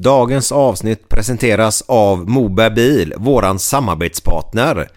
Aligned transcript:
Dagens 0.00 0.52
avsnitt 0.52 1.08
presenteras 1.08 1.84
av 1.86 2.28
Moberg 2.28 2.74
Bil, 2.74 3.14
våran 3.16 3.58
samarbetspartner. 3.58 4.88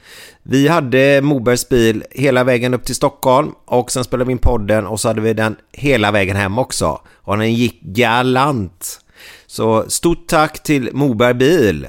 Vi 0.44 0.68
hade 0.68 1.22
Mobergs 1.22 1.70
bil 1.70 2.04
hela 2.12 2.44
vägen 2.44 2.74
upp 2.74 2.86
till 2.86 2.96
Stockholm 2.96 3.52
och 3.66 3.92
sen 3.92 4.04
spelade 4.04 4.28
vi 4.28 4.32
in 4.32 4.38
podden 4.38 4.88
och 4.88 5.00
så 5.00 5.08
hade 5.08 5.22
vi 5.22 5.34
den 5.34 5.56
hela 5.72 6.12
vägen 6.12 6.36
hem 6.36 6.58
också. 6.58 7.02
Och 7.16 7.38
den 7.38 7.54
gick 7.54 7.82
galant. 7.82 9.00
Så 9.48 9.90
stort 9.90 10.28
tack 10.28 10.64
till 10.64 10.90
Moberg 10.94 11.34
Bil. 11.34 11.84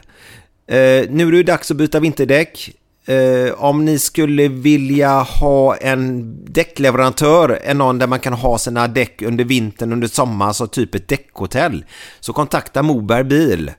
Eh, 0.66 1.10
nu 1.10 1.28
är 1.28 1.32
det 1.32 1.42
dags 1.42 1.70
att 1.70 1.76
byta 1.76 2.00
vinterdäck. 2.00 2.70
Eh, 3.04 3.52
om 3.56 3.84
ni 3.84 3.98
skulle 3.98 4.48
vilja 4.48 5.22
ha 5.22 5.76
en 5.76 6.36
däckleverantör, 6.44 7.58
en 7.64 7.78
någon 7.78 7.98
där 7.98 8.06
man 8.06 8.20
kan 8.20 8.32
ha 8.32 8.58
sina 8.58 8.88
däck 8.88 9.22
under 9.22 9.44
vintern, 9.44 9.92
under 9.92 10.08
sommaren, 10.08 10.54
så 10.54 10.66
typ 10.66 10.94
ett 10.94 11.08
däckhotell, 11.08 11.84
så 12.20 12.32
kontakta 12.32 12.82
Moberg 12.82 13.24
Bil. 13.24 13.70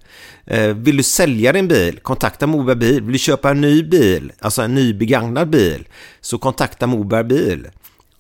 Eh, 0.46 0.68
vill 0.68 0.98
du 0.98 1.04
sälja 1.04 1.52
din 1.54 1.68
bil? 1.68 2.00
Kontakta 2.00 2.48
Moberg 2.48 2.76
Bil. 2.76 3.02
Vill 3.04 3.14
du 3.14 3.20
köpa 3.20 3.52
en 3.52 3.62
ny 3.62 3.84
bil, 3.84 4.32
alltså 4.40 4.62
en 4.62 4.76
ny 4.76 4.94
begagnad 4.94 5.50
bil, 5.50 5.88
så 6.22 6.38
kontakta 6.38 6.88
Moberg 6.88 7.24
Bil. 7.24 7.68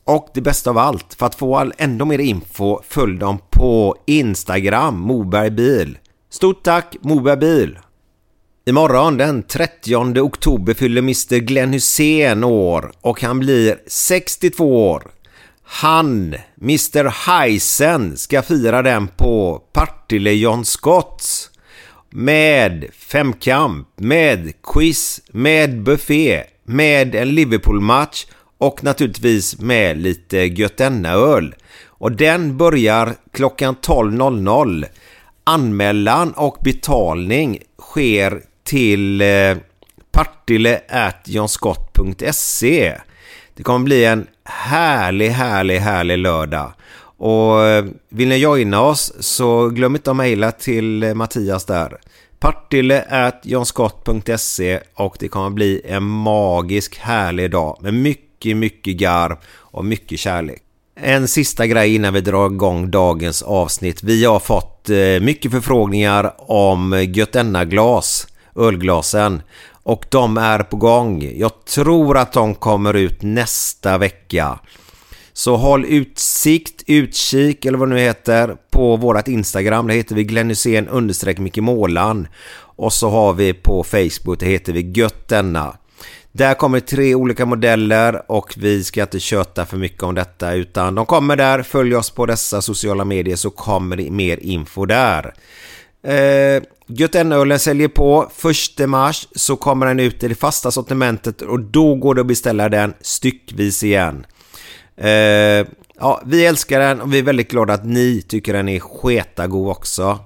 Och 0.05 0.27
det 0.33 0.41
bästa 0.41 0.69
av 0.69 0.77
allt, 0.77 1.13
för 1.13 1.25
att 1.25 1.35
få 1.35 1.57
all, 1.57 1.73
ändå 1.77 2.05
mer 2.05 2.19
info, 2.19 2.79
följ 2.87 3.17
dem 3.17 3.39
på 3.49 3.95
Instagram, 4.05 4.99
Moberg 4.99 5.49
Bil. 5.49 5.97
Stort 6.29 6.63
tack 6.63 6.95
Moberg 7.01 7.37
Bil! 7.37 7.77
Imorgon 8.65 9.17
den 9.17 9.43
30 9.43 10.21
oktober 10.21 10.73
fyller 10.73 11.01
Mr 11.01 11.37
Glenn 11.37 11.73
Hussein 11.73 12.43
år 12.43 12.91
och 13.01 13.21
han 13.21 13.39
blir 13.39 13.79
62 13.87 14.91
år. 14.91 15.11
Han, 15.63 16.35
Mr 16.61 17.27
Heisen, 17.27 18.17
ska 18.17 18.41
fira 18.41 18.81
den 18.81 19.07
på 19.07 19.63
Partille 19.73 20.31
John 20.33 20.65
Scotts. 20.65 21.49
Med 22.09 22.85
femkamp, 22.93 23.87
med 23.95 24.53
quiz, 24.73 25.21
med 25.31 25.81
buffé, 25.81 26.43
med 26.63 27.15
en 27.15 27.29
Liverpool-match 27.29 28.25
och 28.57 28.83
naturligtvis 28.83 29.59
med 29.59 29.97
lite 29.97 30.37
Götenna-öl. 30.37 31.55
Och 31.85 32.11
den 32.11 32.57
börjar 32.57 33.15
klockan 33.33 33.75
12.00. 33.75 34.85
Anmälan 35.43 36.31
och 36.31 36.57
betalning 36.63 37.59
sker 37.79 38.52
till 38.63 39.21
eh, 39.21 39.57
partille.johnscott.se. 40.11 42.97
Det 43.55 43.63
kommer 43.63 43.85
bli 43.85 44.05
en 44.05 44.27
härlig, 44.45 45.29
härlig, 45.29 45.79
härlig 45.79 46.17
lördag. 46.17 46.73
Och 47.17 47.65
eh, 47.65 47.85
vill 48.09 48.27
ni 48.27 48.37
joina 48.37 48.81
oss 48.81 49.13
så 49.19 49.69
glöm 49.69 49.95
inte 49.95 50.11
att 50.11 50.17
mejla 50.17 50.51
till 50.51 51.03
eh, 51.03 51.13
Mattias 51.13 51.65
där. 51.65 51.97
Partille.johnscott.se 52.39 54.79
och 54.93 55.15
det 55.19 55.27
kommer 55.27 55.49
bli 55.49 55.81
en 55.85 56.03
magisk 56.03 56.97
härlig 56.97 57.51
dag 57.51 57.77
med 57.81 57.93
mycket, 57.93 58.57
mycket 58.57 58.95
garv 58.95 59.35
och 59.55 59.85
mycket 59.85 60.19
kärlek. 60.19 60.63
En 60.95 61.27
sista 61.27 61.67
grej 61.67 61.95
innan 61.95 62.13
vi 62.13 62.21
drar 62.21 62.45
igång 62.45 62.91
dagens 62.91 63.41
avsnitt. 63.41 64.03
Vi 64.03 64.25
har 64.25 64.39
fått 64.39 64.89
eh, 64.89 65.19
mycket 65.21 65.51
förfrågningar 65.51 66.33
om 66.37 67.05
Götenna-glas 67.13 68.27
ölglasen. 68.55 69.41
Och 69.83 70.05
de 70.09 70.37
är 70.37 70.59
på 70.59 70.77
gång. 70.77 71.31
Jag 71.35 71.65
tror 71.65 72.17
att 72.17 72.33
de 72.33 72.55
kommer 72.55 72.93
ut 72.93 73.21
nästa 73.21 73.97
vecka. 73.97 74.59
Så 75.33 75.55
håll 75.55 75.85
utsikt, 75.85 76.83
utkik 76.87 77.65
eller 77.65 77.77
vad 77.77 77.89
det 77.89 77.95
nu 77.95 78.01
heter 78.01 78.55
på 78.71 78.95
vårat 78.95 79.27
Instagram. 79.27 79.87
Det 79.87 79.93
heter 79.93 80.15
vi 80.15 80.23
Glenn 80.23 80.49
Hysén 80.49 80.87
understreck 80.87 81.39
Micke 81.39 81.57
Målan. 81.57 82.27
Och 82.55 82.93
så 82.93 83.09
har 83.09 83.33
vi 83.33 83.53
på 83.53 83.83
Facebook, 83.83 84.39
det 84.39 84.45
heter 84.45 84.73
vi 84.73 84.91
Gött 84.91 85.27
denna. 85.27 85.77
Där 86.31 86.53
kommer 86.53 86.79
tre 86.79 87.15
olika 87.15 87.45
modeller 87.45 88.31
och 88.31 88.53
vi 88.57 88.83
ska 88.83 89.01
inte 89.01 89.19
köta 89.19 89.65
för 89.65 89.77
mycket 89.77 90.03
om 90.03 90.15
detta 90.15 90.53
utan 90.53 90.95
de 90.95 91.05
kommer 91.05 91.35
där. 91.35 91.61
Följ 91.63 91.95
oss 91.95 92.09
på 92.09 92.25
dessa 92.25 92.61
sociala 92.61 93.05
medier 93.05 93.35
så 93.35 93.49
kommer 93.49 93.95
det 93.95 94.11
mer 94.11 94.37
info 94.37 94.85
där. 94.85 95.33
Eh, 96.03 96.63
Götenölen 96.87 97.59
säljer 97.59 97.87
på 97.87 98.31
1 98.79 98.89
mars 98.89 99.27
så 99.35 99.55
kommer 99.55 99.85
den 99.85 99.99
ut 99.99 100.23
i 100.23 100.27
det 100.27 100.35
fasta 100.35 100.71
sortimentet 100.71 101.41
och 101.41 101.59
då 101.59 101.95
går 101.95 102.15
det 102.15 102.21
att 102.21 102.27
beställa 102.27 102.69
den 102.69 102.93
styckvis 103.01 103.83
igen. 103.83 104.25
Eh, 104.97 105.67
ja, 105.99 106.21
vi 106.25 106.45
älskar 106.45 106.79
den 106.79 107.01
och 107.01 107.13
vi 107.13 107.19
är 107.19 107.23
väldigt 107.23 107.51
glada 107.51 107.73
att 107.73 107.85
ni 107.85 108.21
tycker 108.21 108.53
den 108.53 108.69
är 108.69 108.79
sketagod 108.79 109.71
också. 109.71 110.19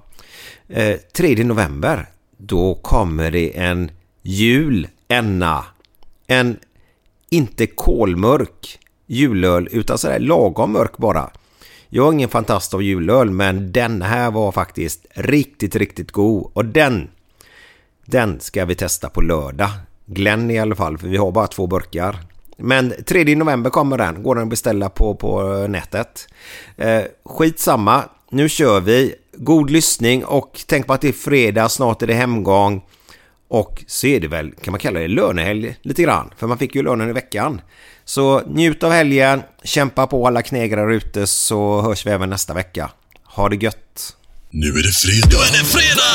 Eh, 0.68 0.96
3 1.16 1.44
november, 1.44 2.08
då 2.36 2.74
kommer 2.74 3.30
det 3.30 3.58
en 3.58 3.90
jul 4.22 4.88
enna. 5.08 5.64
En 6.26 6.56
inte 7.30 7.66
kolmörk 7.66 8.78
julöl 9.06 9.68
utan 9.72 9.98
sådär 9.98 10.18
lagom 10.18 10.72
mörk 10.72 10.96
bara. 10.96 11.30
Jag 11.90 12.08
är 12.08 12.12
ingen 12.12 12.28
fantast 12.28 12.74
av 12.74 12.82
julöl, 12.82 13.30
men 13.30 13.72
den 13.72 14.02
här 14.02 14.30
var 14.30 14.52
faktiskt 14.52 15.06
riktigt, 15.14 15.76
riktigt 15.76 16.12
god. 16.12 16.50
Och 16.52 16.64
den, 16.64 17.08
den 18.04 18.40
ska 18.40 18.64
vi 18.64 18.74
testa 18.74 19.08
på 19.08 19.20
lördag. 19.20 19.70
Glenn 20.06 20.50
i 20.50 20.58
alla 20.58 20.74
fall, 20.74 20.98
för 20.98 21.08
vi 21.08 21.16
har 21.16 21.32
bara 21.32 21.46
två 21.46 21.66
burkar. 21.66 22.16
Men 22.56 22.92
3 23.06 23.36
november 23.36 23.70
kommer 23.70 23.98
den, 23.98 24.22
går 24.22 24.34
den 24.34 24.44
att 24.44 24.50
beställa 24.50 24.88
på, 24.88 25.14
på 25.14 25.54
eh, 25.54 25.68
nätet. 25.68 26.28
Eh, 26.76 27.02
skitsamma, 27.24 28.04
nu 28.30 28.48
kör 28.48 28.80
vi. 28.80 29.14
God 29.32 29.70
lyssning 29.70 30.24
och 30.24 30.60
tänk 30.66 30.86
på 30.86 30.92
att 30.92 31.00
det 31.00 31.08
är 31.08 31.12
fredag, 31.12 31.68
snart 31.68 32.02
är 32.02 32.06
det 32.06 32.14
hemgång. 32.14 32.82
Och 33.48 33.84
så 33.86 34.06
är 34.06 34.20
det 34.20 34.28
väl, 34.28 34.52
kan 34.62 34.72
man 34.72 34.80
kalla 34.80 35.00
det 35.00 35.08
lönehelg 35.08 35.76
lite 35.82 36.02
grann, 36.02 36.30
för 36.36 36.46
man 36.46 36.58
fick 36.58 36.74
ju 36.74 36.82
lönen 36.82 37.08
i 37.10 37.12
veckan. 37.12 37.60
Så 38.08 38.42
njut 38.46 38.82
av 38.82 38.92
helgen, 38.92 39.42
kämpa 39.64 40.06
på 40.06 40.26
alla 40.26 40.42
knegrar 40.42 40.92
ute 40.92 41.26
så 41.26 41.82
hörs 41.82 42.06
vi 42.06 42.10
även 42.10 42.30
nästa 42.30 42.54
vecka. 42.54 42.90
Ha 43.24 43.48
det 43.48 43.56
gött! 43.56 44.16
Nu 44.50 44.68
är 44.68 44.82
det 44.82 44.92
fredag! 44.92 45.28
Nu 45.30 45.36
är 45.36 45.52
det 45.58 45.64
fredag! 45.76 46.14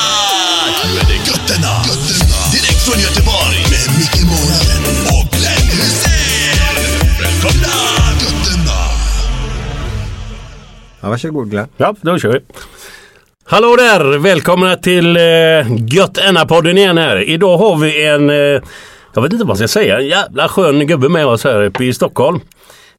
Nu 0.84 1.00
är 1.00 1.04
det 1.04 1.14
götterna! 1.30 1.74
götterna. 1.88 2.40
Direkt 2.52 2.82
från 2.86 3.00
Göteborg! 3.00 3.58
Med 3.72 3.86
Micke 3.98 4.22
Månaden 4.30 4.82
och 5.14 5.26
Glenn 5.34 5.68
Hysén! 5.80 6.76
Välkomna! 7.22 7.76
Götterna! 8.22 8.80
Ja, 11.00 11.08
varsågod 11.08 11.50
Glenn. 11.50 11.68
Ja, 11.76 11.94
då 12.00 12.18
kör 12.18 12.32
vi. 12.32 12.40
Hallå 13.44 13.76
där! 13.76 14.18
Välkomna 14.18 14.76
till 14.76 15.16
eh, 15.16 15.22
Gött 15.94 16.48
podden 16.48 16.78
igen 16.78 16.98
här. 16.98 17.28
Idag 17.28 17.58
har 17.58 17.76
vi 17.76 18.06
en, 18.06 18.30
eh, 18.30 18.62
jag 19.14 19.22
vet 19.22 19.32
inte 19.32 19.44
vad 19.44 19.50
jag 19.60 19.70
ska 19.70 19.80
säga, 19.80 19.98
en 20.00 20.06
jävla 20.06 20.48
skön 20.48 20.86
gubbe 20.86 21.08
med 21.08 21.26
oss 21.26 21.44
här 21.44 21.62
uppe 21.64 21.84
i 21.84 21.94
Stockholm. 21.94 22.40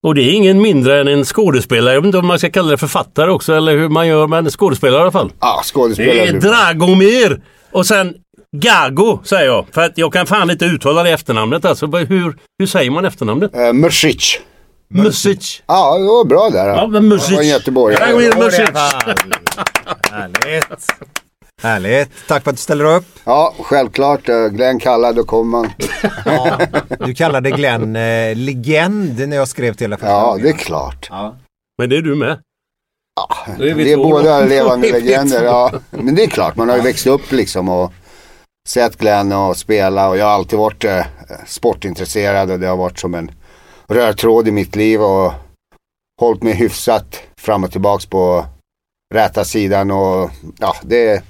Och 0.01 0.15
det 0.15 0.21
är 0.21 0.31
ingen 0.33 0.61
mindre 0.61 0.99
än 1.01 1.07
en 1.07 1.25
skådespelare. 1.25 1.93
Jag 1.93 2.01
vet 2.01 2.05
inte 2.05 2.17
om 2.17 2.27
man 2.27 2.39
ska 2.39 2.49
kalla 2.49 2.71
det 2.71 2.77
författare 2.77 3.31
också 3.31 3.53
eller 3.53 3.77
hur 3.77 3.89
man 3.89 4.07
gör, 4.07 4.27
men 4.27 4.49
skådespelare 4.49 4.99
i 4.99 5.01
alla 5.01 5.11
fall. 5.11 5.31
Ja, 5.39 5.59
Det 5.63 5.67
skådespelare. 5.69 6.27
är 6.27 6.33
Dragomir! 6.33 7.41
Och 7.71 7.85
sen 7.85 8.13
Gago 8.51 9.19
säger 9.23 9.45
jag. 9.45 9.65
För 9.71 9.81
att 9.81 9.97
jag 9.97 10.13
kan 10.13 10.25
fan 10.27 10.49
inte 10.51 10.65
uttala 10.65 11.03
det 11.03 11.09
efternamnet 11.11 11.65
alltså. 11.65 11.85
Hur, 11.87 12.37
hur 12.59 12.65
säger 12.67 12.91
man 12.91 13.05
efternamnet? 13.05 13.51
Uh, 13.55 13.73
Mrsic. 13.73 14.39
Music. 14.89 15.61
Ja, 15.67 15.97
det 15.97 16.03
var 16.05 16.25
bra 16.25 16.49
där. 16.49 16.67
Ja, 16.67 16.87
men 16.87 17.07
Music. 17.07 17.29
Det 17.29 17.35
var 17.35 17.41
en 17.41 17.47
göteborgare. 17.47 18.05
Dragomir 18.05 18.43
Music. 18.43 18.59
Härligt. 20.11 20.67
Härligt. 21.65 22.09
Tack 22.27 22.43
för 22.43 22.49
att 22.51 22.55
du 22.57 22.61
ställer 22.61 22.85
upp. 22.85 23.05
Ja, 23.23 23.53
självklart. 23.59 24.29
eh, 24.29 24.47
Glenn 24.47 24.79
kallar, 24.79 25.13
då 25.13 25.23
kommer 25.23 25.51
man. 25.57 25.71
Ja, 26.25 26.59
du 26.99 27.13
kallade 27.13 27.51
Glenn 27.51 27.95
eh, 27.95 28.35
legend 28.35 29.27
när 29.29 29.37
jag 29.37 29.47
skrev 29.47 29.73
till 29.73 29.89
dig 29.89 29.99
Ja, 30.01 30.37
det 30.41 30.49
är 30.49 30.53
klart. 30.53 31.09
Men 31.77 31.89
det 31.89 31.97
är 31.97 32.01
du 32.01 32.15
med. 32.15 32.39
Är 33.47 33.73
vi 33.73 33.83
Det 33.83 33.91
är 33.91 33.97
båda 33.97 34.39
levande 34.45 34.91
legender. 34.91 35.43
Ja. 35.43 35.71
Men 35.89 36.15
det 36.15 36.23
är 36.23 36.27
klart, 36.27 36.55
man 36.55 36.69
har 36.69 36.75
ju 36.75 36.81
växt 36.83 37.07
upp 37.07 37.31
liksom 37.31 37.69
och 37.69 37.93
sett 38.69 38.97
Glenn 38.97 39.31
och 39.31 39.57
spela 39.57 40.09
och 40.09 40.17
jag 40.17 40.25
har 40.25 40.31
alltid 40.31 40.59
varit 40.59 40.83
eh, 40.83 41.05
sportintresserad 41.47 42.51
och 42.51 42.59
det 42.59 42.67
har 42.67 42.77
varit 42.77 42.99
som 42.99 43.15
en 43.15 43.31
röd 43.89 44.17
tråd 44.17 44.47
i 44.47 44.51
mitt 44.51 44.75
liv 44.75 45.01
och 45.01 45.33
hållit 46.21 46.43
mig 46.43 46.53
hyfsat 46.53 47.21
fram 47.41 47.63
och 47.63 47.71
tillbaks 47.71 48.05
på 48.05 48.45
rätta 49.13 49.45
sidan 49.45 49.91
och 49.91 50.29
ja, 50.59 50.75
det 50.81 51.07
är, 51.09 51.21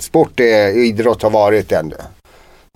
sport 0.00 0.40
är, 0.40 0.68
idrott 0.68 1.22
har 1.22 1.30
varit 1.30 1.72
en 1.72 1.92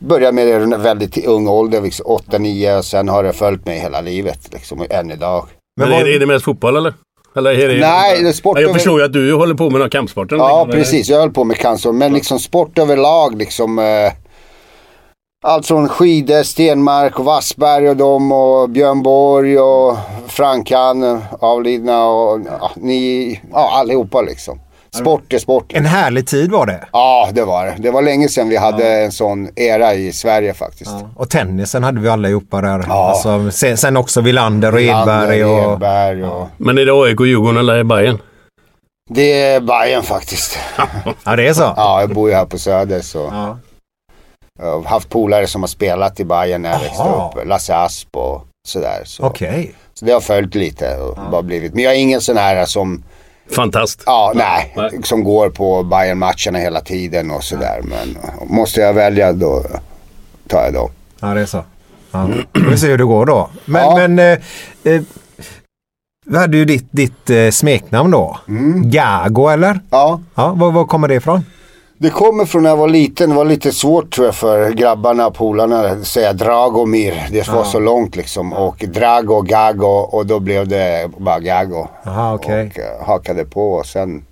Började 0.03 0.33
med 0.33 0.47
det 0.47 0.77
i 0.77 0.79
väldigt 0.79 1.27
ung 1.27 1.49
ålder, 1.49 1.81
liksom 1.81 2.07
8-9 2.07 2.79
och 2.79 2.85
sen 2.85 3.09
har 3.09 3.23
det 3.23 3.33
följt 3.33 3.67
mig 3.67 3.79
hela 3.79 4.01
livet 4.01 4.49
liksom, 4.53 4.85
än 4.91 5.11
idag. 5.11 5.47
Men 5.77 5.89
Men 5.89 5.99
är, 6.01 6.05
det- 6.05 6.15
är 6.15 6.21
det 6.21 6.27
mest 6.27 6.45
fotboll 6.45 6.77
eller? 6.77 6.95
eller 7.37 7.51
är 7.51 7.69
det, 7.69 7.81
Nej, 7.81 8.23
det 8.23 8.29
är 8.29 8.33
sport 8.33 8.59
Ja, 8.59 8.63
jag 8.63 8.75
förstår 8.75 9.01
ju 9.01 9.05
att 9.07 9.13
du 9.13 9.35
håller 9.35 9.55
på 9.55 9.71
med 9.71 9.81
någon 9.81 9.91
kampsporten. 9.91 10.39
Ja, 10.39 10.69
precis. 10.71 11.09
Jag 11.09 11.19
höll 11.21 11.31
på 11.31 11.45
med 11.45 11.57
cancer. 11.57 11.93
Men 11.93 12.13
liksom 12.13 12.39
sport 12.39 12.79
överlag 12.79 13.39
liksom. 13.39 13.79
Eh, 13.79 14.13
allt 15.45 15.67
från 15.67 15.89
skidor, 15.89 16.43
Stenmark 16.43 17.19
och 17.19 17.25
Wassberg 17.25 17.89
och 17.89 17.97
dem 17.97 18.33
och 18.33 18.71
Björn 18.71 19.03
Borg 19.03 19.59
och 19.59 19.97
Frankan 20.27 21.03
eh, 21.03 21.19
avlidna 21.41 22.07
och 22.07 22.41
ja, 22.61 22.71
ni, 22.77 23.41
ja 23.53 23.71
allihopa 23.79 24.21
liksom. 24.23 24.61
Sport 24.97 25.33
är 25.33 25.39
sport. 25.39 25.73
En 25.73 25.87
härlig 25.87 26.27
tid 26.27 26.51
var 26.51 26.67
det. 26.67 26.85
Ja, 26.93 27.29
det 27.33 27.45
var 27.45 27.67
det. 27.67 27.75
Det 27.79 27.91
var 27.91 28.03
länge 28.03 28.29
sedan 28.29 28.49
vi 28.49 28.57
hade 28.57 29.03
en 29.03 29.13
sån 29.13 29.49
era 29.57 29.95
i 29.95 30.13
Sverige 30.13 30.55
faktiskt. 30.55 30.91
Och 31.17 31.31
tennisen 31.31 31.85
hade 31.85 32.01
vi 32.01 32.09
allihopa 32.09 32.61
där. 32.61 32.85
Ja. 32.89 33.09
Alltså, 33.11 33.51
sen, 33.51 33.77
sen 33.77 33.97
också 33.97 34.21
Wilander 34.21 34.73
och 34.75 34.81
Edberg. 34.81 35.41
Lander, 35.41 35.67
Och, 35.67 35.73
Edberg 35.73 36.25
och... 36.25 36.49
Men 36.57 36.79
är 36.79 36.87
det 36.87 36.93
AIK, 36.93 37.21
Djurgården 37.21 37.57
eller 37.57 37.85
Bayern? 37.85 38.19
Det 39.11 39.43
är 39.43 39.61
Bayern 39.61 40.03
faktiskt. 40.03 40.59
ja, 41.25 41.37
det 41.37 41.49
är 41.49 41.53
så. 41.53 41.73
Ja, 41.77 42.01
jag 42.01 42.15
bor 42.15 42.29
ju 42.29 42.35
här 42.35 42.45
på 42.47 42.59
Söder 42.59 43.01
så. 43.01 43.29
Ja. 43.33 43.59
Jag 44.59 44.67
har 44.81 44.85
haft 44.85 45.09
polare 45.09 45.47
som 45.47 45.63
har 45.63 45.69
spelat 45.69 46.21
i 46.21 46.25
Bayern 46.25 46.63
när 46.63 46.71
jag 46.73 46.81
växte 46.81 47.03
upp. 47.03 47.47
Lasse 47.49 47.77
Asp 47.77 48.17
och 48.17 48.47
sådär. 48.69 49.03
Så. 49.05 49.25
Okej. 49.27 49.75
Så 49.95 50.05
det 50.05 50.13
har 50.13 50.21
följt 50.21 50.55
lite 50.55 50.97
och 50.97 51.19
bara 51.31 51.43
blivit. 51.43 51.75
Men 51.75 51.85
jag 51.85 51.93
är 51.95 51.99
ingen 51.99 52.21
sån 52.21 52.37
här 52.37 52.65
som, 52.67 53.05
Fantast. 53.55 54.03
ja 54.07 54.33
nej, 54.35 54.73
Nej. 54.77 54.91
som 55.05 55.25
går 55.25 55.51
på 55.51 55.83
bayern 55.83 56.19
matcherna 56.19 56.59
hela 56.59 56.81
tiden 56.81 57.31
och 57.31 57.45
sådär. 57.45 57.81
Men 57.85 58.17
måste 58.49 58.81
jag 58.81 58.95
välja 58.95 59.33
då 59.33 59.63
tar 60.49 60.65
jag 60.65 60.73
dem. 60.75 60.91
Ja, 61.21 61.27
det 61.35 61.41
är 61.41 61.47
så. 61.47 61.65
Ja. 62.11 62.29
Vi 62.53 62.61
får 62.61 62.77
se 62.77 62.87
hur 62.87 62.99
det 62.99 63.05
går 63.05 63.27
då. 63.27 63.51
Men, 63.65 63.83
Ja. 63.83 63.97
men 63.97 64.19
eh, 64.19 64.39
eh, 64.85 65.03
vi 66.27 66.39
hade 66.39 66.57
ju 66.57 66.65
ditt, 66.65 66.89
ditt 66.91 67.31
eh, 67.31 67.51
smeknamn 67.51 68.11
då. 68.11 68.39
Gago 68.85 69.49
eller? 69.49 69.81
Ja, 69.91 70.21
Ja, 70.35 70.53
var, 70.53 70.71
var 70.73 70.85
kommer 70.85 71.09
det 71.09 71.15
ifrån? 71.15 71.45
Det 72.03 72.11
kommer 72.11 72.45
från 72.45 72.63
när 72.63 72.71
jag 72.71 72.77
var 72.77 72.89
liten. 72.89 73.31
Det 73.31 73.37
var 73.37 73.45
lite 73.45 73.73
svårt 73.73 74.11
tror 74.15 74.27
jag 74.27 74.35
för 74.35 74.71
grabbarna 74.71 75.27
och 75.27 75.35
polarna 75.35 75.81
att 75.81 76.07
säga 76.07 76.33
Dragomir. 76.33 77.29
Det 77.31 77.49
var 77.49 77.65
så 77.65 77.81
långt 77.81 78.17
liksom. 78.17 78.53
Och 78.53 78.85
Drago, 78.89 79.41
Gago 79.43 79.87
och 79.87 80.27
då 80.27 80.41
blev 80.41 80.69
det 80.69 81.11
bara 81.19 81.41
Gago. 81.41 81.87
Jaha, 82.05 82.35
okej. 82.35 82.71
Och 82.75 82.79
eh, 82.79 83.07
hakade 83.07 83.45
på 83.45 83.73
och 83.73 83.87
sen. 83.87 84.25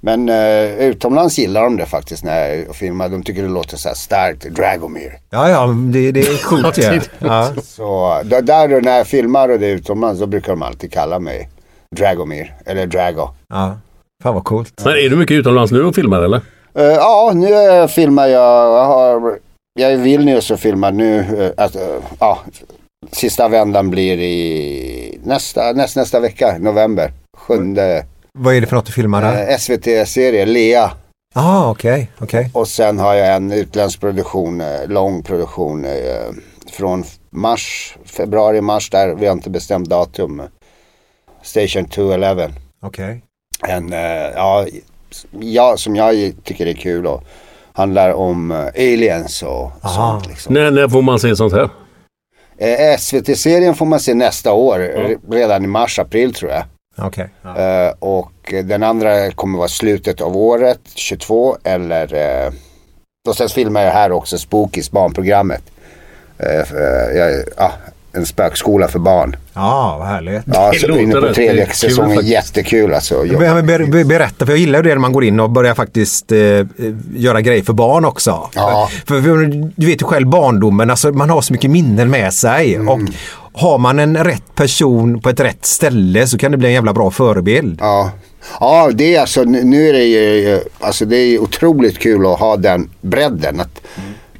Men 0.00 0.28
eh, 0.28 0.78
utomlands 0.78 1.38
gillar 1.38 1.62
de 1.62 1.76
det 1.76 1.86
faktiskt 1.86 2.24
när 2.24 2.48
jag 2.54 2.76
filmar. 2.76 3.08
De 3.08 3.22
tycker 3.22 3.42
det 3.42 3.48
låter 3.48 3.76
så 3.76 3.88
här 3.88 3.96
starkt. 3.96 4.44
Dragomir. 4.44 5.18
Ja, 5.30 5.48
ja, 5.48 5.66
det, 5.66 6.12
det 6.12 6.20
är 6.20 6.44
coolt 6.44 6.78
ju. 6.78 7.00
Ja. 7.18 7.52
Så 7.62 8.20
där, 8.24 8.42
där 8.42 8.80
när 8.80 8.96
jag 8.96 9.06
filmar 9.06 9.48
och 9.48 9.58
det 9.58 9.66
är 9.66 9.74
utomlands 9.74 10.20
då 10.20 10.26
brukar 10.26 10.52
de 10.52 10.62
alltid 10.62 10.92
kalla 10.92 11.18
mig 11.18 11.48
Dragomir 11.96 12.54
eller 12.66 12.86
Drago. 12.86 13.28
ja. 13.48 13.78
Fan 14.22 14.34
vad 14.34 14.44
coolt. 14.44 14.82
Men 14.84 14.92
är 14.92 15.10
du 15.10 15.16
mycket 15.16 15.34
utomlands 15.34 15.72
nu 15.72 15.82
och 15.82 15.94
filmar 15.94 16.22
eller? 16.22 16.40
Eh, 16.74 16.84
ja, 16.84 17.32
nu 17.34 17.52
uh, 17.52 17.86
filmar 17.86 18.26
jag. 18.26 18.72
Jag, 18.78 18.84
har, 18.84 19.38
jag 19.74 19.90
är 19.90 19.94
i 19.94 19.96
Vilnius 19.96 20.50
och 20.50 20.60
filmar 20.60 20.92
nu. 20.92 21.18
eh, 21.58 21.62
ja, 22.20 22.38
sista 23.12 23.48
vändan 23.48 23.90
blir 23.90 24.18
i 24.18 25.18
nästa, 25.22 25.72
näst, 25.72 25.96
nästa 25.96 26.20
vecka, 26.20 26.56
november. 26.58 27.12
Sjunde 27.36 28.06
Vad 28.38 28.54
är 28.54 28.60
det 28.60 28.66
för 28.66 28.76
något 28.76 28.86
du 28.86 28.92
filmar 28.92 29.22
där? 29.22 29.58
SVT-serie, 29.58 30.46
Lea. 30.46 30.90
ah, 31.34 31.70
okej, 31.70 32.10
okej. 32.18 32.50
Och 32.54 32.68
sen 32.68 32.98
har 32.98 33.14
jag 33.14 33.36
en 33.36 33.52
utländsk 33.52 34.00
produktion, 34.00 34.62
lång 34.86 35.22
produktion 35.22 35.86
från 36.72 37.04
mars, 37.30 37.96
februari, 38.04 38.60
mars 38.60 38.90
där. 38.90 39.14
Vi 39.14 39.26
har 39.26 39.32
inte 39.32 39.50
bestämt 39.50 39.88
datum. 39.88 40.42
Station 41.42 41.84
211. 41.84 42.48
Okej. 42.82 43.22
En, 43.68 43.92
eh, 43.92 44.00
ja, 44.34 44.66
ja, 45.40 45.76
som 45.76 45.96
jag 45.96 46.32
tycker 46.44 46.66
är 46.66 46.72
kul 46.72 47.06
och 47.06 47.22
handlar 47.72 48.12
om 48.12 48.50
eh, 48.50 48.58
aliens 48.76 49.42
och 49.42 49.70
Aha. 49.82 49.88
sånt. 50.20 50.26
Liksom. 50.28 50.54
När, 50.54 50.70
när 50.70 50.88
får 50.88 51.02
man 51.02 51.18
se 51.18 51.36
sånt 51.36 51.52
här? 51.52 51.68
Eh, 52.58 52.96
SVT-serien 52.98 53.74
får 53.74 53.86
man 53.86 54.00
se 54.00 54.14
nästa 54.14 54.52
år, 54.52 54.78
re- 54.78 55.18
redan 55.30 55.64
i 55.64 55.66
mars, 55.66 55.98
april 55.98 56.34
tror 56.34 56.50
jag. 56.50 56.62
Okej. 57.06 57.28
Ja. 57.42 57.56
Eh, 57.58 57.92
och 57.98 58.54
den 58.64 58.82
andra 58.82 59.30
kommer 59.30 59.58
vara 59.58 59.68
slutet 59.68 60.20
av 60.20 60.36
året, 60.36 60.80
22 60.94 61.56
eller 61.64 62.14
eh, 62.14 62.52
och 63.28 63.36
sen 63.36 63.48
filmar 63.48 63.82
jag 63.82 63.92
här 63.92 64.12
också 64.12 64.38
Spookies, 64.38 64.90
barnprogrammet. 64.90 65.62
Eh, 66.38 66.60
eh, 66.60 67.16
jag, 67.16 67.44
ja, 67.56 67.72
en 68.12 68.26
spökskola 68.26 68.88
för 68.88 68.98
barn. 68.98 69.36
Ja, 69.54 69.96
vad 69.98 70.08
härligt. 70.08 70.42
Ja, 70.46 70.72
så 70.80 70.98
inne 70.98 71.20
på 71.20 71.34
tredje 71.34 71.72
säsongen, 71.72 72.10
faktiskt. 72.10 72.32
jättekul 72.32 72.94
alltså. 72.94 73.22
Ber, 73.22 73.62
ber, 73.62 73.86
ber, 73.86 74.04
berätta, 74.04 74.46
för 74.46 74.52
jag 74.52 74.58
gillar 74.58 74.78
ju 74.78 74.82
det 74.82 74.94
när 74.94 75.00
man 75.00 75.12
går 75.12 75.24
in 75.24 75.40
och 75.40 75.50
börjar 75.50 75.74
faktiskt 75.74 76.32
eh, 76.32 76.38
eh, 76.38 76.64
göra 77.16 77.40
grejer 77.40 77.62
för 77.62 77.72
barn 77.72 78.04
också. 78.04 78.50
Ja. 78.54 78.88
För, 79.06 79.22
för, 79.22 79.36
du 79.76 79.86
vet 79.86 80.02
ju 80.02 80.06
själv 80.06 80.28
barndomen, 80.28 80.90
alltså 80.90 81.12
man 81.12 81.30
har 81.30 81.40
så 81.40 81.52
mycket 81.52 81.70
minnen 81.70 82.10
med 82.10 82.34
sig. 82.34 82.74
Mm. 82.74 82.88
Och 82.88 83.00
har 83.52 83.78
man 83.78 83.98
en 83.98 84.24
rätt 84.24 84.54
person 84.54 85.20
på 85.20 85.28
ett 85.28 85.40
rätt 85.40 85.66
ställe 85.66 86.26
så 86.26 86.38
kan 86.38 86.50
det 86.50 86.58
bli 86.58 86.68
en 86.68 86.74
jävla 86.74 86.92
bra 86.92 87.10
förebild. 87.10 87.78
Ja. 87.80 88.10
ja, 88.60 88.90
det 88.94 89.14
är 89.14 89.20
alltså, 89.20 89.42
nu 89.42 89.88
är 89.88 89.92
det 89.92 90.04
ju, 90.04 90.60
alltså 90.80 91.04
det 91.04 91.16
är 91.16 91.38
otroligt 91.38 91.98
kul 91.98 92.26
att 92.26 92.38
ha 92.38 92.56
den 92.56 92.90
bredden. 93.00 93.60
Att 93.60 93.80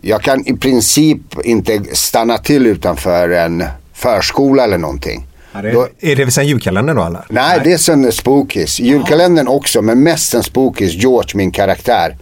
Jag 0.00 0.22
kan 0.22 0.46
i 0.46 0.56
princip 0.56 1.20
inte 1.44 1.80
stanna 1.92 2.38
till 2.38 2.66
utanför 2.66 3.28
en 3.30 3.64
förskola 3.94 4.64
eller 4.64 4.78
någonting. 4.78 5.26
Då- 5.72 5.88
Är 6.00 6.16
det 6.16 6.30
sen 6.30 6.46
julkalendern 6.46 6.96
då 6.96 7.04
eller? 7.04 7.24
Nej, 7.28 7.60
det 7.64 7.72
är 7.72 7.78
sen 7.78 8.12
Spookies. 8.12 8.80
Julkalendern 8.80 9.48
också, 9.48 9.82
men 9.82 10.02
mest 10.02 10.30
sen 10.30 10.42
Spookies. 10.42 10.94
George, 10.94 11.30
min 11.34 11.50
karaktär. 11.50 12.16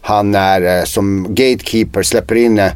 Han 0.00 0.34
är 0.34 0.78
eh, 0.78 0.84
som 0.84 1.26
gatekeeper, 1.28 2.02
släpper 2.02 2.34
in 2.34 2.58
eh, 2.58 2.72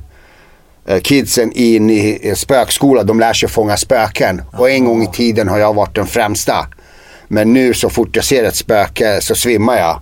eh, 0.87 1.00
kidsen 1.00 1.52
in 1.52 1.90
i 1.90 2.33
spökskola. 2.37 3.02
De 3.02 3.21
lär 3.21 3.33
sig 3.33 3.49
fånga 3.49 3.76
spöken. 3.76 4.43
Och 4.59 4.71
en 4.71 4.85
gång 4.85 5.02
i 5.02 5.07
tiden 5.07 5.49
har 5.49 5.59
jag 5.59 5.75
varit 5.75 5.95
den 5.95 6.07
främsta. 6.07 6.67
Men 7.28 7.52
nu 7.52 7.75
så 7.75 7.90
fort 7.90 8.17
jag 8.17 8.25
ser 8.25 8.45
ett 8.45 8.57
spöke 8.57 9.19
så 9.21 9.35
svimmar 9.35 9.76
jag. 9.76 10.00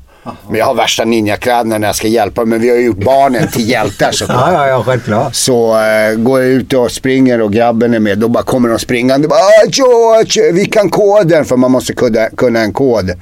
Men 0.48 0.58
jag 0.58 0.66
har 0.66 0.74
värsta 0.74 1.04
ninjakläderna 1.04 1.78
när 1.78 1.86
jag 1.88 1.96
ska 1.96 2.08
hjälpa. 2.08 2.44
Men 2.44 2.60
vi 2.60 2.68
har 2.70 2.76
ju 2.76 2.82
gjort 2.86 3.04
barnen 3.04 3.48
till 3.48 3.68
hjältar 3.70 4.12
såklart. 4.12 4.52
Ja, 4.52 4.52
ja, 4.52 4.68
ja, 4.68 4.82
självklart. 4.84 5.34
Så 5.34 5.80
eh, 5.80 6.14
går 6.16 6.40
jag 6.40 6.48
ut 6.50 6.72
och 6.72 6.90
springer 6.92 7.40
och 7.40 7.52
grabben 7.52 7.94
är 7.94 7.98
med. 7.98 8.18
Då 8.18 8.28
bara 8.28 8.42
kommer 8.42 8.68
de 8.68 8.78
springande. 8.78 9.28
Bara, 9.28 9.38
"Ah, 9.38 9.66
George, 9.68 10.52
vi 10.52 10.64
kan 10.66 10.90
koden. 10.90 11.44
För 11.44 11.56
man 11.56 11.70
måste 11.70 11.92
kunna, 11.92 12.28
kunna 12.36 12.60
en 12.60 12.72
kod. 12.72 13.12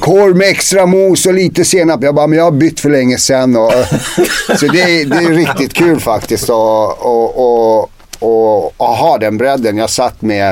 Korv 0.00 0.36
med 0.36 0.48
extra 0.48 0.86
mos 0.86 1.26
och 1.26 1.34
lite 1.34 1.64
senap. 1.64 2.02
Jag 2.02 2.14
bara, 2.14 2.26
men 2.26 2.38
jag 2.38 2.44
har 2.44 2.50
bytt 2.50 2.80
för 2.80 2.90
länge 2.90 3.18
sedan. 3.18 3.56
Och, 3.56 3.72
så 4.58 4.66
det 4.66 4.80
är, 4.82 5.04
det 5.06 5.16
är 5.16 5.30
riktigt 5.34 5.72
kul 5.74 6.00
faktiskt. 6.00 6.48
Och, 6.50 7.06
och, 7.06 7.36
och, 7.38 7.90
och, 8.18 8.64
och 8.80 8.86
ha 8.86 9.18
den 9.18 9.36
bredden. 9.38 9.76
Jag 9.76 9.90
satt 9.90 10.22
med 10.22 10.50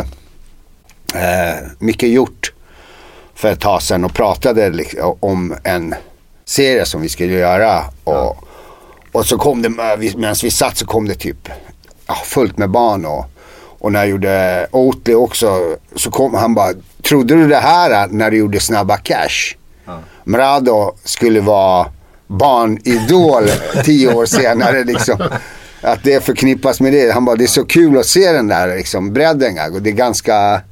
eh, 1.15 1.57
Micke 1.79 2.03
Hjort 2.03 2.53
för 3.39 3.53
ett 3.53 3.61
tag 3.61 3.83
sedan 3.83 4.05
och 4.05 4.15
pratade 4.15 4.71
liksom, 4.71 5.17
om 5.21 5.55
en 5.65 5.95
serie 6.45 6.85
som 6.85 7.01
vi 7.01 7.09
skulle 7.09 7.33
göra. 7.33 7.85
Och, 8.05 8.45
och 9.13 9.27
så 9.27 9.39
kom 9.39 9.63
det, 9.63 9.69
medan 9.69 10.35
vi 10.43 10.51
satt 10.51 10.77
så 10.77 10.87
kom 10.87 11.09
det 11.09 11.15
typ 11.15 11.49
ja, 12.07 12.15
fullt 12.15 12.59
med 12.59 12.71
barn. 12.71 13.05
Och, 13.05 13.27
och 13.79 13.93
när 13.93 14.01
jag 14.01 14.09
gjorde 14.09 14.67
Oatly 14.71 15.15
också 15.15 15.77
så 15.97 16.11
kom 16.11 16.35
han 16.35 16.55
bara, 16.55 16.73
trodde 17.03 17.35
du 17.35 17.49
det 17.49 17.57
här 17.57 18.09
när 18.11 18.31
du 18.31 18.37
gjorde 18.37 18.61
Snabba 18.61 18.97
Cash? 18.97 19.55
Mrado 20.25 20.95
skulle 21.05 21.41
vara 21.41 21.87
barnidol 22.27 23.45
tio 23.85 24.15
år 24.15 24.27
senare 24.27 24.85
liksom. 24.85 25.19
Att 25.81 26.05
det 26.05 26.25
förknippas 26.25 26.81
med 26.81 26.93
det. 26.93 27.13
Han 27.13 27.25
bara, 27.25 27.37
det 27.37 27.45
är 27.45 27.49
så 27.49 27.65
kul 27.65 27.99
att 27.99 28.07
se 28.07 28.33
den 28.33 28.49
där 28.49 28.77
liksom, 28.77 29.13
bredden. 29.13 29.75
Och 29.75 29.83
det 29.83 29.91
är 29.91 29.95
ganska 29.95 30.63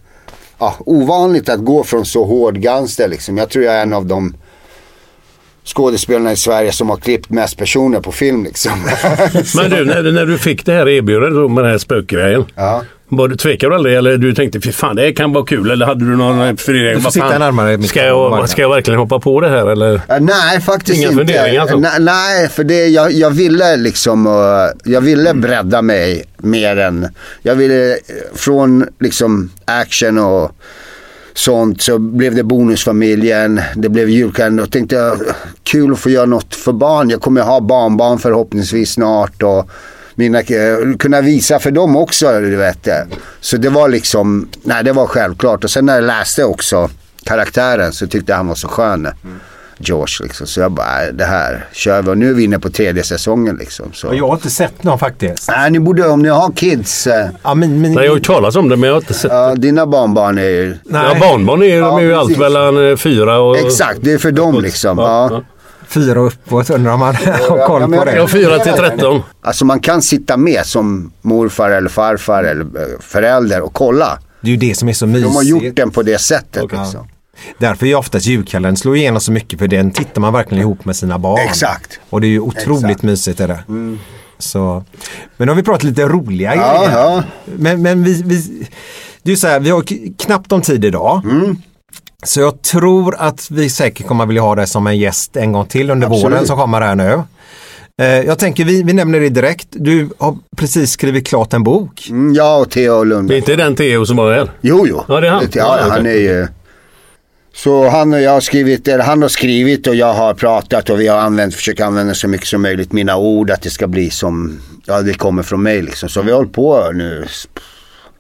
ja, 0.59 0.77
ovanligt 0.79 1.49
att 1.49 1.65
gå 1.65 1.85
från 1.85 2.07
så 2.07 2.25
hård 2.25 2.59
gangster 2.59 3.09
liksom. 3.09 3.37
Jag 3.37 3.51
tror 3.51 3.65
jag 3.65 3.75
är 3.75 3.83
en 3.83 3.93
av 3.93 4.07
de 4.07 4.35
skådespelarna 5.65 6.33
i 6.33 6.37
Sverige 6.37 6.73
som 6.73 6.91
har 6.91 6.97
klippt 6.97 7.31
mest 7.31 7.59
personer 7.59 8.01
på 8.01 8.13
film 8.13 8.45
liksom. 8.45 8.73
Men 9.57 9.71
du, 9.71 9.85
när, 9.85 10.13
när 10.13 10.27
du 10.27 10.39
fick 10.39 10.67
det 10.67 10.73
här 10.73 10.89
erbjudandet 10.89 11.51
med 11.51 11.65
den 11.65 11.71
här 11.71 11.79
spökgrejen. 11.79 12.45
ja. 12.55 12.83
Var 13.09 13.29
du 13.29 13.37
tvekade 13.37 13.73
du 13.73 13.77
aldrig 13.77 13.97
eller 13.97 14.17
du 14.17 14.35
tänkte 14.35 14.61
fy 14.61 14.73
fan 14.73 14.97
det 14.97 15.03
här 15.03 15.13
kan 15.13 15.33
vara 15.33 15.45
kul 15.45 15.71
eller 15.71 15.87
hade 15.87 16.05
du 16.05 16.17
någon 16.17 16.57
fundering? 16.57 16.95
Du 16.95 17.01
får 17.01 17.11
sitta 17.11 17.39
närmare 17.39 17.83
Ska 17.83 18.05
jag, 18.05 18.49
ska 18.49 18.63
jag 18.63 18.69
verkligen 18.69 19.01
hoppa 19.01 19.21
på 19.21 19.41
det 19.41 19.49
här 19.49 19.67
eller? 19.67 20.01
Ja, 20.09 20.19
nej, 20.19 20.61
faktiskt 20.61 20.99
Inga 20.99 21.11
inte. 21.11 21.25
funderingar 21.25 21.61
alltså? 21.61 21.77
Nej, 21.77 22.01
nej, 22.01 22.49
för 22.49 22.65
det, 22.65 22.87
jag, 22.87 23.13
jag 23.13 23.31
ville 23.31 23.77
liksom, 23.77 24.27
uh, 24.27 24.33
jag 24.85 25.01
ville 25.01 25.35
bredda 25.35 25.83
mig 25.83 26.25
mer 26.37 26.77
än, 26.77 27.09
jag 27.43 27.55
ville 27.55 27.93
eh, 27.93 27.99
från 28.35 28.87
liksom 29.01 29.51
action 29.65 30.19
och 30.19 30.53
sånt 31.35 31.83
så 31.83 31.99
blev 31.99 32.35
det 32.35 32.43
Bonusfamiljen, 32.43 33.61
det 33.77 33.89
blev 33.89 34.11
julkalender 34.11 34.63
och 34.63 34.73
tänkte 34.73 34.97
jag, 34.97 35.19
kul 35.63 35.93
att 35.93 35.99
få 35.99 36.11
göra 36.11 36.27
något 36.27 36.55
för 36.55 36.73
barn. 36.73 37.11
Jag 37.11 37.21
kommer 37.21 37.43
ha 37.43 37.61
barnbarn 37.61 38.19
förhoppningsvis 38.19 38.93
snart 38.93 39.43
och 39.43 39.71
mina, 40.17 40.39
eh, 40.41 40.97
kunna 40.99 41.21
visa 41.21 41.59
för 41.59 41.71
dem 41.71 41.97
också. 41.97 42.41
Du 42.41 42.57
vet. 42.57 42.89
Så 43.41 43.57
det 43.57 43.69
var 43.69 43.89
liksom, 43.89 44.49
nej 44.63 44.85
det 44.85 44.93
var 44.93 45.07
självklart. 45.07 45.65
Och 45.65 45.71
sen 45.71 45.87
när 45.87 45.95
jag 45.95 46.05
läste 46.05 46.45
också 46.45 46.91
karaktären 47.25 47.93
så 47.93 48.07
tyckte 48.07 48.33
jag 48.33 48.37
han 48.37 48.47
var 48.49 48.55
så 48.55 48.69
skön. 48.69 49.09
George 49.79 50.15
liksom. 50.23 50.47
Så 50.47 50.61
jag 50.61 50.73
bara, 50.73 50.87
"Nej, 50.87 51.13
det 51.13 51.25
här 51.25 51.65
kör 51.73 52.03
vi. 52.03 52.11
Och 52.11 52.19
nu 52.19 52.31
är 52.31 52.35
vi 52.35 52.45
inne 52.45 52.59
på 52.59 52.71
tredje 52.71 53.03
säsongen 53.03 53.57
liksom. 53.57 53.93
Så. 53.93 54.15
Jag 54.15 54.27
har 54.27 54.35
inte 54.35 54.51
sett 54.51 54.83
någon 54.83 54.99
faktiskt. 54.99 55.49
Nej, 55.49 55.71
ni 55.71 55.81
borde, 55.81 56.09
om 56.09 56.23
ni 56.23 56.29
har 56.29 56.53
kids, 56.53 57.07
eh, 57.07 57.29
Ja, 57.43 57.55
men, 57.55 57.81
men, 57.81 57.93
Nej, 57.93 58.05
jag 58.05 58.11
har 58.11 58.17
ju 58.17 58.23
talat 58.23 58.57
om 58.57 58.69
det 58.69 58.77
men 58.77 58.87
jag 58.87 58.95
har 58.95 59.01
inte 59.01 59.15
sett 59.15 59.33
ja, 59.33 59.55
dina 59.55 59.87
barnbarn 59.87 60.39
är 60.39 60.43
ju... 60.43 60.75
Ja, 60.91 61.17
barnbarn 61.21 61.63
är, 61.63 61.81
de 61.81 61.97
är 61.99 62.01
ju 62.03 62.09
Ja, 62.11 62.19
allt 62.21 62.39
mellan 62.39 62.91
eh, 62.91 62.97
fyra 62.97 63.39
och... 63.39 63.59
Exakt, 63.59 63.99
det 64.03 64.13
är 64.13 64.19
för 64.19 64.33
dem 64.33 64.61
liksom. 64.63 64.99
Ja, 64.99 65.29
Ja. 65.31 65.43
Fyra 65.89 66.21
uppåt 66.21 66.71
undrar 66.71 66.97
man 66.97 67.15
har 67.15 67.67
koll 67.67 67.83
på 67.89 67.95
jag- 67.95 68.09
Ja, 68.17 68.23
det. 68.23 68.29
fyra 68.29 68.59
till 68.59 68.73
tretton. 68.73 69.23
Alltså 69.43 69.65
man 69.65 69.81
kan 69.81 70.03
sitta 70.03 70.37
med 70.37 70.67
som 70.67 71.13
morfar 71.23 71.71
eller 71.71 71.89
farfar 71.89 72.45
eller 72.45 72.63
eh, 72.65 73.01
förälder 73.01 73.61
och 73.61 73.73
kolla. 73.75 74.19
Det 74.41 74.49
är 74.49 74.51
ju 74.51 74.57
det 74.57 74.75
som 74.75 74.89
är 74.89 74.93
så 74.93 75.07
mysigt. 75.07 75.25
De 75.29 75.37
har 75.37 75.43
gjort 75.43 75.77
den 75.77 75.91
på 75.91 76.03
det 76.03 76.19
sättet 76.19 76.63
Okej. 76.63 76.79
liksom. 76.83 77.09
Därför 77.59 77.87
är 77.87 77.91
ju 77.91 77.97
oftast 77.97 78.27
julkalendern 78.27 78.77
slår 78.77 78.97
igenom 78.97 79.21
så 79.21 79.33
mycket 79.33 79.59
för 79.59 79.69
den 79.69 79.91
tittar 79.91 80.21
man 80.21 80.33
verkligen 80.33 80.63
ihop 80.63 80.85
med 80.85 80.97
sina 80.97 81.19
barn. 81.19 81.41
Exakt. 81.49 82.01
Och 82.11 82.21
det 82.21 82.27
är 82.27 82.29
ju 82.29 82.41
otroligt 82.41 82.85
Exakt. 82.85 83.03
Mm. 83.03 83.13
mysigt. 83.13 83.41
Är 83.41 83.49
det. 83.49 83.61
Så. 84.39 84.85
Men 85.37 85.47
nu 85.47 85.53
har 85.53 85.57
vi 85.57 85.63
pratat 85.63 85.83
lite 85.85 86.03
roliga 86.03 86.55
Ja, 86.57 86.79
grejer. 86.85 86.99
ja. 86.99 87.23
Men, 87.45 87.83
men 87.83 88.05
vi, 88.05 88.23
vi, 88.23 88.37
det 89.23 89.31
är 89.31 89.33
ju 89.33 89.37
så 89.37 89.47
här, 89.49 89.61
vi 89.61 89.71
har 89.71 89.85
knappt 90.19 90.53
om 90.53 90.63
tid 90.63 90.85
idag. 90.85 91.23
Mm. 91.25 91.57
Så 92.25 92.41
jag 92.41 92.63
tror 92.63 93.15
att 93.19 93.51
vi 93.51 93.71
säkert 93.71 94.07
kommer 94.07 94.25
att 94.25 94.29
vilja 94.31 94.43
ha 94.43 94.55
dig 94.55 94.67
som 94.67 94.87
en 94.87 94.99
gäst 94.99 95.37
en 95.37 95.53
gång 95.53 95.67
till 95.67 95.91
under 95.91 96.07
Absolut. 96.07 96.25
våren 96.33 96.47
som 96.47 96.57
kommer 96.59 96.81
här 96.81 96.95
nu. 96.95 97.23
Eh, 98.03 98.07
Jag 98.21 98.39
tänker 98.39 98.65
vi, 98.65 98.83
vi 98.83 98.93
nämner 98.93 99.21
det 99.21 99.29
direkt. 99.29 99.67
Du 99.71 100.09
har 100.19 100.37
precis 100.57 100.91
skrivit 100.93 101.27
klart 101.27 101.53
en 101.53 101.63
bok. 101.63 102.07
Mm, 102.11 102.35
jag 102.35 102.61
och 102.61 102.71
Theo 102.71 102.93
Det 102.95 103.01
är 103.01 103.05
Lundberg. 103.05 103.39
inte 103.39 103.57
den 103.57 103.77
Theo 103.77 104.07
som 104.07 104.17
var 104.17 104.33
här. 104.33 104.51
Jo, 104.61 104.87
jo. 104.89 105.03
Ja, 105.09 105.21
det 105.21 105.27
är 105.27 105.31
han. 105.31 105.43
Ja, 105.53 105.79
Ja, 105.81 105.87
han 105.91 106.07
är 106.07 106.11
ju... 106.11 106.47
Så 107.55 107.89
han 107.89 108.13
och 108.15 108.21
jag 108.21 108.31
har 108.31 108.41
skrivit, 108.41 108.89
eller 108.89 109.05
han 109.05 109.23
har 109.23 109.29
skrivit 109.29 109.87
och 109.87 109.95
jag 109.95 110.15
har 110.15 110.35
pratat 110.35 110.91
och 110.91 111.01
vi 111.01 111.09
har 111.09 111.19
använt, 111.19 111.55
försökt 111.55 111.81
använda 111.81 112.15
så 112.15 112.29
mycket 112.29 112.47
som 112.47 112.63
möjligt 112.63 112.93
mina 112.93 113.17
ord 113.17 113.51
att 113.51 113.63
det 113.63 113.71
ska 113.71 113.87
bli 113.87 114.11
som, 114.11 114.61
ja 114.87 115.03
det 115.03 115.15
kommer 115.15 115.43
från 115.43 115.63
mig 115.63 115.83
liksom. 115.83 116.09
Så 116.09 116.23
vi 116.23 116.31
har 116.31 116.37
hållit 116.37 116.53
på 116.53 116.91
nu 116.95 117.27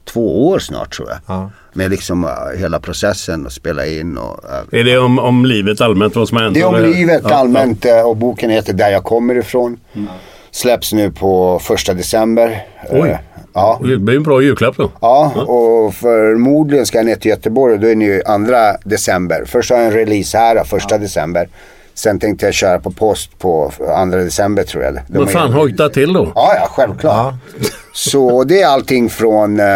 två 0.06 0.48
år 0.48 0.58
snart 0.58 0.96
tror 0.96 1.08
jag. 1.08 1.18
Ja. 1.26 1.50
Med 1.72 1.90
liksom 1.90 2.24
uh, 2.24 2.30
hela 2.58 2.80
processen 2.80 3.46
och 3.46 3.52
spela 3.52 3.86
in 3.86 4.18
och 4.18 4.44
uh, 4.44 4.80
Är 4.80 4.84
det 4.84 4.98
om, 4.98 5.18
om 5.18 5.46
livet 5.46 5.80
allmänt 5.80 6.16
vad 6.16 6.28
som 6.28 6.36
har 6.36 6.44
hänt? 6.44 6.54
Det 6.54 6.60
är 6.60 6.66
om 6.66 6.74
eller? 6.74 6.88
livet 6.88 7.22
Ja, 7.24 7.34
allmänt 7.34 7.84
eh, 7.84 8.00
och 8.00 8.16
boken 8.16 8.50
heter 8.50 8.72
Där 8.72 8.90
jag 8.90 9.04
kommer 9.04 9.34
ifrån. 9.34 9.80
Släpps 10.50 10.92
nu 10.92 11.10
på 11.10 11.58
första 11.62 11.94
december. 11.94 12.66
Oj. 12.90 13.08
Ja. 13.08 13.18
Ja. 13.56 13.80
Det 13.82 13.96
blir 13.96 14.16
en 14.16 14.22
bra 14.22 14.42
julklapp 14.42 14.76
då. 14.76 14.90
Ja, 15.00 15.32
och 15.36 15.94
förmodligen 15.94 16.86
ska 16.86 16.98
jag 16.98 17.06
ner 17.06 17.14
till 17.14 17.30
Göteborg 17.30 17.74
och 17.74 17.80
då 17.80 17.86
är 17.86 17.94
det 17.94 18.04
ju 18.04 18.22
andra 18.26 18.76
december. 18.84 19.44
Först 19.46 19.70
har 19.70 19.76
jag 19.76 19.86
en 19.86 19.92
release 19.92 20.38
här, 20.38 20.64
första 20.64 20.98
december. 20.98 21.48
Sen 21.96 22.18
tänkte 22.18 22.46
jag 22.46 22.54
köra 22.54 22.78
på 22.80 22.90
post 22.90 23.38
på 23.38 23.72
andra 23.96 24.18
december 24.18 24.62
tror 24.62 24.84
jag. 24.84 24.98
De 25.08 25.18
har 25.18 25.26
fan 25.26 25.48
ju- 25.50 25.54
hojta 25.56 25.88
till 25.88 26.12
då. 26.12 26.32
Ja, 26.34 26.52
ja, 26.60 26.66
självklart. 26.70 27.34
Så 27.92 28.44
det 28.44 28.62
är 28.62 28.66
allting 28.68 29.10
från 29.10 29.60
eh, 29.60 29.66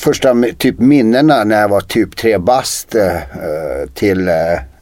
första 0.00 0.34
typ 0.58 0.78
minnena 0.78 1.44
när 1.44 1.60
jag 1.60 1.68
var 1.68 1.80
typ 1.80 2.16
tre 2.16 2.38
bast 2.38 2.94
eh, 2.94 3.06
till, 3.94 4.28
eh, 4.28 4.34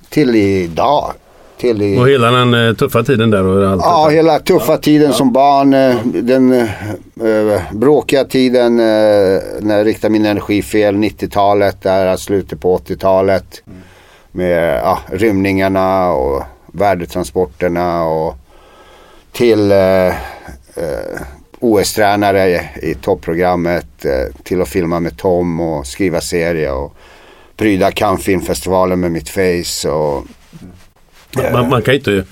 till 0.09 0.35
idag. 0.35 1.13
Till 1.61 1.83
i, 1.83 1.99
Och 1.99 2.09
hela 2.09 2.31
den 2.31 2.55
eh, 2.69 2.75
tuffa 2.75 3.03
tiden 3.03 3.31
där 3.31 3.45
och 3.45 3.71
allt. 3.71 3.83
Ja, 3.85 3.99
detta. 4.05 4.11
hela 4.17 4.39
tuffa 4.39 4.77
tiden 4.77 5.13
som 5.13 5.33
barn. 5.33 5.75
eh, 5.75 5.97
Den 6.05 6.53
eh, 6.53 7.61
bråkiga 7.73 8.25
tiden 8.25 8.77
när 8.77 9.77
jag 9.79 9.87
riktade 9.87 10.13
min 10.13 10.27
energi 10.27 10.63
fel. 10.63 10.95
90-talet, 10.95 11.83
där 11.83 12.17
slutet 12.17 12.61
på 12.61 12.79
80-talet. 12.79 13.63
Med 14.37 14.79
ja, 14.79 14.99
rymningarna 15.13 16.13
och 16.13 16.43
värdetransporterna 16.67 18.05
och 18.05 18.37
till 19.33 19.73
eh, 19.73 20.07
eh, 20.07 21.21
OS-tränare 21.59 22.49
i, 22.49 22.61
i 22.91 22.95
topprogrammet. 22.95 24.05
Eh, 24.05 24.35
till 24.43 24.63
att 24.63 24.69
filma 24.69 25.01
med 25.01 25.17
Tom 25.17 25.61
och 25.61 25.87
skriva 25.87 26.21
serie 26.21 26.73
och 26.73 26.97
pryda 27.57 27.91
Cannes 27.91 28.25
filmfestivalen 28.25 29.01
med 29.01 29.13
mitt 29.13 29.29
face. 29.29 29.91
Och, 29.91 30.25
Man, 31.53 31.69
man 31.69 31.83
kan 31.83 31.95
inte... 31.95 32.25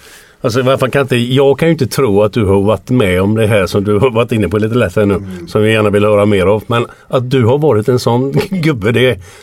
Alltså, 0.45 0.63
varför 0.63 0.89
kan 0.89 1.03
inte, 1.03 1.17
jag 1.17 1.59
kan 1.59 1.69
ju 1.69 1.73
inte 1.73 1.87
tro 1.87 2.23
att 2.23 2.33
du 2.33 2.45
har 2.45 2.63
varit 2.63 2.91
med 2.91 3.23
om 3.23 3.35
det 3.35 3.47
här 3.47 3.67
som 3.67 3.85
du 3.85 3.99
har 3.99 4.11
varit 4.11 4.33
inne 4.33 4.49
på 4.49 4.59
lite 4.59 4.75
lätt 4.75 4.97
här 4.97 5.07
nu. 5.07 5.15
Mm. 5.15 5.49
Som 5.49 5.63
vi 5.63 5.73
gärna 5.73 5.91
vill 5.91 6.05
höra 6.05 6.27
mer 6.27 6.47
av. 6.47 6.65
Men 6.67 6.87
att 7.09 7.31
du 7.31 7.45
har 7.45 7.59
varit 7.59 7.89
en 7.89 7.99
sån 7.99 8.33
gubbe. 8.51 8.93
Det, 8.93 9.01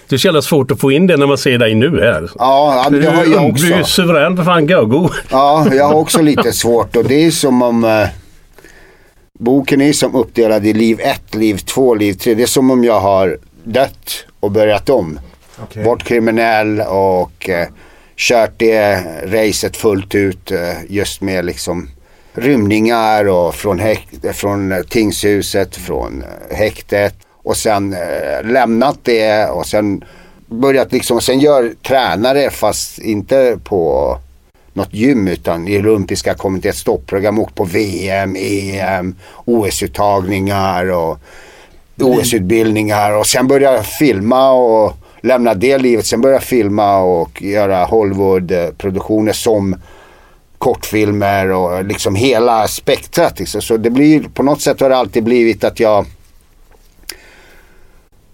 det 0.07 0.15
är 0.15 0.17
så 0.17 0.27
jävla 0.27 0.41
svårt 0.41 0.71
att 0.71 0.79
få 0.79 0.91
in 0.91 1.07
det 1.07 1.17
när 1.17 1.27
man 1.27 1.37
ser 1.37 1.57
dig 1.57 1.75
nu 1.75 2.01
här. 2.01 2.29
ja, 2.39 2.87
det 2.91 3.05
har 3.05 3.25
jag 3.25 3.49
också. 3.49 3.65
Du 3.65 3.73
är 3.73 3.77
ju 3.77 3.83
suverän 3.83 4.37
för 4.37 4.43
fan 4.43 4.67
Gago. 4.67 5.09
Ja, 5.29 5.67
jag 5.71 5.85
har 5.85 5.95
också 5.95 6.21
lite 6.21 6.51
svårt 6.51 6.95
och 6.95 7.03
det 7.03 7.25
är 7.25 7.31
som 7.31 7.61
om 7.61 7.83
eh, 7.83 8.07
boken 9.39 9.81
är 9.81 9.93
som 9.93 10.15
uppdelad 10.15 10.65
i 10.65 10.73
liv 10.73 10.99
1, 10.99 11.35
liv 11.35 11.57
2, 11.57 11.95
liv 11.95 12.13
3. 12.13 12.33
Det 12.33 12.43
är 12.43 12.47
som 12.47 12.71
om 12.71 12.83
jag 12.83 12.99
har 12.99 13.37
dött 13.63 14.25
och 14.39 14.51
börjat 14.51 14.89
om. 14.89 15.19
Okej. 15.63 15.83
Varit 15.83 16.03
kriminell 16.03 16.81
och 16.81 17.49
eh, 17.49 17.67
kört 18.21 18.53
det 18.57 19.03
racet 19.25 19.77
fullt 19.77 20.15
ut 20.15 20.51
eh, 20.51 20.77
just 20.89 21.21
med 21.21 21.45
liksom 21.45 21.89
rymningar 22.33 23.27
och 23.27 23.55
från, 23.55 23.79
häkt, 23.79 24.35
från 24.35 24.83
tingshuset, 24.89 25.75
från 25.75 26.23
eh, 26.23 26.57
häktet. 26.57 27.15
Och 27.43 27.57
sen 27.57 27.93
eh, 27.93 28.43
lämnat 28.43 28.99
det 29.03 29.45
och 29.45 29.65
sen 29.65 30.03
börjat 30.45 30.91
liksom, 30.91 31.17
och 31.17 31.23
sen 31.23 31.39
gör 31.39 31.73
tränare 31.87 32.49
fast 32.49 32.99
inte 32.99 33.57
på 33.63 34.17
något 34.73 34.93
gym 34.93 35.27
utan 35.27 35.67
i 35.67 35.79
olympiska 35.79 36.33
kommitténs 36.33 36.77
stopprogram 36.77 37.39
åkt 37.39 37.55
på 37.55 37.63
VM, 37.63 38.35
EM, 38.39 39.15
OS-uttagningar 39.45 40.91
och 40.91 41.19
OS-utbildningar 41.99 43.11
och 43.11 43.27
sen 43.27 43.47
börja 43.47 43.83
filma 43.83 44.51
och 44.51 44.93
lämna 45.21 45.53
det 45.53 45.77
livet. 45.77 46.05
Sen 46.05 46.21
börja 46.21 46.35
jag 46.35 46.43
filma 46.43 46.97
och 46.97 47.41
göra 47.41 47.85
Hollywood-produktioner 47.85 49.33
som 49.33 49.75
kortfilmer 50.57 51.51
och 51.51 51.85
liksom 51.85 52.15
hela 52.15 52.67
spektrat. 52.67 53.39
Liksom. 53.39 53.61
Så 53.61 53.77
det 53.77 53.89
blir, 53.89 54.23
på 54.23 54.43
något 54.43 54.61
sätt 54.61 54.79
har 54.79 54.89
det 54.89 54.97
alltid 54.97 55.23
blivit 55.23 55.63
att 55.63 55.79
jag 55.79 56.05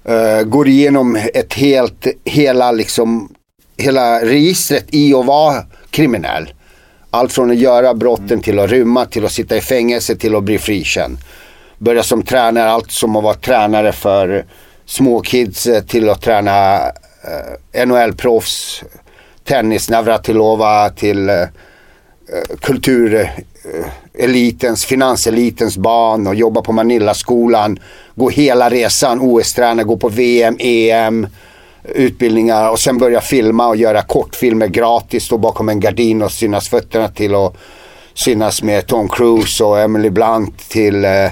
uh, 0.09 0.43
går 0.43 0.67
igenom 0.67 1.15
ett 1.33 1.53
helt, 1.53 2.07
hela 2.25 2.71
liksom, 2.71 3.29
hela 3.77 4.21
registret 4.21 4.85
i 4.89 5.13
att 5.13 5.25
vara 5.25 5.63
kriminell. 5.89 6.53
Allt 7.09 7.33
från 7.33 7.51
att 7.51 7.57
göra 7.57 7.93
brotten 7.93 8.41
till 8.41 8.59
att 8.59 8.69
rymma, 8.69 9.05
till 9.05 9.25
att 9.25 9.31
sitta 9.31 9.57
i 9.57 9.61
fängelse, 9.61 10.15
till 10.15 10.35
att 10.35 10.43
bli 10.43 10.57
frikänd. 10.57 11.17
Börja 11.77 12.03
som 12.03 12.23
tränare, 12.23 12.69
allt 12.69 12.91
som 12.91 13.15
att 13.15 13.23
vara 13.23 13.33
tränare 13.33 13.91
för 13.91 14.45
små 14.87 15.21
kids 15.21 15.67
eh, 15.67 15.83
till 15.83 16.09
att 16.09 16.21
träna 16.21 16.75
eh, 16.81 16.91
NHL-proffs, 17.85 18.83
tennis, 19.43 19.89
Navratilova 19.89 20.89
till 20.89 21.29
eh, 21.29 21.35
eh 21.35 21.47
kulturelitens, 22.61 24.83
eh, 24.83 24.87
finanselitens 24.87 25.77
barn 25.77 26.27
och 26.27 26.35
jobba 26.35 26.61
på 26.61 26.71
Manillaskolan. 26.71 27.79
Gå 28.15 28.29
hela 28.29 28.69
resan, 28.69 29.19
OS-träna, 29.19 29.83
gå 29.83 29.97
på 29.97 30.09
VM, 30.09 30.55
EM, 30.59 31.27
utbildningar 31.83 32.69
och 32.69 32.79
sen 32.79 32.97
börja 32.97 33.21
filma 33.21 33.67
och 33.67 33.75
göra 33.75 34.01
kortfilmer 34.01 34.67
gratis. 34.67 35.23
Stå 35.23 35.37
bakom 35.37 35.69
en 35.69 35.79
gardin 35.79 36.21
och 36.21 36.31
synas 36.31 36.69
fötterna 36.69 37.07
till 37.07 37.35
och 37.35 37.57
synas 38.13 38.63
med 38.63 38.87
Tom 38.87 39.09
Cruise 39.09 39.63
och 39.63 39.79
Emily 39.79 40.09
Blunt 40.09 40.69
till 40.69 41.05
eh, 41.05 41.29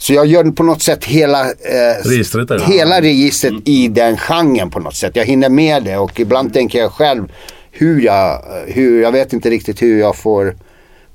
så 0.00 0.12
jag 0.12 0.26
gör 0.26 0.44
på 0.44 0.62
något 0.62 0.82
sätt 0.82 1.04
hela, 1.04 1.40
eh, 1.40 2.04
Registret 2.04 2.62
hela 2.62 3.00
registret 3.00 3.54
i 3.64 3.88
den 3.88 4.16
genren 4.16 4.70
på 4.70 4.80
något 4.80 4.96
sätt. 4.96 5.16
Jag 5.16 5.24
hinner 5.24 5.48
med 5.48 5.82
det 5.84 5.96
och 5.96 6.20
ibland 6.20 6.52
tänker 6.54 6.78
jag 6.78 6.92
själv 6.92 7.32
hur 7.70 8.00
jag, 8.00 8.42
hur, 8.66 9.02
jag 9.02 9.12
vet 9.12 9.32
inte 9.32 9.50
riktigt 9.50 9.82
hur 9.82 10.00
jag 10.00 10.16
får 10.16 10.54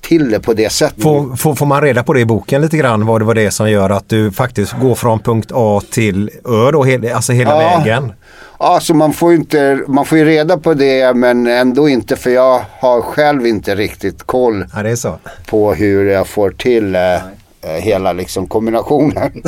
till 0.02 0.30
det 0.30 0.40
på 0.40 0.54
det 0.54 0.70
sättet. 0.72 1.04
Får, 1.04 1.36
får, 1.36 1.56
får 1.56 1.66
man 1.66 1.82
reda 1.82 2.04
på 2.04 2.14
det 2.14 2.20
i 2.20 2.26
boken 2.26 2.62
lite 2.62 2.78
grann 2.78 3.06
vad 3.06 3.22
det 3.22 3.26
var 3.26 3.34
det 3.36 3.52
som 3.52 3.72
gör 3.72 3.90
att 3.90 4.10
du 4.10 4.32
faktiskt 4.32 4.74
går 4.82 4.96
från 4.96 5.20
punkt 5.20 5.52
A 5.54 5.82
till 5.92 6.30
Ö 6.46 6.72
då, 6.72 6.86
alltså 7.16 7.32
hela 7.34 7.62
Ja. 7.64 7.78
vägen? 7.78 8.14
Ja, 8.60 8.80
så 8.82 8.94
man 8.94 9.14
får 9.14 9.32
ju 9.32 9.38
inte, 9.38 9.80
man 9.88 10.06
får 10.06 10.18
ju 10.18 10.26
reda 10.26 10.58
på 10.58 10.74
det 10.74 11.16
men 11.16 11.48
ändå 11.48 11.90
inte 11.90 12.16
för 12.16 12.30
jag 12.30 12.62
har 12.80 13.02
själv 13.02 13.48
inte 13.48 13.76
riktigt 13.76 14.24
koll 14.24 14.66
Ja, 14.76 14.84
det 14.84 14.90
är 14.90 14.96
så. 14.96 15.20
på 15.46 15.74
hur 15.74 16.06
jag 16.10 16.28
får 16.28 16.52
till 16.52 16.96
eh, 16.96 17.02
eh, 17.16 17.22
hela 17.68 18.14
liksom 18.14 18.48
kombinationen. 18.48 19.32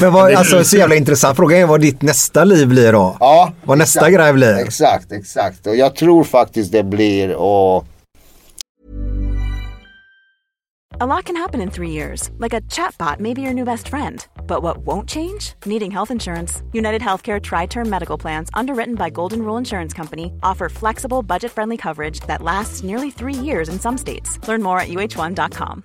Men 0.00 0.12
vad, 0.12 0.34
alltså 0.34 0.64
så 0.64 0.76
jävla 0.76 0.94
intressant. 0.94 1.36
Frågan 1.36 1.58
är 1.58 1.66
vad 1.66 1.80
ditt 1.80 2.02
nästa 2.02 2.44
liv 2.44 2.68
blir 2.68 2.92
då? 2.92 3.16
ja, 3.20 3.52
Vad 3.64 3.78
nästa 3.78 4.00
exakt. 4.00 4.14
grej 4.16 4.32
blir? 4.32 4.54
Exakt, 4.58 5.12
exakt. 5.12 5.66
Och 5.66 5.76
jag 5.76 5.94
tror 5.96 6.24
faktiskt 6.24 6.72
det 6.72 6.82
blir 6.82 7.34
och 7.34 7.84
A 11.00 11.06
lot 11.06 11.26
can 11.26 11.36
happen 11.36 11.60
in 11.60 11.70
three 11.70 11.90
years, 11.90 12.28
like 12.38 12.52
a 12.56 12.60
chatbot 12.62 13.20
may 13.20 13.32
be 13.32 13.40
your 13.42 13.54
new 13.54 13.64
best 13.64 13.88
friend. 13.88 14.26
But 14.48 14.62
what 14.64 14.78
won't 14.78 15.08
change? 15.08 15.54
Needing 15.64 15.92
health 15.92 16.10
insurance. 16.10 16.60
United 16.72 17.02
Healthcare 17.02 17.40
Tri 17.40 17.66
Term 17.66 17.88
Medical 17.88 18.18
Plans, 18.18 18.50
underwritten 18.52 18.96
by 18.96 19.08
Golden 19.10 19.42
Rule 19.42 19.58
Insurance 19.58 19.94
Company, 19.96 20.32
offer 20.42 20.68
flexible, 20.68 21.22
budget 21.22 21.52
friendly 21.52 21.76
coverage 21.76 22.18
that 22.26 22.42
lasts 22.42 22.82
nearly 22.82 23.12
three 23.12 23.34
years 23.46 23.68
in 23.68 23.78
some 23.78 23.96
states. 23.96 24.40
Learn 24.48 24.60
more 24.60 24.80
at 24.80 24.88
uh1.com. 24.88 25.84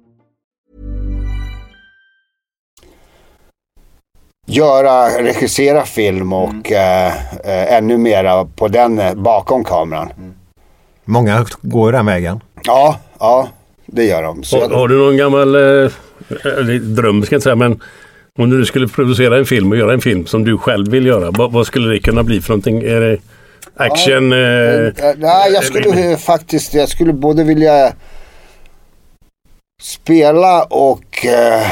Göra, 4.51 5.23
regissera 5.23 5.85
film 5.85 6.33
och 6.33 6.71
eh, 6.71 7.07
eh, 7.43 7.73
ännu 7.73 7.97
mera 7.97 8.45
på 8.45 8.67
den 8.67 8.99
eh, 8.99 9.13
bakom 9.13 9.63
kameran. 9.63 10.09
Många 11.05 11.45
går 11.61 11.91
den 11.91 12.05
vägen. 12.05 12.39
Ja, 12.63 12.99
ja, 13.19 13.47
det 13.85 14.03
gör 14.03 14.23
de. 14.23 14.43
Så 14.43 14.61
Har, 14.61 14.69
har 14.69 14.87
du 14.87 14.97
någon 14.97 15.17
gammal 15.17 15.55
eh, 15.55 15.91
eller 16.59 16.79
dröm 16.79 17.23
ska 17.23 17.33
jag 17.33 17.37
inte 17.37 17.43
säga 17.43 17.55
men 17.55 17.81
om 18.39 18.49
du 18.49 18.65
skulle 18.65 18.87
producera 18.87 19.37
en 19.37 19.45
film 19.45 19.71
och 19.71 19.77
göra 19.77 19.93
en 19.93 20.01
film 20.01 20.25
som 20.25 20.43
du 20.43 20.57
själv 20.57 20.91
vill 20.91 21.05
göra. 21.05 21.31
Vad, 21.31 21.51
vad 21.51 21.67
skulle 21.67 21.93
det 21.93 21.99
kunna 21.99 22.23
bli 22.23 22.41
för 22.41 22.49
någonting? 22.49 22.81
Är 22.83 23.01
det 23.01 23.17
action? 23.75 24.33
Eh, 24.33 24.37
Eh, 24.39 25.13
Nej, 25.17 25.51
jag 25.53 25.63
skulle 25.63 26.11
eh, 26.11 26.17
faktiskt, 26.17 26.73
jag 26.73 26.89
skulle 26.89 27.13
både 27.13 27.43
vilja 27.43 27.93
spela 29.81 30.63
och 30.63 31.25
eh, 31.25 31.67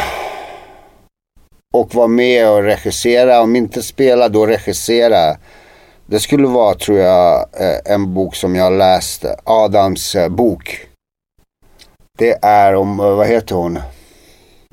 och 1.74 1.96
vara 1.96 2.08
med 2.08 2.50
och 2.50 2.64
regissera. 2.64 3.42
Om 3.42 3.56
inte 3.56 3.84
spela 3.84 4.30
då 4.30 4.46
regissera. 4.46 5.38
Det 6.06 6.20
skulle 6.20 6.48
vara 6.48 6.76
tror 6.76 6.98
jag 6.98 7.46
eh, 7.54 7.94
en 7.94 8.14
bok 8.14 8.36
som 8.36 8.56
jag 8.56 8.74
läst. 8.74 9.26
Adams 9.44 10.16
eh, 10.16 10.30
bok. 10.30 10.88
Det 12.18 12.38
är 12.42 12.76
om, 12.76 13.00
eh, 13.00 13.16
vad 13.16 13.28
heter 13.28 13.56
hon? 13.56 13.80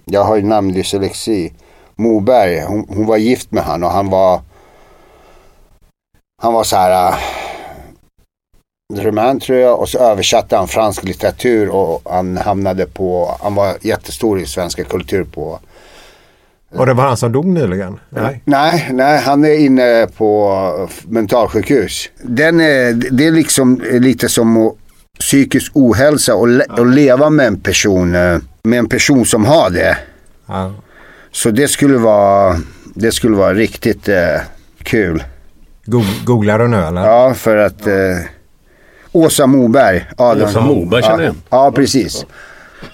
Jag 0.05 0.25
har 0.25 0.37
ju 0.37 0.43
namndyslexi. 0.43 1.53
Moberg. 1.95 2.61
Hon, 2.61 2.87
hon 2.89 3.07
var 3.07 3.17
gift 3.17 3.53
med 3.53 3.65
han 3.65 3.85
och 3.85 3.91
han 3.91 4.11
var 4.11 4.41
han 6.43 6.53
var 6.53 6.65
så 6.65 6.77
här 6.77 7.09
eh, 7.09 7.19
Rumän 8.95 9.41
tror 9.41 9.59
jag 9.59 9.81
och 9.81 9.89
så 9.89 9.99
översatte 9.99 10.57
han 10.57 10.69
fransk 10.69 11.05
litteratur 11.05 11.69
och 11.69 12.03
han 12.05 12.37
hamnade 12.37 12.87
på, 12.87 13.37
han 13.41 13.55
var 13.55 13.77
jättestor 13.81 14.41
i 14.41 14.47
svenska 14.47 14.85
kultur 14.85 15.25
på 15.25 15.59
och 16.75 16.87
det 16.87 16.95
var 16.95 17.05
han 17.05 17.17
som 17.17 17.33
dog 17.33 17.47
nyligen? 17.47 17.99
Nej. 18.11 18.43
Nej, 18.45 18.89
nej, 18.93 19.21
han 19.21 19.45
är 19.45 19.59
inne 19.59 20.07
på 20.17 20.89
mentalsjukhus. 21.09 22.09
Den 22.23 22.61
är, 22.61 22.93
det 22.93 23.27
är 23.27 23.33
liksom 23.33 23.83
lite 23.91 24.29
som 24.29 24.73
psykisk 25.21 25.73
ohälsa 25.75 26.35
och, 26.35 26.49
le, 26.49 26.65
och 26.65 26.87
leva 26.87 27.31
med 27.31 27.47
en 27.47 27.61
person, 27.61 28.15
eh, 28.15 28.39
med 28.63 28.79
en 28.79 28.89
person 28.89 29.27
som 29.27 29.45
har 29.45 29.71
det. 29.71 29.99
Ja. 30.47 30.73
Så 31.33 31.51
det 31.51 31.69
skulle 31.69 31.99
vara, 31.99 32.57
det 32.95 33.13
skulle 33.13 33.37
vara 33.37 33.55
riktigt 33.55 34.09
eh, 34.09 34.17
kul. 34.83 35.25
Go- 35.85 36.03
Googlar 36.25 36.59
du 36.59 36.69
nu 36.69 36.77
eller? 36.77 37.01
Ja, 37.07 37.35
för 37.35 37.57
att 37.57 37.87
eh, 37.87 37.95
Åsa 39.13 39.47
Moberg. 39.47 40.07
Adam. 40.17 40.49
Åsa 40.49 40.61
Moberg 40.61 41.03
känner 41.03 41.25
jag. 41.25 41.35
Ja, 41.51 41.65
ja, 41.65 41.73
precis. 41.73 42.27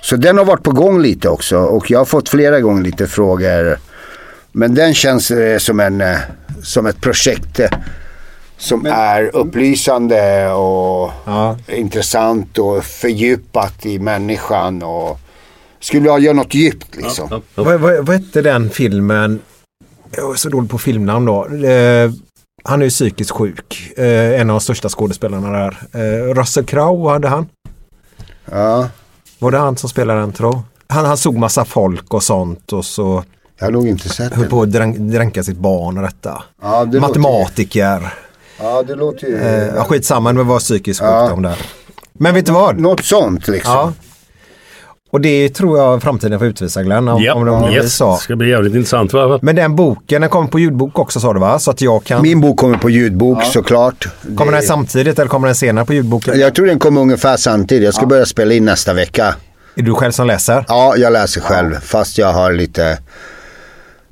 Så 0.00 0.16
den 0.16 0.38
har 0.38 0.44
varit 0.44 0.62
på 0.62 0.70
gång 0.70 1.00
lite 1.02 1.28
också 1.28 1.58
och 1.58 1.90
jag 1.90 1.98
har 1.98 2.04
fått 2.04 2.28
flera 2.28 2.60
gånger 2.60 2.82
lite 2.82 3.06
frågor. 3.06 3.78
Men 4.52 4.74
den 4.74 4.94
känns 4.94 5.30
eh, 5.30 5.58
som, 5.58 5.80
en, 5.80 6.00
eh, 6.00 6.16
som 6.62 6.86
ett 6.86 7.00
projekt 7.00 7.60
eh, 7.60 7.70
som 8.58 8.86
är 8.86 9.36
upplysande 9.36 10.52
och 10.52 11.10
Ja. 11.24 11.56
intressant 11.66 12.58
och 12.58 12.84
fördjupat 12.84 13.86
i 13.86 13.98
människan. 13.98 14.82
Och 14.82 15.18
skulle 15.80 16.06
jag 16.06 16.20
göra 16.20 16.34
något 16.34 16.54
djupt 16.54 16.96
liksom. 16.96 17.28
ja, 17.30 17.40
ja. 17.54 17.62
Vad, 17.62 17.80
vad, 17.80 18.06
vad 18.06 18.16
hette 18.16 18.42
den 18.42 18.70
filmen? 18.70 19.40
Jag 20.16 20.30
är 20.32 20.34
så 20.34 20.48
dålig 20.48 20.70
på 20.70 20.78
filmnamn 20.78 21.26
då. 21.26 21.46
Eh, 21.46 22.10
han 22.64 22.80
är 22.80 22.84
ju 22.84 22.90
psykiskt 22.90 23.30
sjuk. 23.30 23.92
Eh, 23.96 24.40
en 24.40 24.50
av 24.50 24.54
de 24.54 24.60
största 24.60 24.88
skådespelarna 24.88 25.50
där. 25.50 25.76
Eh, 25.92 26.34
Russell 26.34 26.64
Crowe 26.64 27.10
hade 27.10 27.28
han. 27.28 27.46
Ja, 28.50 28.88
Var 29.42 29.50
det 29.50 29.58
han 29.58 29.76
som 29.76 29.88
spelade 29.90 30.20
den 30.20 30.32
tro? 30.32 30.62
Han, 30.88 31.04
han 31.04 31.16
såg 31.16 31.36
massa 31.36 31.64
folk 31.64 32.14
och 32.14 32.22
sånt 32.22 32.72
och 32.72 32.84
så 32.84 33.24
jag 33.58 33.66
har 33.66 33.72
nog 33.72 33.88
inte 33.88 34.08
sett 34.08 34.32
höll 34.34 34.46
på 34.46 34.62
att 34.62 34.72
dränk, 34.72 34.96
dränka 34.98 35.42
sitt 35.42 35.56
barn 35.56 35.96
och 35.96 36.02
detta. 36.02 36.42
Ja, 36.62 36.84
det 36.84 37.00
Matematiker. 37.00 38.14
Ja, 38.60 38.82
det 38.82 38.94
låter 38.94 39.26
ju... 39.26 39.36
Eh, 39.38 39.84
skitsamma, 39.84 40.32
det 40.32 40.42
var 40.42 40.58
psykisk 40.58 41.02
Ja. 41.02 41.20
sjukdom 41.22 41.42
där. 41.42 41.58
Men 42.12 42.34
vet 42.34 42.46
du 42.46 42.52
vad? 42.52 42.78
Något 42.80 43.04
sånt 43.04 43.48
liksom. 43.48 43.72
Ja. 43.72 43.92
Och 45.12 45.20
det 45.20 45.48
tror 45.48 45.78
jag 45.78 46.02
framtiden 46.02 46.38
får 46.38 46.48
utvisa 46.48 46.82
Glenn. 46.82 47.08
Om, 47.08 47.22
Ja, 47.22 47.34
om 47.34 47.44
det 47.46 47.66
blir 47.68 47.76
yes. 47.82 47.94
så. 47.96 48.10
Det 48.12 48.16
ska 48.20 48.36
bli 48.36 48.50
jävligt 48.50 48.74
intressant. 48.74 49.12
Va? 49.12 49.38
Men 49.42 49.56
den 49.56 49.76
boken, 49.76 50.20
den 50.20 50.30
kommer 50.30 50.48
på 50.48 50.58
ljudbok 50.58 50.98
också 50.98 51.20
sa 51.20 51.32
du 51.32 51.40
va? 51.40 51.58
Så 51.58 51.70
att 51.70 51.80
jag 51.80 52.04
kan... 52.04 52.22
Min 52.22 52.40
bok 52.40 52.58
kommer 52.58 52.78
på 52.78 52.90
ljudbok 52.90 53.44
såklart. 53.44 54.08
Kommer 54.36 54.52
Det- 54.52 54.58
den 54.58 54.62
samtidigt 54.66 55.18
eller 55.18 55.28
kommer 55.28 55.48
den 55.48 55.54
senare 55.54 55.84
på 55.84 55.94
ljudboken? 55.94 56.40
Jag 56.40 56.54
tror 56.54 56.66
den 56.66 56.78
kommer 56.78 57.00
ungefär 57.00 57.36
samtidigt. 57.36 57.84
Jag 57.84 57.94
ska 57.94 58.06
börja 58.06 58.26
spela 58.26 58.54
in 58.54 58.64
nästa 58.64 58.92
vecka. 58.94 59.34
Är 59.76 59.82
du 59.82 59.94
själv 59.94 60.12
som 60.12 60.26
läser? 60.26 60.64
Ja, 60.68 60.94
jag 60.96 61.12
läser 61.12 61.40
själv. 61.40 61.74
Fast 61.80 62.18
jag 62.18 62.32
har 62.32 62.52
lite 62.52 62.98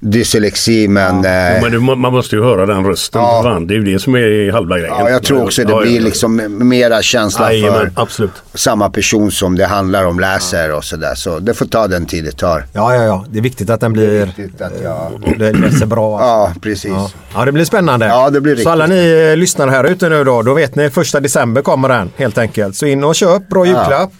dyslexi 0.00 0.88
men... 0.88 1.16
Jo, 1.16 1.24
eh, 1.24 1.62
men 1.62 1.72
du, 1.72 1.80
man 1.80 2.12
måste 2.12 2.36
ju 2.36 2.42
höra 2.42 2.66
den 2.66 2.86
rösten. 2.86 3.22
Ja. 3.22 3.40
Fan, 3.42 3.66
det 3.66 3.74
är 3.74 3.76
ju 3.76 3.84
det 3.84 3.98
som 3.98 4.14
är 4.14 4.52
halva 4.52 4.78
grejen. 4.78 4.94
Ja, 4.98 5.10
jag 5.10 5.22
tror 5.22 5.44
också 5.44 5.64
det 5.64 5.72
Ja, 5.72 5.76
ja, 5.78 5.82
blir 5.82 5.96
ja. 5.96 6.04
liksom 6.04 6.58
mera 6.68 7.02
känsla 7.02 7.52
Jajamän, 7.52 7.92
för 7.94 8.02
absolut. 8.02 8.30
samma 8.54 8.90
person 8.90 9.30
som 9.30 9.56
det 9.56 9.66
handlar 9.66 10.04
om 10.04 10.20
läser 10.20 10.72
och 10.72 10.84
sådär. 10.84 11.14
Så 11.14 11.38
det 11.38 11.54
får 11.54 11.66
ta 11.66 11.88
den 11.88 12.06
tid 12.06 12.24
det 12.24 12.32
tar. 12.32 12.64
Ja, 12.72 12.94
ja, 12.94 13.02
ja. 13.04 13.24
Det 13.30 13.38
är 13.38 13.42
viktigt 13.42 13.70
att 13.70 13.80
den 13.80 13.92
blir... 13.92 14.26
Viktigt 14.26 14.60
att 14.60 14.72
jag... 14.82 15.36
Det 15.38 15.52
läser 15.52 15.86
bra. 15.86 16.20
Ja, 16.20 16.52
precis. 16.60 16.90
Ja. 16.90 17.10
ja, 17.34 17.44
det 17.44 17.52
blir 17.52 17.64
spännande. 17.64 18.06
Ja, 18.06 18.30
det 18.30 18.40
blir 18.40 18.56
Så 18.56 18.70
alla 18.70 18.86
ni 18.86 19.28
eh, 19.30 19.36
lyssnar 19.36 19.68
här 19.68 19.84
ute 19.84 20.08
nu 20.08 20.24
då, 20.24 20.42
då 20.42 20.54
vet 20.54 20.74
ni 20.74 20.90
första 20.90 21.20
december 21.20 21.62
kommer 21.62 21.88
den 21.88 22.10
helt 22.16 22.38
enkelt. 22.38 22.76
Så 22.76 22.86
in 22.86 23.04
och 23.04 23.14
köp, 23.14 23.48
bra 23.48 23.66
Ja. 23.66 23.72
julklapp. 23.72 24.12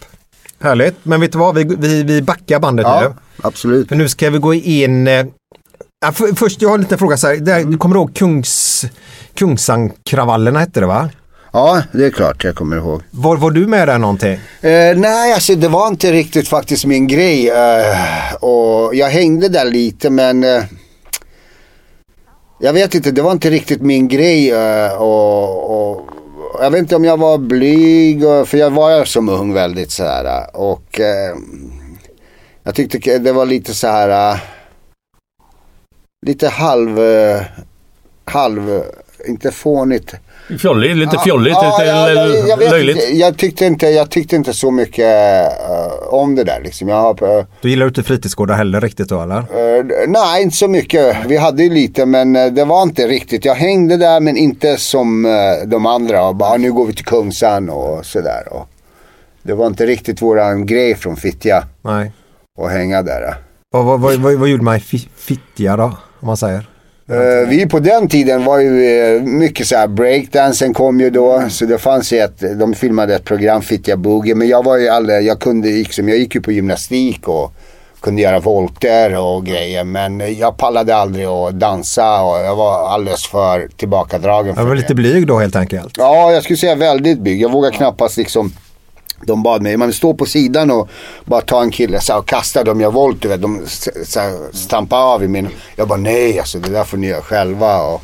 Härligt. 0.61 0.95
Men 1.03 1.21
vet 1.21 1.31
du 1.31 1.37
vad, 1.37 1.55
vi, 1.55 1.75
vi, 1.79 2.03
vi 2.03 2.21
backar 2.21 2.59
bandet 2.59 2.85
nu. 2.85 2.91
Ja, 2.91 3.13
absolut. 3.41 3.87
För 3.89 3.95
nu 3.95 4.09
ska 4.09 4.29
vi 4.29 4.37
gå 4.37 4.53
in... 4.53 5.07
eh, 6.03 6.07
Ja, 6.07 6.11
för, 6.11 6.35
först, 6.35 6.61
jag 6.61 6.69
har 6.69 6.75
en 6.75 6.81
liten 6.81 6.97
fråga. 6.97 7.17
Så 7.17 7.27
här, 7.27 7.35
där, 7.35 7.63
du 7.63 7.77
kommer 7.77 7.95
ihåg 7.95 8.15
Kungs, 8.15 8.85
Kungsankravallerna 9.33 10.59
hette 10.59 10.79
det 10.79 10.85
va? 10.85 11.09
Ja, 11.53 11.81
det 11.91 12.05
är 12.05 12.09
klart 12.09 12.43
jag 12.43 12.55
kommer 12.55 12.77
ihåg. 12.77 13.01
Var, 13.11 13.37
var 13.37 13.51
du 13.51 13.67
med 13.67 13.87
där 13.87 13.97
någonting? 13.97 14.33
Eh, 14.61 14.97
nej, 14.97 15.33
alltså 15.33 15.55
det 15.55 15.67
var 15.67 15.87
inte 15.87 16.11
riktigt 16.11 16.47
faktiskt 16.47 16.85
min 16.85 17.07
grej. 17.07 17.49
Eh, 17.49 18.33
och 18.39 18.95
jag 18.95 19.09
hängde 19.09 19.49
där 19.49 19.65
lite 19.65 20.09
men 20.09 20.43
eh, 20.43 20.63
jag 22.59 22.73
vet 22.73 22.95
inte, 22.95 23.11
det 23.11 23.21
var 23.21 23.31
inte 23.31 23.49
riktigt 23.49 23.81
min 23.81 24.07
grej. 24.07 24.51
Eh, 24.51 24.93
och, 24.93 25.91
och, 25.93 26.01
jag 26.61 26.71
vet 26.71 26.79
inte 26.79 26.95
om 26.95 27.05
jag 27.05 27.17
var 27.17 27.37
blyg, 27.37 28.25
och, 28.25 28.47
för 28.47 28.57
jag 28.57 28.71
var 28.71 29.05
som 29.05 29.29
ung 29.29 29.53
väldigt 29.53 29.91
så 29.91 30.03
här. 30.03 30.25
eh, 30.25 30.43
Och 30.53 30.99
eh, 30.99 31.35
jag 32.63 32.75
tyckte 32.75 33.17
det 33.17 33.31
var 33.31 33.45
lite 33.45 33.73
så 33.73 33.87
här. 33.87 34.39
Eh, 36.25 36.27
lite 36.27 36.47
halv, 36.47 36.99
eh, 36.99 37.41
halv, 38.25 38.81
inte 39.27 39.51
fånigt. 39.51 40.15
Fjolligt, 40.59 40.97
lite 40.97 41.17
fjolligt, 41.17 41.55
Ja, 41.61 41.77
lite 41.79 41.89
ja, 41.91 42.09
jag, 42.11 42.47
jag, 42.49 42.59
löjligt. 42.71 42.95
Inte, 42.97 43.17
jag, 43.17 43.37
tyckte 43.37 43.65
inte, 43.65 43.87
jag 43.87 44.09
tyckte 44.09 44.35
inte 44.35 44.53
så 44.53 44.71
mycket 44.71 45.05
eh, 45.69 46.13
om 46.13 46.35
det 46.35 46.43
där 46.43 46.61
liksom. 46.63 46.87
Jag, 46.87 47.21
eh, 47.21 47.45
Du 47.61 47.69
gillar 47.69 47.87
inte 47.87 48.03
fritidsgårdar 48.03 48.55
heller 48.55 48.81
riktigt 48.81 49.09
då 49.09 49.21
eller? 49.21 49.37
eh, 49.37 49.83
nej, 50.07 50.43
inte 50.43 50.55
så 50.57 50.67
mycket. 50.67 51.17
Vi 51.27 51.37
hade 51.37 51.63
ju 51.63 51.69
lite 51.69 52.05
men 52.05 52.35
eh, 52.35 52.45
det 52.47 52.65
var 52.65 52.83
inte 52.83 53.07
riktigt. 53.07 53.45
Jag 53.45 53.55
hängde 53.55 53.97
där 53.97 54.19
men 54.19 54.37
inte 54.37 54.77
som 54.77 55.25
eh, 55.25 55.31
de 55.67 55.85
andra. 55.85 56.27
Och 56.27 56.35
bara, 56.35 56.57
nu 56.57 56.71
går 56.73 56.85
vi 56.85 56.93
till 56.93 57.05
Kungsan 57.05 57.69
och 57.69 58.05
sådär. 58.05 58.53
Och 58.53 58.67
det 59.43 59.53
var 59.53 59.67
inte 59.67 59.85
riktigt 59.85 60.21
våran 60.21 60.65
grej 60.65 60.95
från 60.95 61.15
Fittja 61.15 61.63
Nej. 61.81 62.11
att 62.61 62.71
hänga 62.71 63.01
där. 63.01 63.35
Vad, 63.73 63.85
vad, 63.85 63.99
vad, 64.01 64.15
vad, 64.15 64.33
vad 64.33 64.49
gjorde 64.49 64.63
man 64.63 64.75
i 64.75 64.79
fi- 64.79 65.09
Fittja 65.15 65.77
då? 65.77 65.97
Om 66.21 66.27
man 66.27 66.37
säger. 66.37 66.67
Eh, 67.09 67.49
vi 67.49 67.65
på 67.65 67.79
den 67.79 68.07
tiden 68.07 68.43
var 68.45 68.59
ju 68.59 68.85
eh, 68.85 69.21
mycket 69.21 69.67
så 69.67 69.75
här 69.75 69.87
breakdansen 69.87 70.73
kom 70.73 70.99
ju 70.99 71.09
då. 71.09 71.43
Så 71.49 71.65
det 71.65 71.77
fanns 71.77 72.13
ju 72.13 72.17
ett, 72.19 72.59
de 72.59 72.73
filmade 72.73 73.15
ett 73.15 73.23
program 73.25 73.61
Fittja 73.61 73.97
Boogie. 73.97 74.35
Men 74.35 74.47
jag 74.47 74.63
var 74.65 74.77
ju 74.77 74.87
aldrig, 74.89 75.23
jag 75.23 75.39
kunde 75.39 75.67
liksom, 75.69 76.09
jag 76.09 76.17
gick 76.17 76.35
ju 76.35 76.41
på 76.41 76.51
gymnastik 76.51 77.27
och 77.27 77.53
kunde 78.01 78.21
göra 78.21 78.39
volter 78.39 79.17
och 79.19 79.45
grejer. 79.45 79.83
Men 79.83 80.37
jag 80.37 80.57
pallade 80.57 80.95
aldrig 80.95 81.25
att 81.25 81.53
dansa 81.59 82.21
och 82.23 82.39
jag 82.39 82.55
var 82.55 82.89
alldeles 82.89 83.25
för 83.27 83.67
tillbakadragen 83.77 84.55
för 84.55 84.61
Jag 84.61 84.67
var 84.67 84.75
det. 84.75 84.81
lite 84.81 84.95
blyg 84.95 85.27
då 85.27 85.39
helt 85.39 85.55
enkelt. 85.55 85.95
Ja, 85.97 86.31
jag 86.31 86.43
skulle 86.43 86.57
säga 86.57 86.75
väldigt 86.75 87.19
bygg. 87.19 87.41
Jag 87.41 87.51
vågar 87.51 87.71
knappast 87.71 88.17
liksom 88.17 88.53
de 89.27 89.43
bad 89.43 89.61
mig, 89.61 89.77
man 89.77 89.93
står 89.93 90.13
på 90.13 90.25
sidan 90.25 90.71
och 90.71 90.89
bara 91.25 91.41
ta 91.41 91.61
en 91.61 91.71
kille 91.71 92.01
så 92.01 92.13
här, 92.13 92.19
och 92.19 92.27
kasta 92.27 92.63
dem, 92.63 92.81
jag 92.81 92.93
volt, 92.93 93.25
vet. 93.25 93.41
De 93.41 93.61
så 94.05 94.19
här, 94.19 94.55
stampar 94.55 94.97
av 94.97 95.23
i 95.23 95.27
min. 95.27 95.49
Jag 95.75 95.87
bara 95.87 95.99
nej 95.99 96.39
alltså 96.39 96.59
det 96.59 96.69
där 96.69 96.83
får 96.83 96.97
ni 96.97 97.07
göra 97.07 97.21
själva. 97.21 97.81
Och, 97.81 98.01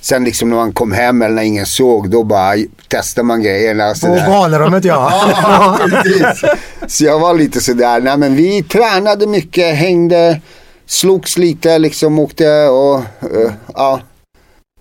Sen 0.00 0.24
liksom 0.24 0.50
när 0.50 0.56
man 0.56 0.72
kom 0.72 0.92
hem 0.92 1.22
eller 1.22 1.34
när 1.34 1.42
ingen 1.42 1.66
såg 1.66 2.10
då 2.10 2.22
bara 2.24 2.54
testar 2.88 3.22
man 3.22 3.42
grejerna. 3.42 3.94
På 4.00 4.06
barnrummet 4.06 4.84
ja. 4.84 5.32
Ja, 5.42 5.78
precis. 5.90 6.44
Så 6.86 7.04
jag 7.04 7.18
var 7.18 7.34
lite 7.34 7.60
sådär, 7.60 8.00
nej 8.00 8.16
men 8.18 8.36
vi 8.36 8.62
tränade 8.62 9.26
mycket, 9.26 9.76
hängde, 9.76 10.40
slogs 10.86 11.38
lite 11.38 11.78
liksom, 11.78 12.18
åkte 12.18 12.66
och 12.68 12.96
eh, 12.96 13.52
ja. 13.74 14.00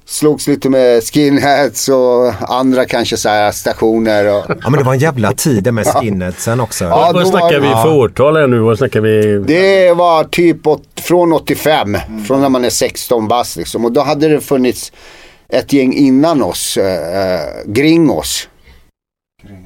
Slogs 0.10 0.48
lite 0.48 0.70
med 0.70 1.04
skinheads 1.04 1.90
och 1.90 2.34
andra 2.50 2.86
kanske 2.86 3.18
så 3.18 3.30
här 3.30 3.52
stationer. 3.52 4.26
Och, 4.38 4.46
ja 4.64 4.70
men 4.70 4.74
det 4.74 4.84
var 4.84 4.94
en 4.94 5.00
jävla 5.00 5.34
tid 5.34 5.74
med 5.74 5.88
skinheadsen 5.88 6.60
också. 6.60 6.86
Ja, 6.86 7.12
Vad 7.14 7.28
snackar 7.28 7.60
vi 7.60 7.68
för 7.68 7.94
årtal 7.94 8.36
här 8.38 8.48
nu? 8.48 8.60
Vad 8.60 8.78
snackar 8.78 9.02
vi? 9.02 9.40
Det 9.40 9.94
var 9.94 10.24
typ 10.24 10.68
åt, 10.68 10.84
från 11.02 11.34
85, 11.34 11.98
från 12.28 12.42
när 12.42 12.50
man 12.50 12.66
är 12.66 12.70
16 12.70 13.28
bast 13.28 13.58
liksom. 13.58 13.86
Och 13.86 13.92
då 13.92 14.02
hade 14.02 14.28
det 14.28 14.42
funnits 14.42 14.92
ett 15.50 15.74
gäng 15.74 15.94
innan 15.94 16.44
oss, 16.44 16.78
eh, 16.78 17.40
Gringos. 17.66 18.50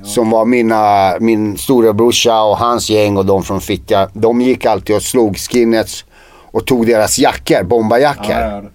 Som 0.04 0.30
var 0.30 0.46
mina, 0.46 1.14
min 1.20 1.58
storebrorsa 1.58 2.42
och 2.42 2.58
hans 2.58 2.90
gäng 2.90 3.18
och 3.18 3.26
de 3.26 3.44
från 3.44 3.62
Fittja. 3.62 4.10
De 4.14 4.42
gick 4.42 4.66
alltid 4.66 4.96
och 4.96 5.04
slog 5.04 5.38
skinheads 5.38 6.06
och 6.52 6.66
tog 6.66 6.88
deras 6.88 7.20
jackor, 7.20 7.64
bombarjackor. 7.64 8.72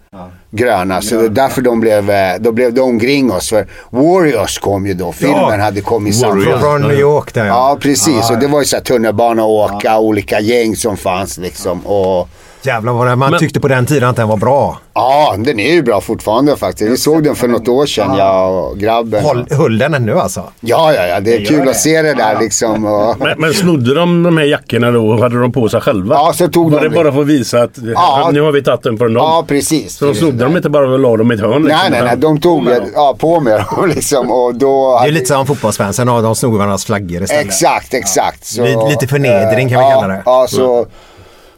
Gröna, 0.50 1.02
så 1.02 1.14
det 1.14 1.24
är 1.24 1.28
därför 1.28 1.62
de 1.62 1.80
blev, 1.80 2.10
eh, 2.10 2.34
då 2.40 2.52
blev 2.52 2.74
de 2.74 2.98
Gringos. 2.98 3.48
För 3.48 3.66
Warriors 3.90 4.58
kom 4.58 4.86
ju 4.86 4.94
då, 4.94 5.12
filmen 5.12 5.60
hade 5.60 5.80
kommit 5.80 6.16
samtidigt. 6.16 6.48
Från, 6.48 6.60
från 6.60 6.82
New 6.82 6.98
York 7.00 7.34
där 7.34 7.46
Ja, 7.46 7.78
precis. 7.80 8.26
Ja, 8.28 8.34
Och 8.34 8.40
det 8.40 8.46
var 8.46 8.60
ju 8.60 8.64
så 8.66 8.76
här 8.76 8.82
tunnelbana 8.82 9.44
och 9.44 9.50
åka, 9.50 9.98
olika 9.98 10.40
gäng 10.40 10.76
som 10.76 10.96
fanns 10.96 11.38
liksom. 11.38 11.86
Och 11.86 12.28
Jävlar 12.66 12.92
vad 12.92 13.06
det, 13.06 13.16
man 13.16 13.30
Men- 13.30 13.40
tyckte 13.40 13.60
på 13.60 13.68
den 13.68 13.86
tiden 13.86 14.08
att 14.08 14.16
den 14.16 14.28
var 14.28 14.36
bra. 14.36 14.78
ja, 14.94 15.34
den 15.38 15.60
är 15.60 15.72
ju 15.72 15.82
bra 15.82 16.00
fortfarande 16.00 16.56
faktiskt. 16.56 16.90
Vi 16.92 16.96
såg 16.96 17.24
den 17.24 17.34
för 17.34 17.48
något 17.48 17.68
år 17.68 17.86
sedan, 17.86 18.14
jag 18.16 18.64
och 18.70 18.78
grabben. 18.78 19.24
Håll, 19.24 19.46
höll 19.50 19.78
den 19.78 19.94
ännu 19.94 20.18
alltså? 20.18 20.42
Ja, 20.60 20.92
ja, 20.92 21.06
ja. 21.06 21.20
Det 21.20 21.36
är 21.36 21.44
kul 21.44 21.68
att 21.68 21.76
se 21.76 22.02
det 22.02 22.14
där 22.14 22.40
liksom. 22.40 22.84
Och... 22.86 23.16
Men, 23.18 23.34
men 23.38 23.54
snodde 23.54 23.94
de 23.94 24.22
de 24.22 24.36
här 24.38 24.44
jackorna 24.44 24.90
då 24.90 25.08
och 25.08 25.18
hade 25.18 25.40
de 25.40 25.52
på 25.52 25.68
sig 25.68 25.80
själva? 25.80 26.14
Ja, 26.14 26.32
så 26.34 26.48
tog 26.48 26.72
Var 26.72 26.80
de 26.80 26.88
det 26.88 26.94
bara 26.94 27.12
för 27.12 27.20
att 27.20 27.26
visa 27.26 27.62
att 27.62 27.70
Ja. 27.94 28.30
nu 28.32 28.40
har 28.40 28.52
vi 28.52 28.62
tagit 28.62 28.82
den 28.82 28.98
från 28.98 29.14
dem? 29.14 29.22
Ja, 29.24 29.44
precis. 29.48 29.96
Så 29.96 30.04
de 30.06 30.14
snodde 30.14 30.44
dem 30.44 30.56
inte 30.56 30.68
bara 30.70 30.90
och 30.92 30.98
la 30.98 31.16
dem 31.16 31.32
i 31.32 31.34
ett 31.34 31.40
hörn? 31.40 31.62
liksom, 31.62 31.78
Nej, 31.82 31.90
nej, 31.90 32.02
nej. 32.04 32.16
De 32.16 32.40
tog 32.40 32.68
ja, 32.94 33.16
på 33.18 33.40
med 33.40 33.64
dem 33.76 33.88
liksom. 33.94 34.30
Och 34.30 34.54
då... 34.54 34.98
Det 35.02 35.08
är 35.08 35.12
lite 35.12 35.26
som 35.26 35.46
fotbollsfansen 35.46 36.06
de 36.06 36.34
snor 36.34 36.56
varandras 36.58 36.84
flaggor 36.84 37.22
istället. 37.22 37.46
Exakt, 37.46 37.94
exakt. 37.94 38.46
Så, 38.46 38.88
Lite- 38.88 39.06
förnedring 39.06 39.68
kan 39.68 39.78
vi 39.78 39.84
ja, 39.84 39.90
kalla 40.00 40.14
det. 40.14 40.22
Ja, 40.24 40.46
så 40.48 40.86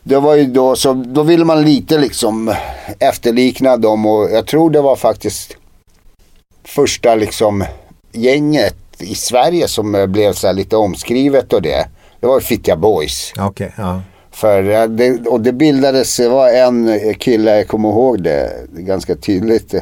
det 0.08 0.20
var 0.20 0.34
ju 0.34 0.44
då, 0.44 0.76
så 0.76 0.92
då 0.92 1.22
ville 1.22 1.44
man 1.44 1.64
lite 1.64 1.98
liksom 1.98 2.54
efterlikna 2.98 3.76
dem 3.76 4.06
och 4.06 4.30
jag 4.30 4.46
tror 4.46 4.70
det 4.70 4.80
var 4.80 4.96
faktiskt 4.96 5.56
första 6.64 7.14
liksom 7.14 7.64
gänget 8.12 8.76
i 8.98 9.14
Sverige 9.14 9.68
som 9.68 10.06
blev 10.08 10.32
så 10.32 10.52
lite 10.52 10.76
omskrivet 10.76 11.52
och 11.52 11.62
det. 11.62 11.88
Det 12.20 12.26
var 12.26 12.40
Fittja 12.40 12.76
Boys. 12.76 13.32
Okej, 13.38 13.72
ja. 13.76 14.02
För 14.30 14.88
det, 14.88 15.26
och 15.28 15.40
det 15.40 15.52
bildades, 15.52 16.16
det 16.16 16.28
var 16.28 16.48
en 16.48 17.00
kille, 17.14 17.56
jag 17.56 17.68
kommer 17.68 17.88
ihåg 17.88 18.22
det 18.22 18.66
ganska 18.70 19.16
tydligt. 19.16 19.74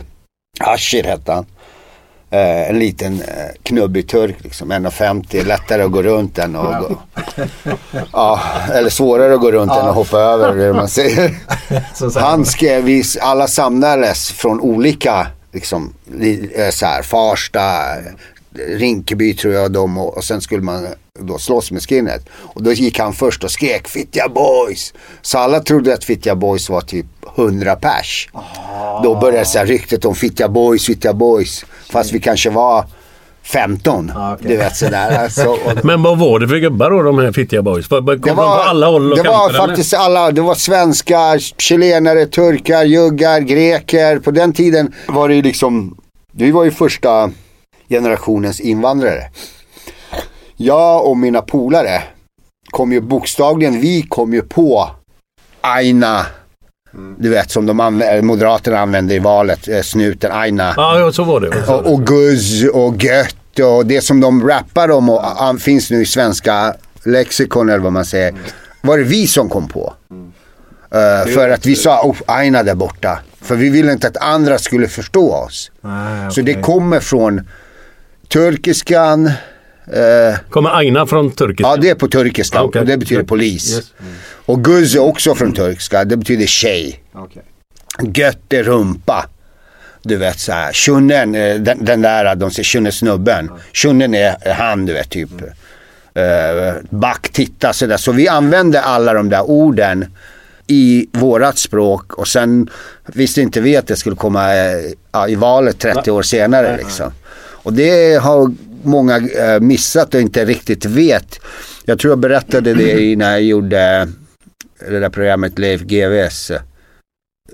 Ashir 0.60 1.04
hette 1.04 1.32
han. 1.32 1.46
Eh, 2.30 2.70
en 2.70 2.78
liten 2.78 3.20
eh, 3.20 3.26
knubbig 3.62 4.08
turk 4.08 4.36
liksom, 4.38 4.72
1,50. 4.72 5.44
Lättare 5.44 5.82
att 5.82 5.90
gå 5.90 6.02
runt 6.02 6.38
än 6.38 6.56
att 6.56 6.80
gå, 6.88 6.98
ja, 8.12 8.40
eller 8.72 8.90
svårare 8.90 9.34
att 9.34 9.40
gå 9.40 9.52
runt 9.52 9.72
än 9.72 9.78
att 9.88 9.94
hoppa 9.94 10.18
över, 10.18 10.54
det 10.56 10.72
man 10.72 10.88
säger. 10.88 11.34
Han 12.20 12.44
skrev, 12.44 12.84
vi 12.84 13.02
alla 13.20 13.46
samlades 13.48 14.32
från 14.32 14.60
olika, 14.60 15.26
liksom, 15.52 15.92
li- 16.12 16.50
eh, 16.56 16.70
så 16.70 16.86
här, 16.86 17.02
Farsta, 17.02 17.70
Rinkeby 18.68 19.34
tror 19.34 19.54
jag 19.54 19.72
de 19.72 19.98
och, 19.98 20.16
och 20.16 20.24
sen 20.24 20.40
skulle 20.40 20.62
man 20.62 20.86
då 21.20 21.38
slåss 21.38 21.70
med 21.70 21.82
skinhead. 21.82 22.20
Och 22.36 22.62
då 22.62 22.72
gick 22.72 22.98
han 22.98 23.12
först 23.12 23.44
och 23.44 23.50
skrek 23.50 23.88
Fittja 23.88 24.28
Boys. 24.28 24.94
Så 25.22 25.38
alla 25.38 25.60
trodde 25.60 25.94
att 25.94 26.04
Fittja 26.04 26.34
Boys 26.34 26.68
var 26.70 26.80
typ 26.80 27.06
100 27.36 27.76
pers. 27.76 28.28
Då 29.02 29.14
började 29.20 29.44
så 29.46 29.58
här 29.58 29.66
ryktet 29.66 30.04
om 30.04 30.14
Fittja 30.14 30.48
Boys, 30.48 30.86
Fittja 30.86 31.12
Boys. 31.12 31.64
Fast 31.90 32.12
vi 32.12 32.20
kanske 32.20 32.50
var 32.50 32.84
15. 33.42 34.12
Du 34.40 34.56
vet 34.56 34.76
sådär. 34.76 35.18
Alltså, 35.22 35.56
Men 35.84 36.02
vad 36.02 36.18
var 36.18 36.38
det 36.40 36.48
för 36.48 36.56
gubbar 36.56 36.90
då, 36.90 37.02
de 37.02 37.18
här 37.18 37.32
fittiga 37.32 37.62
boys? 37.62 37.90
Var- 37.90 38.00
Kom 38.00 38.06
det 38.20 38.28
de 38.28 38.34
på 38.36 38.42
alla 38.42 38.86
håll 38.86 39.12
och 39.12 39.16
det 39.18 39.22
var 39.28 39.38
kanter, 39.38 39.54
eller? 39.58 39.66
faktiskt 39.68 39.94
alla. 39.94 40.30
Det 40.30 40.40
var 40.40 40.54
svenskar, 40.54 41.38
chilenare, 41.38 42.26
turkar, 42.26 42.84
juggar, 42.84 43.40
greker. 43.40 44.18
På 44.18 44.30
den 44.30 44.52
tiden 44.52 44.94
var 45.08 45.28
det 45.28 45.34
ju 45.34 45.42
liksom, 45.42 45.96
vi 46.32 46.50
var 46.50 46.64
ju 46.64 46.70
första 46.70 47.30
generationens 47.88 48.60
invandrare. 48.60 49.22
Jag 50.56 51.06
och 51.06 51.16
mina 51.16 51.42
polare 51.42 52.02
kom 52.70 52.92
ju 52.92 53.00
bokstavligen, 53.00 53.80
vi 53.80 54.02
kom 54.02 54.32
ju 54.34 54.42
på 54.42 54.90
Aina. 55.60 56.26
Du 57.18 57.28
vet 57.28 57.50
som 57.50 57.66
de 57.66 57.80
anv- 57.80 58.22
Moderaterna 58.22 58.78
använde 58.78 59.14
i 59.14 59.18
valet, 59.18 59.68
eh, 59.68 59.80
snuten 59.82 60.32
Aina. 60.32 60.74
Ja, 60.76 61.10
så 61.12 61.24
var 61.24 61.40
det. 61.40 61.48
Och, 61.72 61.92
och 61.92 62.06
guzz 62.06 62.64
och 62.72 63.04
gött 63.04 63.36
och 63.62 63.86
det 63.86 64.00
som 64.00 64.20
de 64.20 64.48
rappar 64.48 64.90
om 64.90 65.08
och 65.08 65.42
an, 65.42 65.58
finns 65.58 65.90
nu 65.90 66.02
i 66.02 66.06
svenska 66.06 66.74
lexikon 67.04 67.68
eller 67.68 67.78
vad 67.78 67.92
man 67.92 68.04
säger. 68.04 68.34
Var 68.82 68.98
det 68.98 69.04
vi 69.04 69.26
som 69.26 69.48
kom 69.48 69.68
på. 69.68 69.94
Eh, 70.90 71.32
för 71.34 71.48
att 71.50 71.66
vi 71.66 71.76
sa 71.76 72.02
oh, 72.02 72.16
aina 72.26 72.62
där 72.62 72.74
borta. 72.74 73.18
För 73.40 73.56
vi 73.56 73.68
ville 73.70 73.92
inte 73.92 74.06
att 74.08 74.16
andra 74.16 74.58
skulle 74.58 74.88
förstå 74.88 75.32
oss. 75.34 75.70
Nej, 75.80 76.30
Så 76.32 76.40
det 76.40 76.54
kommer 76.54 77.00
från 77.00 77.48
turkiskan. 78.28 79.26
eh, 79.26 80.38
Kommer 80.50 80.70
Aina 80.70 81.06
från 81.06 81.30
turkiska? 81.30 81.68
ja, 81.68 81.76
det 81.76 81.90
är 81.90 81.94
på 81.94 82.08
turkiska 82.08 82.62
Okej. 82.62 82.80
och 82.80 82.86
det 82.86 82.96
betyder 82.96 83.22
polis. 83.22 83.76
Yes. 83.76 83.92
Och 84.46 84.64
guz 84.64 84.94
är 84.94 85.00
också 85.02 85.34
från 85.34 85.52
turkiska, 85.52 86.04
det 86.04 86.16
betyder 86.16 86.46
tjej. 86.46 87.02
Okej. 87.14 87.42
Gött 88.14 88.52
är 88.52 88.62
rumpa. 88.62 89.26
Du 90.02 90.16
vet 90.16 90.38
så 90.40 90.52
här. 90.52 90.72
Shunnen, 90.72 91.34
eh, 91.34 91.54
den, 91.56 91.84
den 91.84 92.02
där, 92.02 92.34
de 92.34 92.50
säger 92.50 92.64
shunne 92.64 92.92
snubben. 92.92 93.50
Shunnen 93.72 94.14
är 94.14 94.52
han, 94.54 94.86
du 94.86 94.92
vet 94.92 95.10
typ. 95.10 95.30
Uh, 96.18 96.74
back, 96.90 97.28
titta 97.32 97.72
sådär. 97.72 97.96
Så 97.96 98.12
vi 98.12 98.28
använde 98.28 98.80
alla 98.82 99.12
de 99.12 99.28
där 99.28 99.42
orden 99.50 100.04
i 100.66 101.08
vårat 101.12 101.58
språk 101.58 102.14
och 102.14 102.28
sen 102.28 102.70
visste 103.06 103.40
inte 103.40 103.60
vi 103.60 103.76
att 103.76 103.86
det 103.86 103.96
skulle 103.96 104.16
komma 104.16 104.54
eh, 104.54 105.28
i 105.28 105.34
valet 105.34 105.78
30 105.78 106.10
år 106.10 106.22
senare 106.22 106.76
liksom. 106.76 107.12
Och 107.66 107.72
det 107.72 108.14
har 108.22 108.54
många 108.82 109.16
eh, 109.16 109.60
missat 109.60 110.14
och 110.14 110.20
inte 110.20 110.44
riktigt 110.44 110.84
vet. 110.84 111.40
Jag 111.84 111.98
tror 111.98 112.10
jag 112.10 112.18
berättade 112.18 112.74
det 112.74 113.16
när 113.16 113.30
jag 113.30 113.42
gjorde 113.42 114.08
det 114.88 115.00
där 115.00 115.08
programmet 115.10 115.58
Leif 115.58 115.80
GWs 115.80 116.50
eh, 116.50 116.60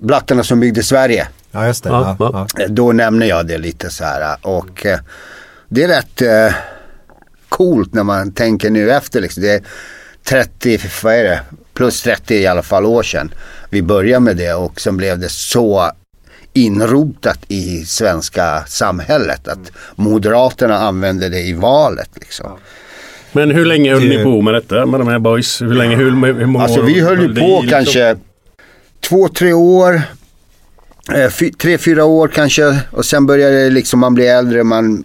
Blattarna 0.01 0.43
som 0.45 0.61
byggde 0.61 0.83
Sverige. 0.83 1.29
Ja, 1.51 1.67
just 1.67 1.85
det. 1.85 1.91
Ja, 1.91 2.17
Ja. 2.19 2.47
Eh, 2.63 2.69
Då 2.71 2.93
nämner 2.93 3.27
jag 3.27 3.47
det 3.47 3.59
lite 3.59 3.91
så 3.91 4.05
här 4.05 4.37
och 4.43 4.87
det 5.69 5.83
är 5.83 5.89
rätt 5.89 6.23
coolt 7.49 7.95
när 7.95 8.05
man 8.05 8.33
tänker 8.33 8.71
nu 8.71 8.93
efter 8.93 9.21
liksom. 9.21 9.43
Det 9.43 9.51
är 9.53 9.63
30, 10.25 10.81
vad 11.03 11.15
är 11.15 11.25
det? 11.25 11.41
Plus 11.75 12.03
30 12.03 12.35
i 12.35 12.47
alla 12.47 12.63
fall 12.63 12.85
år 12.87 13.03
sedan. 13.03 13.35
Vi 13.71 13.83
började 13.83 14.21
med 14.21 14.37
det 14.37 14.55
och 14.55 14.81
sen 14.81 14.97
blev 14.97 15.19
det 15.19 15.29
så 15.29 15.91
inrotat 16.53 17.39
i 17.49 17.85
svenska 17.85 18.65
samhället 18.67 19.49
att 19.49 19.73
Moderaterna 19.97 20.79
använde 20.79 21.29
det 21.29 21.41
i 21.41 21.53
valet 21.53 22.11
liksom. 22.15 22.51
Men 23.33 23.51
hur 23.51 23.65
länge 23.65 23.93
höll 23.93 24.03
Det- 24.09 24.17
ni 24.19 24.25
på 24.25 24.43
med 24.43 24.55
detta 24.55 24.87
med 24.87 25.01
de 25.01 25.09
här 25.09 25.19
boys? 25.19 25.63
Hur 25.63 25.75
länge, 25.75 25.97
hur, 25.97 26.11
hur 26.35 26.47
många 26.47 26.65
Alltså 26.65 26.83
vi 26.83 27.01
höll 27.01 27.21
ju 27.21 27.29
på 27.29 27.41
liksom? 27.63 27.69
kanske 27.69 28.17
två, 29.01 29.29
tre 29.29 29.53
år. 29.53 30.03
Eh, 31.15 31.51
tre, 31.59 31.79
fyra 31.79 32.05
år 32.05 32.29
kanske. 32.29 32.79
Och 32.91 33.05
sen 33.05 33.27
började 33.27 33.65
det 33.65 33.71
liksom 33.71 34.01
man 34.01 34.15
bli 34.15 34.27
äldre, 34.27 34.65
man 34.65 35.05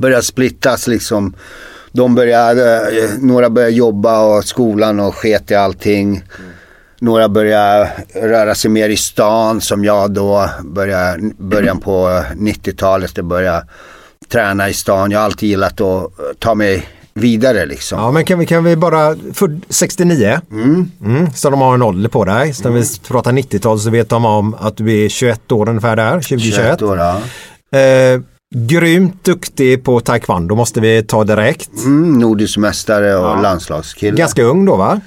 började 0.00 0.22
splittas 0.22 0.86
liksom. 0.86 1.34
De 1.92 2.14
började, 2.14 2.76
eh, 3.02 3.10
några 3.20 3.50
började 3.50 3.74
jobba 3.74 4.20
och 4.20 4.44
skolan 4.44 5.00
och 5.00 5.14
sket 5.14 5.50
i 5.50 5.54
allting. 5.54 6.22
Några 7.02 7.28
började 7.28 7.90
röra 8.14 8.54
sig 8.54 8.70
mer 8.70 8.88
i 8.88 8.96
stan 8.96 9.60
som 9.60 9.84
jag 9.84 10.10
då. 10.10 10.50
Började, 10.64 11.30
början 11.38 11.80
på 11.80 12.22
90-talet, 12.36 13.14
det 13.14 13.22
började 13.22 13.66
träna 14.28 14.68
i 14.68 14.72
stan. 14.72 15.10
Jag 15.10 15.18
har 15.18 15.24
alltid 15.24 15.48
gillat 15.48 15.80
att 15.80 16.10
ta 16.38 16.54
mig 16.54 16.88
vidare 17.14 17.66
liksom. 17.66 17.98
Ja, 17.98 18.10
men 18.10 18.24
kan 18.24 18.38
vi, 18.38 18.46
kan 18.46 18.64
vi 18.64 18.76
bara, 18.76 19.16
för 19.32 19.60
69, 19.68 20.40
mm. 20.50 21.30
så 21.34 21.50
de 21.50 21.60
har 21.60 21.74
en 21.74 21.82
ålder 21.82 22.08
på 22.08 22.24
dig. 22.24 22.54
Så 22.54 22.68
när 22.68 22.70
vi 22.70 22.84
pratar 23.08 23.32
90-tal 23.32 23.80
så 23.80 23.90
vet 23.90 24.08
de 24.08 24.24
om 24.24 24.54
att 24.54 24.76
du 24.76 25.04
är 25.04 25.08
21 25.08 25.52
år 25.52 25.68
ungefär 25.68 25.96
där, 25.96 26.12
2021. 26.12 26.54
21 26.54 26.82
år, 26.82 26.98
ja. 26.98 27.20
Eh, 27.78 28.20
grymt 28.54 29.24
duktig 29.24 29.84
på 29.84 30.00
taekwondo 30.00 30.54
måste 30.54 30.80
vi 30.80 31.02
ta 31.02 31.24
direkt. 31.24 31.70
Mm, 31.84 32.18
nordisk 32.18 32.58
mästare 32.58 33.16
och 33.16 33.42
landslagskille. 33.42 34.16
Ganska 34.16 34.42
ung 34.42 34.64
då 34.64 34.76
va? 34.76 35.00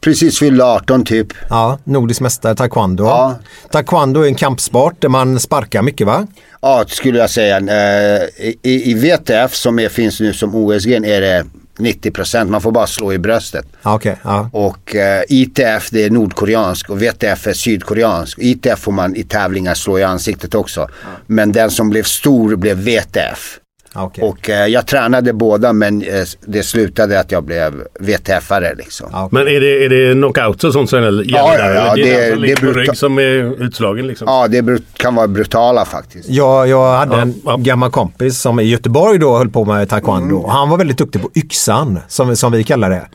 Precis 0.00 0.38
fyllde 0.38 0.64
18 0.64 1.04
typ. 1.04 1.26
Ja, 1.50 1.78
nordisk 1.84 2.20
mästare 2.20 2.54
taekwondo. 2.54 3.04
Ja. 3.04 3.38
Taekwondo 3.70 4.20
är 4.20 4.26
en 4.26 4.34
kampsport 4.34 5.02
där 5.02 5.08
man 5.08 5.40
sparkar 5.40 5.82
mycket 5.82 6.06
va? 6.06 6.26
Ja, 6.60 6.84
skulle 6.88 7.18
jag 7.18 7.30
säga. 7.30 7.56
Eh, 7.56 8.22
i, 8.62 8.90
I 8.90 8.94
VTF 8.94 9.54
som 9.54 9.78
är, 9.78 9.88
finns 9.88 10.20
nu 10.20 10.32
som 10.32 10.54
OSG 10.54 10.92
är 10.92 11.20
det 11.20 11.44
90%. 11.78 12.44
Man 12.44 12.60
får 12.60 12.72
bara 12.72 12.86
slå 12.86 13.12
i 13.12 13.18
bröstet. 13.18 13.66
Okej, 13.82 14.16
ja. 14.22 14.50
Och 14.52 14.94
eh, 14.94 15.22
ITF 15.28 15.90
det 15.90 16.04
är 16.04 16.10
nordkoreansk 16.10 16.90
och 16.90 17.02
VTF 17.02 17.46
är 17.46 17.52
sydkoreansk. 17.52 18.38
ITF 18.38 18.78
får 18.78 18.92
man 18.92 19.16
i 19.16 19.22
tävlingar 19.24 19.74
slå 19.74 19.98
i 19.98 20.02
ansiktet 20.02 20.54
också. 20.54 20.88
Men 21.26 21.52
den 21.52 21.70
som 21.70 21.90
blev 21.90 22.02
stor 22.02 22.56
blev 22.56 22.76
VTF. 22.76 23.58
Ja, 23.94 24.02
okej. 24.04 24.24
Och 24.24 24.50
eh, 24.50 24.66
jag 24.66 24.86
tränade 24.86 25.32
båda 25.32 25.72
men 25.72 26.02
eh, 26.02 26.24
det 26.46 26.62
slutade 26.62 27.20
att 27.20 27.32
jag 27.32 27.44
blev 27.44 27.72
VTF-are 28.00 28.76
liksom. 28.76 29.08
Ja, 29.12 29.24
okej. 29.24 29.38
Men 29.44 29.54
är 29.54 29.60
det, 29.60 29.84
är 29.84 29.88
det 29.88 30.12
knockouts 30.14 30.64
och 30.64 30.72
sånt 30.72 30.90
som 30.90 31.02
gäller? 31.02 31.24
Ja, 31.28 31.54
ja, 31.58 31.70
ja, 31.70 31.94
det- 31.94 32.02
det, 32.02 32.14
är 32.14 32.30
som 32.30 32.40
det 32.40 32.46
ligger 32.46 32.56
på 32.56 32.66
bruta- 32.66 32.78
rygg 32.80 32.96
som 32.96 33.18
är 33.18 33.62
utslagen 33.62 34.06
liksom? 34.06 34.26
Ja, 34.28 34.48
det 34.48 34.62
brut- 34.62 34.96
kan 34.98 35.14
vara 35.14 35.28
brutala 35.28 35.84
faktiskt. 35.84 36.28
Jag, 36.28 36.68
jag 36.68 36.96
hade 36.98 37.16
Ja, 37.16 37.22
en 37.22 37.34
ja. 37.44 37.56
gammal 37.56 37.90
kompis 37.90 38.40
som 38.40 38.60
i 38.60 38.62
Göteborg 38.62 39.18
då 39.18 39.38
höll 39.38 39.48
på 39.50 39.64
med 39.64 39.88
taekwondo. 39.88 40.36
Och 40.36 40.52
Han 40.52 40.68
var 40.68 40.78
väldigt 40.78 40.98
duktig 40.98 41.22
på 41.22 41.30
yxan, 41.34 41.98
som, 42.08 42.36
som 42.36 42.52
vi 42.52 42.64
kallar 42.64 42.90
det. 42.90 43.06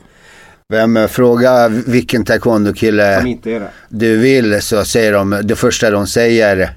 Vem 0.72 0.96
eh, 0.96 1.06
frågar 1.06 1.68
vilken 1.90 2.24
taekwondo-kille 2.24 3.04
är 3.04 3.62
du 3.88 4.16
vill 4.16 4.62
så 4.62 4.84
säger 4.84 5.12
de, 5.12 5.40
det 5.44 5.56
första 5.56 5.90
de 5.90 6.06
säger 6.06 6.70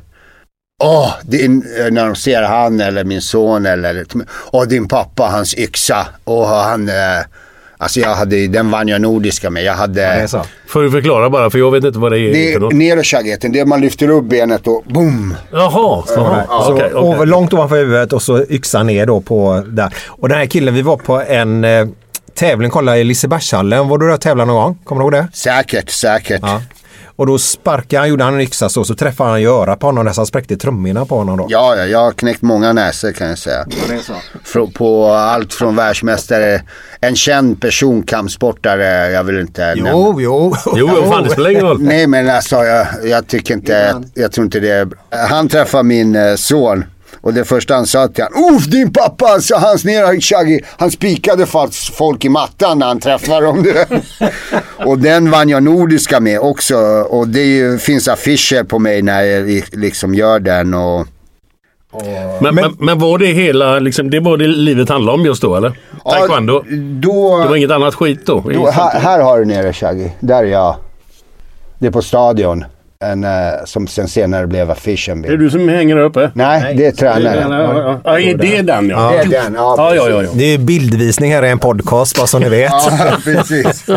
Åh, 0.84 1.14
din, 1.24 1.64
eh, 1.80 1.92
när 1.92 2.06
de 2.06 2.16
ser 2.16 2.42
han 2.44 2.82
eller 2.82 3.04
min 3.04 3.22
son 3.22 3.66
eller 3.66 4.06
Åh, 4.52 4.64
din 4.64 4.88
pappa, 4.88 5.24
hans 5.24 5.58
yxa. 5.58 6.08
Åh, 6.26 6.48
han, 6.48 6.90
eh, 6.90 6.96
alltså 7.78 8.00
jag 8.00 8.16
hade, 8.16 8.48
den 8.48 8.72
vann 8.72 8.88
jag 8.88 9.02
nordiska 9.02 9.50
med. 9.50 9.64
Jag 9.64 9.74
hade, 9.74 10.28
så. 10.28 10.42
Får 10.68 10.82
du 10.82 10.92
förklara 10.92 11.30
bara 11.30 11.50
för 11.50 11.60
jag 11.60 11.72
vet 11.72 11.84
inte 11.84 12.00
vad 12.00 12.12
det 12.12 12.20
är 12.20 12.34
det 12.34 12.54
är 12.54 12.74
neroshageten, 12.74 13.52
det 13.52 13.60
är 13.60 13.66
man 13.66 13.82
lyfter 13.82 14.10
upp 14.10 14.26
benet 14.26 14.68
och 14.68 14.84
boom. 14.88 15.36
Jaha. 15.52 16.04
Så 16.08 16.44
okej. 16.72 16.94
over, 16.94 17.16
okej. 17.16 17.28
långt 17.28 17.54
ovanför 17.54 17.76
huvudet 17.76 18.14
och 18.14 18.22
så 18.22 18.46
yxan 18.50 18.88
ner 18.88 19.06
då 19.06 19.22
på 19.22 19.64
där. 19.68 19.94
Och 20.08 20.30
den 20.30 20.38
här 20.38 20.46
killen, 20.46 20.74
vi 20.74 20.82
var 20.82 20.98
på 20.98 21.22
en 21.22 21.64
eh, 21.64 21.88
tävling, 22.34 22.72
kolla 22.72 22.98
i 22.98 23.04
Lisebergshallen. 23.04 23.88
Var 23.88 23.98
du 23.98 24.06
där 24.08 24.14
och 24.14 24.22
tävlade 24.22 24.48
någon 24.52 24.64
gång? 24.64 24.80
Kommer 24.84 25.02
du 25.02 25.06
ihåg 25.06 25.12
det? 25.12 25.28
Säkert, 25.34 25.90
säkert. 25.90 26.42
Ja. 26.42 26.62
Och 27.18 27.28
då 27.28 27.38
sparkade 27.38 28.00
han, 28.00 28.10
gjorde 28.10 28.24
han 28.24 28.34
en 28.34 28.42
yxa 28.42 28.70
så, 28.70 28.84
så 28.84 28.96
träffade 28.96 29.30
han 29.30 29.40
i 29.40 29.46
örat 29.46 29.80
på 29.80 29.88
honom 29.88 30.14
han 30.16 30.26
spräckte 30.26 30.58
trummorna 30.58 31.06
på 31.06 31.18
honom 31.18 31.38
då. 31.38 31.46
Ja, 31.50 31.76
ja, 31.76 31.86
jag 31.86 32.00
har 32.00 32.12
knäckt 32.12 32.42
många 32.42 32.74
näsor 32.74 33.12
kan 33.12 33.28
jag 33.30 33.38
säga. 33.38 33.66
Frå- 34.46 34.74
På 34.74 35.08
allt 35.12 35.54
från 35.54 35.76
världsmästare, 35.76 36.62
en 37.02 37.16
känd 37.16 37.62
person, 37.62 38.04
kampsportare, 38.04 39.12
jag 39.12 39.24
vill 39.24 39.40
inte 39.40 39.66
nämna. 39.76 39.90
Jo, 39.92 40.22
jo. 40.22 40.56
Jo, 40.76 40.88
vad 40.88 41.10
fan 41.10 41.24
det 41.24 41.30
spelar 41.30 41.50
ingen 41.50 41.64
roll. 41.64 41.82
Nej 41.82 42.08
men 42.08 42.30
alltså 42.30 42.56
jag, 42.56 42.88
jag 43.04 43.28
tycker 43.28 43.54
inte, 43.54 44.02
jag 44.14 44.32
tror 44.32 44.46
inte 44.46 44.60
det. 44.60 44.90
Han 45.30 45.50
träffade 45.50 45.84
min 45.84 46.16
eh, 46.16 46.36
son 46.36 46.86
och 47.28 47.34
det 47.34 47.46
första 47.46 47.74
han 47.76 47.86
sa 47.88 48.08
till 48.08 48.24
honom, 48.24 48.56
Uff 48.56 48.66
din 48.66 48.94
pappa, 48.94 49.42
så 49.42 49.56
hans 49.58 49.86
ner 49.86 50.22
Shaggy, 50.22 50.60
han 50.78 50.92
spikade 50.92 51.46
fast 51.46 51.96
folk 51.96 52.26
i 52.26 52.30
mattan 52.30 52.80
när 52.80 52.88
han 52.88 53.00
träffade 53.00 53.46
dem. 53.46 53.66
och 54.86 55.00
den 55.00 55.32
vann 55.32 55.50
jag 55.50 55.64
nordiska 55.64 56.20
med 56.20 56.40
också 56.40 56.76
och 57.10 57.28
det 57.28 57.44
ju, 57.44 57.78
finns 57.78 58.08
affischer 58.08 58.64
på 58.64 58.80
mig 58.80 59.02
när 59.02 59.22
jag 59.24 59.46
li- 59.48 59.64
liksom 59.72 60.16
gör 60.16 60.40
den 60.40 60.74
och 60.74 61.08
Men, 62.42 62.56
men, 62.56 62.76
men 62.80 63.00
var 63.00 63.18
det 63.18 63.26
hela, 63.26 63.80
liksom, 63.80 64.10
det 64.10 64.20
var 64.20 64.38
det 64.38 64.48
livet 64.48 64.90
handlade 64.90 65.18
om 65.18 65.26
just 65.26 65.42
då 65.42 65.56
eller? 65.56 65.80
Taekwondo? 66.04 66.64
då, 67.02 67.38
Det 67.44 67.48
var 67.50 67.56
inget 67.56 67.72
annat 67.72 67.96
skit 67.96 68.26
då? 68.26 68.40
då 68.54 68.70
här, 68.70 69.00
här 69.00 69.20
har 69.20 69.40
du 69.40 69.46
nere 69.46 69.74
Shaggy, 69.74 70.10
där 70.20 70.44
är 70.44 70.48
jag. 70.48 70.76
Det 71.80 71.88
är 71.88 71.92
på 71.92 72.02
stadion, 72.02 72.66
en, 73.00 73.24
eh, 73.24 73.30
som 73.66 73.88
sen 73.88 74.08
senare 74.08 74.48
blev 74.48 74.72
affischen. 74.72 75.26
Är 75.26 75.30
det 75.30 75.38
du 75.38 75.50
som 75.50 75.70
hänger 75.70 75.96
där 75.96 76.04
uppe? 76.04 76.32
Nej, 76.34 76.76
det 76.76 76.86
är 76.86 76.92
tränaren. 76.92 77.52
Ja, 77.52 77.74
ja, 77.74 78.00
ja. 78.06 78.20
Ja, 78.20 78.38
det 78.38 78.58
är 78.58 78.64
den 78.64 78.90
ja. 78.90 79.12
Det 79.12 79.18
är 79.18 79.44
den, 79.44 79.54
ja, 79.54 79.76
Ja, 79.78 79.96
ja, 79.96 80.10
ja, 80.10 80.24
ja. 80.24 80.30
Det 80.34 80.44
är 80.44 80.58
bildvisning 80.58 81.34
här 81.34 81.46
i 81.46 81.50
en 81.50 81.60
podcast 81.60 82.18
bara 82.18 82.28
så 82.28 82.40
ni 82.40 82.50
vet. 82.50 82.72
Ja, 82.72 83.18
precis. 83.24 83.86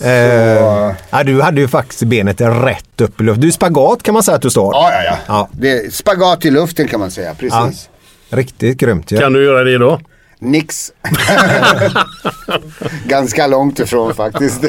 Eh, 0.00 0.10
ja, 1.10 1.22
du 1.24 1.40
hade 1.40 1.60
ju 1.60 1.68
faktiskt 1.68 2.02
benet 2.02 2.40
rätt 2.40 3.00
upp 3.00 3.20
i 3.20 3.24
luften. 3.24 3.40
Du 3.40 3.48
är 3.48 3.52
spagat 3.52 4.02
kan 4.02 4.14
man 4.14 4.22
säga 4.22 4.34
att 4.36 4.42
du 4.42 4.50
står. 4.50 4.74
Ja, 4.74 4.90
ja, 4.92 5.02
ja. 5.04 5.16
Ja. 5.26 5.48
Det 5.52 5.70
är 5.70 5.90
spagat 5.90 6.44
i 6.44 6.50
luften 6.50 6.88
kan 6.88 7.00
man 7.00 7.10
säga. 7.10 7.34
Precis. 7.34 7.88
Riktigt 8.30 8.78
grymt 8.78 9.12
ju. 9.12 9.18
Kan 9.18 9.32
du 9.32 9.44
göra 9.44 9.64
det 9.64 9.78
då? 9.78 10.00
Nix. 10.38 10.92
Ganska 13.04 13.46
långt 13.46 13.78
ifrån 13.78 14.14
faktiskt. 14.14 14.64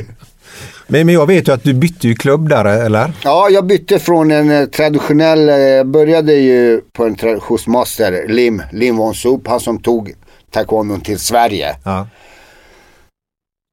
Men, 0.92 1.06
men 1.06 1.16
jag 1.16 1.28
vet 1.28 1.48
ju 1.48 1.52
att 1.52 1.64
du 1.64 1.74
bytte 1.74 2.08
ju 2.08 2.16
klubb 2.16 2.50
där 2.50 2.66
eller? 2.66 3.12
Ja, 3.24 3.50
jag 3.50 3.66
bytte 3.66 4.00
från 4.00 4.32
en 4.32 4.52
eh, 4.52 4.66
traditionell, 4.66 5.50
eh, 5.50 5.56
jag 5.56 5.88
började 5.88 6.34
ju 6.34 6.82
på 6.94 7.06
en 7.06 7.16
tra- 7.16 7.40
hos 7.42 7.68
master 7.68 8.26
Lim, 8.28 8.62
Lim 8.72 8.98
Won 8.98 9.14
Sup, 9.16 9.48
han 9.48 9.60
som 9.60 9.80
tog 9.80 10.14
taekwondon 10.52 11.02
till 11.02 11.20
Sverige. 11.20 11.76
Ja. 11.84 12.08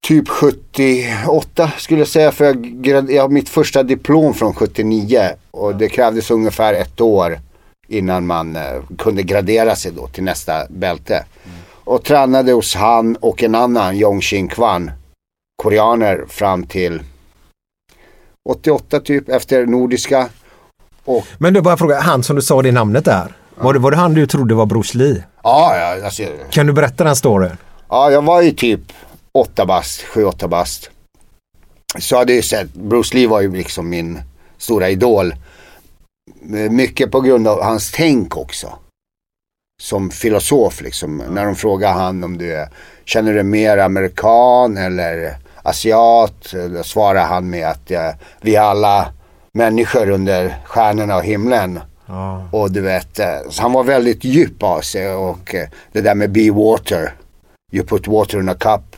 Typ 0.07 0.29
78 0.29 1.71
skulle 1.79 2.01
jag 2.01 2.09
säga, 2.09 2.33
för 2.33 2.45
jag, 2.45 3.11
jag 3.11 3.23
har 3.23 3.29
mitt 3.29 3.49
första 3.49 3.83
diplom 3.83 4.35
från 4.35 4.55
79 4.55 5.21
och 5.51 5.77
det 5.77 5.89
krävdes 5.89 6.31
ungefär 6.31 6.75
ett 6.75 7.01
år 7.01 7.39
innan 7.89 8.27
man 8.27 8.57
eh, 8.57 8.63
kunde 8.99 9.23
gradera 9.23 9.77
sig 9.77 9.93
då 9.93 10.07
till 10.07 10.25
nästa 10.25 10.67
bälte. 10.69 11.25
Och 11.85 12.05
tränade 12.05 12.53
hos 12.53 12.75
han 12.75 13.17
och 13.17 13.43
en 13.43 13.55
annan, 13.55 13.97
Yong 13.97 14.21
Shin 14.21 14.49
Kwan, 14.49 14.91
koreaner 15.63 16.25
fram 16.29 16.67
till 16.67 17.03
88 18.49 19.01
typ, 19.01 19.29
efter 19.29 19.67
Nordiska. 19.67 20.29
Och, 21.05 21.27
Men 21.39 21.55
du 21.55 21.61
bara 21.61 21.77
fråga, 21.77 22.01
han 22.01 22.23
som 22.23 22.37
du 22.37 22.43
sa 22.43 22.63
det 22.63 22.73
namnet 22.73 23.05
där. 23.05 23.37
Var, 23.55 23.73
det, 23.73 23.79
var 23.79 23.91
det 23.91 23.97
han 23.97 24.15
du 24.15 24.27
trodde 24.27 24.55
var 24.55 24.67
Bruce 24.67 24.99
Lee? 24.99 25.25
ja, 25.43 25.77
ja, 25.79 26.05
alltså, 26.05 26.23
Kan 26.51 26.67
du 26.67 26.73
berätta 26.73 27.05
den 27.05 27.17
storyn? 27.17 27.57
ja, 27.89 28.11
jag 28.11 28.23
var 28.23 28.43
ju 28.43 28.51
typ 28.51 28.81
8 29.33 29.67
bast, 29.67 30.03
7-8 30.05 30.49
bast. 30.49 30.91
Så 31.99 32.15
jag 32.15 32.19
hade 32.19 32.33
ju 32.33 32.43
sett, 32.43 32.75
Bruce 32.75 33.15
Lee 33.17 33.27
var 33.29 33.41
ju 33.41 33.53
liksom 33.53 33.89
min 33.89 34.21
stora 34.59 34.89
idol. 34.91 35.35
Mycket 36.71 37.11
på 37.11 37.21
grund 37.21 37.49
av 37.49 37.63
hans 37.63 37.93
tänk 37.93 38.37
också. 38.37 38.73
Som 39.83 40.11
filosof 40.11 40.81
liksom. 40.81 41.23
När 41.31 41.45
de 41.47 41.55
frågar 41.55 41.93
han 41.93 42.25
om 42.25 42.39
du 42.39 42.55
är, 42.55 42.69
känner 43.05 43.35
du 43.35 43.43
mer 43.43 43.79
amerikan 43.79 44.77
eller 44.77 45.37
asiat? 45.67 46.55
Då 46.75 46.83
svarar 46.83 47.25
han 47.27 47.51
med 47.51 47.69
att 47.69 47.91
eh, 47.91 48.11
vi 48.41 48.55
är 48.55 48.61
alla 48.61 49.09
människor 49.53 50.11
under 50.11 50.57
stjärnorna 50.65 51.17
och 51.17 51.25
himlen. 51.25 51.81
Och 52.51 52.73
du 52.73 52.81
vet, 52.81 53.19
eh, 53.19 53.39
så 53.51 53.63
han 53.63 53.73
var 53.73 53.85
väldigt 53.85 54.25
djup 54.25 54.63
av 54.63 54.81
sig 54.81 55.15
och 55.15 55.55
eh, 55.55 55.69
det 55.93 56.01
där 56.01 56.15
med 56.15 56.31
be 56.31 56.51
water. 56.51 57.15
You 57.73 57.87
put 57.87 58.09
water 58.09 58.41
in 58.41 58.49
a 58.49 58.55
cup, 58.55 58.97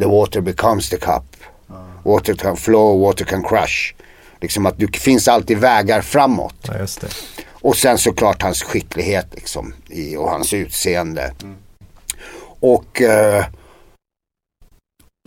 the 0.00 0.06
water 0.06 0.40
becomes 0.40 0.88
the 0.88 0.96
cup. 0.96 1.24
Water 2.02 2.34
can 2.34 2.56
flow, 2.56 3.00
water 3.00 3.24
can 3.24 3.42
crush. 3.42 3.94
Liksom 4.40 4.66
att 4.66 4.78
det 4.78 4.96
finns 4.96 5.28
alltid 5.28 5.58
vägar 5.58 6.00
framåt. 6.00 6.54
Ja. 6.68 7.08
Och 7.52 7.76
sen 7.76 7.98
såklart 7.98 8.42
hans 8.42 8.62
skicklighet 8.62 9.26
liksom 9.30 9.74
i, 9.88 10.16
och 10.16 10.30
hans 10.30 10.54
utseende. 10.54 11.32
Och 12.60 13.02
eh, 13.02 13.44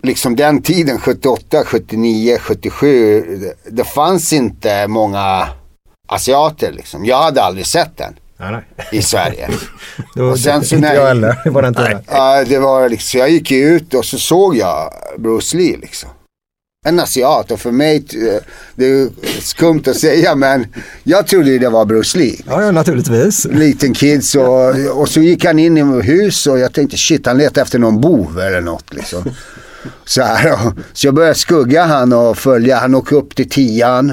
liksom 0.02 0.36
den 0.36 0.62
tiden 0.62 0.98
78, 0.98 1.62
79, 1.66 2.38
77. 2.40 3.20
Det, 3.40 3.70
det 3.70 3.84
fanns 3.84 4.32
inte 4.32 4.86
många 4.88 5.48
asiater 6.08 6.72
liksom. 6.72 7.04
Jag 7.04 7.22
hade 7.22 7.42
aldrig 7.42 7.66
sett 7.66 7.96
den 7.96 8.14
Nej, 8.38 8.52
nej. 8.52 8.64
i 8.92 9.02
Sverige. 9.02 9.48
Då, 10.14 10.24
Och 10.24 10.38
sen 10.38 10.64
så 10.64 10.74
inte 10.74 10.88
när- 10.88 10.94
jag 10.94 11.06
heller. 11.06 11.40
Det 11.44 11.50
var 11.50 11.62
det 11.62 11.68
inte. 11.68 11.82
det. 11.88 12.02
Ja, 12.10 12.44
det 12.44 12.58
var 12.58 12.88
liksom, 12.88 13.20
jag 13.20 13.30
gick 13.30 13.52
ut 13.52 13.94
och 13.94 14.04
så 14.04 14.18
såg 14.18 14.56
jag 14.56 14.92
Bruce 15.18 15.56
Lee 15.56 15.76
liksom. 15.76 16.10
En 16.86 17.00
asiat 17.00 17.50
och 17.50 17.60
för 17.60 17.70
mig, 17.70 18.04
det 18.74 18.84
är 18.86 19.08
skumt 19.40 19.82
att 19.86 19.96
säga 19.96 20.34
men 20.34 20.66
jag 21.04 21.26
trodde 21.26 21.58
det 21.58 21.68
var 21.68 21.84
Bruce 21.84 22.18
Lee. 22.18 22.36
Ja, 22.46 22.62
ja, 22.62 22.70
naturligtvis. 22.70 23.44
Liten 23.44 23.94
kid 23.94 24.24
så, 24.24 24.74
och 24.94 25.08
så 25.08 25.20
gick 25.20 25.44
han 25.44 25.58
in 25.58 25.78
i 25.78 26.02
hus 26.02 26.46
och 26.46 26.58
jag 26.58 26.72
tänkte 26.74 26.96
shit 26.96 27.26
han 27.26 27.38
letar 27.38 27.62
efter 27.62 27.78
någon 27.78 28.00
bov 28.00 28.40
eller 28.40 28.60
något 28.60 28.94
liksom. 28.94 29.24
Så, 30.04 30.22
här, 30.22 30.72
så 30.92 31.06
jag 31.06 31.14
började 31.14 31.34
skugga 31.34 31.84
han 31.84 32.12
och 32.12 32.38
följa, 32.38 32.78
han 32.78 32.94
åkte 32.94 33.14
upp 33.14 33.36
till 33.36 33.48
tian. 33.48 34.12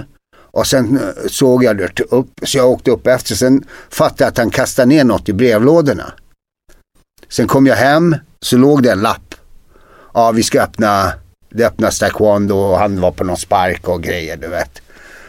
Och 0.52 0.68
sen 0.68 0.98
eh, 0.98 1.28
såg 1.28 1.64
jag 1.64 1.78
det 1.78 2.00
upp, 2.00 2.40
så 2.44 2.58
jag 2.58 2.70
åkte 2.70 2.92
upp 2.92 3.08
efter. 3.08 3.36
Sen 3.36 3.64
fattade 3.90 4.24
jag 4.24 4.28
att 4.28 4.38
han 4.38 4.50
kastade 4.50 4.86
ner 4.86 5.04
något 5.04 5.30
i 5.30 5.34
brevlådorna. 5.34 6.14
Sen 7.30 7.48
kom 7.48 7.68
jag 7.68 7.76
hem, 7.76 8.16
så 8.42 8.58
låg 8.58 8.84
det 8.84 8.92
en 8.92 9.02
lapp. 9.02 9.36
Ja, 10.14 10.32
vi 10.32 10.44
ska 10.44 10.62
öppna, 10.62 11.14
det 11.50 11.66
öppnas 11.66 12.00
taekwondo 12.00 12.56
och 12.56 12.80
han 12.80 13.02
var 13.02 13.12
på 13.12 13.24
någon 13.24 13.38
spark 13.38 13.88
och 13.88 14.04
grejer, 14.04 14.38
du 14.38 14.48
vet. 14.48 14.82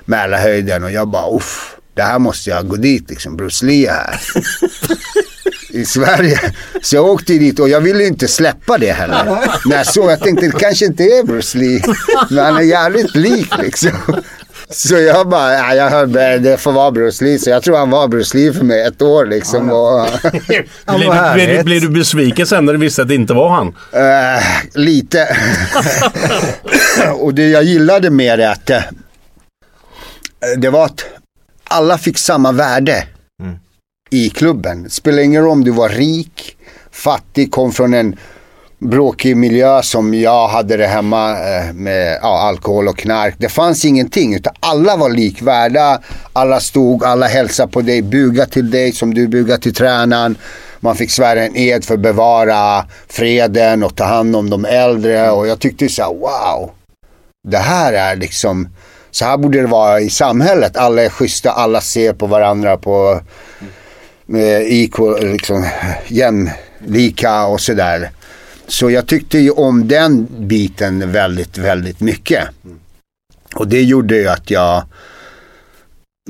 Mälarhöjden 0.04 0.84
och 0.84 0.90
jag 0.90 1.08
bara, 1.08 1.36
uff, 1.36 1.76
det 1.94 2.02
här 2.02 2.18
måste 2.18 2.50
jag 2.50 2.68
gå 2.68 2.76
dit 2.76 3.10
liksom, 3.10 3.36
Bruce 3.36 3.66
Lee 3.66 3.90
är 3.90 3.94
här. 3.94 4.20
I 5.72 5.84
Sverige. 5.84 6.40
Så 6.82 6.96
jag 6.96 7.04
åkte 7.04 7.32
dit 7.32 7.58
och 7.60 7.68
jag 7.68 7.80
ville 7.80 8.04
inte 8.06 8.28
släppa 8.28 8.78
det 8.78 8.92
heller. 8.92 9.24
När 9.66 9.76
jag 9.76 9.86
såg, 9.86 10.10
jag 10.10 10.20
tänkte 10.20 10.46
det 10.46 10.58
kanske 10.58 10.86
inte 10.86 11.02
är 11.04 11.24
Bruce 11.26 11.58
Lee. 11.58 11.82
Men 12.30 12.44
han 12.44 12.56
är 12.56 12.60
jävligt 12.62 13.16
lik 13.16 13.52
liksom. 13.62 13.90
Så 14.72 14.94
jag 14.98 15.28
bara, 15.28 15.52
ja, 15.54 15.74
jag 15.74 15.90
hörde, 15.90 16.38
det 16.38 16.56
får 16.58 16.72
vara 16.72 16.90
Bruce 16.90 17.24
Lee. 17.24 17.38
Så 17.38 17.50
jag 17.50 17.62
tror 17.62 17.76
han 17.76 17.90
var 17.90 18.08
Bruce 18.08 18.36
Lee 18.38 18.52
för 18.52 18.64
mig 18.64 18.82
ett 18.82 19.02
år 19.02 19.26
liksom. 19.26 19.70
Och, 19.70 20.06
Blev, 20.32 20.64
du- 20.86 21.34
blev, 21.34 21.56
du- 21.58 21.62
blev 21.64 21.80
du 21.80 21.88
besviken 21.88 22.46
sen 22.46 22.64
när 22.64 22.72
du 22.72 22.78
visste 22.78 23.02
att 23.02 23.08
det 23.08 23.14
inte 23.14 23.34
var 23.34 23.48
han? 23.48 23.66
Eh, 23.92 24.42
lite. 24.74 25.36
och 27.20 27.34
det 27.34 27.48
jag 27.48 27.64
gillade 27.64 28.10
med 28.10 28.38
det 28.38 28.50
att 28.50 28.70
eh, 28.70 28.80
det 30.58 30.70
var 30.70 30.84
att 30.84 31.04
alla 31.64 31.98
fick 31.98 32.18
samma 32.18 32.52
värde 32.52 33.04
i 34.10 34.30
klubben. 34.30 34.82
Det 34.82 34.90
spelar 34.90 35.22
ingen 35.22 35.42
roll 35.42 35.52
om 35.52 35.64
du 35.64 35.70
var 35.70 35.88
rik, 35.88 36.56
fattig, 36.90 37.52
kom 37.52 37.72
från 37.72 37.94
en 37.94 38.16
bråkig 38.80 39.36
miljö 39.36 39.82
som 39.82 40.14
jag 40.14 40.48
hade 40.48 40.76
det 40.76 40.86
hemma 40.86 41.30
eh, 41.30 41.72
med 41.72 42.18
ja, 42.22 42.38
alkohol 42.38 42.88
och 42.88 42.98
knark. 42.98 43.34
Det 43.38 43.48
fanns 43.48 43.84
ingenting 43.84 44.34
utan 44.34 44.54
alla 44.60 44.96
var 44.96 45.10
likvärda. 45.10 46.00
Alla 46.32 46.60
stod, 46.60 47.04
alla 47.04 47.26
hälsade 47.26 47.72
på 47.72 47.80
dig, 47.80 48.02
bugade 48.02 48.50
till 48.50 48.70
dig 48.70 48.92
som 48.92 49.14
du 49.14 49.28
bugade 49.28 49.62
till 49.62 49.74
tränaren. 49.74 50.36
Man 50.80 50.96
fick 50.96 51.10
svära 51.10 51.42
en 51.42 51.56
ed 51.56 51.84
för 51.84 51.94
att 51.94 52.00
bevara 52.00 52.84
freden 53.08 53.82
och 53.82 53.96
ta 53.96 54.04
hand 54.04 54.36
om 54.36 54.50
de 54.50 54.64
äldre 54.64 55.30
och 55.30 55.46
jag 55.46 55.58
tyckte 55.58 55.88
så 55.88 56.02
här, 56.02 56.14
wow. 56.14 56.70
Det 57.48 57.58
här 57.58 57.92
är 57.92 58.16
liksom, 58.16 58.68
så 59.10 59.24
här 59.24 59.36
borde 59.36 59.60
det 59.60 59.66
vara 59.66 60.00
i 60.00 60.10
samhället. 60.10 60.76
Alla 60.76 61.02
är 61.02 61.08
schyssta, 61.08 61.50
alla 61.50 61.80
ser 61.80 62.12
på 62.12 62.26
varandra 62.26 62.76
på 62.76 63.20
equal, 64.36 65.26
liksom 65.26 65.66
jämlika 66.08 67.44
och 67.44 67.60
sådär. 67.60 68.10
Så 68.66 68.90
jag 68.90 69.06
tyckte 69.06 69.38
ju 69.38 69.50
om 69.50 69.88
den 69.88 70.28
biten 70.38 71.12
väldigt, 71.12 71.58
väldigt 71.58 72.00
mycket. 72.00 72.48
Och 73.54 73.68
det 73.68 73.82
gjorde 73.82 74.16
ju 74.16 74.28
att 74.28 74.50
jag 74.50 74.84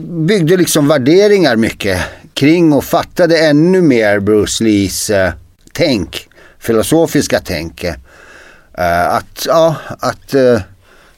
byggde 0.01 0.57
liksom 0.57 0.89
värderingar 0.89 1.57
mycket 1.57 2.01
kring 2.35 2.73
och 2.73 2.85
fattade 2.85 3.39
ännu 3.39 3.83
mer 3.83 4.21
Bruce 4.21 4.65
Lees 4.65 5.11
eh, 5.11 5.33
tänk, 5.73 6.29
filosofiska 6.59 7.41
tänk. 7.45 7.85
Eh, 7.85 9.15
att, 9.15 9.47
ja, 9.47 9.77
att 9.99 10.35
eh, 10.35 10.61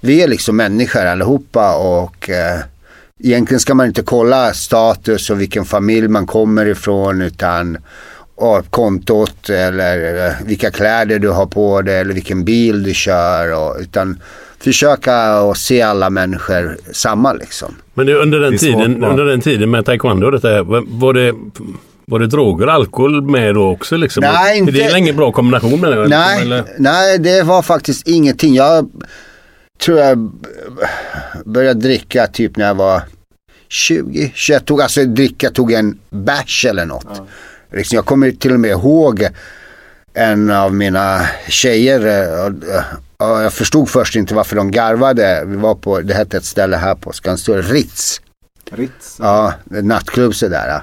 vi 0.00 0.22
är 0.22 0.28
liksom 0.28 0.56
människor 0.56 1.06
allihopa 1.06 1.76
och 1.76 2.30
eh, 2.30 2.58
egentligen 3.22 3.60
ska 3.60 3.74
man 3.74 3.86
inte 3.86 4.02
kolla 4.02 4.52
status 4.52 5.30
och 5.30 5.40
vilken 5.40 5.64
familj 5.64 6.08
man 6.08 6.26
kommer 6.26 6.66
ifrån 6.66 7.22
utan 7.22 7.78
och 8.34 8.70
kontot 8.70 9.50
eller 9.50 10.34
vilka 10.46 10.70
kläder 10.70 11.18
du 11.18 11.28
har 11.28 11.46
på 11.46 11.82
dig 11.82 11.98
eller 12.00 12.14
vilken 12.14 12.44
bil 12.44 12.82
du 12.82 12.94
kör. 12.94 13.54
Och, 13.54 13.76
utan 13.80 14.20
försöka 14.58 15.14
att 15.16 15.58
se 15.58 15.82
alla 15.82 16.10
människor 16.10 16.76
samma 16.92 17.32
liksom. 17.32 17.74
Men 17.94 18.06
det, 18.06 18.14
under, 18.14 18.40
den 18.40 18.58
svårt, 18.58 18.60
tiden, 18.60 19.00
va? 19.00 19.08
under 19.08 19.24
den 19.24 19.40
tiden 19.40 19.70
med 19.70 19.84
taekwondo 19.84 20.26
och 20.26 20.32
detta, 20.32 20.48
här, 20.48 20.62
var 20.98 21.12
det, 21.12 21.34
var 22.06 22.18
det 22.18 22.26
droger 22.26 22.66
och 22.66 22.72
alkohol 22.72 23.22
med 23.22 23.54
då 23.54 23.70
också? 23.70 23.96
Liksom? 23.96 24.20
Nej, 24.20 24.58
Är 24.60 24.64
det 24.64 24.70
inte- 24.70 24.82
är 24.82 24.96
ingen 24.96 25.16
bra 25.16 25.32
kombination 25.32 25.80
med 25.80 25.92
det? 25.92 26.08
Nej, 26.08 26.42
Eller? 26.42 26.64
nej, 26.78 27.18
det 27.18 27.42
var 27.42 27.62
faktiskt 27.62 28.08
ingenting. 28.08 28.54
Jag 28.54 28.90
tror 29.82 29.98
jag 29.98 30.30
började 31.44 31.80
dricka 31.80 32.26
typ 32.26 32.56
när 32.56 32.66
jag 32.66 32.74
var 32.74 33.02
20, 33.68 34.32
21. 34.34 34.64
Tog, 34.66 34.82
alltså 34.82 35.04
dricka, 35.04 35.50
tog 35.50 35.72
en 35.72 35.98
bärs 36.10 36.64
eller 36.64 36.86
något. 36.86 37.22
Liksom, 37.72 37.96
jag 37.96 38.06
kommer 38.06 38.30
till 38.30 38.52
och 38.54 38.60
med 38.60 38.70
ihåg 38.70 39.28
en 40.14 40.50
av 40.50 40.74
mina 40.74 41.26
tjejer. 41.48 42.06
eh, 42.06 42.44
och, 42.44 42.68
eh, 42.68 42.84
och 43.16 43.42
Jag 43.42 43.52
förstod 43.52 43.88
först 43.88 44.16
inte 44.16 44.34
varför 44.34 44.56
de 44.56 44.70
garvade. 44.70 45.44
Vi 45.46 45.56
var 45.56 45.74
på, 45.74 46.00
det 46.00 46.14
hette 46.14 46.36
ett 46.36 46.44
ställe 46.44 46.76
här 46.76 46.94
på 46.94 47.12
Skanstull, 47.12 47.62
Ritz. 47.62 48.20
Ritz. 48.70 49.16
Ja, 49.18 49.54
en 49.70 49.88
nattklubb 49.88 50.34
sådär. 50.34 50.82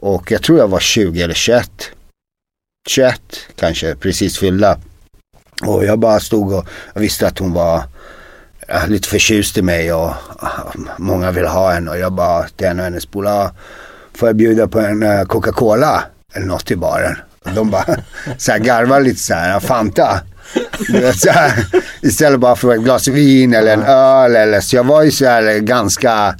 Och 0.00 0.30
jag 0.32 0.42
tror 0.42 0.58
jag 0.58 0.68
var 0.68 0.80
20 0.80 1.22
eller 1.22 1.34
21. 1.34 1.70
21 2.88 3.20
kanske, 3.56 3.94
precis 3.94 4.38
fyllda. 4.38 4.78
Och 5.66 5.84
jag 5.84 5.98
bara 5.98 6.20
stod 6.20 6.52
och 6.52 6.68
jag 6.94 7.00
visste 7.00 7.26
att 7.26 7.38
hon 7.38 7.52
var 7.52 7.82
lite 8.88 9.08
förtjust 9.08 9.58
i 9.58 9.62
mig 9.62 9.92
och 9.92 10.10
många 10.96 11.30
vill 11.30 11.46
ha 11.46 11.72
en 11.72 11.88
och 11.88 11.98
jag 11.98 12.12
bara 12.12 12.42
till 12.42 12.66
en 12.66 12.78
av 12.78 12.84
hennes 12.84 13.06
polare, 13.06 13.50
får 14.14 14.28
jag 14.28 14.36
bjuda 14.36 14.68
på 14.68 14.80
en 14.80 15.02
eh, 15.02 15.24
Coca-Cola 15.24 16.04
eller 16.34 16.46
något 16.46 16.70
i 16.70 16.76
baren? 16.76 17.16
Och 17.44 17.50
de 17.54 17.70
bara 17.70 17.84
så 18.38 18.52
här 18.52 18.58
garvar 18.58 19.00
lite 19.00 19.20
så 19.20 19.34
här, 19.34 19.60
Fanta. 19.60 20.20
Så 21.14 21.30
här, 21.30 21.52
istället 22.02 22.40
bara 22.40 22.56
för 22.56 22.74
ett 22.74 22.80
glas 22.80 23.08
vin 23.08 23.54
eller 23.54 23.72
en 23.72 23.82
öl 23.82 24.36
eller 24.36 24.60
så 24.60 24.76
jag 24.76 24.84
var 24.84 25.02
ju 25.02 25.10
så 25.10 25.24
här 25.24 25.58
ganska 25.58 26.34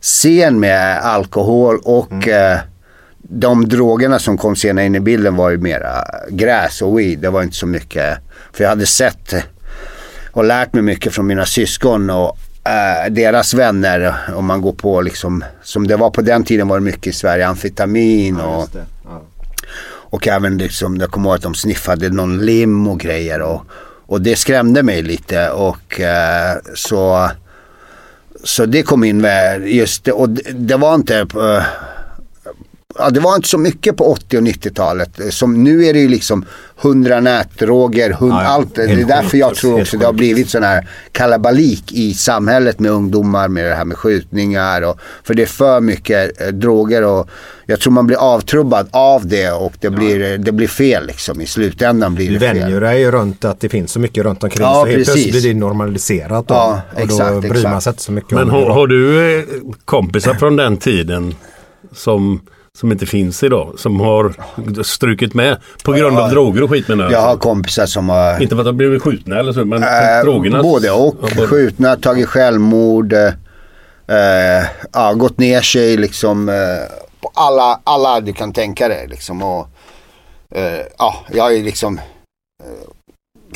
sen 0.00 0.60
med 0.60 0.98
alkohol 0.98 1.80
och 1.84 2.28
eh, 2.28 2.58
de 3.18 3.68
drogerna 3.68 4.18
som 4.18 4.38
kom 4.38 4.56
senare 4.56 4.86
in 4.86 4.94
i 4.94 5.00
bilden 5.00 5.36
var 5.36 5.50
ju 5.50 5.58
mera 5.58 6.04
gräs 6.28 6.82
och 6.82 6.98
weed. 6.98 7.18
Det 7.18 7.30
var 7.30 7.42
inte 7.42 7.56
så 7.56 7.66
mycket. 7.66 8.18
För 8.52 8.64
jag 8.64 8.68
hade 8.68 8.86
sett 8.86 9.34
och 10.38 10.44
lärt 10.44 10.72
mig 10.72 10.82
mycket 10.82 11.14
från 11.14 11.26
mina 11.26 11.46
syskon 11.46 12.10
och 12.10 12.38
eh, 12.64 13.10
deras 13.10 13.54
vänner. 13.54 14.14
Om 14.34 14.46
man 14.46 14.60
går 14.60 14.72
på 14.72 15.00
liksom, 15.00 15.44
som 15.62 15.86
det 15.86 15.96
var 15.96 16.10
på 16.10 16.22
den 16.22 16.44
tiden 16.44 16.68
var 16.68 16.78
det 16.78 16.84
mycket 16.84 17.06
i 17.06 17.12
Sverige, 17.12 17.46
amfetamin 17.46 18.40
och, 18.40 18.68
och 19.86 20.28
även 20.28 20.58
liksom, 20.58 20.96
jag 20.96 21.10
kommer 21.10 21.28
ihåg 21.28 21.36
att 21.36 21.42
de 21.42 21.54
sniffade 21.54 22.10
någon 22.10 22.38
lim 22.46 22.88
och 22.88 23.00
grejer 23.00 23.42
och, 23.42 23.62
och 24.06 24.20
det 24.20 24.36
skrämde 24.36 24.82
mig 24.82 25.02
lite 25.02 25.50
och 25.50 26.00
eh, 26.00 26.56
så 26.74 27.30
så 28.44 28.66
det 28.66 28.82
kom 28.82 29.04
in 29.04 29.20
med 29.20 29.68
just 29.68 30.04
det. 30.04 30.12
Och 30.12 30.28
det, 30.28 30.42
det 30.52 30.76
var 30.76 30.94
inte... 30.94 31.18
eh, 31.18 31.62
Ja, 32.98 33.10
det 33.10 33.20
var 33.20 33.36
inte 33.36 33.48
så 33.48 33.58
mycket 33.58 33.96
på 33.96 34.04
80 34.12 34.36
och 34.38 34.42
90-talet. 34.42 35.10
Som 35.30 35.64
nu 35.64 35.84
är 35.84 35.92
det 35.92 35.98
ju 36.00 36.08
liksom 36.08 36.44
100 36.82 37.20
nätdroger, 37.20 38.10
100, 38.10 38.36
Ja, 38.36 38.42
ja. 38.42 38.48
allt. 38.48 38.74
Det 38.74 38.82
är 38.82 39.04
därför 39.04 39.38
jag 39.38 39.54
tror 39.54 39.80
också 39.80 39.96
det 39.98 40.06
har 40.06 40.12
blivit 40.12 40.50
sån 40.50 40.62
här 40.62 40.88
kalabalik 41.12 41.92
i 41.92 42.14
samhället 42.14 42.78
med 42.80 42.90
ungdomar 42.90 43.48
med 43.48 43.64
det 43.64 43.74
här 43.74 43.84
med 43.84 43.96
skjutningar. 43.96 44.82
Och, 44.82 44.98
för 45.24 45.34
det 45.34 45.42
är 45.42 45.46
för 45.46 45.80
mycket 45.80 46.40
eh, 46.40 46.46
droger 46.48 47.04
och 47.04 47.28
jag 47.66 47.80
tror 47.80 47.92
man 47.92 48.06
blir 48.06 48.16
avtrubbad 48.16 48.88
av 48.90 49.26
det 49.26 49.50
och 49.50 49.72
det, 49.80 49.90
blir, 49.90 50.38
det 50.38 50.52
blir 50.52 50.68
fel 50.68 51.06
liksom. 51.06 51.40
I 51.40 51.46
slutändan 51.46 52.14
blir 52.14 52.26
Du 52.30 52.38
det 52.38 52.40
fel. 52.48 52.58
vänjer 52.58 52.80
dig 52.80 53.00
ju 53.00 53.10
runt 53.10 53.44
att 53.44 53.60
det 53.60 53.68
finns 53.68 53.92
så 53.92 54.00
mycket 54.00 54.24
runt 54.24 54.44
omkring. 54.44 54.62
Ja, 54.66 54.74
så 54.74 54.86
helt 54.86 54.96
precis. 54.98 55.12
plötsligt 55.14 55.42
blir 55.42 55.54
det 55.54 55.58
normaliserat. 55.60 56.48
Då, 56.48 56.54
Ja, 56.54 56.80
och 56.94 57.00
exakt, 57.00 57.32
då 57.34 57.40
bryr 57.40 57.50
exakt. 57.50 57.70
man 57.70 57.80
sig 57.80 57.90
inte 57.90 58.02
så 58.02 58.12
mycket 58.12 58.30
Men 58.30 58.42
om 58.42 58.50
har, 58.50 58.70
har 58.70 58.86
du 58.86 59.34
eh, 59.38 59.44
kompisar 59.84 60.34
från 60.34 60.56
den 60.56 60.76
tiden 60.76 61.34
som, 61.92 62.40
som 62.78 62.92
inte 62.92 63.06
finns 63.06 63.42
idag? 63.42 63.74
Som 63.78 64.00
har 64.00 64.34
strukit 64.82 65.34
med 65.34 65.56
på 65.84 65.92
grund 65.92 66.18
av 66.18 66.30
droger 66.30 66.62
och 66.62 66.70
skit 66.70 66.88
menar 66.88 67.04
jag. 67.04 67.12
Jag 67.12 67.20
har 67.20 67.36
kompisar 67.36 67.86
som 67.86 68.08
har 68.08 68.42
Inte 68.42 68.54
för 68.54 68.60
att 68.60 68.66
de 68.66 68.76
blivit 68.76 69.02
skjutna 69.02 69.38
eller 69.38 69.52
så, 69.52 69.64
men 69.64 69.82
Eh, 69.82 70.24
drogerna. 70.24 70.62
Både 70.62 70.90
och. 70.90 71.16
Ja, 71.36 71.46
Skjutna, 71.46 71.96
tagit 71.96 72.28
självmord. 72.28 73.12
Eh, 73.12 73.28
ja, 74.92 75.12
gått 75.12 75.38
ner 75.38 75.60
sig 75.60 75.96
liksom. 75.96 76.48
Eh, 76.48 76.54
på 77.20 77.30
alla, 77.34 77.80
alla 77.84 78.20
du 78.20 78.32
kan 78.32 78.52
tänka 78.52 78.88
dig 78.88 79.06
liksom. 79.08 79.42
Och, 79.42 79.68
ja, 80.98 81.14
jag 81.32 81.56
ju 81.56 81.62
liksom 81.62 82.00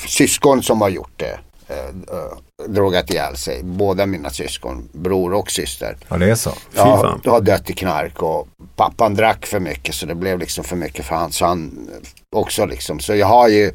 syskon 0.06 0.62
som 0.62 0.80
har 0.80 0.88
gjort 0.88 1.12
det. 1.16 1.38
Eh, 1.72 2.16
eh, 2.16 2.68
drogat 2.68 3.10
ihjäl 3.10 3.36
sig. 3.36 3.62
Båda 3.62 4.06
mina 4.06 4.30
syskon, 4.30 4.88
bror 4.92 5.34
och 5.34 5.50
syster. 5.50 5.96
Ja, 6.08 6.16
det 6.16 6.30
är 6.30 6.34
så. 6.34 6.52
Ja, 6.74 7.00
fan. 7.02 7.20
har 7.32 7.40
dött 7.40 7.70
i 7.70 7.72
knark 7.72 8.22
och 8.22 8.48
pappan 8.76 9.14
drack 9.14 9.46
för 9.46 9.60
mycket 9.60 9.94
så 9.94 10.06
det 10.06 10.14
blev 10.14 10.38
liksom 10.38 10.64
för 10.64 10.76
mycket 10.76 11.04
för 11.04 11.14
han. 11.14 11.32
Så 11.32 11.46
han 11.46 11.88
eh, 11.92 12.38
också 12.38 12.66
liksom. 12.66 13.00
Så 13.00 13.14
jag 13.14 13.26
har 13.26 13.48
ju 13.48 13.72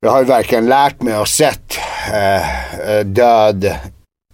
jag 0.00 0.10
har 0.10 0.18
ju 0.18 0.24
verkligen 0.24 0.66
lärt 0.66 1.02
mig 1.02 1.18
och 1.18 1.28
sett 1.28 1.78
eh, 2.12 3.04
död 3.04 3.74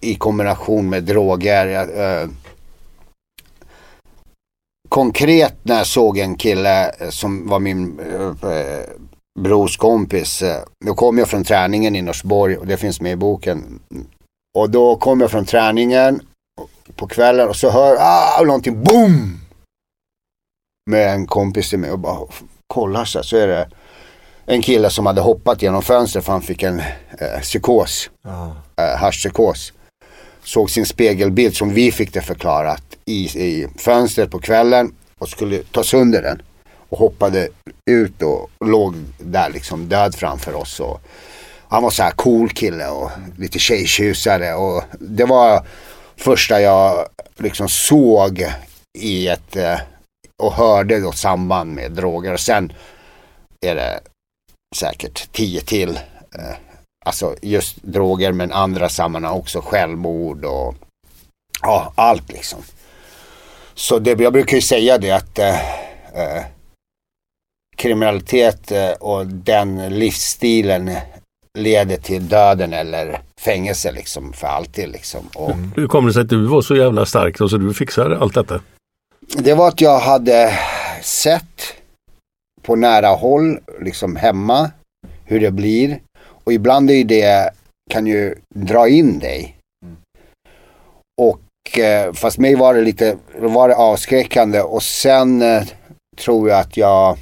i 0.00 0.14
kombination 0.14 0.90
med 0.90 1.04
droger. 1.04 1.88
Eh, 2.00 2.28
konkret 4.88 5.54
när 5.62 5.76
jag 5.76 5.86
såg 5.86 6.18
en 6.18 6.36
kille 6.36 6.92
som 7.10 7.48
var 7.48 7.58
min 7.58 8.00
brors 9.40 9.76
kompis. 9.76 10.42
Eh, 10.42 10.62
då 10.84 10.94
kom 10.94 11.18
jag 11.18 11.28
från 11.28 11.44
träningen 11.44 11.96
i 11.96 12.02
Norsborg 12.02 12.56
och 12.56 12.66
det 12.66 12.76
finns 12.76 13.00
med 13.00 13.12
i 13.12 13.16
boken. 13.16 13.80
Och 14.58 14.70
då 14.70 14.96
kom 14.96 15.20
jag 15.20 15.30
från 15.30 15.44
träningen 15.44 16.20
på 16.96 17.06
kvällen 17.06 17.48
och 17.48 17.56
så 17.56 17.70
hör 17.70 17.96
ah, 18.00 18.42
någonting 18.44 18.82
boom! 18.82 19.40
Med 20.90 21.12
en 21.14 21.26
kompis 21.26 21.70
till 21.70 21.78
mig 21.78 21.90
och 21.90 21.98
bara 21.98 22.18
kollar 22.66 23.04
så, 23.04 23.18
här, 23.18 23.22
så 23.22 23.36
är 23.36 23.46
det 23.46 23.68
en 24.46 24.62
kille 24.62 24.90
som 24.90 25.06
hade 25.06 25.20
hoppat 25.20 25.62
genom 25.62 25.82
fönstret 25.82 26.24
för 26.24 26.32
han 26.32 26.42
fick 26.42 26.62
en 26.62 26.80
eh, 27.18 27.40
psykos, 27.42 28.10
Ja. 28.22 28.56
eh, 28.76 28.98
haschpsykos. 28.98 29.72
Såg 30.42 30.70
sin 30.70 30.86
spegelbild 30.86 31.56
som 31.56 31.74
vi 31.74 31.92
fick 31.92 32.12
det 32.12 32.20
förklarat 32.22 32.82
i, 33.04 33.24
i 33.24 33.68
fönstret 33.78 34.30
på 34.30 34.38
kvällen 34.38 34.94
och 35.18 35.28
skulle 35.28 35.62
ta 35.62 35.82
sönder 35.84 36.22
den. 36.22 36.42
Och 36.94 37.00
hoppade 37.00 37.48
ut 37.90 38.22
och 38.22 38.50
låg 38.60 38.94
där 39.18 39.50
liksom 39.50 39.88
död 39.88 40.14
framför 40.14 40.54
oss. 40.54 40.80
Och 40.80 41.00
han 41.68 41.82
var 41.82 41.90
så 41.90 42.02
här 42.02 42.10
cool 42.10 42.50
kille 42.50 42.88
och 42.88 43.10
lite 43.38 43.58
tjejtjusare 43.58 44.54
och 44.54 44.82
det 45.00 45.24
var 45.24 45.66
första 46.16 46.60
jag 46.60 47.08
liksom 47.36 47.68
såg 47.68 48.46
i 48.98 49.28
ett 49.28 49.56
eh, 49.56 49.80
och 50.42 50.52
hörde 50.52 51.00
då 51.00 51.12
samband 51.12 51.74
med 51.74 51.92
droger. 51.92 52.32
Och 52.32 52.40
sen 52.40 52.72
är 53.66 53.74
det 53.74 54.00
säkert 54.76 55.32
tio 55.32 55.60
till. 55.60 55.96
Eh, 56.38 56.56
alltså 57.06 57.36
just 57.42 57.76
droger 57.82 58.32
men 58.32 58.52
andra 58.52 58.88
sammanhang 58.88 59.38
också. 59.38 59.60
Självmord 59.60 60.44
och 60.44 60.74
ja, 61.62 61.92
allt 61.94 62.32
liksom. 62.32 62.62
Så 63.74 63.98
det, 63.98 64.20
jag 64.20 64.32
brukar 64.32 64.56
ju 64.56 64.62
säga 64.62 64.98
det 64.98 65.10
att 65.10 65.38
eh, 65.38 65.60
eh 66.14 66.44
kriminalitet 67.84 68.72
eh, 68.72 68.90
och 68.90 69.26
den 69.26 69.98
livsstilen 69.98 70.90
leder 71.58 71.96
till 71.96 72.28
döden 72.28 72.72
eller 72.72 73.20
fängelse 73.40 73.92
liksom 73.92 74.32
för 74.32 74.46
alltid 74.46 74.88
liksom. 74.88 75.28
Och 75.34 75.50
Hur 75.76 75.86
kommer 75.86 76.08
det 76.08 76.12
sig 76.12 76.22
att 76.22 76.28
du 76.28 76.46
var 76.46 76.62
så 76.62 76.76
jävla 76.76 77.06
stark 77.06 77.40
och 77.40 77.50
så 77.50 77.56
du 77.56 77.74
fixade 77.74 78.18
allt 78.18 78.34
detta? 78.34 78.60
Det 79.36 79.54
var 79.54 79.68
att 79.68 79.80
jag 79.80 79.98
hade 79.98 80.58
sett 81.02 81.74
på 82.62 82.76
nära 82.76 83.08
håll, 83.08 83.58
liksom 83.80 84.16
hemma, 84.16 84.70
hur 85.24 85.40
det 85.40 85.50
blir. 85.50 86.00
Och 86.44 86.52
ibland 86.52 86.90
är 86.90 86.94
ju 86.94 87.04
det, 87.04 87.50
kan 87.90 88.06
ju 88.06 88.34
dra 88.54 88.88
in 88.88 89.18
dig. 89.18 89.56
Och 91.22 91.78
eh, 91.78 92.12
fast 92.12 92.38
mig 92.38 92.54
var 92.54 92.74
det 92.74 92.82
lite, 92.82 93.16
var 93.38 93.68
det 93.68 93.74
avskräckande 93.74 94.60
och 94.60 94.82
sen 94.82 95.42
eh, 95.42 95.62
tror 96.16 96.48
jag 96.48 96.60
att 96.60 96.76
jag, 96.76 97.18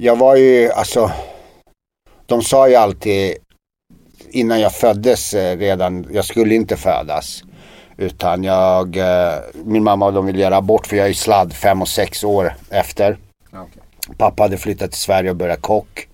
jag 0.00 0.16
var 0.16 0.36
ju 0.36 0.72
alltså, 0.72 1.10
de 2.26 2.42
sa 2.42 2.68
ju 2.68 2.74
alltid 2.74 3.36
innan 4.30 4.60
jag 4.60 4.72
föddes 4.72 5.34
eh, 5.34 5.58
redan, 5.58 6.06
jag 6.10 6.24
skulle 6.24 6.54
inte 6.54 6.76
födas. 6.76 7.42
Utan 7.96 8.44
jag, 8.44 8.96
eh, 8.96 9.34
min 9.64 9.84
mamma 9.84 10.06
och 10.06 10.12
de 10.12 10.26
ville 10.26 10.38
göra 10.38 10.56
abort 10.56 10.86
för 10.86 10.96
jag 10.96 11.08
är 11.08 11.12
sladd 11.12 11.52
fem 11.52 11.82
och 11.82 11.88
sex 11.88 12.24
år 12.24 12.54
efter. 12.70 13.18
Pappa 14.16 14.42
hade 14.42 14.58
flyttat 14.58 14.90
till 14.90 15.00
Sverige 15.00 15.30
och 15.30 15.36
börjat 15.36 15.62
kock. 15.62 16.08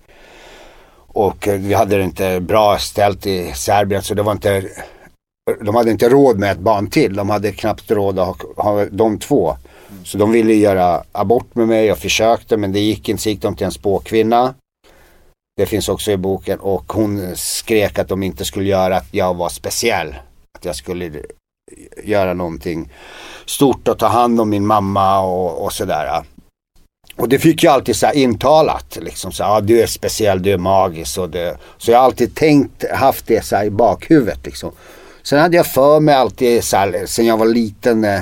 Och 1.07 1.47
eh, 1.47 1.59
vi 1.59 1.73
hade 1.73 1.97
det 1.97 2.03
inte 2.03 2.39
bra 2.39 2.77
ställt 2.77 3.25
i 3.25 3.51
Serbien 3.53 4.01
så 4.01 4.13
det 4.13 4.23
var 4.23 4.31
inte, 4.31 4.63
de 5.61 5.75
hade 5.75 5.91
inte 5.91 6.09
råd 6.09 6.39
med 6.39 6.51
ett 6.51 6.59
barn 6.59 6.89
till. 6.89 7.15
De 7.15 7.29
hade 7.29 7.51
knappt 7.51 7.91
råd 7.91 8.19
att 8.19 8.41
ha, 8.41 8.63
ha 8.63 8.85
de 8.85 9.19
två. 9.19 9.57
Så 10.03 10.17
de 10.17 10.31
ville 10.31 10.53
göra 10.53 11.03
abort 11.11 11.55
med 11.55 11.67
mig, 11.67 11.85
jag 11.85 11.97
försökte 11.97 12.57
men 12.57 12.71
det 12.71 12.79
gick 12.79 13.09
inte, 13.09 13.23
så 13.23 13.29
gick 13.29 13.41
de 13.41 13.55
till 13.55 13.65
en 13.65 13.71
spåkvinna. 13.71 14.53
Det 15.57 15.65
finns 15.65 15.89
också 15.89 16.11
i 16.11 16.17
boken 16.17 16.59
och 16.59 16.93
hon 16.93 17.35
skrek 17.35 17.99
att 17.99 18.07
de 18.07 18.23
inte 18.23 18.45
skulle 18.45 18.69
göra 18.69 18.97
att 18.97 19.07
jag 19.11 19.33
var 19.33 19.49
speciell. 19.49 20.15
Att 20.57 20.65
jag 20.65 20.75
skulle 20.75 21.11
göra 22.03 22.33
någonting 22.33 22.91
stort 23.45 23.87
och 23.87 23.99
ta 23.99 24.07
hand 24.07 24.41
om 24.41 24.49
min 24.49 24.65
mamma 24.65 25.19
och, 25.19 25.63
och 25.63 25.73
sådär. 25.73 26.23
Och 27.15 27.29
det 27.29 27.39
fick 27.39 27.63
jag 27.63 27.73
alltid 27.73 27.95
så 27.95 28.05
här 28.05 28.13
intalat. 28.13 28.97
Liksom 29.01 29.31
så 29.31 29.43
här, 29.43 29.57
ah, 29.57 29.61
du 29.61 29.81
är 29.81 29.87
speciell, 29.87 30.41
du 30.41 30.51
är 30.51 30.57
magisk. 30.57 31.17
Och 31.17 31.29
det, 31.29 31.57
så 31.77 31.91
jag 31.91 31.97
har 31.97 32.05
alltid 32.05 32.35
tänkt, 32.35 32.91
haft 32.91 33.27
det 33.27 33.45
så 33.45 33.55
här 33.55 33.65
i 33.65 33.69
bakhuvudet. 33.69 34.45
Liksom. 34.45 34.71
Sen 35.23 35.39
hade 35.39 35.57
jag 35.57 35.67
för 35.67 35.99
mig 35.99 36.15
alltid, 36.15 36.63
så 36.63 36.77
här, 36.77 37.05
sen 37.05 37.25
jag 37.25 37.37
var 37.37 37.45
liten, 37.45 38.03
eh, 38.03 38.21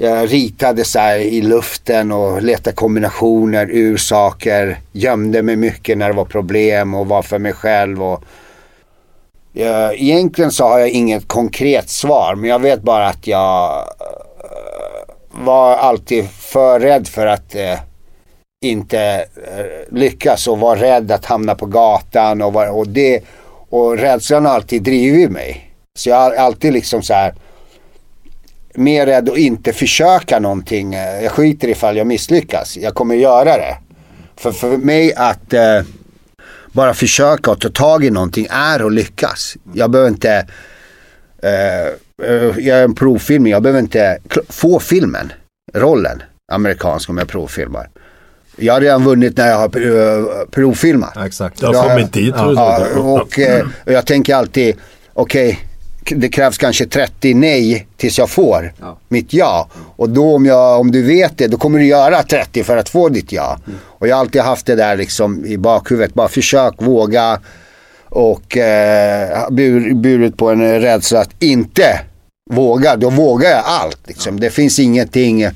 jag 0.00 0.32
ritade 0.32 0.84
så 0.84 0.98
här 0.98 1.18
i 1.18 1.40
luften 1.40 2.12
och 2.12 2.42
letade 2.42 2.76
kombinationer 2.76 3.70
ur 3.70 3.96
saker. 3.96 4.80
Gömde 4.92 5.42
mig 5.42 5.56
mycket 5.56 5.98
när 5.98 6.08
det 6.08 6.14
var 6.16 6.24
problem 6.24 6.94
och 6.94 7.06
var 7.06 7.22
för 7.22 7.38
mig 7.38 7.52
själv. 7.52 8.02
Och, 8.02 8.24
jag, 9.52 9.94
egentligen 9.94 10.50
så 10.50 10.64
har 10.64 10.78
jag 10.78 10.88
inget 10.88 11.28
konkret 11.28 11.88
svar 11.88 12.34
men 12.34 12.50
jag 12.50 12.58
vet 12.58 12.82
bara 12.82 13.06
att 13.06 13.26
jag 13.26 13.78
eh, 13.78 15.44
var 15.44 15.76
alltid 15.76 16.30
för 16.30 16.80
rädd 16.80 17.08
för 17.08 17.26
att 17.26 17.54
eh, 17.54 17.78
inte 18.64 19.00
eh, 19.56 19.94
lyckas 19.94 20.48
och 20.48 20.58
var 20.58 20.76
rädd 20.76 21.10
att 21.12 21.24
hamna 21.24 21.54
på 21.54 21.66
gatan 21.66 22.42
och, 22.42 22.52
var, 22.52 22.68
och, 22.68 22.88
det, 22.88 23.22
och 23.70 23.98
rädslan 23.98 24.46
har 24.46 24.52
alltid 24.52 24.82
drivit 24.82 25.30
mig. 25.30 25.70
Så 25.98 26.08
jag 26.08 26.16
har 26.16 26.32
alltid 26.32 26.72
liksom 26.72 27.02
så 27.02 27.14
här 27.14 27.34
mer 28.78 29.06
rädd 29.06 29.28
att 29.28 29.36
inte 29.38 29.72
försöka 29.72 30.38
någonting. 30.38 30.92
Jag 31.22 31.32
skiter 31.32 31.68
ifall 31.68 31.96
jag 31.96 32.06
misslyckas. 32.06 32.76
Jag 32.76 32.94
kommer 32.94 33.14
göra 33.14 33.56
det. 33.56 33.76
För, 34.36 34.52
för 34.52 34.76
mig 34.76 35.14
att 35.14 35.52
eh, 35.52 35.80
bara 36.72 36.94
försöka 36.94 37.50
och 37.50 37.60
ta 37.60 37.68
tag 37.68 38.04
i 38.04 38.10
någonting 38.10 38.46
är 38.50 38.86
att 38.86 38.92
lyckas. 38.92 39.56
Jag 39.72 39.90
behöver 39.90 40.10
inte 40.10 40.46
eh, 41.42 41.86
eh, 42.28 42.58
jag 42.58 42.78
är 42.78 42.84
en 42.84 42.94
provfilm, 42.94 43.46
jag 43.46 43.62
behöver 43.62 43.80
inte 43.80 44.18
få 44.48 44.80
filmen, 44.80 45.32
rollen, 45.74 46.22
amerikansk 46.52 47.10
om 47.10 47.18
jag 47.18 47.28
provfilmar. 47.28 47.88
Jag 48.56 48.74
har 48.74 48.80
redan 48.80 49.04
vunnit 49.04 49.36
när 49.36 49.48
jag 49.48 49.56
har 49.58 50.46
provfilmat. 50.46 51.16
exakt. 51.26 51.60
Du 51.60 51.66
har 51.66 51.88
kommit 51.88 52.12
dit. 52.12 52.34
Ja, 52.36 52.52
ja, 52.54 53.00
och 53.00 53.38
eh, 53.38 53.66
och 53.86 53.92
jag 53.92 54.06
tänker 54.06 54.34
alltid, 54.34 54.76
okej, 55.14 55.52
k- 55.54 55.67
det 56.16 56.28
krävs 56.28 56.58
kanske 56.58 56.86
30 56.86 57.34
nej 57.34 57.86
tills 57.96 58.18
jag 58.18 58.30
får 58.30 58.72
mitt 59.08 59.32
ja. 59.32 59.68
Och 59.96 60.08
då 60.08 60.34
om, 60.34 60.46
jag, 60.46 60.80
om 60.80 60.90
du 60.90 61.02
vet 61.02 61.38
det, 61.38 61.46
då 61.46 61.56
kommer 61.56 61.78
du 61.78 61.86
göra 61.86 62.22
30 62.22 62.64
för 62.64 62.76
att 62.76 62.88
få 62.88 63.08
ditt 63.08 63.32
ja. 63.32 63.58
Och 63.80 64.08
jag 64.08 64.16
har 64.16 64.20
alltid 64.20 64.42
haft 64.42 64.66
det 64.66 64.74
där 64.74 64.96
liksom 64.96 65.44
i 65.46 65.58
bakhuvudet, 65.58 66.14
bara 66.14 66.28
försök, 66.28 66.74
våga. 66.78 67.40
och 68.04 68.56
eh, 68.56 69.50
bur, 69.50 69.94
burit 69.94 70.36
på 70.36 70.50
en 70.50 70.80
rädsla 70.80 71.20
att 71.20 71.42
inte 71.42 72.00
våga. 72.50 72.96
Då 72.96 73.10
vågar 73.10 73.50
jag 73.50 73.62
allt. 73.64 73.98
Liksom. 74.06 74.40
Det 74.40 74.50
finns 74.50 74.78
ingenting. 74.78 75.48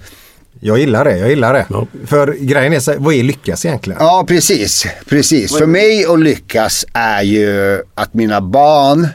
Jag 0.60 0.78
gillar 0.78 1.04
det, 1.04 1.18
jag 1.18 1.28
gillar 1.28 1.52
det. 1.54 1.66
För 2.06 2.32
grejen 2.32 2.72
är 2.72 2.80
så, 2.80 2.94
vad 2.98 3.14
är 3.14 3.22
lyckas 3.22 3.64
egentligen? 3.64 3.98
Ja, 4.00 4.24
precis. 4.28 4.86
precis. 5.08 5.58
För 5.58 5.66
mig 5.66 6.04
att 6.06 6.20
lyckas 6.20 6.84
är 6.92 7.22
ju 7.22 7.82
att 7.94 8.14
mina 8.14 8.40
barn 8.40 9.08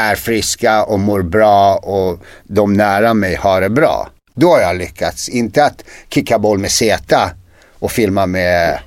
är 0.00 0.14
friska 0.14 0.84
och 0.84 1.00
mår 1.00 1.22
bra 1.22 1.76
och 1.76 2.18
de 2.44 2.72
nära 2.72 3.14
mig 3.14 3.34
har 3.34 3.60
det 3.60 3.70
bra. 3.70 4.08
Då 4.34 4.50
har 4.50 4.60
jag 4.60 4.76
lyckats. 4.76 5.28
Inte 5.28 5.64
att 5.64 5.84
kicka 6.08 6.38
boll 6.38 6.58
med 6.58 6.70
Zeta 6.70 7.30
och 7.78 7.92
filma 7.92 8.26
med 8.26 8.78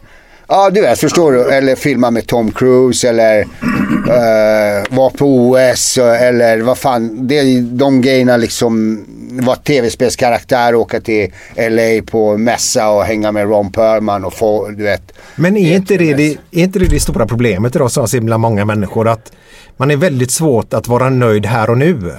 Ja, 0.49 0.69
du 0.69 0.81
vet, 0.81 0.99
förstår 0.99 1.31
du? 1.31 1.51
Eller 1.51 1.75
filma 1.75 2.11
med 2.11 2.27
Tom 2.27 2.51
Cruise 2.51 3.09
eller 3.09 3.41
uh, 3.41 4.95
vara 4.95 5.09
på 5.09 5.25
OS 5.25 5.97
eller 5.97 6.61
vad 6.61 6.77
fan. 6.77 7.27
Det, 7.27 7.61
de 7.61 8.01
grejerna 8.01 8.37
liksom, 8.37 9.05
vara 9.41 9.55
tv-spelskaraktär, 9.55 10.75
åka 10.75 11.01
till 11.01 11.33
LA 11.55 12.01
på 12.11 12.37
mässa 12.37 12.89
och 12.89 13.03
hänga 13.03 13.31
med 13.31 13.43
Ron 13.43 13.71
Perlman 13.71 14.25
och 14.25 14.33
få, 14.33 14.69
du 14.69 14.83
vet. 14.83 15.13
Men 15.35 15.57
är 15.57 15.75
inte 15.75 15.97
det 15.97 16.13
det, 16.13 16.37
är 16.51 16.63
inte 16.63 16.79
det, 16.79 16.85
det 16.85 16.99
stora 16.99 17.27
problemet 17.27 17.75
idag 17.75 17.91
som 17.91 18.07
ser 18.07 18.19
bland 18.19 18.41
många 18.41 18.65
människor? 18.65 19.07
Att 19.07 19.31
man 19.77 19.91
är 19.91 19.97
väldigt 19.97 20.31
svårt 20.31 20.73
att 20.73 20.87
vara 20.87 21.09
nöjd 21.09 21.45
här 21.45 21.69
och 21.69 21.77
nu. 21.77 22.13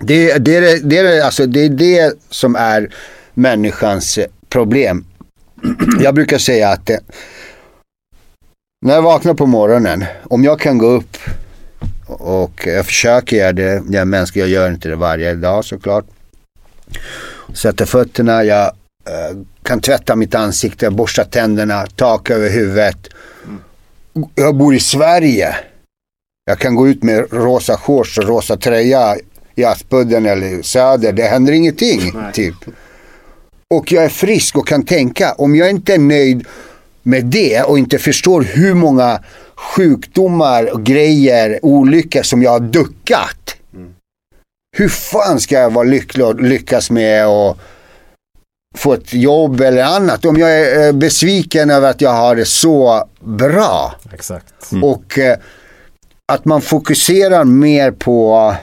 Det, 0.00 0.38
det, 0.38 0.60
det, 0.60 0.78
det, 0.90 1.20
alltså, 1.20 1.46
det 1.46 1.60
är 1.60 1.68
det 1.68 2.14
som 2.30 2.56
är 2.56 2.94
människans 3.34 4.18
problem. 4.48 5.04
Jag 6.00 6.14
brukar 6.14 6.38
säga 6.38 6.68
att 6.68 6.90
eh, 6.90 6.96
när 8.86 8.94
jag 8.94 9.02
vaknar 9.02 9.34
på 9.34 9.46
morgonen, 9.46 10.04
om 10.24 10.44
jag 10.44 10.60
kan 10.60 10.78
gå 10.78 10.86
upp 10.86 11.16
och 12.06 12.66
jag 12.66 12.86
försöker 12.86 13.36
göra 13.36 13.52
det, 13.52 13.82
jag 13.90 13.94
är 13.94 14.04
mänsklig, 14.04 14.42
jag 14.42 14.48
gör 14.48 14.70
inte 14.70 14.88
det 14.88 14.96
varje 14.96 15.34
dag 15.34 15.64
såklart. 15.64 16.04
Sätter 17.54 17.84
fötterna, 17.84 18.44
jag 18.44 18.66
eh, 19.06 19.38
kan 19.62 19.80
tvätta 19.80 20.16
mitt 20.16 20.34
ansikte, 20.34 20.90
borsta 20.90 21.24
tänderna, 21.24 21.86
tak 21.96 22.30
över 22.30 22.50
huvudet. 22.50 23.08
Jag 24.34 24.56
bor 24.56 24.74
i 24.74 24.80
Sverige. 24.80 25.56
Jag 26.44 26.58
kan 26.58 26.74
gå 26.74 26.88
ut 26.88 27.02
med 27.02 27.32
rosa 27.32 27.76
shorts 27.76 28.18
och 28.18 28.24
rosa 28.24 28.56
tröja 28.56 29.16
i 29.54 29.64
Aspudden 29.64 30.26
eller 30.26 30.62
Söder. 30.62 31.12
Det 31.12 31.22
händer 31.22 31.52
ingenting. 31.52 32.12
Typ. 32.32 32.54
Och 33.74 33.92
jag 33.92 34.04
är 34.04 34.08
frisk 34.08 34.56
och 34.56 34.68
kan 34.68 34.84
tänka. 34.84 35.32
Om 35.32 35.56
jag 35.56 35.70
inte 35.70 35.94
är 35.94 35.98
nöjd 35.98 36.46
med 37.02 37.24
det 37.24 37.62
och 37.62 37.78
inte 37.78 37.98
förstår 37.98 38.42
hur 38.42 38.74
många 38.74 39.20
sjukdomar 39.54 40.74
och 40.74 40.84
grejer, 40.84 41.58
olyckor 41.62 42.22
som 42.22 42.42
jag 42.42 42.50
har 42.50 42.60
duckat. 42.60 43.56
Hur 44.76 44.88
fan 44.88 45.40
ska 45.40 45.54
jag 45.54 45.70
vara 45.70 45.84
lycklig 45.84 46.26
och 46.26 46.40
lyckas 46.40 46.90
med 46.90 47.26
att 47.26 47.58
få 48.76 48.92
ett 48.92 49.14
jobb 49.14 49.60
eller 49.60 49.82
annat. 49.82 50.24
Om 50.24 50.36
jag 50.36 50.60
är 50.60 50.86
eh, 50.86 50.92
besviken 50.92 51.70
över 51.70 51.90
att 51.90 52.00
jag 52.00 52.10
har 52.10 52.36
det 52.36 52.44
så 52.44 53.08
bra. 53.20 53.94
Exakt. 54.12 54.72
Mm. 54.72 54.84
Och 54.84 55.18
eh, 55.18 55.36
att 56.32 56.44
man 56.44 56.60
fokuserar 56.60 57.44
mer 57.44 57.90
på 57.90 58.54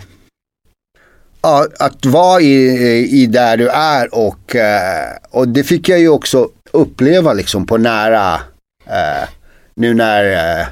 ja, 1.42 1.68
att 1.80 2.06
vara 2.06 2.42
i, 2.42 3.22
i 3.22 3.26
där 3.26 3.58
du 3.58 3.70
är 3.70 4.16
och, 4.16 4.56
eh, 4.56 5.10
och 5.32 5.48
det 5.48 5.64
fick 5.64 5.90
jag 5.90 6.00
ju 6.00 6.10
också 6.10 6.50
uppleva 6.72 7.34
liksom 7.34 7.66
på 7.66 7.78
nära 7.78 8.34
eh, 8.86 9.30
nu 9.76 9.94
när 9.94 10.26
eh, 10.60 10.68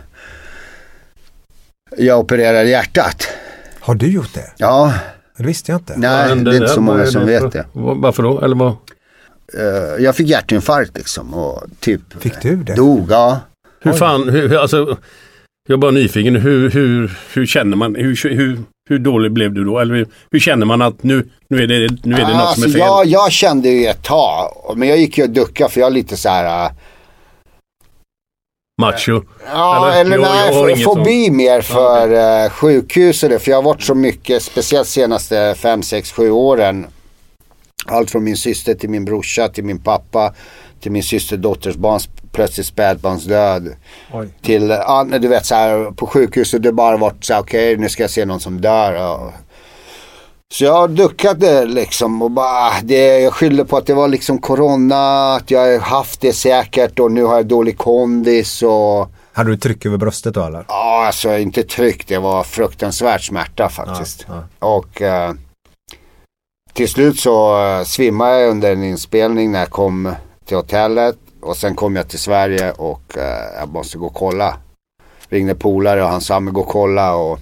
jag 1.97 2.19
opererade 2.19 2.69
hjärtat. 2.69 3.27
Har 3.79 3.95
du 3.95 4.11
gjort 4.11 4.33
det? 4.33 4.51
Ja. 4.57 4.93
Det 5.37 5.43
visste 5.43 5.71
jag 5.71 5.79
inte. 5.79 5.93
Nej, 5.97 6.35
det 6.35 6.51
är 6.51 6.55
inte 6.55 6.67
så 6.67 6.81
många 6.81 7.05
som 7.05 7.25
vet 7.25 7.51
det. 7.51 7.65
Varför 7.73 8.23
då? 8.23 8.41
Eller 8.41 8.55
vad? 8.55 8.75
Jag 9.99 10.15
fick 10.15 10.27
hjärtinfarkt 10.27 10.97
liksom 10.97 11.33
och 11.33 11.63
typ 11.79 12.01
Fick 12.19 12.41
du 12.41 12.55
det? 12.55 12.75
dog. 12.75 13.07
Ja. 13.09 13.39
Hur 13.81 13.93
fan, 13.93 14.29
hur, 14.29 14.57
alltså, 14.57 14.97
jag 15.69 15.77
är 15.77 15.81
bara 15.81 15.91
nyfiken. 15.91 16.35
Hur, 16.35 16.69
hur, 16.69 17.17
hur 17.33 17.45
känner 17.45 17.77
man? 17.77 17.95
Hur, 17.95 18.29
hur, 18.35 18.59
hur 18.89 18.99
dålig 18.99 19.31
blev 19.31 19.53
du 19.53 19.63
då? 19.63 19.79
Eller 19.79 19.95
hur, 19.95 20.07
hur 20.31 20.39
känner 20.39 20.65
man 20.65 20.81
att 20.81 21.03
nu, 21.03 21.29
nu 21.49 21.63
är 21.63 21.67
det, 21.67 21.89
nu 22.03 22.15
är 22.15 22.19
det 22.25 22.37
något 22.37 22.53
som 22.53 22.63
är 22.63 22.67
Alltså, 22.67 22.69
fel? 22.69 22.79
jag, 22.79 23.05
jag 23.05 23.31
kände 23.31 23.69
ju 23.69 23.85
ett 23.85 24.03
tag, 24.03 24.73
men 24.75 24.87
jag 24.89 24.97
gick 24.97 25.17
ju 25.17 25.23
och 25.23 25.29
duckade 25.29 25.69
för 25.69 25.79
jag 25.79 25.87
är 25.87 25.91
lite 25.93 26.17
så 26.17 26.29
här. 26.29 26.65
uh, 26.65 26.71
Macho? 28.81 29.21
Ja, 29.45 29.93
eller, 29.93 30.17
Jag- 30.17 30.25
jag 30.25 30.53
nej, 30.63 30.71
inget 30.73 30.83
fobi 30.83 31.25
sånt. 31.25 31.37
mer 31.37 31.61
för 31.61 32.43
eh, 32.45 32.49
sjukhus 32.49 33.23
och 33.23 33.29
det. 33.29 33.39
För 33.39 33.51
jag 33.51 33.57
har 33.57 33.63
varit 33.63 33.81
så 33.83 33.95
mycket, 33.95 34.43
speciellt 34.43 34.87
senaste 34.87 35.55
5, 35.57 35.83
6, 35.83 36.11
7 36.11 36.31
åren. 36.31 36.87
Allt 37.85 38.11
från 38.11 38.23
min 38.23 38.37
syster 38.37 38.73
till 38.73 38.89
min 38.89 39.05
brorsa 39.05 39.47
till 39.47 39.63
min 39.63 39.79
pappa. 39.79 40.33
Till 40.81 40.91
min 40.91 41.03
syster 41.03 41.37
dotters 41.37 41.75
barns 41.75 42.09
plötsligt 42.31 42.65
spädbarnsdöd. 42.65 43.75
Oj. 44.13 44.29
Till, 44.41 44.69
ja, 44.69 45.03
du 45.03 45.27
vet 45.27 45.45
så 45.45 45.55
här 45.55 45.91
på 45.91 46.07
sjukhus 46.07 46.53
och 46.53 46.61
det 46.61 46.71
bara 46.71 46.97
varit 46.97 47.25
så 47.25 47.33
här, 47.33 47.41
okej 47.41 47.77
nu 47.77 47.89
ska 47.89 48.03
jag 48.03 48.09
se 48.09 48.25
någon 48.25 48.39
som 48.39 48.61
dör. 48.61 49.11
Och, 49.13 49.31
så 50.53 50.63
jag 50.63 50.89
duckade 50.89 51.65
liksom 51.65 52.21
och 52.21 52.31
bara, 52.31 52.71
det, 52.83 53.19
jag 53.19 53.33
skyllde 53.33 53.65
på 53.65 53.77
att 53.77 53.85
det 53.85 53.93
var 53.93 54.07
liksom 54.07 54.37
corona, 54.37 55.35
att 55.35 55.51
jag 55.51 55.59
har 55.59 55.79
haft 55.79 56.21
det 56.21 56.33
säkert 56.33 56.99
och 56.99 57.11
nu 57.11 57.23
har 57.23 57.35
jag 57.35 57.45
dålig 57.45 57.77
kondis 57.77 58.63
och 58.63 59.11
Hade 59.33 59.49
du 59.49 59.57
tryck 59.57 59.85
över 59.85 59.97
bröstet 59.97 60.33
då 60.33 60.45
eller? 60.45 60.65
Ja, 60.67 61.05
alltså 61.05 61.37
inte 61.37 61.63
tryck. 61.63 62.07
Det 62.07 62.17
var 62.17 62.43
fruktansvärt 62.43 63.21
smärta 63.21 63.69
faktiskt. 63.69 64.27
Och 64.59 65.01
eh, 65.01 65.33
till 66.73 66.89
slut 66.89 67.19
så 67.19 67.65
eh, 67.65 67.83
svimmade 67.83 68.39
jag 68.39 68.49
under 68.49 68.71
en 68.71 68.83
inspelning 68.83 69.51
när 69.51 69.59
jag 69.59 69.69
kom 69.69 70.15
till 70.49 70.57
hotellet. 70.57 71.17
Och 71.41 71.57
sen 71.57 71.75
kom 71.75 71.95
jag 71.95 72.07
till 72.07 72.19
Sverige 72.19 72.71
och 72.71 73.17
eh, 73.17 73.59
jag 73.59 73.69
måste 73.69 73.97
gå 73.97 74.05
och 74.05 74.13
kolla. 74.13 74.57
Ringde 75.29 75.55
polare 75.55 76.03
och 76.03 76.09
han 76.09 76.21
sa, 76.21 76.39
men 76.39 76.53
gå 76.53 76.61
och 76.61 76.67
kolla. 76.67 77.15
Och 77.15 77.39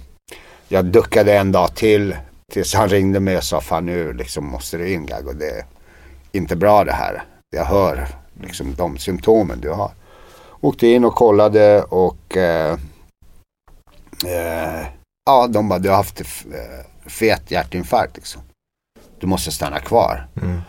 jag 0.68 0.84
duckade 0.84 1.38
en 1.38 1.52
dag 1.52 1.74
till. 1.74 2.16
Tills 2.52 2.74
han 2.74 2.88
ringde 2.88 3.20
mig 3.20 3.36
och 3.36 3.44
sa, 3.44 3.60
fan 3.60 3.86
nu 3.86 4.12
liksom 4.12 4.46
måste 4.46 4.76
du 4.76 4.92
in 4.92 5.06
Gaggo. 5.06 5.32
Det 5.32 5.50
är 5.50 5.64
inte 6.32 6.56
bra 6.56 6.84
det 6.84 6.92
här. 6.92 7.22
Jag 7.50 7.64
hör 7.64 8.08
liksom 8.42 8.74
de 8.74 8.98
symptomen 8.98 9.60
du 9.60 9.70
har. 9.70 9.90
Åkte 10.60 10.86
in 10.86 11.04
och 11.04 11.14
kollade 11.14 11.82
och 11.82 12.36
eh, 12.36 12.72
eh, 14.26 14.86
ja, 15.26 15.46
de 15.46 15.68
bara, 15.68 15.78
du 15.78 15.88
har 15.88 15.96
haft 15.96 16.20
f- 16.20 16.46
eh, 16.54 17.08
fet 17.10 17.50
hjärtinfarkt 17.50 18.16
liksom. 18.16 18.42
Du 19.20 19.26
måste 19.26 19.50
stanna 19.50 19.80
kvar. 19.80 20.26
Mm. 20.42 20.60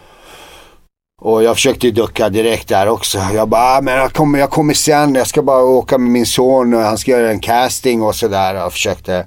Och 1.22 1.44
jag 1.44 1.56
försökte 1.56 1.88
ju 1.88 1.92
ducka 1.92 2.30
direkt 2.30 2.68
där 2.68 2.88
också. 2.88 3.18
Jag 3.34 3.50
bara, 3.50 3.78
ah, 3.78 3.82
men 3.82 3.94
jag 3.94 4.14
kommer, 4.14 4.40
jag 4.40 4.50
kommer 4.50 4.74
sen. 4.74 5.16
Jag 5.16 5.28
ska 5.28 5.42
bara 5.42 5.64
åka 5.64 5.98
med 5.98 6.12
min 6.12 6.26
son 6.26 6.74
och 6.74 6.80
han 6.80 6.98
ska 6.98 7.12
göra 7.12 7.32
en 7.32 7.40
casting 7.40 8.02
och 8.02 8.16
sådär. 8.16 8.56
Jag 8.56 8.72
försökte 8.72 9.26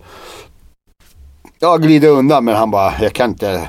ja, 1.59 1.77
glida 1.77 2.09
undan 2.09 2.45
men 2.45 2.57
han 2.57 2.71
bara, 2.71 2.95
jag 3.01 3.13
kan 3.13 3.31
inte. 3.31 3.69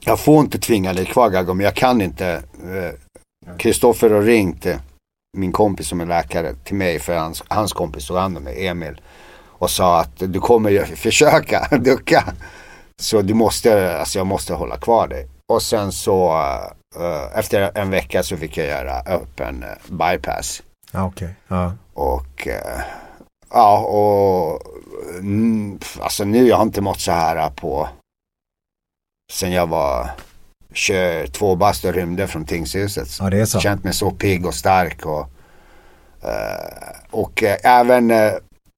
Jag 0.00 0.20
får 0.20 0.40
inte 0.40 0.58
tvinga 0.58 0.92
dig 0.92 1.06
kvar 1.06 1.30
Gaggo, 1.30 1.54
men 1.54 1.64
jag 1.64 1.74
kan 1.74 2.00
inte. 2.00 2.26
Eh, 2.26 3.56
Kristoffer 3.58 4.10
har 4.10 4.22
ringt 4.22 4.66
eh, 4.66 4.76
min 5.38 5.52
kompis 5.52 5.88
som 5.88 6.00
är 6.00 6.06
läkare 6.06 6.54
till 6.64 6.76
mig 6.76 6.98
för 6.98 7.16
hans, 7.16 7.42
hans 7.48 7.72
kompis 7.72 8.06
tog 8.06 8.16
hand 8.16 8.36
om 8.36 8.42
mig, 8.44 8.66
Emil. 8.66 9.00
Och 9.46 9.70
sa 9.70 10.00
att 10.00 10.12
du 10.16 10.40
kommer 10.40 10.84
försöka 10.96 11.68
ducka. 11.78 12.24
Så 13.00 13.22
du 13.22 13.34
måste, 13.34 13.98
alltså 13.98 14.18
jag 14.18 14.26
måste 14.26 14.54
hålla 14.54 14.76
kvar 14.76 15.08
dig. 15.08 15.28
Och 15.52 15.62
sen 15.62 15.92
så 15.92 16.32
efter 17.34 17.78
en 17.78 17.90
vecka 17.90 18.22
så 18.22 18.36
fick 18.36 18.56
jag 18.56 18.66
göra 18.66 19.00
öppen 19.00 19.62
eh, 19.62 19.68
bypass. 19.88 20.62
Ja, 20.92 21.04
okej. 21.04 21.34
Ja. 21.48 21.72
Och 21.94 22.48
eh, 22.48 22.80
ja, 23.50 23.78
och 23.78 24.60
mm, 25.18 25.78
alltså 26.00 26.24
nu 26.24 26.48
jag 26.48 26.56
har 26.56 26.62
inte 26.62 26.80
mått 26.80 27.00
så 27.00 27.12
här 27.12 27.50
på 27.50 27.88
sen 29.32 29.52
jag 29.52 29.66
var 29.66 30.10
22 30.72 31.56
bast 31.56 31.84
och 31.84 31.94
rymde 31.94 32.28
från 32.28 32.44
tingshuset. 32.44 33.08
Ja, 33.20 33.30
det 33.30 33.40
är 33.40 33.44
så. 33.44 33.60
Känt 33.60 33.84
mig 33.84 33.94
så 33.94 34.10
pigg 34.10 34.46
och 34.46 34.54
stark 34.54 35.06
och 35.06 35.28
eh, 36.22 36.92
och 37.10 37.42
eh, 37.42 37.56
även 37.62 38.10
eh, 38.10 38.32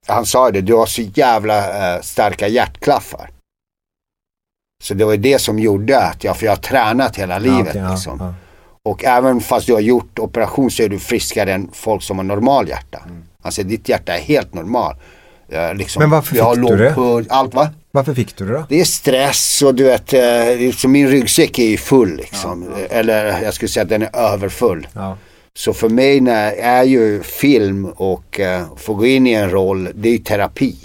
han 0.06 0.26
sa 0.26 0.50
det, 0.50 0.60
du 0.60 0.74
har 0.74 0.86
så 0.86 1.02
jävla 1.02 1.94
eh, 1.94 2.00
starka 2.00 2.48
hjärtklaffar. 2.48 3.30
Så 4.84 4.94
det 4.94 5.04
var 5.04 5.16
det 5.16 5.38
som 5.38 5.58
gjorde 5.58 6.00
att 6.00 6.24
jag, 6.24 6.36
för 6.36 6.46
jag 6.46 6.52
har 6.52 6.56
tränat 6.56 7.16
hela 7.16 7.38
livet 7.38 7.74
ja, 7.74 7.90
liksom. 7.90 8.18
ja. 8.20 8.34
Och 8.82 9.04
även 9.04 9.40
fast 9.40 9.66
du 9.66 9.72
har 9.72 9.80
gjort 9.80 10.18
operation 10.18 10.70
så 10.70 10.82
är 10.82 10.88
du 10.88 10.98
friskare 10.98 11.52
än 11.52 11.70
folk 11.72 12.02
som 12.02 12.18
har 12.18 12.24
normal 12.24 12.68
hjärta. 12.68 12.98
Alltså 13.42 13.62
ditt 13.62 13.88
hjärta 13.88 14.12
är 14.12 14.20
helt 14.20 14.54
normal. 14.54 14.96
Eh, 15.48 15.74
liksom, 15.74 16.00
Men 16.00 16.10
varför 16.10 16.36
fick 16.36 16.68
du 16.68 16.76
det? 16.76 16.94
puls, 16.94 17.26
Allt 17.30 17.54
va? 17.54 17.70
Varför 17.90 18.14
fick 18.14 18.36
du 18.36 18.46
det 18.46 18.52
då? 18.52 18.64
Det 18.68 18.80
är 18.80 18.84
stress 18.84 19.62
och 19.62 19.74
du 19.74 19.84
vet, 19.84 20.12
eh, 20.12 20.56
liksom 20.58 20.92
min 20.92 21.08
ryggsäck 21.08 21.58
är 21.58 21.66
ju 21.66 21.76
full 21.76 22.16
liksom. 22.16 22.74
Eller 22.90 23.42
jag 23.42 23.54
skulle 23.54 23.68
säga 23.68 23.82
att 23.82 23.88
den 23.88 24.02
är 24.02 24.16
överfull. 24.16 24.88
Ja. 24.92 25.16
Så 25.56 25.72
för 25.72 25.88
mig 25.88 26.20
när, 26.20 26.52
är 26.52 26.82
ju 26.82 27.22
film 27.22 27.84
och 27.84 28.40
uh, 28.40 28.76
få 28.76 28.94
gå 28.94 29.06
in 29.06 29.26
i 29.26 29.32
en 29.32 29.50
roll, 29.50 29.88
det 29.94 30.08
är 30.08 30.12
ju 30.12 30.18
terapi. 30.18 30.76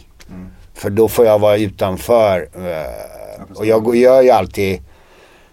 För 0.73 0.89
då 0.89 1.07
får 1.07 1.25
jag 1.25 1.39
vara 1.39 1.57
utanför. 1.57 2.49
Uh, 2.57 3.18
och 3.55 3.65
jag 3.65 3.95
gör 3.95 4.21
ju 4.21 4.29
alltid, 4.29 4.81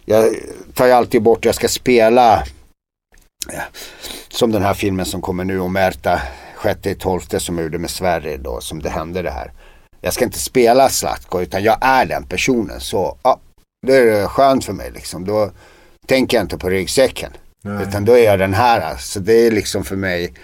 jag 0.04 0.34
tar 0.74 0.86
ju 0.86 0.92
alltid 0.92 1.22
bort, 1.22 1.44
jag 1.44 1.54
ska 1.54 1.68
spela. 1.68 2.44
Som 4.28 4.52
den 4.52 4.62
här 4.62 4.74
filmen 4.74 5.06
som 5.06 5.20
kommer 5.20 5.44
nu 5.44 5.60
om 5.60 5.76
Erta, 5.76 6.22
sjätte 6.54 6.90
i 6.90 6.94
tolfte 6.94 7.40
som 7.40 7.58
jag 7.58 7.64
gjorde 7.64 7.78
med 7.78 7.90
Sverige 7.90 8.36
då, 8.36 8.60
som 8.60 8.82
det 8.82 8.90
hände 8.90 9.22
det 9.22 9.30
här. 9.30 9.52
Jag 10.00 10.14
ska 10.14 10.24
inte 10.24 10.38
spela 10.38 10.88
Zlatko 10.88 11.40
utan 11.40 11.62
jag 11.62 11.78
är 11.80 12.06
den 12.06 12.24
personen. 12.24 12.80
Så 12.80 13.18
ja, 13.22 13.40
då 13.86 13.92
är 13.92 14.06
det 14.06 14.26
skönt 14.26 14.64
för 14.64 14.72
mig 14.72 14.90
liksom. 14.90 15.24
Då 15.24 15.50
tänker 16.06 16.36
jag 16.36 16.44
inte 16.44 16.58
på 16.58 16.70
ryggsäcken. 16.70 17.30
Nej. 17.62 17.82
Utan 17.82 18.04
då 18.04 18.12
är 18.12 18.24
jag 18.24 18.38
den 18.38 18.54
här. 18.54 18.96
Så 18.96 19.20
det 19.20 19.46
är 19.46 19.50
liksom 19.50 19.84
för 19.84 19.96
mig 19.96 20.34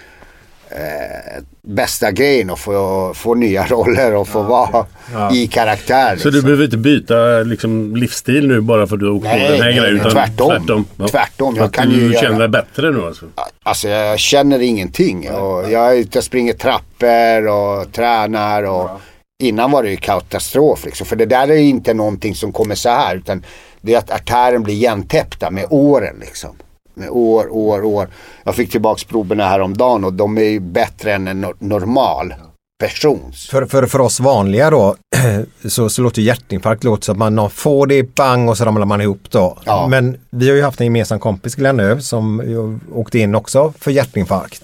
eh, 0.76 1.42
bästa 1.62 2.10
grejen 2.12 2.50
att 2.50 2.58
få, 2.58 3.12
få 3.14 3.34
nya 3.34 3.66
roller 3.66 4.14
och 4.14 4.28
få 4.28 4.42
vara 4.42 4.86
Ja. 5.12 5.34
i 5.34 5.46
karaktär. 5.46 6.16
Så 6.16 6.30
du 6.30 6.42
behöver 6.42 6.64
inte 6.64 6.76
byta 6.76 7.14
liksom, 7.42 7.96
livsstil 7.96 8.48
nu 8.48 8.60
bara 8.60 8.86
för 8.86 8.94
att 8.96 9.00
du 9.00 9.06
har 9.06 9.14
åkt 9.14 9.24
på 9.24 9.28
Nej, 9.36 9.48
den 9.48 9.52
här 9.52 9.58
nej, 9.64 9.74
grejen? 9.78 9.94
nej, 9.94 10.00
Utan 10.00 10.12
tvärtom. 10.12 10.48
Tvärtom, 10.48 10.84
ja. 10.96 11.08
Tvärtom, 11.08 11.56
jag 11.56 11.72
kan 11.72 11.88
du 11.88 11.94
ju 11.96 12.12
känner 12.12 12.24
göra- 12.28 12.38
dig 12.38 12.48
bättre 12.48 12.90
nu 12.90 13.04
alltså? 13.06 13.26
Alltså 13.62 13.88
jag 13.88 14.18
känner 14.18 14.58
ingenting. 14.62 15.30
Och 15.30 15.70
jag 15.70 15.92
är 15.92 15.96
ute 15.96 16.18
och 16.18 16.24
springer 16.24 16.52
trappor 16.52 17.46
och 17.48 17.92
tränar. 17.92 18.62
Och 18.62 18.90
Innan 19.42 19.70
var 19.70 19.82
det 19.82 19.90
ju 19.90 19.96
katastrof 19.96 20.84
liksom. 20.84 21.06
För 21.06 21.16
det 21.16 21.26
där 21.26 21.48
är 21.48 21.54
ju 21.56 21.68
inte 21.68 21.94
någonting 21.94 22.34
som 22.34 22.52
kommer 22.52 22.74
så 22.74 22.88
här. 22.88 23.16
Utan 23.16 23.44
det 23.80 23.94
är 23.94 23.98
att 23.98 24.10
artären 24.10 24.62
blir 24.62 24.74
igentäppta 24.74 25.50
med 25.50 25.66
åren 25.70 26.16
liksom. 26.20 26.56
Med 27.02 27.10
år, 27.10 27.46
år, 27.50 27.84
år. 27.84 28.08
Jag 28.44 28.54
fick 28.54 28.70
tillbaks 28.70 29.04
proverna 29.04 29.48
häromdagen 29.48 30.04
och 30.04 30.12
de 30.12 30.38
är 30.38 30.42
ju 30.42 30.60
bättre 30.60 31.12
än 31.14 31.28
en 31.28 31.44
no- 31.44 31.54
normal 31.58 32.34
persons. 32.80 33.46
För, 33.48 33.66
för, 33.66 33.86
för 33.86 34.00
oss 34.00 34.20
vanliga 34.20 34.70
då 34.70 34.96
så, 35.68 35.88
så 35.88 36.02
låter 36.02 36.22
hjärtinfarkt 36.22 36.84
låter 36.84 37.04
så 37.04 37.12
att 37.12 37.18
man 37.18 37.50
får 37.50 37.86
det 37.86 38.14
bang 38.14 38.48
och 38.48 38.58
så 38.58 38.64
ramlar 38.64 38.86
man 38.86 39.00
ihop 39.00 39.20
då. 39.30 39.58
Ja. 39.64 39.86
Men 39.88 40.16
vi 40.30 40.48
har 40.48 40.56
ju 40.56 40.62
haft 40.62 40.80
en 40.80 40.86
gemensam 40.86 41.18
kompis 41.18 41.54
Glenn 41.54 41.80
Öv 41.80 42.00
som 42.00 42.40
åkte 42.94 43.18
in 43.18 43.34
också 43.34 43.72
för 43.78 43.90
hjärtinfarkt. 43.90 44.62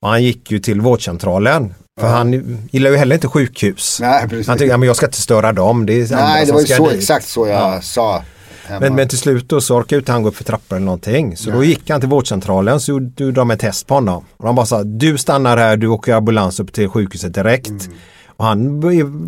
Och 0.00 0.08
han 0.08 0.22
gick 0.24 0.50
ju 0.50 0.58
till 0.58 0.80
vårdcentralen. 0.80 1.74
För 2.00 2.08
han 2.08 2.32
gillar 2.72 2.90
ju 2.90 2.96
heller 2.96 3.14
inte 3.14 3.28
sjukhus. 3.28 3.98
Nej. 4.00 4.20
Han 4.46 4.58
tyckte 4.58 4.74
att 4.74 4.86
jag 4.86 4.96
ska 4.96 5.06
inte 5.06 5.20
störa 5.20 5.52
dem. 5.52 5.86
Det 5.86 5.92
är 5.92 6.16
Nej, 6.16 6.40
det 6.40 6.46
som 6.46 6.54
var 6.54 6.60
ju 6.60 6.66
så 6.66 6.88
dit. 6.88 6.98
exakt 6.98 7.28
så 7.28 7.46
jag 7.46 7.60
Ja. 7.74 7.80
sa. 7.82 8.22
Men, 8.80 8.94
men 8.94 9.08
till 9.08 9.18
slut 9.18 9.48
då 9.48 9.60
så 9.60 9.76
orkade 9.76 9.98
inte 9.98 10.12
han 10.12 10.22
gå 10.22 10.28
upp 10.28 10.36
för 10.36 10.44
trappor 10.44 10.76
eller 10.76 10.86
någonting. 10.86 11.36
Så 11.36 11.50
då 11.50 11.64
gick 11.64 11.90
han 11.90 12.00
till 12.00 12.08
vårdcentralen 12.08 12.80
så 12.80 12.90
gjorde 12.90 13.24
gjorde 13.24 13.32
de 13.40 13.50
ett 13.50 13.60
test 13.60 13.86
på 13.86 13.94
honom. 13.94 14.24
Och 14.36 14.46
de 14.46 14.54
bara 14.54 14.66
sa 14.66 14.82
du 14.84 15.18
stannar 15.18 15.56
här, 15.56 15.76
du 15.76 15.86
åker 15.86 16.14
ambulans 16.14 16.60
upp 16.60 16.72
till 16.72 16.88
sjukhuset 16.88 17.34
direkt. 17.34 17.68
Mm. 17.68 17.80
Och 18.36 18.44
han 18.44 18.80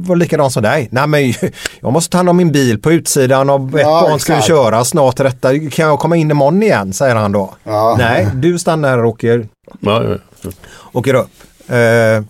var 0.07 0.17
likadan 0.17 0.51
som 0.51 0.63
dig. 0.63 0.89
Nej 0.93 1.07
men 1.07 1.35
jag 1.81 1.93
måste 1.93 2.11
ta 2.11 2.19
hand 2.19 2.29
om 2.29 2.37
min 2.37 2.53
bil 2.53 2.79
på 2.83 2.93
utsidan 2.93 3.51
och 3.51 3.69
ett 3.75 3.81
Ja, 3.81 4.07
barn 4.09 4.19
ska 4.19 4.41
köra 4.41 4.85
snart 4.85 5.17
till 5.17 5.25
detta. 5.25 5.59
Kan 5.71 5.87
jag 5.87 5.99
komma 5.99 6.17
in 6.17 6.31
imorgon 6.31 6.63
igen? 6.63 6.93
Säger 6.93 7.15
han 7.15 7.33
då. 7.33 7.55
Ja. 7.65 7.95
Nej, 7.99 8.29
du 8.35 8.59
stannar 8.59 8.89
här 8.89 8.99
och 8.99 9.09
åker, 9.09 9.49
Ja, 9.81 10.03
ja, 10.05 10.17
ja. 10.43 10.51
åker 10.93 11.15
upp. 11.15 11.31
Eh, 11.69 12.25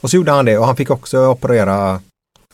och 0.00 0.10
så 0.10 0.16
gjorde 0.16 0.32
han 0.32 0.44
det 0.44 0.58
och 0.58 0.66
han 0.66 0.76
fick 0.76 0.90
också 0.90 1.26
operera 1.26 2.00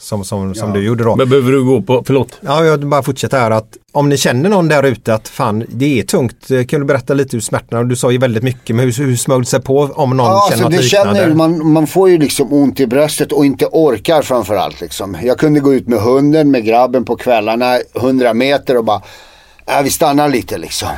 som, 0.01 0.25
som, 0.25 0.55
som 0.55 0.69
Ja. 0.69 0.75
du 0.75 0.85
gjorde 0.85 1.05
då. 1.05 1.17
Men 1.17 1.29
behöver 1.29 1.53
du 1.53 1.65
gå 1.65 1.83
på, 1.83 2.03
förlåt? 2.07 2.39
Ja, 2.41 2.65
jag 2.65 2.87
bara 2.87 3.03
fortsätta 3.03 3.39
här 3.39 3.51
att 3.51 3.77
om 3.93 4.09
ni 4.09 4.17
känner 4.17 4.51
någon 4.51 4.69
där 4.69 4.83
ute 4.83 5.15
att 5.15 5.29
fan 5.29 5.65
det 5.69 5.99
är 6.01 6.03
tungt. 6.03 6.49
Kan 6.69 6.81
du 6.81 6.87
berätta 6.87 7.15
lite 7.15 7.37
hur 7.37 7.41
smärtorna, 7.41 7.83
du 7.85 7.97
sa 7.97 8.11
ju 8.11 8.19
väldigt 8.19 8.43
mycket, 8.43 8.77
men 8.77 8.85
hur, 8.85 8.93
hur 9.05 9.17
smög 9.17 9.41
det 9.43 9.47
sig 9.47 9.63
på 9.63 9.79
om 9.95 10.17
någon 10.17 10.27
Ja, 10.27 10.49
känner 10.51 10.65
alltså 10.65 10.65
något 10.65 10.73
det 10.73 10.83
liknande? 10.83 11.21
känner, 11.21 11.35
man, 11.35 11.73
man 11.73 11.87
får 11.87 12.11
ju 12.11 12.19
liksom 12.19 12.53
ont 12.53 12.81
i 12.81 12.87
bröstet 12.87 13.33
och 13.33 13.47
inte 13.47 13.67
orkar 13.73 14.23
framförallt. 14.23 14.81
Liksom. 14.81 15.17
Jag 15.23 15.39
kunde 15.39 15.61
gå 15.61 15.75
ut 15.75 15.89
med 15.89 15.99
hunden, 15.99 16.51
med 16.51 16.65
grabben 16.65 17.05
på 17.05 17.17
kvällarna, 17.17 17.79
100 17.95 18.35
meter 18.35 18.77
och 18.77 18.85
bara, 18.85 19.03
äh, 19.67 19.83
vi 19.85 19.91
stannar 19.91 20.29
lite 20.29 20.59
liksom. 20.59 20.89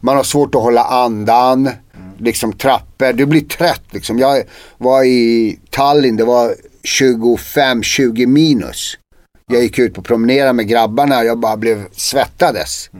Man 0.00 0.16
har 0.16 0.22
svårt 0.22 0.54
att 0.54 0.62
hålla 0.62 0.84
andan, 0.84 1.70
liksom 2.18 2.52
trappor, 2.52 3.12
du 3.12 3.26
blir 3.26 3.40
trött 3.40 3.82
liksom. 3.90 4.18
Jag 4.18 4.42
var 4.78 5.04
i 5.04 5.58
Tallinn, 5.70 6.16
det 6.16 6.24
var 6.24 6.54
25-20 6.84 8.26
minus. 8.26 8.98
Jag 9.46 9.62
gick 9.62 9.78
ut 9.78 9.94
på 9.94 10.02
promenera 10.02 10.52
med 10.52 10.68
grabbarna, 10.68 11.18
och 11.18 11.24
jag 11.24 11.38
bara 11.38 11.56
blev 11.56 11.84
svettades. 11.92 12.90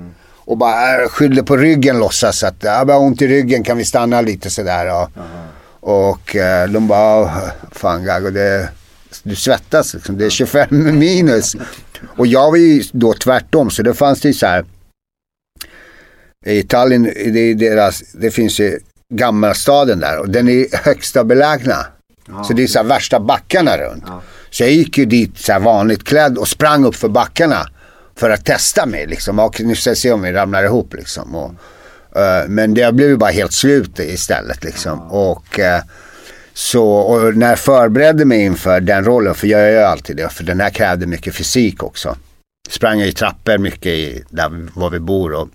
Och 0.46 0.58
bara 0.58 1.02
äh, 1.02 1.08
skyllde 1.08 1.42
på 1.42 1.56
ryggen 1.56 1.98
låtsas 1.98 2.44
att 2.44 2.64
äh, 2.64 2.72
jag 2.72 2.86
har 2.86 3.00
ont 3.00 3.22
i 3.22 3.26
ryggen, 3.26 3.64
kan 3.64 3.76
vi 3.76 3.84
stanna 3.84 4.20
lite 4.20 4.50
sådär. 4.50 5.02
Och, 5.02 5.10
och 6.02 6.36
de 6.68 6.88
bara, 6.88 7.30
fan 7.72 8.04
Gago, 8.04 8.30
det, 8.30 8.68
du 9.22 9.36
svettas 9.36 9.94
liksom, 9.94 10.18
det 10.18 10.26
är 10.26 10.30
25 10.30 10.66
minus. 10.98 11.56
Och 12.16 12.26
jag 12.26 12.50
var 12.50 12.58
ju 12.58 12.82
då 12.92 13.12
tvärtom, 13.12 13.70
så 13.70 13.82
det 13.82 13.94
fanns 13.94 14.20
det 14.20 14.28
ju 14.28 14.34
så 14.34 14.46
här. 14.46 14.64
I 16.46 16.62
Tallinn, 16.62 17.02
det, 17.02 17.40
är 17.40 17.54
deras, 17.54 18.02
det 18.12 18.30
finns 18.30 18.60
ju 18.60 18.78
gamla 19.14 19.54
staden 19.54 20.00
där 20.00 20.18
och 20.18 20.30
den 20.30 20.48
är 20.48 20.84
högsta 20.84 21.24
belägna. 21.24 21.86
Så 22.46 22.52
det 22.52 22.62
är 22.62 22.66
så 22.66 22.82
värsta 22.82 23.20
backarna 23.20 23.78
runt. 23.78 24.04
Så 24.50 24.62
jag 24.62 24.70
gick 24.70 24.98
ju 24.98 25.04
dit 25.04 25.38
så 25.38 25.58
vanligt 25.58 26.04
klädd 26.04 26.38
och 26.38 26.48
sprang 26.48 26.84
upp 26.84 26.96
för 26.96 27.08
backarna. 27.08 27.66
För 28.16 28.30
att 28.30 28.44
testa 28.44 28.86
mig 28.86 29.06
liksom. 29.06 29.38
Och 29.38 29.60
nu 29.60 29.74
ska 29.74 29.90
jag 29.90 29.96
se 29.96 30.12
om 30.12 30.22
vi 30.22 30.32
ramlar 30.32 30.64
ihop 30.64 30.94
liksom. 30.94 31.34
Och, 31.34 31.54
eh, 32.20 32.48
men 32.48 32.74
det 32.74 32.94
blev 32.94 33.08
ju 33.08 33.16
bara 33.16 33.30
helt 33.30 33.52
slut 33.52 33.98
istället 33.98 34.64
liksom. 34.64 35.02
Och 35.02 35.58
eh, 35.58 35.82
så 36.54 36.86
och 36.86 37.36
när 37.36 37.48
jag 37.48 37.58
förberedde 37.58 38.24
mig 38.24 38.40
inför 38.40 38.80
den 38.80 39.04
rollen, 39.04 39.34
för 39.34 39.46
jag 39.46 39.60
gör 39.60 39.70
ju 39.70 39.84
alltid 39.86 40.16
det, 40.16 40.28
för 40.28 40.44
den 40.44 40.60
här 40.60 40.70
krävde 40.70 41.06
mycket 41.06 41.34
fysik 41.34 41.82
också. 41.82 42.16
Sprang 42.70 42.98
jag 42.98 43.08
i 43.08 43.12
trappor 43.12 43.58
mycket 43.58 43.92
i, 43.92 44.24
där 44.30 44.68
var 44.74 44.90
vi 44.90 45.00
bor 45.00 45.32
och, 45.32 45.48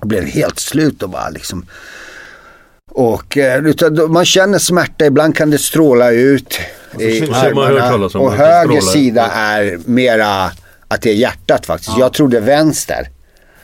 och 0.00 0.06
blev 0.06 0.24
helt 0.24 0.58
slut 0.58 1.02
och 1.02 1.10
bara 1.10 1.28
liksom 1.28 1.66
och 2.88 3.36
eh, 3.38 3.62
man 4.08 4.24
känner 4.24 4.58
smärta, 4.58 5.06
ibland 5.06 5.36
kan 5.36 5.50
det 5.50 5.58
stråla 5.58 6.10
ut 6.10 6.58
i 6.98 7.20
så- 7.20 7.26
så 7.26 7.32
man 7.54 7.56
har 7.66 7.72
hört 7.72 7.90
talas 7.90 8.14
om 8.14 8.20
Och 8.20 8.32
höger 8.32 8.80
sida 8.80 9.26
är 9.34 9.78
mera 9.84 10.50
att 10.88 11.02
det 11.02 11.10
är 11.10 11.14
hjärtat 11.14 11.66
faktiskt. 11.66 11.98
Jag 11.98 12.12
trodde 12.12 12.40
vänster. 12.40 13.08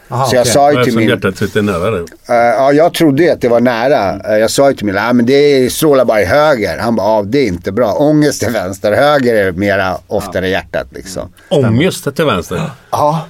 Aha, 0.09 0.27
så 0.27 0.37
jag 0.37 0.41
okej. 0.43 0.53
sa 0.53 0.73
ju 0.73 0.85
till 0.85 0.97
min... 0.97 1.09
hjärtat 1.09 1.37
sitter 1.37 1.63
nära 1.63 1.91
dig. 1.91 2.01
Eh, 2.29 2.35
ja, 2.35 2.73
jag 2.73 2.95
trodde 2.95 3.33
att 3.33 3.41
det 3.41 3.49
var 3.49 3.61
nära. 3.61 4.21
Eh, 4.33 4.39
jag 4.39 4.51
sa 4.51 4.71
ju 4.71 4.77
till 4.77 4.87
min, 4.87 4.99
ah, 4.99 5.13
men 5.13 5.27
det 5.27 5.73
strålar 5.73 6.05
bara 6.05 6.23
i 6.23 6.25
höger. 6.25 6.79
Han 6.79 6.97
bara, 6.97 7.07
ah, 7.07 7.23
det 7.23 7.39
är 7.39 7.47
inte 7.47 7.73
bra. 7.73 7.93
Ångest 7.95 8.43
är 8.43 8.51
vänster, 8.51 8.93
höger 8.93 9.35
är 9.35 9.53
mera 9.53 9.97
oftare 10.07 10.49
hjärtat 10.49 10.87
liksom. 10.91 11.33
Ångest 11.49 12.15
till 12.17 12.25
vänster. 12.25 12.63
Ja, 12.91 13.27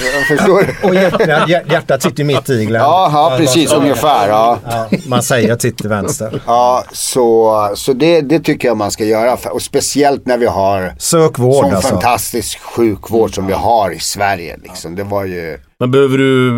jag 0.00 0.26
förstår. 0.38 0.76
Och 0.88 0.94
hjärtat, 0.94 1.48
hjär- 1.48 1.72
hjärtat 1.72 2.02
sitter 2.02 2.24
mitt 2.24 2.50
i 2.50 2.64
Glenn. 2.64 2.82
ja, 2.82 3.10
ja, 3.12 3.36
precis 3.38 3.72
ungefär. 3.72 4.28
Ja. 4.28 4.58
Ja, 4.70 4.86
man 5.06 5.22
säger 5.22 5.52
att 5.52 5.60
det 5.60 5.68
sitter 5.68 5.88
vänster. 5.88 6.42
Ja, 6.46 6.84
så, 6.92 7.70
så 7.74 7.92
det, 7.92 8.20
det 8.20 8.40
tycker 8.40 8.68
jag 8.68 8.76
man 8.76 8.90
ska 8.90 9.04
göra. 9.04 9.38
Och 9.50 9.62
speciellt 9.62 10.26
när 10.26 10.38
vi 10.38 10.46
har 10.46 10.94
Sök 10.98 11.38
vård 11.38 11.64
sån 11.64 11.74
alltså. 11.74 11.88
fantastisk 11.88 12.58
sjukvård 12.60 13.34
som 13.34 13.46
vi 13.46 13.52
har 13.52 13.90
i 13.90 13.98
Sverige. 13.98 14.56
Liksom. 14.62 14.94
Det 14.96 15.04
var 15.04 15.24
ju... 15.24 15.58
Men 15.82 15.90
behöver 15.90 16.18
du 16.18 16.52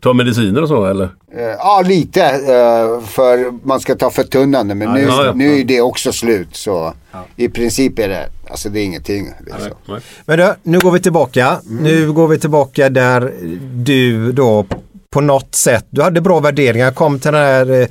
ta 0.00 0.12
mediciner 0.12 0.62
och 0.62 0.68
så 0.68 0.84
eller? 0.84 1.04
Eh, 1.36 1.42
Ja, 1.58 1.82
lite. 1.86 2.22
eh, 2.24 3.06
För 3.06 3.66
man 3.66 3.80
ska 3.80 3.94
ta 3.94 4.10
förtunnande. 4.10 4.74
Men 4.74 4.92
nu, 4.92 5.00
ja, 5.00 5.24
ja. 5.24 5.32
nu 5.34 5.60
är 5.60 5.64
det 5.64 5.80
också 5.80 6.12
slut. 6.12 6.48
Så 6.52 6.92
i 7.36 7.48
princip 7.48 7.98
är 7.98 8.08
det, 8.08 8.28
alltså 8.50 8.68
det 8.68 8.80
är 8.80 8.84
ingenting. 8.84 9.28
Det 9.46 9.50
är 9.50 9.58
så. 9.58 9.98
Men 10.26 10.38
du, 10.38 10.54
nu 10.62 10.78
går 10.78 10.90
vi 10.90 11.00
tillbaka. 11.00 11.58
Nu 11.80 12.12
går 12.12 12.28
vi 12.28 12.38
tillbaka 12.38 12.88
där 12.88 13.32
du 13.74 14.32
då 14.32 14.66
på 15.10 15.20
något 15.20 15.54
sätt, 15.54 15.86
du 15.90 16.02
hade 16.02 16.20
bra 16.20 16.40
värderingar, 16.40 16.90
kom 16.90 17.18
till 17.18 17.32
den 17.32 17.40
här 17.40 17.88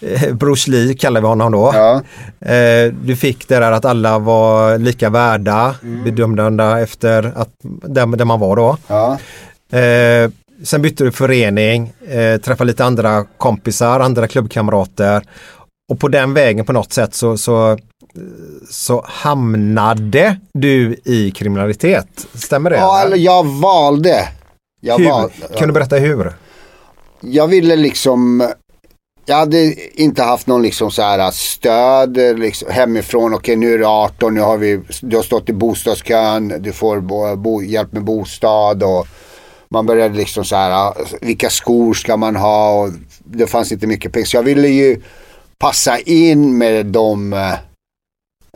eh, 0.00 0.34
Bruce 0.34 0.70
Lee 0.70 0.94
kallar 0.94 1.20
vi 1.20 1.26
honom 1.26 1.52
då. 1.52 1.70
Ja. 1.74 2.02
Eh, 2.50 2.92
du 3.02 3.16
fick 3.16 3.48
det 3.48 3.58
där 3.58 3.72
att 3.72 3.84
alla 3.84 4.18
var 4.18 4.78
lika 4.78 5.10
värda, 5.10 5.74
bedömda 6.04 6.80
efter 6.80 7.32
att, 7.36 7.48
där, 7.62 8.06
där 8.16 8.24
man 8.24 8.40
var 8.40 8.56
då. 8.56 8.76
Ja. 8.86 9.18
Eh, 9.72 10.30
sen 10.64 10.82
bytte 10.82 11.04
du 11.04 11.12
förening, 11.12 11.92
eh, 12.08 12.40
träffade 12.40 12.64
lite 12.70 12.84
andra 12.84 13.24
kompisar, 13.24 14.00
andra 14.00 14.28
klubbkamrater. 14.28 15.22
Och 15.92 16.00
på 16.00 16.08
den 16.08 16.34
vägen 16.34 16.64
på 16.64 16.72
något 16.72 16.92
sätt 16.92 17.14
så, 17.14 17.36
så, 17.36 17.78
så 18.70 19.04
hamnade 19.08 20.36
du 20.52 20.96
i 21.04 21.30
kriminalitet. 21.30 22.26
Stämmer 22.34 22.70
det? 22.70 22.76
Ja, 22.76 23.02
eller 23.02 23.16
jag 23.16 23.46
valde. 23.46 24.28
Jag, 24.80 24.98
hur? 24.98 25.10
val, 25.10 25.30
Kan 25.56 25.68
du 25.68 25.74
berätta 25.74 25.96
hur? 25.96 26.32
jag 27.20 27.48
ville 27.48 27.76
liksom, 27.76 28.50
jag 29.26 29.36
hade 29.36 29.74
inte 30.00 30.22
haft 30.22 30.46
någon 30.46 30.62
liksom 30.62 30.90
så 30.90 31.02
här 31.02 31.30
stöd 31.30 32.38
liksom, 32.38 32.68
hemifrån. 32.70 33.34
Okej 33.34 33.56
nu 33.56 33.74
är 33.74 33.78
du 33.78 33.84
18, 33.84 34.34
nu 34.34 34.40
har 34.40 34.56
vi, 34.56 34.80
du 35.00 35.16
har 35.16 35.22
stått 35.22 35.48
i 35.48 35.52
bostadskön, 35.52 36.54
du 36.60 36.72
får 36.72 37.00
bo, 37.00 37.36
bo, 37.36 37.62
hjälp 37.62 37.92
med 37.92 38.04
bostad 38.04 38.82
och 38.82 39.06
man 39.74 39.86
började 39.86 40.16
liksom 40.16 40.44
så 40.44 40.56
här, 40.56 40.94
vilka 41.20 41.50
skor 41.50 41.94
ska 41.94 42.16
man 42.16 42.36
ha? 42.36 42.82
Och 42.82 42.90
det 43.24 43.46
fanns 43.46 43.72
inte 43.72 43.86
mycket 43.86 44.12
pengar. 44.12 44.26
Så 44.26 44.36
jag 44.36 44.42
ville 44.42 44.68
ju 44.68 45.00
passa 45.58 45.98
in 45.98 46.58
med 46.58 46.86
de 46.86 47.32
eh, 47.32 47.52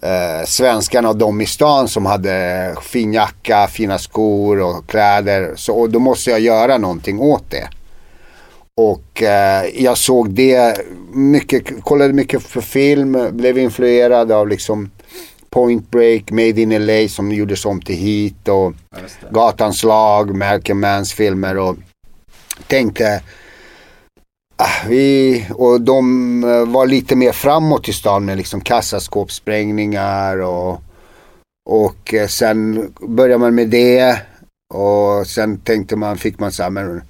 eh, 0.03 0.45
svenskarna 0.47 1.09
och 1.09 1.17
de 1.17 1.41
i 1.41 1.47
stan 1.47 1.89
som 1.89 2.07
hade 2.07 2.77
fin 2.83 3.13
jacka, 3.13 3.67
fina 3.67 3.99
skor 3.99 4.61
och 4.61 4.87
kläder. 4.87 5.53
Så, 5.57 5.75
och 5.75 5.91
då 5.91 5.99
måste 5.99 6.31
jag 6.31 6.41
göra 6.41 6.79
någonting 6.79 7.21
åt 7.21 7.51
det. 7.51 7.69
Och 8.77 9.23
eh, 9.23 9.65
jag 9.75 9.99
såg 9.99 10.31
det 10.31 10.81
mycket, 11.13 11.83
kollade 11.83 12.13
mycket 12.13 12.43
för 12.43 12.61
film, 12.61 13.29
blev 13.31 13.59
influerad 13.59 14.33
av 14.33 14.49
liksom 14.49 14.91
Point 15.59 15.91
Break, 15.91 16.31
Made 16.31 16.61
in 16.61 16.87
LA 16.87 17.09
som 17.09 17.33
gjordes 17.33 17.65
om 17.65 17.81
till 17.81 17.97
Heat 17.97 18.49
och 18.49 18.75
Gatans 19.31 19.85
lag, 19.85 20.35
Malcolm 20.35 20.81
Mans 20.81 21.13
filmer 21.13 21.57
och 21.57 21.77
tänkte 22.67 23.23
ah, 24.57 24.89
vi, 24.89 25.47
och 25.55 25.81
de 25.81 26.45
eh, 26.45 26.67
var 26.67 26.87
lite 26.87 27.17
mer 27.17 27.33
framåt 27.33 27.89
i 27.89 27.93
stan 27.93 28.25
med 28.25 28.37
liksom 28.37 28.61
kassaskåpssprängningar 28.61 30.39
och, 30.41 30.83
och 31.71 32.15
eh, 32.15 32.27
sen 32.27 32.91
började 33.01 33.39
man 33.39 33.55
med 33.55 33.69
det 33.69 34.19
och 34.75 35.27
sen 35.27 35.61
tänkte 35.61 35.97
man, 35.97 36.19
fick 36.19 36.39
man 36.39 36.53
så 36.53 36.63
här, 36.63 36.71
men 36.71 37.03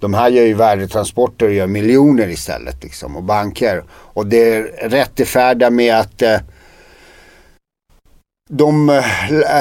de 0.00 0.14
här 0.14 0.30
gör 0.30 0.44
ju 0.44 0.54
värdetransporter 0.54 1.46
och 1.46 1.54
gör 1.54 1.66
miljoner 1.66 2.28
istället 2.28 2.82
liksom 2.82 3.16
och 3.16 3.22
banker. 3.22 3.84
Och 3.90 4.26
det 4.26 4.54
är 4.54 4.62
rätt 4.88 5.20
i 5.20 5.24
färda 5.24 5.70
med 5.70 5.94
att 5.94 6.22
eh, 6.22 6.38
de 8.48 8.88
eh, 8.88 9.02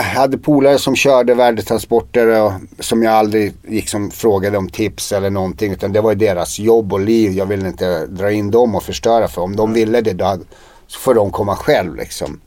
hade 0.02 0.38
polare 0.38 0.80
som 0.80 0.96
körde 0.96 1.34
värdetransporter 1.34 2.42
och 2.42 2.52
som 2.80 3.04
jag 3.04 3.14
aldrig 3.14 3.54
liksom 3.64 4.12
frågade 4.12 4.58
om 4.58 4.70
tips 4.70 5.12
eller 5.12 5.30
någonting. 5.30 5.72
Utan 5.72 5.94
det 5.94 6.02
var 6.02 6.12
ju 6.12 6.18
deras 6.18 6.60
jobb 6.60 6.94
och 6.94 7.00
liv. 7.00 7.32
Jag 7.32 7.46
ville 7.46 7.68
inte 7.68 8.06
dra 8.06 8.32
in 8.32 8.52
dem 8.52 8.76
och 8.76 8.84
förstöra 8.84 9.28
för 9.28 9.42
om 9.42 9.56
de 9.56 9.74
ville 9.74 10.02
det 10.02 10.14
då 10.14 10.40
så 10.88 11.00
får 11.00 11.14
de 11.14 11.32
komma 11.32 11.56
själv 11.56 11.96
liksom. 11.96 12.42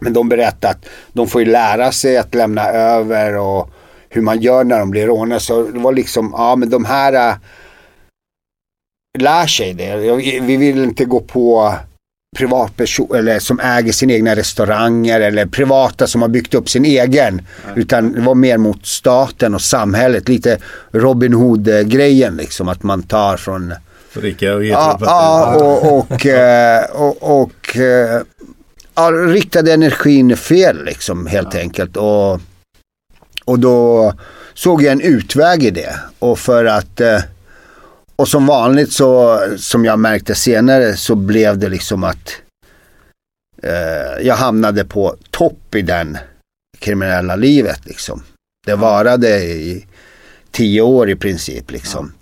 Men 0.00 0.12
de 0.12 0.28
berättade 0.28 0.74
att 0.74 0.86
de 1.12 1.26
får 1.28 1.40
ju 1.40 1.50
lära 1.50 1.92
sig 1.92 2.16
att 2.16 2.34
lämna 2.34 2.68
över 2.68 3.36
och 3.36 3.70
hur 4.08 4.22
man 4.22 4.40
gör 4.40 4.64
när 4.64 4.78
de 4.78 4.90
blir 4.90 5.06
rånade. 5.06 5.40
Så 5.40 5.62
det 5.62 5.78
var 5.78 5.92
liksom, 5.92 6.34
ja 6.36 6.56
men 6.56 6.70
de 6.70 6.84
här 6.84 7.30
äh, 7.30 7.36
lär 9.18 9.46
sig 9.46 9.74
det. 9.74 9.96
Vi 10.40 10.56
vill 10.56 10.84
inte 10.84 11.04
gå 11.04 11.20
på 11.20 11.74
privatperson 12.36 13.16
eller 13.16 13.38
som 13.38 13.60
äger 13.60 13.92
sina 13.92 14.12
egna 14.12 14.36
restauranger 14.36 15.20
eller 15.20 15.46
privata 15.46 16.06
som 16.06 16.22
har 16.22 16.28
byggt 16.28 16.54
upp 16.54 16.68
sin 16.68 16.84
egen. 16.84 17.34
Nej. 17.34 17.74
Utan 17.76 18.12
det 18.12 18.20
var 18.20 18.34
mer 18.34 18.58
mot 18.58 18.86
staten 18.86 19.54
och 19.54 19.62
samhället. 19.62 20.28
Lite 20.28 20.58
Robin 20.90 21.32
Hood-grejen 21.32 22.36
liksom. 22.36 22.68
Att 22.68 22.82
man 22.82 23.02
tar 23.02 23.36
från 23.36 23.74
Rika 24.12 24.54
och 24.54 24.64
ja, 24.64 24.98
ja, 25.00 25.56
och, 25.56 25.98
och, 25.98 26.26
eh, 26.26 26.84
och, 26.84 27.40
och 27.40 27.76
eh, 27.76 28.22
ja, 28.94 29.10
riktade 29.10 29.72
energin 29.72 30.36
fel 30.36 30.84
liksom 30.84 31.26
helt 31.26 31.54
ja. 31.54 31.60
enkelt. 31.60 31.96
Och, 31.96 32.40
och 33.44 33.58
då 33.58 34.12
såg 34.54 34.82
jag 34.82 34.92
en 34.92 35.00
utväg 35.00 35.62
i 35.62 35.70
det. 35.70 35.94
Och 36.18 36.38
för 36.38 36.64
att 36.64 37.00
eh, 37.00 37.18
och 38.20 38.28
som 38.28 38.46
vanligt 38.46 38.92
så, 38.92 39.40
som 39.58 39.84
jag 39.84 39.98
märkte 39.98 40.34
senare, 40.34 40.96
så 40.96 41.14
blev 41.14 41.58
det 41.58 41.68
liksom 41.68 42.04
att 42.04 42.36
eh, 43.62 44.26
jag 44.26 44.34
hamnade 44.34 44.84
på 44.84 45.16
topp 45.30 45.74
i 45.74 45.82
den 45.82 46.18
kriminella 46.78 47.36
livet 47.36 47.80
liksom. 47.84 48.22
Det 48.66 48.74
varade 48.74 49.28
i 49.44 49.86
tio 50.50 50.82
år 50.82 51.10
i 51.10 51.16
princip 51.16 51.70
liksom. 51.70 52.12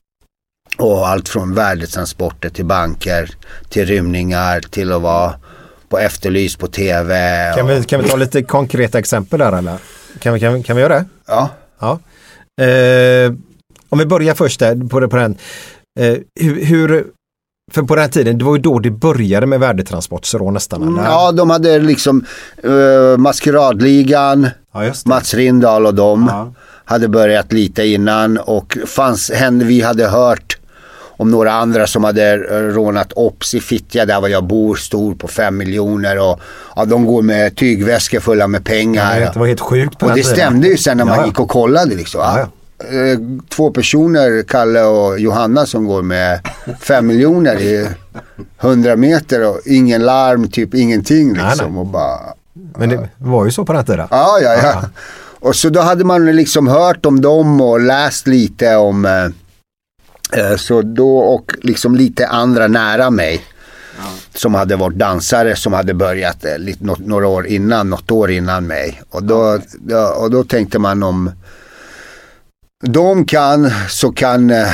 Och 0.76 1.08
allt 1.08 1.28
från 1.28 1.54
värdetransporter 1.54 2.48
till 2.48 2.64
banker, 2.64 3.30
till 3.68 3.86
rymningar, 3.86 4.60
till 4.60 4.92
att 4.92 5.02
vara 5.02 5.34
på 5.88 5.98
Efterlys 5.98 6.56
på 6.56 6.66
tv. 6.66 7.52
Kan, 7.56 7.66
vi, 7.66 7.82
kan 7.82 8.02
vi 8.02 8.08
ta 8.08 8.16
lite 8.16 8.42
konkreta 8.42 8.98
exempel 8.98 9.38
där 9.38 9.52
eller? 9.52 9.78
Kan 10.18 10.34
vi, 10.34 10.40
kan, 10.40 10.54
vi, 10.54 10.62
kan 10.62 10.76
vi 10.76 10.82
göra 10.82 10.94
det? 10.94 11.04
Ja. 11.26 11.50
ja. 11.78 11.98
Eh, 12.64 13.32
om 13.88 13.98
vi 13.98 14.06
börjar 14.06 14.34
först 14.34 14.60
där, 14.60 14.88
på, 14.88 15.08
på 15.08 15.16
den. 15.16 15.38
Eh, 15.98 16.16
hur, 16.40 16.64
hur, 16.64 17.06
för 17.72 17.82
på 17.82 17.96
den 17.96 18.10
tiden, 18.10 18.38
det 18.38 18.44
var 18.44 18.56
ju 18.56 18.62
då 18.62 18.78
det 18.78 18.90
började 18.90 19.46
med 19.46 19.60
värdetransportrån 19.60 20.54
nästan. 20.54 20.82
Mm, 20.82 21.04
ja, 21.04 21.32
de 21.32 21.50
hade 21.50 21.78
liksom 21.78 22.24
uh, 22.64 23.16
Maskeradligan, 23.16 24.48
ja, 24.72 24.92
Mats 25.06 25.34
Rindahl 25.34 25.86
och 25.86 25.94
de 25.94 26.26
ja. 26.30 26.52
hade 26.84 27.08
börjat 27.08 27.52
lite 27.52 27.86
innan 27.86 28.38
och 28.38 28.78
fanns, 28.86 29.30
hände, 29.30 29.64
vi 29.64 29.80
hade 29.80 30.08
hört 30.08 30.58
om 31.18 31.30
några 31.30 31.52
andra 31.52 31.86
som 31.86 32.04
hade 32.04 32.32
eh, 32.32 32.74
rånat 32.74 33.12
Ops 33.16 33.54
i 33.54 33.60
Fittja 33.60 34.06
där 34.06 34.20
var 34.20 34.28
jag 34.28 34.44
bor, 34.44 34.76
stor 34.76 35.14
på 35.14 35.28
fem 35.28 35.56
miljoner 35.56 36.18
och 36.18 36.40
ja, 36.76 36.84
de 36.84 37.06
går 37.06 37.22
med 37.22 37.56
tygväskor 37.56 38.20
fulla 38.20 38.46
med 38.46 38.64
pengar. 38.64 39.20
Ja, 39.20 39.30
det 39.32 39.38
var 39.38 39.46
helt 39.46 39.60
sjukt 39.60 39.98
på 39.98 40.06
Och 40.06 40.14
det 40.14 40.22
stämde 40.22 40.68
ju 40.68 40.76
sen 40.76 40.96
när 40.96 41.04
man 41.04 41.26
gick 41.26 41.40
och 41.40 41.48
kollade 41.48 41.94
liksom. 41.94 42.20
Eh, 42.84 43.18
två 43.48 43.70
personer, 43.70 44.42
Kalle 44.42 44.82
och 44.82 45.18
Johanna, 45.20 45.66
som 45.66 45.84
går 45.84 46.02
med 46.02 46.40
fem 46.80 47.06
miljoner 47.06 47.60
i 47.60 47.88
hundra 48.58 48.96
meter 48.96 49.48
och 49.48 49.60
ingen 49.64 50.02
larm, 50.02 50.50
typ 50.50 50.74
ingenting 50.74 51.28
liksom. 51.28 51.46
Nej, 51.48 51.70
nej. 51.70 51.78
Och 51.80 51.86
bara, 51.86 52.20
Men 52.78 52.88
det 52.88 53.08
var 53.18 53.44
ju 53.44 53.50
så 53.50 53.64
på 53.64 53.72
den 53.72 53.84
tiden. 53.84 54.08
Ja, 54.10 54.38
ja, 54.42 54.54
ja. 54.62 54.82
Och 55.40 55.56
så 55.56 55.68
då 55.68 55.80
hade 55.80 56.04
man 56.04 56.36
liksom 56.36 56.66
hört 56.66 57.06
om 57.06 57.20
dem 57.20 57.60
och 57.60 57.80
läst 57.80 58.26
lite 58.26 58.76
om 58.76 59.04
eh, 59.04 59.24
eh 60.40 60.56
så 60.56 60.82
då 60.82 61.18
och 61.18 61.54
liksom 61.62 61.96
lite 61.96 62.26
andra 62.26 62.68
nära 62.68 63.10
mig. 63.10 63.44
Ja. 63.98 64.04
Som 64.34 64.54
hade 64.54 64.76
varit 64.76 64.96
dansare 64.96 65.56
som 65.56 65.72
hade 65.72 65.94
börjat 65.94 66.44
eh, 66.44 66.58
lite, 66.58 66.84
några 66.98 67.26
år 67.26 67.46
innan, 67.46 67.90
något 67.90 68.10
år 68.10 68.30
innan 68.30 68.66
mig. 68.66 69.02
Och 69.10 69.22
då, 69.22 69.58
ja, 69.88 70.14
och 70.14 70.30
då 70.30 70.44
tänkte 70.44 70.78
man 70.78 71.02
om 71.02 71.30
de 72.84 73.24
kan 73.24 73.70
så 73.88 74.12
kan 74.12 74.50
eh, 74.50 74.68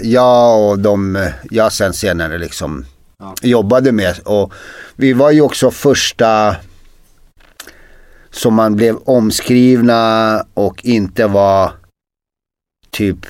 jag 0.00 0.70
och 0.70 0.78
de 0.78 1.16
eh, 1.16 1.32
jag 1.50 1.72
sen 1.72 1.92
senare 1.92 2.38
liksom 2.38 2.86
ja. 3.18 3.34
jobbade 3.42 3.92
med. 3.92 4.18
Och 4.24 4.52
vi 4.96 5.12
var 5.12 5.30
ju 5.30 5.40
också 5.40 5.70
första 5.70 6.56
som 8.30 8.54
man 8.54 8.76
blev 8.76 8.96
omskrivna 8.96 10.44
och 10.54 10.84
inte 10.84 11.26
var 11.26 11.72
typ 12.90 13.26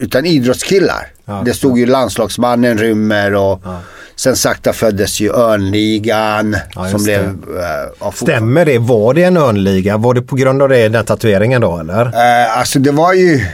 utan 0.00 0.26
idrottskillar. 0.26 1.13
Ja, 1.24 1.42
det 1.44 1.54
stod 1.54 1.78
ju 1.78 1.86
landslagsmannen 1.86 2.78
rymmer 2.78 3.34
och 3.34 3.60
ja. 3.64 3.80
sen 4.16 4.36
sakta 4.36 4.72
föddes 4.72 5.20
ju 5.20 5.32
Örnligan. 5.32 6.56
Ja, 6.74 6.88
som 6.88 7.04
blev, 7.04 7.22
äh, 8.00 8.10
Stämmer 8.12 8.64
det? 8.64 8.78
Var 8.78 9.14
det 9.14 9.24
en 9.24 9.36
Örnliga? 9.36 9.96
Var 9.96 10.14
det 10.14 10.22
på 10.22 10.36
grund 10.36 10.62
av 10.62 10.68
det, 10.68 10.88
den 10.88 11.04
tatueringen 11.04 11.60
då 11.60 11.78
eller? 11.78 12.06
Äh, 12.06 12.58
alltså 12.58 12.78
det 12.78 12.90
var 12.90 13.12
ju, 13.12 13.46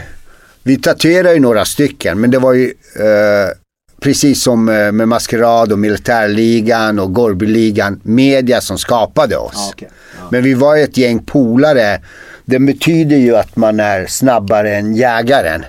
vi 0.62 0.76
tatuerade 0.76 1.34
ju 1.34 1.40
några 1.40 1.64
stycken 1.64 2.20
men 2.20 2.30
det 2.30 2.38
var 2.38 2.52
ju 2.52 2.64
äh, 2.96 3.54
precis 4.00 4.42
som 4.42 4.64
med 4.64 5.08
Maskerad 5.08 5.72
och 5.72 5.78
Militärligan 5.78 6.98
och 6.98 7.14
Gorbyligan, 7.14 8.00
media 8.02 8.60
som 8.60 8.78
skapade 8.78 9.36
oss. 9.36 9.72
Okay. 9.74 9.88
Men 10.30 10.42
vi 10.42 10.54
var 10.54 10.76
ju 10.76 10.82
ett 10.82 10.96
gäng 10.96 11.18
polare. 11.24 12.00
Det 12.44 12.58
betyder 12.58 13.16
ju 13.16 13.36
att 13.36 13.56
man 13.56 13.80
är 13.80 14.06
snabbare 14.06 14.76
än 14.76 14.94
jägaren. 14.96 15.64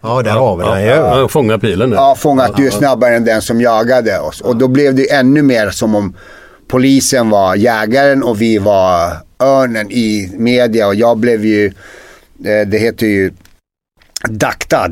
Ja, 0.00 0.22
där 0.22 0.30
har 0.30 0.56
vi 0.56 0.64
den 0.64 0.82
ju. 0.82 0.88
Ja, 0.88 1.28
fånga 1.28 1.58
pilen 1.58 1.90
där. 1.90 1.96
Ja, 1.96 2.14
fånga 2.14 2.42
att 2.42 2.56
du 2.56 2.66
är 2.66 2.70
snabbare 2.70 3.16
än 3.16 3.24
den 3.24 3.42
som 3.42 3.60
jagade 3.60 4.18
oss. 4.18 4.40
Och 4.40 4.56
då 4.56 4.68
blev 4.68 4.94
det 4.94 5.12
ännu 5.12 5.42
mer 5.42 5.70
som 5.70 5.94
om 5.94 6.14
polisen 6.68 7.30
var 7.30 7.54
jägaren 7.54 8.22
och 8.22 8.40
vi 8.40 8.58
var 8.58 9.12
örnen 9.42 9.90
i 9.90 10.30
media. 10.36 10.86
Och 10.86 10.94
jag 10.94 11.18
blev 11.18 11.44
ju, 11.44 11.66
eh, 12.44 12.66
det 12.66 12.78
heter 12.78 13.06
ju 13.06 13.32
daktad. 14.28 14.90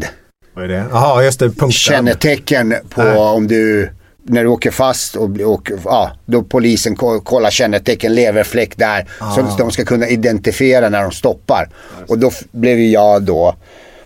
Vad 0.55 0.65
är 0.65 0.69
det? 0.69 0.85
Jaha, 0.91 1.25
just 1.25 1.39
det. 1.39 1.47
Punkten. 1.47 1.71
Kännetecken 1.71 2.75
på 2.91 3.03
Nej. 3.03 3.19
om 3.19 3.47
du 3.47 3.91
när 4.27 4.43
du 4.43 4.49
åker 4.49 4.71
fast 4.71 5.17
och, 5.17 5.41
och 5.41 5.71
ja, 5.85 6.11
då 6.27 6.43
polisen 6.43 6.97
kollar 6.97 7.51
kännetecken, 7.51 8.15
leverfläck 8.15 8.77
där. 8.77 9.07
Ah. 9.19 9.35
Så 9.35 9.57
de 9.59 9.71
ska 9.71 9.85
kunna 9.85 10.09
identifiera 10.09 10.89
när 10.89 11.03
de 11.03 11.13
stoppar. 11.13 11.69
Och 12.09 12.19
då 12.19 12.31
blev 12.53 12.79
jag 12.79 13.23
då 13.23 13.55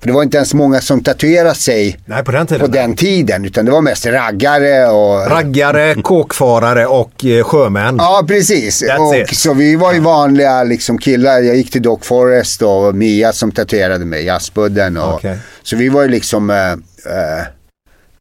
för 0.00 0.06
det 0.06 0.12
var 0.12 0.22
inte 0.22 0.36
ens 0.36 0.54
många 0.54 0.80
som 0.80 1.02
tatuerade 1.02 1.54
sig 1.54 1.98
Nej, 2.06 2.24
på, 2.24 2.32
den 2.32 2.46
tiden, 2.46 2.66
på 2.66 2.72
den 2.72 2.96
tiden. 2.96 3.44
Utan 3.44 3.64
det 3.64 3.70
var 3.70 3.80
mest 3.80 4.06
raggare 4.06 4.88
och... 4.88 5.30
Raggare, 5.30 5.94
kåkfarare 6.02 6.86
och 6.86 7.24
eh, 7.24 7.44
sjömän. 7.44 7.96
Ja, 7.98 8.24
precis. 8.28 8.82
och, 8.82 9.34
så 9.34 9.54
vi 9.54 9.76
var 9.76 9.92
ju 9.92 10.00
vanliga 10.00 10.64
liksom, 10.64 10.98
killar. 10.98 11.40
Jag 11.40 11.56
gick 11.56 11.70
till 11.70 11.82
Doc 11.82 11.98
Forest 12.02 12.62
och 12.62 12.94
Mia 12.94 13.32
som 13.32 13.52
tatuerade 13.52 14.04
mig, 14.04 14.24
jazzbudden. 14.24 14.96
Och, 14.96 15.14
okay. 15.14 15.36
Så 15.62 15.76
vi 15.76 15.88
var 15.88 16.02
ju 16.02 16.08
liksom... 16.08 16.50
Eh, 16.50 16.72
eh, 16.72 17.44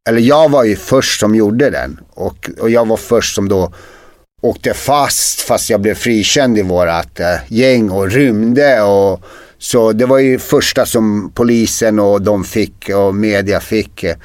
eller 0.09 0.21
jag 0.21 0.49
var 0.49 0.63
ju 0.63 0.75
först 0.75 1.19
som 1.19 1.35
gjorde 1.35 1.69
den. 1.69 1.99
Och, 2.13 2.49
och 2.59 2.69
jag 2.69 2.87
var 2.87 2.97
först 2.97 3.35
som 3.35 3.49
då 3.49 3.73
åkte 4.41 4.73
fast 4.73 5.41
fast 5.41 5.69
jag 5.69 5.81
blev 5.81 5.95
frikänd 5.95 6.57
i 6.57 6.61
vårat 6.61 7.19
äh, 7.19 7.35
gäng 7.47 7.89
och 7.89 8.11
rymde 8.11 8.81
och 8.81 9.21
Så 9.59 9.91
det 9.91 10.05
var 10.05 10.17
ju 10.19 10.39
första 10.39 10.85
som 10.85 11.31
polisen 11.35 11.99
och 11.99 12.21
de 12.21 12.43
fick 12.43 12.89
och 12.89 13.15
media 13.15 13.59
fick. 13.59 14.03
eh, 14.03 14.15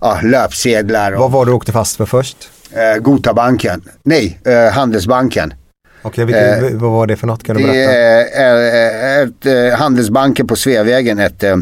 Ja, 0.00 0.20
löpsedlar. 0.22 1.12
Och, 1.12 1.20
Vad 1.20 1.30
var 1.32 1.44
det 1.44 1.50
du 1.50 1.54
åkte 1.54 1.72
fast 1.72 1.96
för 1.96 2.06
först? 2.06 2.50
eh, 2.72 2.96
Gotabanken. 3.02 3.82
Nej, 4.02 4.40
eh, 4.44 4.72
Handelsbanken. 4.72 5.54
Okej, 6.02 6.24
vilket- 6.24 6.62
Eh, 6.62 6.78
vad 6.78 6.90
var 6.92 7.06
det 7.06 7.16
för 7.16 7.26
något? 7.26 7.42
Kan 7.44 7.56
du 7.56 7.62
Det 7.62 7.68
berätta? 7.68 7.92
är, 7.92 8.26
är, 8.32 9.24
ett, 9.24 9.46
eh, 9.72 9.78
Handelsbanken 9.78 10.46
på 10.46 10.56
Sveavägen. 10.56 11.18
Ett, 11.18 11.42
eh, 11.42 11.52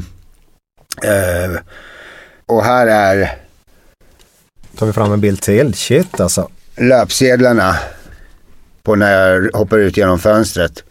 eh, 1.04 1.50
och 2.46 2.64
här 2.64 2.86
är 2.86 3.36
Tar 4.78 4.86
vi 4.86 4.92
fram 4.92 5.12
en 5.12 5.20
bild 5.20 5.40
till. 5.42 5.74
Shit 5.74 6.20
alltså. 6.20 6.48
löpsedlarna 6.76 7.76
på 8.82 8.94
när 8.94 9.12
jag 9.30 9.50
hoppar 9.58 9.78
ut 9.78 9.96
genom 9.96 10.18
fönstret. 10.18 10.84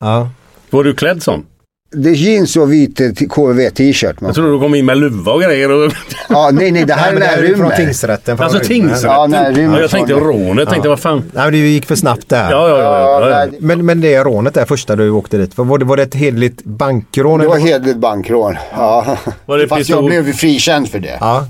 Ja. 0.00 0.30
Var 0.72 0.84
du 0.84 0.94
klädd 0.94 1.22
som? 1.22 1.46
Det 1.94 2.10
är 2.10 2.14
jeans 2.14 2.56
och 2.56 2.72
vit 2.72 3.00
eh, 3.00 3.10
t- 3.10 3.26
KV-t-shirt. 3.26 4.20
man. 4.20 4.28
Jag 4.28 4.34
trodde 4.34 4.50
du 4.52 4.58
kom 4.60 4.74
in 4.74 4.86
med 4.86 4.98
luva 4.98 5.32
och 5.32 5.42
grejer. 5.42 5.70
Och... 5.70 5.92
Ja, 6.28 6.50
nej, 6.52 6.70
nej, 6.70 6.84
det 6.84 6.94
här 6.94 7.12
när 7.12 7.38
är 7.38 7.42
ju 7.42 7.56
från 7.56 7.70
tingsrätten. 7.76 8.36
från 8.36 8.44
Alltså 8.44 8.60
tingsrätten? 8.60 9.32
Ja, 9.32 9.50
Ja, 9.56 9.80
jag 9.80 9.90
tänkte 9.90 10.12
rånet. 10.14 10.58
Jag 10.58 10.68
tänkte 10.68 10.88
vad 10.88 11.00
fan. 11.00 11.18
Nej, 11.34 11.44
men 11.44 11.52
det 11.52 11.58
gick 11.58 11.86
för 11.86 11.94
snabbt 11.96 12.28
där. 12.28 12.50
Ja, 12.50 12.68
ja, 12.68 12.78
ja. 12.78 13.00
ja, 13.00 13.30
ja. 13.30 13.36
nej, 13.50 13.58
Men, 13.60 13.86
men 13.86 14.00
det 14.00 14.24
rånet 14.24 14.54
där 14.54 14.64
första 14.64 14.96
du 14.96 15.10
åkte 15.10 15.38
dit, 15.38 15.58
var 15.58 15.78
det, 15.78 15.84
var 15.84 15.96
det 15.96 16.02
ett 16.02 16.14
hederligt 16.14 16.64
bankrån? 16.64 17.40
Det 17.40 17.46
var 17.46 17.56
eller? 17.56 17.66
hederligt 17.66 17.98
bankrån. 17.98 18.56
Ja. 18.76 19.16
Var 19.46 19.58
det 19.58 19.68
Fast 19.68 19.78
pistol? 19.78 20.12
jag 20.12 20.24
blev 20.24 20.32
frikänd 20.32 20.88
för 20.88 20.98
det 20.98 21.16
Ja. 21.20 21.46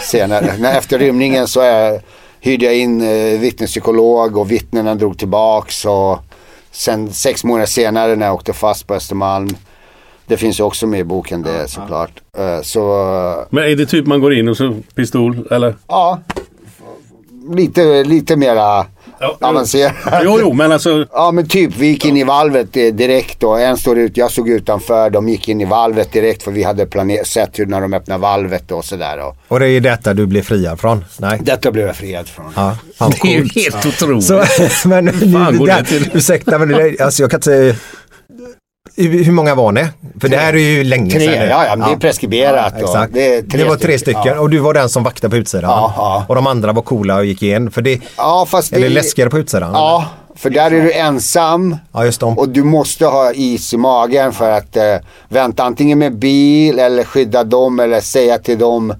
senare. 0.00 0.54
När 0.58 0.78
efter 0.78 0.98
rymningen 0.98 1.48
så 1.48 1.60
är, 1.60 2.00
hyrde 2.40 2.64
jag 2.64 2.74
in 2.76 3.00
eh, 3.00 3.40
vittnespsykolog 3.40 4.36
och 4.36 4.50
vittnena 4.50 4.94
drog 4.94 5.18
tillbaks. 5.18 5.84
Och 5.84 6.18
sen 6.70 7.12
sex 7.12 7.44
månader 7.44 7.66
senare 7.66 8.16
när 8.16 8.26
jag 8.26 8.34
åkte 8.34 8.52
fast 8.52 8.86
på 8.86 8.94
Östermalm. 8.94 9.48
Det 10.26 10.36
finns 10.36 10.60
ju 10.60 10.64
också 10.64 10.86
med 10.86 11.00
i 11.00 11.04
boken 11.04 11.42
det 11.42 11.68
såklart. 11.68 12.22
Eh, 12.38 12.60
så 12.62 13.46
Men 13.50 13.64
är 13.64 13.76
det 13.76 13.86
typ 13.86 14.06
man 14.06 14.20
går 14.20 14.34
in 14.34 14.48
och 14.48 14.56
så 14.56 14.76
pistol 14.94 15.48
eller? 15.50 15.74
ja, 15.86 16.20
lite, 17.54 18.04
lite 18.04 18.36
mera 18.36 18.86
avancerat. 19.40 19.94
Jo, 20.24 20.38
jo, 20.40 20.52
men 20.52 20.72
alltså. 20.72 21.06
Ja 21.12 21.30
men 21.32 21.48
typ, 21.48 21.76
vi 21.76 21.86
gick 21.86 22.04
in 22.04 22.16
i 22.16 22.24
valvet 22.24 22.76
eh, 22.76 22.86
direkt 22.86 23.42
och 23.42 23.60
en 23.60 23.76
står 23.76 23.98
ut, 23.98 24.16
jag 24.16 24.30
såg 24.30 24.48
utanför, 24.48 25.10
de 25.10 25.28
gick 25.28 25.48
in 25.48 25.60
i 25.60 25.64
valvet 25.64 26.12
direkt 26.12 26.42
för 26.42 26.50
vi 26.50 26.62
hade 26.62 26.86
planer- 26.86 27.24
sett 27.24 27.58
hur 27.58 27.66
när 27.66 27.80
de 27.80 27.94
öppnar 27.94 28.18
valvet 28.18 28.72
och 28.72 28.84
sådär. 28.84 29.18
Och 29.26 29.36
Och 29.48 29.60
det 29.60 29.68
är 29.68 29.80
detta 29.80 30.14
du 30.14 30.26
blev 30.26 30.42
friad 30.42 30.80
från? 30.80 31.04
Nej. 31.18 31.38
detta 31.42 31.70
blev 31.72 31.86
jag 31.86 31.96
friad 31.96 32.28
från. 32.28 32.52
Ja, 32.56 32.76
fan 32.98 33.12
Det 33.22 33.28
är 33.34 33.38
ju 33.40 33.48
helt 33.62 33.86
otroligt. 33.86 34.24
Så, 34.24 34.44
men 34.88 35.12
fan 35.32 35.58
det 35.58 35.66
det 35.66 35.66
där, 35.66 36.10
ursäkta 36.12 36.58
men 36.58 36.68
det, 36.68 37.00
alltså 37.00 37.22
jag 37.22 37.30
kan 37.30 37.38
inte 37.38 37.76
hur 38.96 39.32
många 39.32 39.54
var 39.54 39.72
ni? 39.72 39.86
För 40.20 40.28
det 40.28 40.36
här 40.36 40.52
är 40.52 40.58
ju 40.58 40.84
länge 40.84 41.10
Tre, 41.10 41.20
sedan. 41.20 41.48
ja, 41.48 41.66
ja, 41.66 41.76
det 41.76 41.92
är 41.92 41.96
preskriberat 41.96 42.74
exakt. 42.78 43.14
det 43.14 43.40
det, 43.40 43.50
tre 43.50 43.64
var 43.64 43.76
tre 43.76 43.98
stycken, 43.98 44.22
ja. 44.24 44.40
och 44.40 44.50
du 44.50 44.58
var 44.58 44.74
den 44.74 44.88
som 44.88 45.02
vaktade 45.02 45.30
på 45.30 45.36
utsidan. 45.36 45.70
Ja, 45.70 45.94
ja. 45.96 46.24
Och 46.28 46.34
de 46.34 46.46
andra 46.46 46.72
var 46.72 46.82
coola 46.82 47.16
och 47.16 47.24
gick 47.24 47.42
in. 47.42 47.70
För 47.70 47.82
det, 47.82 48.00
Ja 48.16 48.46
fast 48.48 48.72
är 48.72 48.80
det 48.80 48.88
läskigare 48.88 49.30
på 49.30 49.38
utsidan? 49.38 49.70
Ja, 49.72 50.06
för 50.36 50.50
där 50.50 50.70
är 50.70 50.82
du 50.82 50.92
ensam 50.92 51.76
Ja, 51.92 52.10
och 52.36 52.48
du 52.48 52.64
måste 52.64 53.06
ha 53.06 53.32
is 53.32 53.74
i 53.74 53.76
magen 53.76 54.32
för 54.32 54.50
att 54.50 54.76
eh, 54.76 54.96
vänta 55.28 55.62
antingen 55.62 55.98
med 55.98 56.18
bil 56.18 56.78
eller 56.78 57.04
skydda 57.04 57.44
dem 57.44 57.80
eller 57.80 58.00
säga 58.00 58.38
till 58.38 58.58
dem 58.58 58.94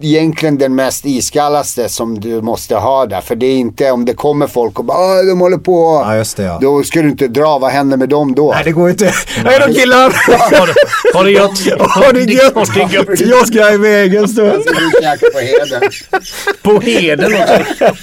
egentligen 0.00 0.58
den 0.58 0.74
mest 0.74 1.04
iskallaste 1.06 1.88
som 1.88 2.20
du 2.20 2.42
måste 2.42 2.74
ha 2.76 3.06
där. 3.06 3.20
För 3.20 3.36
det 3.36 3.46
är 3.46 3.56
inte 3.56 3.90
om 3.90 4.04
det 4.04 4.14
kommer 4.14 4.46
folk 4.46 4.78
och 4.78 4.84
bara 4.84 4.98
"Åh, 4.98 5.26
de 5.26 5.40
håller 5.40 5.56
på. 5.58 6.02
Ja, 6.06 6.16
just 6.16 6.36
det 6.36 6.42
ja. 6.42 6.58
Då 6.62 6.82
ska 6.82 7.02
du 7.02 7.08
inte 7.08 7.28
dra, 7.28 7.58
vad 7.58 7.70
händer 7.70 7.96
med 7.96 8.08
dem 8.08 8.34
då? 8.34 8.52
Nej, 8.52 8.64
det 8.64 8.70
går 8.72 8.90
inte. 8.90 9.12
Hej 9.44 9.58
då 9.66 9.74
killar! 9.74 10.12
Ha 11.14 11.22
det- 11.24 11.30
gött. 11.30 11.50
Ha 11.94 12.12
det 12.12 12.20
gött! 12.32 12.54
Ha 12.54 12.86
det 12.88 12.94
gött. 12.94 13.20
Jag 13.20 13.46
ska 13.48 13.72
iväg 13.72 14.14
en 14.14 14.28
stund. 14.28 14.52
Alltså, 14.52 14.74
du 14.74 14.90
käkar 15.02 15.30
på 15.32 15.38
heden. 15.38 15.90
På 16.62 16.80
heden 16.80 17.32
också. 17.34 17.94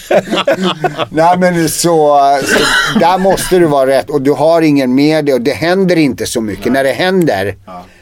Nej 1.10 1.38
men 1.38 1.70
så, 1.70 2.20
så 2.46 3.00
där 3.00 3.18
måste 3.18 3.60
du 3.60 3.66
vara 3.66 3.88
rätt 3.90 4.10
och 4.10 4.22
du 4.22 4.32
har 4.32 4.62
ingen 4.62 4.96
med 4.96 5.26
dig 5.26 5.34
och 5.36 5.42
det 5.42 5.52
händer 5.54 5.96
inte 5.96 6.26
så 6.26 6.42
mycket. 6.42 6.72
När 6.72 6.84
det 6.84 6.92
händer 6.92 7.56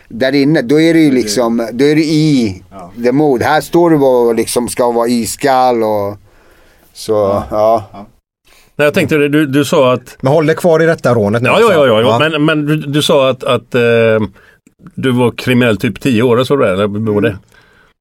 där 0.10 0.36
inne 0.36 0.62
då 0.62 0.82
är 0.82 0.93
du 0.93 0.99
ju 0.99 1.12
liksom, 1.12 1.70
då 1.74 1.86
är 1.86 1.95
du 1.95 2.03
i 2.03 2.64
the 3.03 3.12
mood. 3.12 3.41
Här 3.41 3.62
står 3.62 3.89
du 3.89 3.95
och 3.95 4.36
liksom 4.36 4.70
ska 4.70 4.91
vara 4.91 5.07
iskall 5.07 5.84
och 5.84 6.18
så, 6.93 7.43
ja. 7.51 7.84
Nej, 8.76 8.86
jag 8.86 8.93
tänkte 8.93 9.18
det, 9.18 9.30
du, 9.30 9.45
du 9.45 9.66
sa 9.66 9.93
att... 9.93 10.18
Men 10.22 10.34
håll 10.34 10.45
dig 10.45 10.55
kvar 10.55 10.84
i 10.84 10.86
detta 10.86 11.14
rånet 11.14 11.41
nu. 11.41 11.49
Ja, 11.49 11.60
ja, 11.60 11.88
ja, 11.88 12.01
ja, 12.01 12.20
Men, 12.20 12.45
men 12.45 12.66
du, 12.66 12.76
du 12.76 13.01
sa 13.01 13.30
att, 13.30 13.43
att 13.43 13.76
eh, 13.76 13.82
du 14.95 15.12
var 15.12 15.32
kriminell 15.32 15.78
typ 15.78 16.01
10 16.01 16.24
år, 16.24 16.43
så 16.43 16.55
det, 16.55 16.72
eller 16.72 17.22
det? 17.22 17.38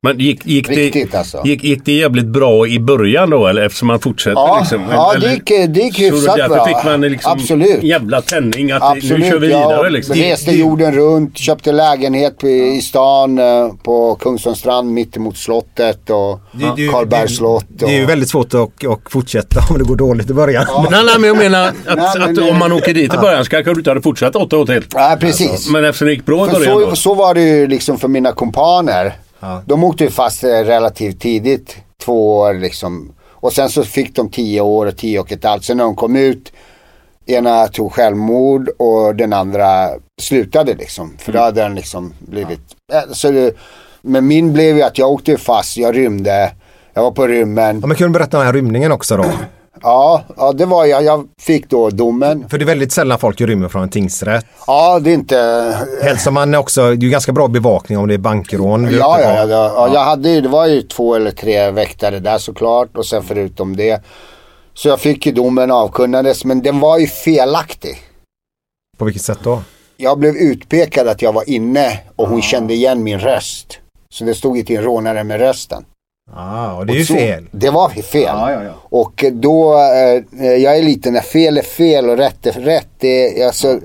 Men 0.03 0.19
gick, 0.19 0.47
gick, 0.47 0.69
Riktigt 0.69 1.13
det, 1.13 1.19
alltså. 1.19 1.43
gick, 1.45 1.65
gick 1.65 1.85
det 1.85 1.93
jävligt 1.93 2.27
bra 2.27 2.67
i 2.67 2.81
början 2.81 3.31
då 3.31 3.47
eller 3.47 3.63
eftersom 3.63 3.89
man 3.89 4.01
fortsätter? 4.01 4.35
Ja, 4.41 4.59
liksom, 4.61 4.85
ja 4.91 5.11
det 5.13 5.17
eller- 5.27 5.31
gick, 5.35 5.47
det 5.75 5.81
gick 5.81 5.95
så 5.97 6.03
hyfsat 6.03 6.37
därför 6.37 6.55
bra. 6.55 6.65
fick 6.67 6.85
man 6.85 7.01
liksom 7.01 7.33
Absolut. 7.33 7.83
jävla 7.83 8.21
tändning 8.23 8.71
att 8.73 8.83
nu 8.83 8.89
Absolut, 8.99 9.27
kör 9.29 9.39
vi 9.39 9.47
vidare 9.47 9.73
jag 9.85 9.93
liksom. 9.93 10.17
reste 10.17 10.51
jorden 10.51 10.93
runt, 10.95 11.39
köpte 11.39 11.73
lägenhet 11.73 12.39
på, 12.39 12.49
i 12.49 12.81
stan 12.83 13.39
eh, 13.39 13.45
på 13.83 14.15
Kungstrandsstrand 14.15 14.91
mittemot 14.93 15.37
slottet 15.37 16.11
och 16.11 16.41
Det- 16.53 16.73
det- 16.77 16.89
Karlbergs 16.89 17.37
slott. 17.37 17.65
Det 17.69 17.85
är 17.87 17.91
ju 17.99 18.05
Och, 18.05 18.11
väldigt 18.11 18.29
svårt 18.29 18.55
att, 18.55 18.61
att 18.87 19.01
fortsätta 19.11 19.61
om 19.71 19.79
det 19.79 19.85
går 19.85 19.97
dåligt 19.97 20.31
i 20.31 20.35
början. 20.35 20.67
Nej, 20.91 21.03
nej, 21.05 21.15
men 21.19 21.29
jag 21.29 21.37
menar 21.37 21.69
att, 21.69 21.75
Nej, 21.87 21.97
men 22.19 22.23
att 22.23 22.35
det- 22.37 22.51
om 22.51 22.59
man 22.59 22.73
åker 22.73 22.95
dit 22.95 23.15
i 23.15 23.19
början 23.19 23.45
så 23.45 23.51
kanske 23.51 23.73
du 23.75 23.79
inte 23.81 23.91
hade 23.91 24.03
fortsatt 24.03 24.37
åtta 24.37 24.57
år 24.59 24.67
till. 24.67 24.85
ja, 24.95 25.17
precis. 25.21 25.69
Men 25.71 25.85
eftersom 25.85 26.07
det 26.07 26.13
gick 26.13 26.27
bra 26.27 26.47
i 26.47 26.51
början 26.51 26.75
så, 26.81 26.87
då. 26.91 26.97
så 26.97 27.15
var 27.15 27.35
det 27.35 27.41
ju 27.43 27.67
liksom 27.67 27.99
för 27.99 28.09
mina 28.09 28.33
kompaner. 28.33 29.13
De 29.66 29.84
åkte 29.84 30.05
ju 30.05 30.11
fast 30.11 30.45
eh, 30.45 30.49
relativt 30.49 31.20
tidigt, 31.20 31.76
två 32.05 32.36
år 32.36 32.55
liksom. 32.55 33.12
Och 33.30 33.53
sen 33.53 33.68
så 33.68 33.84
fick 33.84 34.16
de 34.16 34.30
tio 34.30 34.61
år 34.61 34.86
och 34.86 34.97
tio 34.97 35.20
och 35.20 35.32
ett 35.32 35.45
halvt. 35.45 35.64
Sen 35.64 35.76
när 35.76 35.84
de 35.84 35.97
kom 35.97 36.16
ut, 36.16 36.53
ena 37.26 37.68
tog 37.68 37.93
självmord 37.93 38.68
och 38.78 39.16
den 39.16 39.32
andra 39.32 39.89
slutade 40.20 40.74
liksom. 40.74 41.16
För 41.18 41.32
då 41.32 41.39
hade 41.39 41.62
den 41.62 41.74
liksom 41.74 42.12
blivit, 42.18 42.61
eh, 42.93 43.12
så 43.12 43.30
det, 43.30 43.55
men 44.03 44.26
min 44.26 44.53
blev 44.53 44.76
ju 44.76 44.82
att 44.82 44.99
jag 44.99 45.11
åkte 45.11 45.36
fast, 45.36 45.76
jag 45.76 45.97
rymde, 45.97 46.53
jag 46.95 47.03
var 47.03 47.11
på 47.11 47.26
rymmen. 47.26 47.80
Ja, 47.80 47.86
men 47.86 47.97
kan 47.97 48.07
du 48.07 48.18
berätta 48.18 48.36
om 48.36 48.41
den 48.41 48.47
här 48.47 48.53
rymningen 48.53 48.93
också 48.93 49.16
då? 49.16 49.24
Ja, 49.83 50.22
ja 50.37 50.53
det 50.53 50.66
var 50.66 50.85
jag, 50.85 51.05
jag 51.05 51.29
fick 51.41 51.70
då 51.70 51.91
domen. 51.91 52.49
För 52.49 52.59
det 52.59 52.64
är 52.64 52.66
väldigt 52.66 52.93
sällan 52.93 53.18
folk 53.18 53.41
rymmer 53.41 53.68
från 53.68 53.83
en 53.83 53.89
tingsrätt. 53.89 54.47
Ja, 54.66 54.99
det 55.01 55.11
är 55.11 55.14
inte, 55.14 55.79
Helst 56.03 56.24
som 56.24 56.35
man 56.35 56.55
också, 56.55 56.83
det 56.83 56.89
är 56.89 56.95
ju 56.97 57.11
ganska 57.11 57.33
bra 57.33 57.49
bevakning 57.49 57.99
om 57.99 58.09
det 58.09 58.14
är 58.14 58.18
bankrån. 58.18 58.85
Ja, 58.85 59.20
ja, 59.20 59.20
ja, 59.20 59.47
ja, 59.47 59.72
ja. 59.74 59.95
Jag 59.95 60.01
hade 60.01 60.41
det 60.41 60.49
var 60.49 60.66
ju 60.66 60.83
två 60.83 61.14
eller 61.14 61.31
tre 61.31 61.70
väktare 61.70 62.18
där 62.18 62.39
såklart 62.39 62.97
och 62.97 63.07
sen 63.07 63.22
förutom 63.22 63.76
det. 63.76 64.03
Så 64.74 64.89
jag 64.89 65.01
fick 65.01 65.26
ju 65.26 65.33
domen 65.33 65.70
avkunnades 65.70 66.45
men 66.45 66.62
den 66.62 66.81
var 66.81 66.99
ju 66.99 67.07
felaktig. 67.07 67.99
På 68.99 69.05
vilket 69.05 69.22
sätt 69.22 69.39
då? 69.43 69.62
Jag 69.97 70.18
blev 70.18 70.37
utpekad 70.37 71.09
att 71.09 71.22
jag 71.22 71.33
var 71.33 71.51
inne 71.51 71.99
och 72.16 72.29
hon 72.29 72.43
kände 72.43 72.74
igen 72.74 73.03
min 73.03 73.18
röst. 73.18 73.79
Så 74.11 74.24
det 74.24 74.35
stod 74.35 74.57
ju 74.57 74.62
till 74.62 74.76
en 74.76 74.83
rånare 74.83 75.24
med 75.24 75.41
rösten. 75.41 75.85
Ah, 76.35 76.72
och 76.72 76.87
det 76.87 76.93
är 76.93 76.95
ju 76.95 77.01
Och 77.01 77.07
så- 77.07 77.14
fel. 77.14 77.45
Det 77.53 77.70
var 77.70 77.89
fel. 77.89 78.29
Och 78.83 79.24
då, 79.33 79.74
eh, 79.74 80.47
jag 80.53 80.79
är 80.79 80.83
lite 80.83 81.11
när 81.11 81.20
fel 81.20 81.59
är 81.59 81.62
fel 81.62 82.11
och 82.11 82.16
rätt 82.16 82.47
är 82.47 82.53
rätt. 82.53 82.89
Det, 82.99 83.41
är- 83.43 83.47
alltså, 83.47 83.81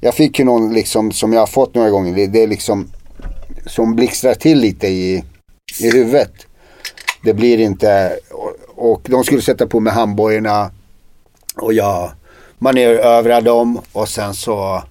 jag 0.00 0.14
fick 0.14 0.38
ju 0.38 0.44
någon 0.44 0.74
liksom 0.74 1.12
som 1.12 1.32
jag 1.32 1.40
har 1.40 1.46
fått 1.46 1.74
några 1.74 1.90
gånger. 1.90 2.14
Det, 2.16 2.26
det 2.26 2.42
är 2.42 2.46
liksom 2.48 2.90
som 3.66 3.94
blixtrar 3.96 4.34
till 4.34 4.58
lite 4.60 4.86
i, 4.88 5.24
i 5.80 5.90
huvudet. 5.92 6.32
Det 7.24 7.34
blir 7.34 7.58
inte, 7.60 8.16
och, 8.32 8.52
och 8.92 9.00
de 9.04 9.24
skulle 9.24 9.42
sätta 9.42 9.66
på 9.66 9.80
mig 9.80 9.92
handbojorna 9.92 10.70
och 11.56 11.72
jag 11.72 12.10
manövrade 12.58 13.40
dem 13.50 13.80
och 13.92 14.08
sen 14.08 14.34
så 14.34 14.82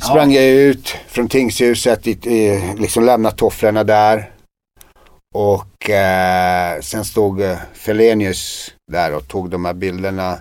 sprang 0.00 0.32
jag 0.32 0.44
ut 0.44 0.94
från 1.08 1.28
tingshuset, 1.28 2.06
i, 2.06 2.10
i, 2.10 2.60
liksom 2.78 3.04
lämnade 3.04 3.36
tofflorna 3.36 3.84
där. 3.84 4.30
Och 5.34 5.90
eh, 5.90 6.80
sen 6.80 7.04
stod 7.04 7.40
eh, 7.42 7.56
Felenius 7.74 8.70
där 8.92 9.14
och 9.14 9.28
tog 9.28 9.50
de 9.50 9.64
här 9.64 9.74
bilderna. 9.74 10.38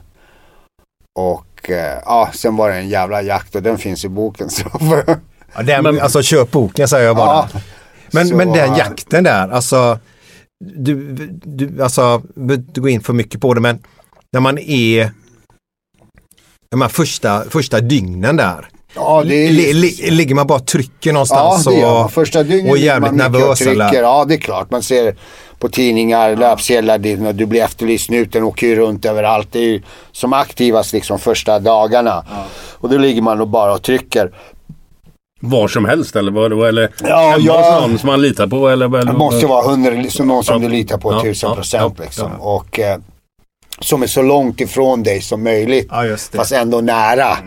Och 1.20 1.70
eh, 1.70 2.00
ja, 2.06 2.30
sen 2.34 2.56
var 2.56 2.70
det 2.70 2.76
en 2.76 2.89
jävla 2.89 3.22
jakt 3.22 3.56
och 3.56 3.64
den 3.64 3.78
finns 3.78 4.06
i 4.06 4.10
boken. 4.10 4.50
Så 4.50 4.64
Ja, 5.56 5.64
den, 5.64 6.00
alltså 6.02 6.22
köp 6.22 6.52
boken 6.52 6.88
säger 6.88 7.06
jag 7.06 7.16
bara. 7.16 7.50
Ja, 7.54 7.60
men, 8.12 8.28
så- 8.28 8.36
men 8.36 8.52
den 8.54 8.76
jakten 8.76 9.24
där, 9.24 9.50
alltså. 9.50 10.00
Du, 10.66 11.14
du, 11.44 11.84
alltså, 11.84 12.22
du 12.74 12.82
går 12.82 12.89
in 12.89 13.02
för 13.02 13.14
mycket 13.14 13.41
på 13.41 13.54
det 13.54 13.62
men 13.62 13.84
när 14.34 14.39
man 14.39 14.58
är 14.58 15.12
de 16.72 16.82
här 16.82 16.89
första, 16.89 17.44
första 17.50 17.80
dygnen 17.82 18.36
där. 18.38 18.68
Ja, 18.96 19.24
det 19.28 19.36
är- 19.48 19.52
li, 19.52 19.74
li, 19.74 20.12
ligger 20.12 20.36
man 20.36 20.48
bara 20.48 20.60
och 20.60 20.68
trycker 20.68 21.10
Ja, 21.10 21.14
någonstans 21.14 21.66
det 21.66 21.74
gör 21.74 21.94
man. 21.94 22.06
och, 22.06 22.12
Första 22.12 22.44
dygnet 22.44 22.72
och 22.72 22.78
ligger 22.78 22.88
jävligt 22.94 23.12
man 23.14 23.26
och 23.26 23.32
nervös 23.32 23.60
trycker. 23.60 23.72
eller? 23.72 23.94
Ja, 24.02 24.26
det 24.26 24.34
är 24.34 24.38
klart. 24.38 24.72
Man 24.72 24.84
ser 24.84 25.16
på 25.60 25.70
tidningar, 25.70 26.36
löpsedlar, 26.36 27.28
och 27.28 27.36
du 27.36 27.46
blir 27.46 27.62
efterlyst. 27.64 28.06
Snuten 28.06 28.44
åker 28.44 28.68
ju 28.68 28.76
runt 28.76 29.06
överallt. 29.06 29.48
Det 29.52 29.60
är 29.60 29.64
ju 29.64 29.82
som 30.12 30.34
aktivast 30.34 30.94
liksom 30.94 31.20
första 31.20 31.60
dagarna. 31.60 32.26
Och 32.72 32.89
då 32.89 32.98
ligger 32.98 33.22
man 33.22 33.41
och 33.41 33.48
bara 33.48 33.74
och 33.74 33.82
trycker. 33.82 34.32
var 35.46 35.68
som 35.68 35.86
helst 35.86 36.16
eller? 36.16 36.32
Var 36.32 36.68
eller 36.68 36.89
Ja, 37.04 37.38
jag- 37.39 37.82
någon 37.89 38.00
som 38.00 38.08
man 38.08 38.22
litar 38.22 38.48
på? 38.48 38.70
Eller, 38.70 38.86
eller, 38.86 39.04
Det 39.06 39.14
måste 39.18 39.46
vara 39.46 39.64
100, 39.72 39.91
så 40.10 40.24
någon 40.24 40.44
som 40.44 40.62
Ja. 40.64 40.70
du 40.70 40.76
litar 40.76 40.98
på 40.98 41.14
Ja, 41.14 41.22
tusen 41.22 41.50
ja, 41.50 41.56
procent 41.56 41.94
ja, 41.98 42.04
liksom. 42.04 42.32
Och 42.39 42.80
eh, 42.80 42.98
som 43.80 44.04
är 44.04 44.08
så 44.08 44.22
långt 44.22 44.62
ifrån 44.62 45.04
dig 45.04 45.22
som 45.22 45.44
möjligt. 45.44 45.88
Ja, 45.91 46.06
just 46.06 46.32
det. 46.32 46.38
Fast 46.38 46.52
ändå 46.52 46.82
nära. 46.82 47.38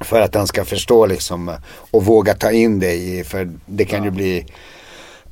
För 0.00 0.20
att 0.20 0.34
han 0.34 0.46
ska 0.46 0.64
förstå 0.64 1.06
liksom 1.06 1.48
eh, 1.48 1.54
och 1.90 2.04
våga 2.04 2.34
ta 2.34 2.50
in 2.50 2.78
dig 2.78 3.18
i, 3.18 3.24
för 3.24 3.50
det 3.66 3.84
kan 3.84 4.04
ju 4.04 4.10
bli 4.10 4.46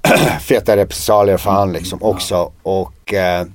feta 0.40 0.76
repressalier 0.76 1.36
för 1.36 1.50
han 1.50 1.72
liksom 1.72 2.02
också. 2.02 2.52
Och, 2.62 3.14
eh, 3.14 3.46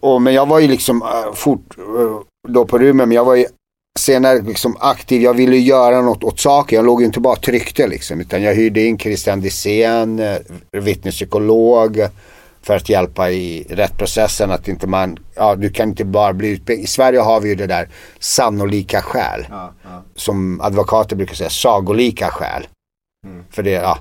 och 0.00 0.22
men 0.22 0.34
jag 0.34 0.46
var 0.46 0.58
ju 0.58 0.68
liksom 0.68 1.02
eh, 1.02 1.32
fort 1.34 1.76
då 2.48 2.64
på 2.64 2.78
rummen, 2.78 3.08
men 3.08 3.16
jag 3.16 3.24
var 3.24 3.34
ju 3.34 3.46
senare 3.98 4.42
liksom 4.42 4.76
aktiv. 4.80 5.22
Jag 5.22 5.34
ville 5.34 5.56
göra 5.56 6.02
något 6.02 6.24
åt 6.24 6.40
saken. 6.40 6.76
Jag 6.76 6.86
låg 6.86 7.00
ju 7.00 7.06
inte 7.06 7.20
bara 7.20 7.32
och 7.32 7.42
tryckte 7.42 7.86
liksom. 7.86 8.20
Utan 8.20 8.42
jag 8.42 8.54
hyrde 8.54 8.82
in 8.82 8.98
Christian 8.98 9.40
Dissén, 9.40 10.22
vittnespsykolog. 10.72 12.00
För 12.62 12.76
att 12.76 12.88
hjälpa 12.88 13.30
i 13.30 13.66
rättprocessen. 13.70 14.50
Att 14.50 14.68
inte 14.68 14.86
man, 14.86 15.18
ja 15.34 15.56
du 15.56 15.70
kan 15.70 15.88
inte 15.88 16.04
bara 16.04 16.32
bli 16.32 16.48
utpekad. 16.48 16.84
I 16.84 16.86
Sverige 16.86 17.20
har 17.20 17.40
vi 17.40 17.48
ju 17.48 17.54
det 17.54 17.66
där 17.66 17.88
sannolika 18.18 19.02
skäl. 19.02 19.46
Som 20.16 20.60
advokater 20.60 21.16
brukar 21.16 21.34
säga, 21.34 21.50
sagolika 21.50 22.30
skäl. 22.30 22.66
För 23.50 23.62
det, 23.62 23.70
ja, 23.70 23.98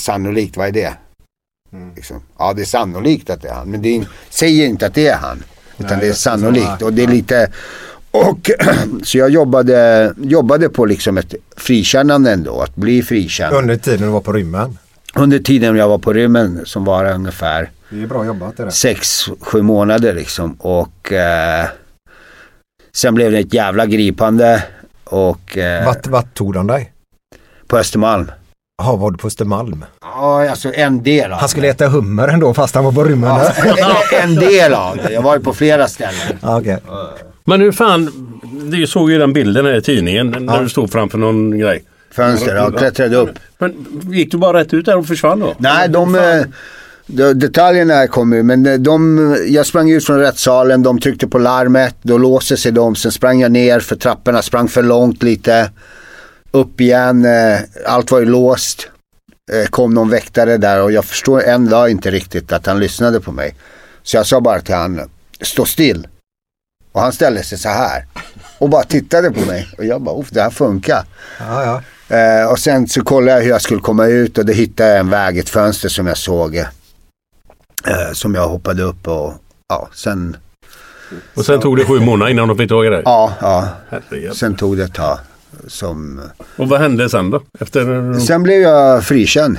sannolikt, 0.00 0.56
vad 0.56 0.68
är 0.68 0.72
det? 0.72 0.92
Liksom. 1.96 2.22
Ja, 2.38 2.52
det 2.52 2.62
är 2.62 2.66
sannolikt 2.66 3.30
att 3.30 3.42
det 3.42 3.48
är 3.48 3.54
han. 3.54 3.68
Men 3.70 3.82
det 3.82 3.96
är, 3.96 4.06
säger 4.30 4.66
inte 4.66 4.86
att 4.86 4.94
det 4.94 5.06
är 5.06 5.16
han. 5.16 5.42
Utan 5.78 5.98
Nej, 5.98 6.00
det 6.00 6.08
är 6.08 6.12
sannolikt. 6.12 6.82
Och 6.82 6.92
det 6.92 7.02
är 7.02 7.08
lite... 7.08 7.52
Och 8.10 8.50
så 9.02 9.18
jag 9.18 9.30
jobbade, 9.30 10.14
jobbade 10.16 10.68
på 10.68 10.84
liksom 10.84 11.18
ett 11.18 11.34
frikännande 11.56 12.32
ändå. 12.32 12.60
Att 12.60 12.76
bli 12.76 13.02
frikänd. 13.02 13.56
Under 13.56 13.76
tiden 13.76 14.00
du 14.00 14.06
var 14.06 14.20
på 14.20 14.32
rymmen. 14.32 14.78
Under 15.14 15.38
tiden 15.38 15.76
jag 15.76 15.88
var 15.88 15.98
på 15.98 16.12
rymmen 16.12 16.60
som 16.64 16.84
var 16.84 17.12
ungefär 17.12 17.70
Det 17.90 18.02
är 18.02 18.06
bra 18.06 18.24
jobbat 18.26 18.56
det 18.56 18.62
där. 18.64 18.70
sex, 18.70 19.28
sju 19.40 19.62
månader 19.62 20.14
liksom. 20.14 20.52
Och 20.52 21.12
eh, 21.12 21.66
sen 22.92 23.14
blev 23.14 23.32
det 23.32 23.38
ett 23.38 23.54
jävla 23.54 23.86
gripande. 23.86 24.64
Och 25.04 25.58
eh, 25.58 25.86
Vart, 25.86 26.06
vart 26.06 26.34
tog 26.34 26.54
de 26.54 26.66
dig? 26.66 26.92
på 27.66 27.78
Östermalm. 27.78 28.30
Jaha, 28.82 28.96
var 28.96 29.10
du 29.10 29.18
på 29.18 29.26
Östermalm? 29.26 29.84
Ja, 30.00 30.50
alltså 30.50 30.72
en 30.74 31.02
del 31.02 31.32
av 31.32 31.38
Han 31.38 31.48
skulle 31.48 31.68
äta 31.68 31.88
hummer 31.88 32.28
ändå 32.28 32.54
fast 32.54 32.74
han 32.74 32.84
var 32.84 32.92
på 32.92 33.04
rymmen. 33.04 33.30
Ja, 33.76 34.02
en 34.22 34.34
del 34.34 34.74
av 34.74 34.96
det. 34.96 35.12
Jag 35.12 35.22
var 35.22 35.36
ju 35.36 35.42
på 35.42 35.54
flera 35.54 35.88
ställen. 35.88 36.38
Ja, 36.42 36.58
okej. 36.60 36.78
Men 37.44 37.60
hur 37.60 37.72
fan, 37.72 38.10
du 38.70 38.86
såg 38.86 39.10
ju 39.10 39.18
den 39.18 39.32
bilden 39.32 39.66
här 39.66 39.74
i 39.76 39.82
tidningen 39.82 40.36
när 40.40 40.62
du 40.62 40.68
stod 40.68 40.92
framför 40.92 41.18
någon 41.18 41.58
grej. 41.58 41.84
Fönster, 42.18 42.54
ja, 42.56 42.70
klättrade 42.70 43.16
upp. 43.16 43.30
Men 43.58 43.86
gick 44.12 44.32
du 44.32 44.38
bara 44.38 44.58
rätt 44.60 44.74
ut 44.74 44.86
där 44.86 44.96
och 44.96 45.06
försvann 45.06 45.40
då? 45.40 45.54
Nej, 45.58 45.88
de, 45.88 46.14
eh, 46.14 46.42
de 47.06 47.34
detaljerna 47.34 48.06
kommer 48.06 48.42
men 48.42 48.62
de, 48.62 48.76
de, 48.78 49.36
jag 49.48 49.66
sprang 49.66 49.90
ut 49.90 50.06
från 50.06 50.18
rättssalen, 50.18 50.82
de 50.82 51.00
tryckte 51.00 51.26
på 51.26 51.38
larmet, 51.38 51.94
då 52.02 52.18
låste 52.18 52.56
sig 52.56 52.72
de, 52.72 52.96
sen 52.96 53.12
sprang 53.12 53.40
jag 53.40 53.52
ner 53.52 53.80
för 53.80 53.96
trapporna, 53.96 54.42
sprang 54.42 54.68
för 54.68 54.82
långt 54.82 55.22
lite, 55.22 55.70
upp 56.50 56.80
igen, 56.80 57.24
eh, 57.24 57.58
allt 57.86 58.10
var 58.10 58.18
ju 58.20 58.24
låst. 58.26 58.88
Eh, 59.52 59.68
kom 59.68 59.94
någon 59.94 60.10
väktare 60.10 60.56
där 60.56 60.82
och 60.82 60.92
jag 60.92 61.04
förstår 61.04 61.42
en 61.44 61.68
dag 61.68 61.90
inte 61.90 62.10
riktigt 62.10 62.52
att 62.52 62.66
han 62.66 62.80
lyssnade 62.80 63.20
på 63.20 63.32
mig. 63.32 63.54
Så 64.02 64.16
jag 64.16 64.26
sa 64.26 64.40
bara 64.40 64.60
till 64.60 64.74
han, 64.74 65.00
stå 65.40 65.64
still. 65.64 66.06
Och 66.92 67.00
han 67.00 67.12
ställde 67.12 67.42
sig 67.42 67.58
så 67.58 67.68
här 67.68 68.06
och 68.58 68.68
bara 68.68 68.82
tittade 68.82 69.30
på 69.30 69.40
mig 69.40 69.68
och 69.78 69.84
jag 69.84 70.02
bara, 70.02 70.20
"Uff, 70.20 70.28
det 70.30 70.42
här 70.42 70.50
funkar. 70.50 71.04
Ja, 71.38 71.64
ja. 71.64 71.82
Eh, 72.08 72.50
och 72.50 72.58
sen 72.58 72.88
så 72.88 73.02
kollade 73.04 73.36
jag 73.36 73.42
hur 73.44 73.50
jag 73.50 73.62
skulle 73.62 73.80
komma 73.80 74.06
ut 74.06 74.38
och 74.38 74.46
då 74.46 74.52
hittade 74.52 74.90
jag 74.90 74.98
en 74.98 75.10
väg, 75.10 75.38
ett 75.38 75.48
fönster 75.48 75.88
som 75.88 76.06
jag 76.06 76.16
såg. 76.18 76.56
Eh, 76.56 78.12
som 78.12 78.34
jag 78.34 78.48
hoppade 78.48 78.82
upp 78.82 79.08
och 79.08 79.32
ja, 79.68 79.88
sen, 79.94 80.36
Och 81.34 81.44
sen 81.46 81.60
tog 81.60 81.76
det 81.76 81.84
sju 81.84 82.00
månader 82.00 82.30
innan 82.30 82.48
de 82.48 82.58
fick 82.58 82.68
tag 82.68 82.86
i 82.86 82.88
dig? 82.88 83.02
ja, 83.04 83.32
ja. 83.40 83.68
Sen 84.34 84.56
tog 84.56 84.76
det 84.76 84.84
ett 84.84 84.94
tag. 84.94 85.18
Som, 85.66 86.20
Och 86.56 86.68
vad 86.68 86.80
hände 86.80 87.08
sen 87.08 87.30
då? 87.30 87.40
Efter... 87.60 88.20
sen 88.20 88.42
blev 88.42 88.60
jag 88.60 89.04
frikänd. 89.04 89.58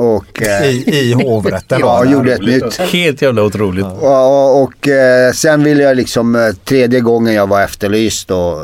Och, 0.00 0.42
eh, 0.42 0.66
I, 0.66 0.84
I 0.88 1.12
hovrätten 1.12 1.80
ja, 1.80 2.02
eller? 2.02 2.12
gjorde 2.12 2.32
ett 2.34 2.40
nytt. 2.40 2.76
Helt 2.76 3.22
jävla 3.22 3.42
otroligt. 3.42 3.84
Och, 3.84 4.62
och 4.62 4.88
eh, 4.88 5.32
sen 5.32 5.64
ville 5.64 5.82
jag 5.82 5.96
liksom, 5.96 6.34
eh, 6.36 6.52
tredje 6.64 7.00
gången 7.00 7.34
jag 7.34 7.46
var 7.46 7.62
efterlyst 7.62 8.30
och 8.30 8.58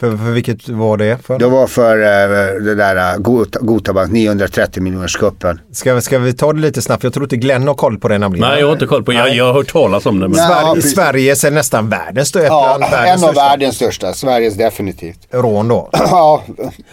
För, 0.00 0.16
för 0.16 0.30
vilket 0.30 0.68
var 0.68 0.96
det? 0.96 1.18
För? 1.26 1.38
det 1.38 1.46
var 1.46 1.66
för 1.66 1.96
eh, 1.98 2.62
det 2.64 2.74
där 2.74 3.14
uh, 3.16 3.22
Gotabank 3.60 4.12
930 4.12 4.82
miljoners 4.82 5.16
kuppen. 5.16 5.60
Ska, 5.72 5.94
vi- 5.94 6.00
ska 6.02 6.18
vi 6.18 6.32
ta 6.32 6.52
det 6.52 6.60
lite 6.60 6.82
snabbt? 6.82 7.04
Jag 7.04 7.12
tror 7.12 7.24
inte 7.24 7.36
Glenn 7.36 7.68
har 7.68 7.74
koll 7.74 7.98
på 7.98 8.08
det 8.08 8.18
nämligen. 8.18 8.48
Nej, 8.48 8.60
jag 8.60 8.66
har 8.66 8.72
inte 8.72 8.86
koll 8.86 9.04
på 9.04 9.12
jag, 9.12 9.34
jag 9.34 9.44
har 9.44 9.52
hört 9.52 9.72
talas 9.72 10.06
om 10.06 10.20
det. 10.20 10.28
Men... 10.28 10.34
Sverige, 10.36 10.60
Ja, 10.62 10.74
precis. 10.74 10.94
Sverige 10.94 11.32
är 11.32 11.50
nästan 11.50 11.88
världens 11.88 12.28
största. 12.28 12.46
Ja, 12.46 12.78
världens 12.80 13.22
en 13.22 13.28
av 13.28 13.32
största 13.32 13.48
världens 13.48 13.76
största, 13.76 14.12
Sveriges 14.12 14.54
definitivt. 14.54 15.18
rån 15.30 15.68
då. 15.68 15.90
Ja, 16.10 16.42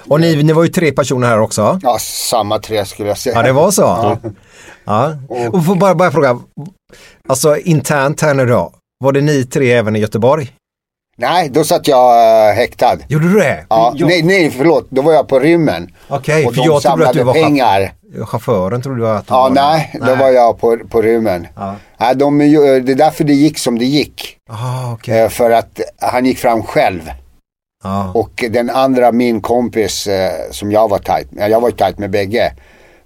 Och 0.08 0.22
ni, 0.22 0.44
ni 0.44 0.54
var 0.54 0.64
ju 0.64 0.70
tre 0.70 0.92
personer 0.92 1.28
här 1.28 1.40
också. 1.40 1.80
ja, 1.84 1.98
samma 2.02 2.60
tre 2.60 2.86
skulle 2.86 3.08
jag 3.10 3.18
säga. 3.18 3.36
Ja, 3.36 3.42
det 3.44 3.52
var 3.52 3.72
så. 3.72 4.18
Ja. 4.86 5.14
Och 5.52 5.66
får 5.66 5.76
bara, 5.76 5.96
bara 5.96 6.12
fråga, 6.12 6.40
alltså 7.30 7.58
internt 7.58 8.22
här 8.22 8.34
nu 8.34 8.46
då, 8.46 8.72
var 9.04 9.12
det 9.12 9.22
ni 9.22 9.44
tre 9.46 9.72
även 9.74 9.96
i 9.96 10.00
Göteborg? 10.00 10.52
Nej, 11.20 11.50
då 11.50 11.64
satt 11.64 11.88
jag 11.88 12.50
äh, 12.50 12.56
häktad. 12.56 12.98
Gjorde 13.08 13.28
du 13.34 13.40
det? 13.40 13.66
Ja, 13.70 13.94
jag, 13.96 14.08
nej, 14.08 14.24
nej, 14.24 14.52
förlåt. 14.58 14.88
Då 14.90 15.02
var 15.02 15.14
jag 15.14 15.28
på 15.28 15.40
rymmen. 15.40 15.90
Okej, 16.08 16.46
och 16.46 16.56
för 16.56 16.66
jag 16.66 16.82
trodde 16.82 17.08
att 17.08 17.14
du 17.14 17.24
var 17.24 17.34
pengar. 17.34 17.92
chauffören. 18.26 18.82
Trodde 18.82 19.00
du 19.02 19.08
att 19.10 19.28
du 19.28 19.34
Ja, 19.34 19.42
var 19.42 19.50
nej, 19.50 19.96
då 20.06 20.16
var 20.16 20.30
jag 20.30 20.60
på, 20.60 20.78
på 20.90 21.02
rymmen. 21.02 21.48
Ja. 21.56 21.76
Nej, 22.00 22.16
de, 22.16 22.38
det 22.38 22.46
är 22.92 22.96
därför 22.96 23.24
det 23.24 23.34
gick 23.34 23.58
som 23.58 23.80
det 23.80 23.86
gick. 23.86 24.38
Ah, 24.50 24.94
okej. 24.94 25.20
Eh, 25.22 25.30
För 25.30 25.52
att 25.52 25.80
han 26.02 26.26
gick 26.26 26.38
fram 26.38 26.64
själv. 26.64 27.12
Ja. 27.84 28.12
Och 28.14 28.44
den 28.50 28.70
andra, 28.70 29.12
min 29.12 29.42
kompis 29.42 30.08
eh, 30.08 30.32
som 30.52 30.72
jag 30.72 30.90
var 30.90 31.00
tajt 31.00 31.32
med, 31.32 31.50
jag 31.50 31.62
var 31.62 31.72
tajt 31.72 31.98
med 32.00 32.10
bägge. 32.10 32.52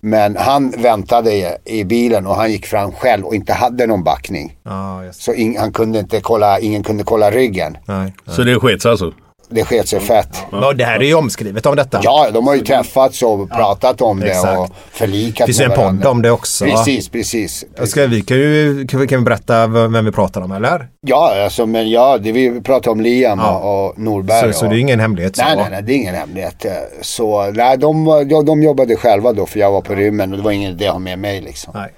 Men 0.03 0.37
han 0.37 0.69
väntade 0.77 1.33
i, 1.33 1.55
i 1.65 1.83
bilen 1.83 2.27
och 2.27 2.35
han 2.35 2.51
gick 2.51 2.65
fram 2.65 2.91
själv 2.91 3.25
och 3.25 3.35
inte 3.35 3.53
hade 3.53 3.87
någon 3.87 4.03
backning. 4.03 4.57
Just 5.05 5.21
Så 5.21 5.33
ing, 5.33 5.57
han 5.57 5.73
kunde 5.73 5.99
inte 5.99 6.21
kolla, 6.21 6.59
ingen 6.59 6.83
kunde 6.83 7.03
kolla 7.03 7.31
ryggen. 7.31 7.77
Nej. 7.85 8.13
Så 8.27 8.43
det 8.43 8.59
sket 8.59 8.81
sig 8.81 8.91
alltså? 8.91 9.13
Det 9.53 9.63
sket 9.65 9.87
sig 9.89 9.99
fett. 9.99 10.37
Ja, 10.51 10.73
det 10.73 10.83
här 10.85 10.99
är 10.99 11.03
ju 11.03 11.13
omskrivet 11.15 11.65
om 11.65 11.75
detta. 11.75 11.99
Ja, 12.03 12.27
de 12.33 12.47
har 12.47 12.55
ju 12.55 12.61
träffats 12.61 13.23
och 13.23 13.49
pratat 13.49 14.01
om 14.01 14.19
det 14.19 14.27
exakt. 14.27 14.59
och 14.59 14.69
förlikat 14.91 15.37
Det 15.37 15.45
finns 15.45 15.59
ju 15.59 15.63
en 15.63 15.69
med 15.69 15.75
podd 15.77 15.83
varandra. 15.85 16.09
om 16.09 16.21
det 16.21 16.31
också. 16.31 16.65
Precis, 16.65 17.09
precis. 17.09 17.65
Jag 17.77 17.87
Ska, 17.87 18.07
vi 18.07 18.21
kan, 18.21 18.37
ju, 18.37 18.87
kan, 18.87 18.99
vi, 18.99 19.07
kan 19.07 19.19
vi 19.19 19.25
berätta 19.25 19.67
vem 19.67 20.05
vi 20.05 20.11
pratar 20.11 20.41
om 20.41 20.51
eller? 20.51 20.87
Ja, 21.01 21.43
alltså, 21.43 21.65
men 21.65 21.89
ja, 21.89 22.17
det 22.17 22.31
vi 22.31 22.61
pratar 22.61 22.91
om 22.91 23.01
Liam 23.01 23.39
Ja. 23.39 23.57
och, 23.57 23.85
och 23.89 23.99
Norberg. 23.99 24.53
Så, 24.53 24.59
så 24.59 24.65
det 24.65 24.75
är 24.75 24.79
ingen 24.79 24.99
hemlighet 24.99 25.35
så. 25.35 25.43
Nej, 25.43 25.55
nej, 25.55 25.67
nej, 25.71 25.83
det 25.83 25.93
är 25.93 25.95
ingen 25.95 26.15
hemlighet. 26.15 26.65
Så 27.01 27.51
nej, 27.51 27.77
de, 27.77 28.05
de, 28.29 28.45
de 28.45 28.63
jobbade 28.63 28.95
själva 28.95 29.33
då 29.33 29.45
för 29.45 29.59
jag 29.59 29.71
var 29.71 29.81
på 29.81 29.95
rymmen 29.95 30.31
och 30.31 30.37
det 30.37 30.43
var 30.43 30.51
ingen 30.51 30.71
idé 30.71 30.87
att 30.87 30.93
ha 30.93 30.99
med 30.99 31.19
mig 31.19 31.41
liksom. 31.41 31.73
Nej. 31.75 31.89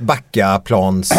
Backaplans... 0.00 1.12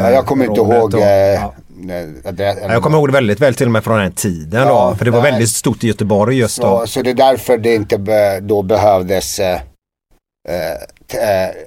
Ja, 0.00 0.10
jag 0.10 0.26
kommer 0.26 0.44
inte 0.44 0.60
rånet 0.60 0.76
ihåg. 0.78 0.94
och- 0.94 1.00
eh, 1.00 1.34
ja. 1.34 1.54
Ja, 1.88 2.54
Jag 2.68 2.82
kommer 2.82 2.98
ihåg 2.98 3.08
det 3.08 3.12
väldigt 3.12 3.40
väl 3.40 3.54
till 3.54 3.66
och 3.66 3.72
med 3.72 3.84
från 3.84 3.98
den 3.98 4.12
tiden 4.12 4.62
Ja, 4.68 4.88
då. 4.90 4.96
För 4.96 5.04
det 5.04 5.10
var 5.10 5.22
nej. 5.22 5.30
väldigt 5.30 5.50
stort 5.50 5.84
i 5.84 5.86
Göteborg 5.88 6.38
just 6.38 6.60
då. 6.60 6.80
så, 6.80 6.86
så 6.86 7.02
det 7.02 7.10
är 7.10 7.14
därför 7.14 7.58
det 7.58 7.74
inte 7.74 7.98
be, 7.98 8.40
då 8.40 8.62
behövdes 8.62 9.38
eh, 9.38 9.54
eh, 9.54 9.60
t- 11.12 11.18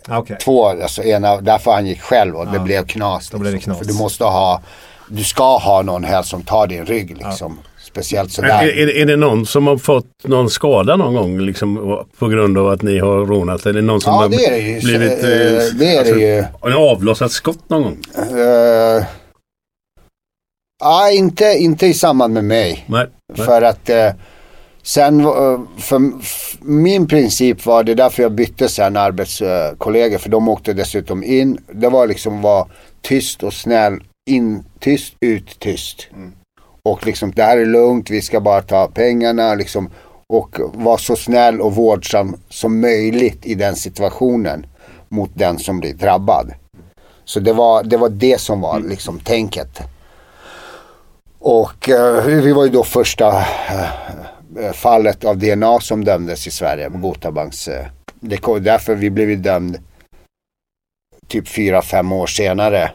eh, 0.09 0.17
Okej. 0.19 0.37
två, 0.41 0.65
alltså 0.67 1.03
ena, 1.03 1.41
därför 1.41 1.71
han 1.71 1.85
gick 1.85 2.01
själv 2.01 2.35
och 2.35 2.45
det 2.47 2.55
Ja. 2.57 2.63
blev 2.63 2.85
knas. 2.85 3.29
Då 3.29 3.37
blev 3.37 3.51
det 3.51 3.55
liksom. 3.55 3.73
knas. 3.73 3.87
För 3.87 3.93
du 3.93 3.99
måste 3.99 4.23
ha, 4.23 4.61
du 5.09 5.23
ska 5.23 5.57
ha 5.57 5.81
någon 5.81 6.03
här 6.03 6.21
som 6.23 6.41
tar 6.43 6.67
din 6.67 6.85
rygg 6.85 7.17
liksom. 7.17 7.59
Speciellt 7.83 8.37
Men 8.39 8.49
sådär. 8.49 8.63
Är, 8.63 8.77
är, 8.77 8.97
är 8.97 9.05
det 9.05 9.15
någon 9.15 9.45
som 9.45 9.67
har 9.67 9.77
fått 9.77 10.05
någon 10.23 10.49
skada 10.49 10.95
någon 10.95 11.13
gång 11.15 11.39
liksom, 11.39 11.99
på 12.19 12.27
grund 12.27 12.57
av 12.57 12.67
att 12.67 12.81
ni 12.81 12.99
har 12.99 13.25
rånat? 13.25 13.65
Eller 13.65 13.81
någon 13.81 14.01
som 14.01 14.13
Ja, 14.13 14.19
har 14.21 14.29
det 14.29 14.45
är 14.45 14.51
det 14.51 14.57
ju. 14.57 14.79
blivit... 14.81 15.19
Så, 15.21 15.27
eh, 15.27 15.61
det 15.79 15.95
är 15.95 16.03
det 16.03 16.09
ju. 16.21 16.43
Har 16.61 16.69
ni 16.69 16.75
avlossat 16.75 17.31
skott 17.31 17.69
någon 17.69 17.83
gång? 17.83 17.97
Uh, 18.17 19.03
ja, 20.79 21.11
inte, 21.11 21.45
inte 21.45 21.87
i 21.87 21.93
samband 21.93 22.33
med 22.33 22.43
mig. 22.45 22.85
Nej. 22.87 23.07
nej. 23.37 23.45
För 23.45 23.61
att 23.61 23.89
eh, 23.89 24.09
sen, 24.83 25.19
eh, 25.19 25.59
för, 25.77 26.01
f- 26.21 26.57
min 26.61 27.07
princip 27.07 27.65
var, 27.65 27.83
det 27.83 27.91
är 27.91 27.95
därför 27.95 28.23
jag 28.23 28.31
bytte 28.31 28.69
sen 28.69 28.97
arbetskollegor, 28.97 30.17
för 30.17 30.29
de 30.29 30.47
åkte 30.49 30.73
dessutom 30.73 31.23
in. 31.23 31.57
Det 31.73 31.89
var 31.89 32.07
liksom 32.07 32.41
vara 32.41 32.67
tyst 33.01 33.43
och 33.43 33.53
snäll, 33.53 33.99
in 34.29 34.63
tyst, 34.79 35.13
ut 35.19 35.59
tyst. 35.59 36.07
Och 36.83 37.05
liksom, 37.05 37.31
det 37.31 37.43
här 37.43 37.57
är 37.57 37.65
lugnt, 37.65 38.09
vi 38.09 38.21
ska 38.21 38.39
bara 38.39 38.61
ta 38.61 38.87
pengarna 38.87 39.55
liksom. 39.55 39.89
Och 40.29 40.55
vara 40.73 40.97
så 40.97 41.15
snäll 41.15 41.61
och 41.61 41.75
vårdsam 41.75 42.35
som 42.49 42.79
möjligt 42.81 43.45
i 43.45 43.55
den 43.55 43.75
situationen 43.75 44.65
mot 45.09 45.29
den 45.33 45.59
som 45.59 45.79
blir 45.79 45.93
drabbad. 45.93 46.51
Så 47.25 47.39
det 47.39 47.53
var 47.53 47.83
det, 47.83 47.97
var 47.97 48.09
det 48.09 48.41
som 48.41 48.61
var 48.61 48.79
liksom 48.79 49.19
tänket. 49.19 49.79
Och 51.39 51.89
eh, 51.89 52.25
vi 52.25 52.53
var 52.53 52.63
ju 52.65 52.69
då 52.71 52.83
första, 52.83 53.37
eh, 54.59 54.71
fallet 54.73 55.25
av 55.25 55.37
DNA 55.37 55.79
som 55.79 56.03
dömdes 56.05 56.47
i 56.47 56.51
Sverige 56.51 56.89
med 56.89 57.01
Gotabanks. 57.01 57.67
eh, 57.67 57.85
Det 58.19 58.37
kom, 58.37 58.63
därför 58.63 58.95
vi 58.95 59.09
blev 59.09 59.41
dömd 59.41 59.77
typ 61.27 61.47
fyra 61.47 61.81
fem 61.81 62.11
år 62.11 62.27
senare 62.27 62.91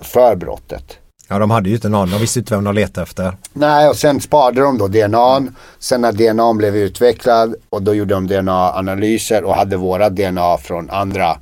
för 0.00 0.36
brottet. 0.36 0.98
Ja, 1.28 1.38
de 1.38 1.50
hade 1.50 1.68
ju 1.68 1.74
inte 1.74 1.88
någon. 1.88 2.10
De 2.10 2.18
visste 2.18 2.38
inte 2.38 2.54
vem 2.54 2.64
de 2.64 2.74
letade 2.74 3.02
efter. 3.02 3.36
Nej, 3.52 3.88
och 3.88 3.96
sen 3.96 4.20
sparade 4.20 4.60
de 4.60 4.78
då 4.78 4.88
DNA. 4.88 5.42
Sen 5.78 6.00
när 6.00 6.12
DNA 6.12 6.54
blev 6.54 6.76
utvecklad 6.76 7.54
och 7.68 7.82
då 7.82 7.94
gjorde 7.94 8.14
de 8.14 8.26
DNA-analyser 8.26 9.44
och 9.44 9.54
hade 9.54 9.76
våra 9.76 10.10
DNA 10.10 10.58
från 10.58 10.90
andra 10.90 11.36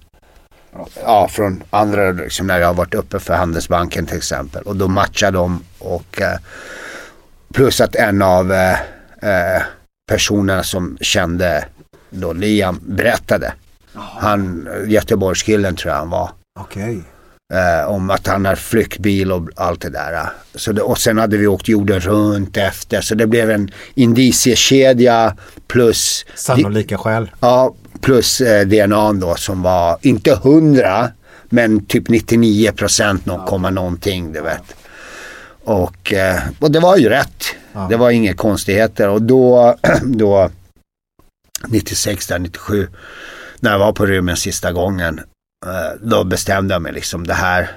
Ja, 1.03 1.29
från 1.29 1.63
andra 1.71 2.13
liksom 2.13 2.47
när 2.47 2.59
jag 2.59 2.67
har 2.67 2.75
varit 2.75 2.95
uppe 2.95 3.19
för 3.19 3.35
Handelsbanken 3.35 4.07
till 4.07 4.17
exempel. 4.17 4.63
Och 4.63 4.77
då 4.77 4.89
matchade 4.89 5.39
de 5.39 5.65
och 5.79 6.21
eh, 6.21 6.39
plus 7.55 7.81
att 7.81 7.95
en 7.95 8.23
av 8.23 8.53
eh, 8.53 8.73
eh, 9.23 9.63
personerna 10.09 10.63
som 10.63 10.99
kände 11.01 11.65
då 12.11 12.33
Liam 12.33 12.81
berättade. 12.83 13.53
Han, 13.95 14.69
Göteborgskillen 14.87 15.77
tror 15.77 15.93
jag 15.93 15.99
han 15.99 16.11
var. 16.11 16.31
Okej. 16.61 17.03
Eh, 17.55 17.91
om 17.91 18.11
att 18.11 18.27
han 18.27 18.45
har 18.45 18.55
flyktbil 18.55 19.33
och 19.33 19.49
allt 19.57 19.81
det 19.81 19.91
där. 19.91 20.27
Så 20.55 20.73
det, 20.73 20.83
och 20.83 20.99
sen 20.99 21.19
hade 21.19 21.37
vi 21.37 21.47
åkt 21.47 21.69
jorden 21.69 22.01
runt 22.01 22.57
efter. 22.57 23.01
Så 23.01 23.15
det 23.15 23.27
blev 23.27 23.51
en 23.51 23.71
indiciekedja 23.95 25.37
plus... 25.67 26.27
Sannolika 26.35 26.99
skäl. 26.99 27.31
Ja, 27.41 27.75
plus 28.01 28.41
eh, 28.41 28.67
DNA 28.67 29.13
då 29.13 29.35
som 29.35 29.63
var 29.63 29.99
inte 30.01 30.31
100 30.31 31.11
men 31.49 31.87
typ 31.87 32.09
99 32.09 32.73
procent, 32.73 33.27
någon 33.27 33.47
komma 33.47 33.71
någonting 33.71 34.33
du 34.33 34.41
vet. 34.41 34.77
Och, 35.65 36.13
eh, 36.13 36.43
och 36.59 36.71
det 36.71 36.81
var 36.81 36.97
ju 36.97 37.09
rätt. 37.09 37.45
Det 37.89 37.97
var 37.97 38.11
inga 38.11 38.35
konstigheter 38.35 39.09
och 39.09 39.23
då, 39.23 39.77
då 40.03 40.51
96 41.69 42.27
där, 42.27 42.39
97 42.39 42.89
när 43.61 43.71
jag 43.71 43.79
var 43.79 43.93
på 43.93 44.07
rymmen 44.07 44.37
sista 44.37 44.73
gången 44.73 45.21
eh, 45.67 46.01
då 46.03 46.25
bestämde 46.25 46.75
jag 46.75 46.83
mig 46.83 46.93
liksom 46.93 47.27
det 47.27 47.35
här 47.35 47.71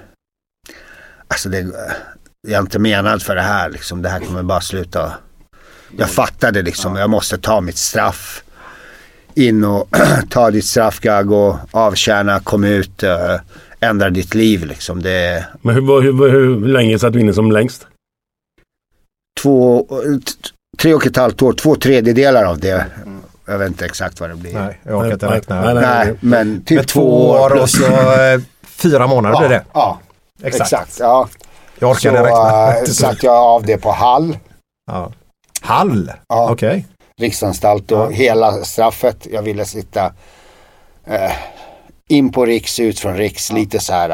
alltså 1.28 1.50
det, 1.50 1.72
jag 2.48 2.58
är 2.58 2.62
inte 2.62 2.80
menad 2.80 3.22
för 3.22 3.36
det 3.36 3.42
här 3.42 3.70
liksom. 3.70 4.02
Det 4.02 4.10
här 4.10 4.20
kommer 4.20 4.44
bara 4.44 4.62
sluta. 4.62 5.14
Jag 5.98 6.10
fattade 6.10 6.62
liksom, 6.62 6.96
jag 6.96 7.10
måste 7.10 7.38
ta 7.38 7.62
mitt 7.62 7.78
straff. 7.78 8.44
In 9.36 9.64
och 9.64 9.88
ta 10.30 10.52
ditt 10.52 10.66
straff 10.66 11.00
Gago, 11.00 11.58
avtjäna, 11.72 12.40
kom 12.40 12.64
ut, 12.64 13.04
eh, 13.04 13.36
ändra 13.80 14.10
ditt 14.10 14.34
liv 14.34 14.66
liksom. 14.66 15.02
Det 15.02 15.46
Men 15.62 15.76
hur, 15.76 16.02
hur, 16.02 16.30
hur, 16.30 16.60
hur 16.60 16.68
länge 16.68 17.00
satt 17.00 17.14
du 17.14 17.20
inne 17.20 17.34
som 17.34 17.52
längst? 17.52 17.88
två, 19.42 19.88
t- 20.26 20.50
tre 20.80 20.94
och 20.94 21.06
ett 21.08 21.18
halvt 21.18 21.42
år, 21.42 21.54
två 21.54 21.76
tredjedelar 21.76 22.44
av 22.46 22.60
det. 22.60 22.86
Jag 23.46 23.58
vet 23.58 23.68
inte 23.68 23.86
exakt 23.86 24.20
vad 24.20 24.30
det 24.30 24.36
blir. 24.36 24.54
Nej, 24.54 24.80
jag 24.84 24.98
orkar 25.00 25.14
inte 25.14 25.26
Nej, 25.30 25.38
räkna. 25.38 25.62
nej, 25.62 25.74
nej. 25.74 25.84
Nej, 26.06 26.16
men 26.22 26.64
typ 26.64 26.78
Med 26.78 26.88
två 26.88 27.30
år 27.30 27.62
och 27.62 27.70
så 27.70 27.86
eh, 28.22 28.42
fyra 28.66 29.08
månader 29.08 29.40
blir 29.40 29.50
det. 29.50 29.64
Ja, 29.74 30.00
Exakt. 30.44 30.62
exakt. 30.74 31.00
ja. 31.00 31.28
Jag 31.80 32.02
Så 32.02 32.08
inte 32.08 32.24
räkna. 32.24 32.78
äh, 32.78 32.84
satte 32.84 33.26
jag 33.26 33.36
av 33.36 33.66
det 33.66 33.78
på 33.78 33.92
Hall, 33.92 34.38
Ja. 34.92 35.12
Hall? 35.62 36.12
Ja. 36.30 36.50
Okej. 36.52 36.88
Riksanstalt 37.22 37.92
och 37.92 38.14
hela 38.14 38.52
straffet. 38.52 39.28
Jag 39.32 39.42
ville 39.42 39.66
sitta 39.66 40.06
eh, 41.08 41.32
in 42.10 42.32
på 42.32 42.46
Riks, 42.46 42.80
ut 42.80 43.00
från 43.00 43.18
Riks, 43.18 43.52
lite 43.52 43.80
så 43.80 43.94
här. 43.94 44.10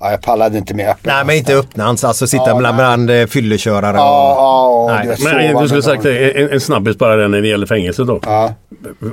Ja, 0.00 0.10
jag 0.10 0.22
pallade 0.22 0.58
inte 0.58 0.74
med 0.74 0.88
öppen. 0.88 1.12
Nej 1.14 1.24
men 1.24 1.36
inte 1.36 1.54
öppnans, 1.54 2.04
alltså 2.04 2.26
sitta 2.26 2.48
Ja, 2.48 2.56
bland, 2.56 2.76
nej. 2.76 2.84
bland 2.86 3.10
eh, 3.10 3.26
fyllekörare 3.26 3.96
Ja, 3.96 4.66
och... 4.68 4.90
ja, 4.90 5.16
Men 5.24 5.62
du 5.62 5.68
skulle 5.68 5.82
sagt 5.82 6.04
en, 6.04 6.50
en 6.50 6.60
snabbis 6.60 6.98
bara 6.98 7.16
där 7.16 7.28
när 7.28 7.42
det 7.42 7.48
gäller 7.48 7.66
fängelset 7.66 8.06
då. 8.06 8.20
Ja. 8.22 8.54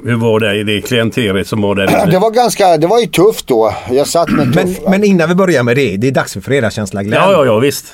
Hur 0.05 0.15
var 0.15 0.39
det 0.39 0.55
i 0.55 0.63
det 0.63 0.82
klienteriet 0.82 1.47
som 1.47 1.61
var 1.61 1.75
där? 1.75 2.05
Det 2.11 2.19
var 2.19 2.32
ganska, 2.32 2.77
det 2.77 2.88
var 2.88 2.99
ju 2.99 3.05
tufft 3.07 3.47
då. 3.47 3.73
Jag 3.89 4.07
satt 4.07 4.30
med 4.30 4.55
Men, 4.55 4.67
tuff... 4.75 4.80
men 4.88 5.03
innan 5.03 5.30
vi 5.30 5.36
börjar 5.36 5.63
med 5.63 5.75
det, 5.77 5.97
det 5.97 6.07
är 6.07 6.11
dags 6.11 6.34
för 6.34 6.41
fredagskänsla 6.41 7.03
Glenn. 7.03 7.21
Ja, 7.23 7.32
ja, 7.32 7.45
ja, 7.45 7.59
visst. 7.59 7.86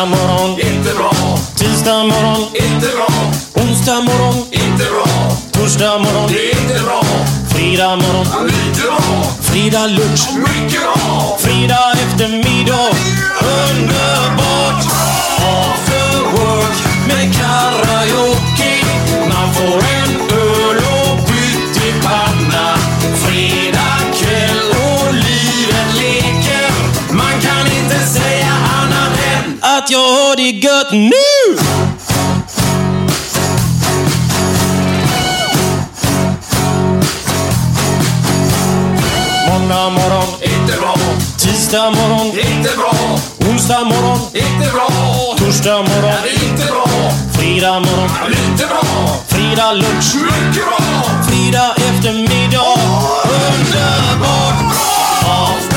Måndag 0.00 0.16
morgon, 0.16 0.50
inte 0.60 0.94
bra. 0.94 1.38
Tisdag 1.56 2.04
morgon, 2.04 2.42
inte 2.54 2.88
bra. 2.96 3.08
Onsdag 3.62 4.00
morgon, 4.00 4.34
inte 4.50 4.84
bra. 4.84 5.06
Torsdag 5.52 5.98
morgon, 5.98 6.30
det 6.32 6.52
är 6.52 6.60
inte 6.60 6.82
bra. 6.84 7.02
Fredag 7.48 7.96
morgon, 7.96 8.46
lite 8.46 8.82
bra. 8.82 9.00
Fredag 9.40 9.86
lunch, 9.86 10.28
mycket 10.36 10.80
bra. 10.80 11.38
Fredag 11.40 11.92
eftermiddag, 11.92 12.88
underbart. 13.68 14.84
After 15.38 16.20
work 16.32 16.78
med 17.08 17.34
karaoke. 17.34 18.72
Man 19.28 19.54
får 19.54 19.78
en 19.96 20.09
att 29.90 29.92
jag 29.92 30.08
har 30.12 30.36
det 30.36 30.50
gött 30.50 30.92
nu! 30.92 31.56
Måndag 39.48 39.90
morgon, 39.90 40.28
inte 40.42 40.80
bra. 40.80 40.96
Tisdag 41.38 41.90
morgon, 41.90 42.26
inte 42.26 42.76
bra. 42.76 43.18
Onsdag 43.50 43.84
morgon, 43.84 44.18
inte 44.34 44.70
bra. 44.72 44.88
Torsdag 45.38 45.78
morgon, 45.78 46.14
inte 46.44 46.66
bra. 46.66 46.86
Fredag 47.32 47.80
morgon, 47.80 48.10
lite 48.28 48.66
bra. 48.66 48.82
Fredag 49.28 49.72
lunch, 49.72 50.14
mycket 50.14 50.64
bra. 50.64 51.02
Fredag 51.28 51.74
eftermiddag, 51.76 52.76
underbart 53.24 54.58
bra. 54.70 55.69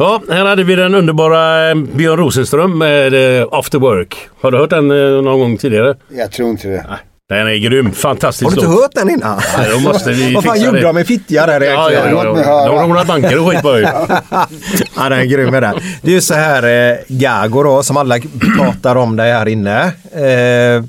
Ja, 0.00 0.22
här 0.30 0.44
hade 0.44 0.64
vi 0.64 0.74
den 0.76 0.94
underbara 0.94 1.70
eh, 1.70 1.74
Björn 1.76 2.16
Rosenström 2.18 2.78
med 2.78 3.40
eh, 3.40 3.46
After 3.50 3.78
Work. 3.78 4.16
Har 4.40 4.50
du 4.50 4.58
hört 4.58 4.70
den 4.70 4.90
eh, 4.90 5.22
någon 5.22 5.40
gång 5.40 5.56
tidigare? 5.56 5.94
Jag 6.08 6.32
tror 6.32 6.50
inte 6.50 6.68
det. 6.68 6.86
Den 7.28 7.46
är 7.48 7.56
grym. 7.56 7.92
Fantastisk 7.92 8.44
Har 8.44 8.50
du 8.50 8.60
inte 8.60 8.72
låt. 8.72 8.80
hört 8.82 8.90
den 8.94 9.10
innan? 9.10 9.40
Nej, 9.58 9.68
då 9.72 9.78
måste 9.78 10.10
vi 10.12 10.34
Vad 10.34 10.44
fan 10.44 10.60
gjorde 10.60 10.78
det. 10.78 10.86
de 10.86 10.94
med 10.94 11.06
Fittja 11.06 11.46
där 11.46 11.60
Ja, 11.60 11.92
ja, 11.92 12.08
ja. 12.10 12.24
De 12.66 12.78
har 12.78 12.88
rånat 12.88 13.06
banker 13.06 13.38
och 13.40 13.50
skit 13.50 13.62
på 13.62 13.78
ju. 13.78 13.82
Ja, 14.96 15.08
den 15.08 15.12
är 15.12 15.24
grym 15.24 15.50
med 15.50 15.62
det. 15.62 15.74
Det 16.02 16.10
är 16.10 16.14
ju 16.14 16.20
så 16.20 16.34
här, 16.34 16.90
eh, 16.90 16.96
Gago 17.08 17.62
då, 17.62 17.82
som 17.82 17.96
alla 17.96 18.18
pratar 18.58 18.96
om 18.96 19.16
dig 19.16 19.32
här 19.32 19.48
inne. 19.48 19.82
Eh, 20.12 20.84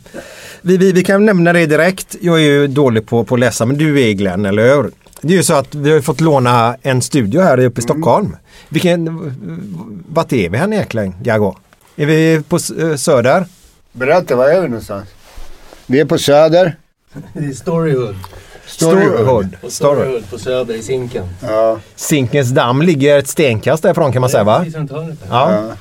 vi, 0.61 0.77
vi, 0.77 0.91
vi 0.91 1.03
kan 1.03 1.25
nämna 1.25 1.53
det 1.53 1.65
direkt. 1.65 2.15
Jag 2.21 2.35
är 2.35 2.43
ju 2.43 2.67
dålig 2.67 3.07
på, 3.07 3.23
på 3.23 3.35
att 3.35 3.39
läsa, 3.39 3.65
men 3.65 3.77
du 3.77 4.01
är 4.01 4.11
Glenn, 4.13 4.45
eller 4.45 4.75
hur? 4.75 4.91
Det 5.21 5.33
är 5.33 5.37
ju 5.37 5.43
så 5.43 5.53
att 5.53 5.75
vi 5.75 5.91
har 5.91 6.01
fått 6.01 6.21
låna 6.21 6.75
en 6.81 7.01
studio 7.01 7.41
här 7.41 7.59
uppe 7.59 7.79
i 7.79 7.83
Stockholm. 7.83 8.37
Vilken, 8.69 9.19
vart 10.09 10.33
är 10.33 10.49
vi 10.49 10.57
här 10.57 10.73
egentligen, 10.73 11.15
Gago? 11.23 11.55
Är 11.95 12.05
vi 12.05 12.43
på 12.49 12.55
eh, 12.55 12.95
Söder? 12.95 13.45
Berätta, 13.91 14.35
var 14.35 14.47
är 14.47 14.61
vi 14.61 14.67
någonstans? 14.67 15.09
Vi 15.85 15.99
är 15.99 16.05
på 16.05 16.17
Söder. 16.17 16.75
I 17.33 17.53
Storyhood. 17.53 18.15
Storyhood. 18.65 19.47
Story. 19.57 19.71
Storyhood 19.71 20.29
på 20.29 20.37
Söder 20.39 20.75
i 20.75 20.81
Zinken. 20.81 21.25
Ja. 21.41 21.79
Zinkens 21.95 22.49
damm 22.49 22.81
ligger 22.81 23.17
ett 23.17 23.27
stenkast 23.27 23.83
därifrån 23.83 24.11
kan 24.13 24.21
man 24.21 24.29
säga 24.29 24.43
va? 24.43 24.59
Precis 24.59 24.75
runt 24.75 24.91
hörnet 24.91 25.19
där. 25.19 25.27
Ja. 25.29 25.71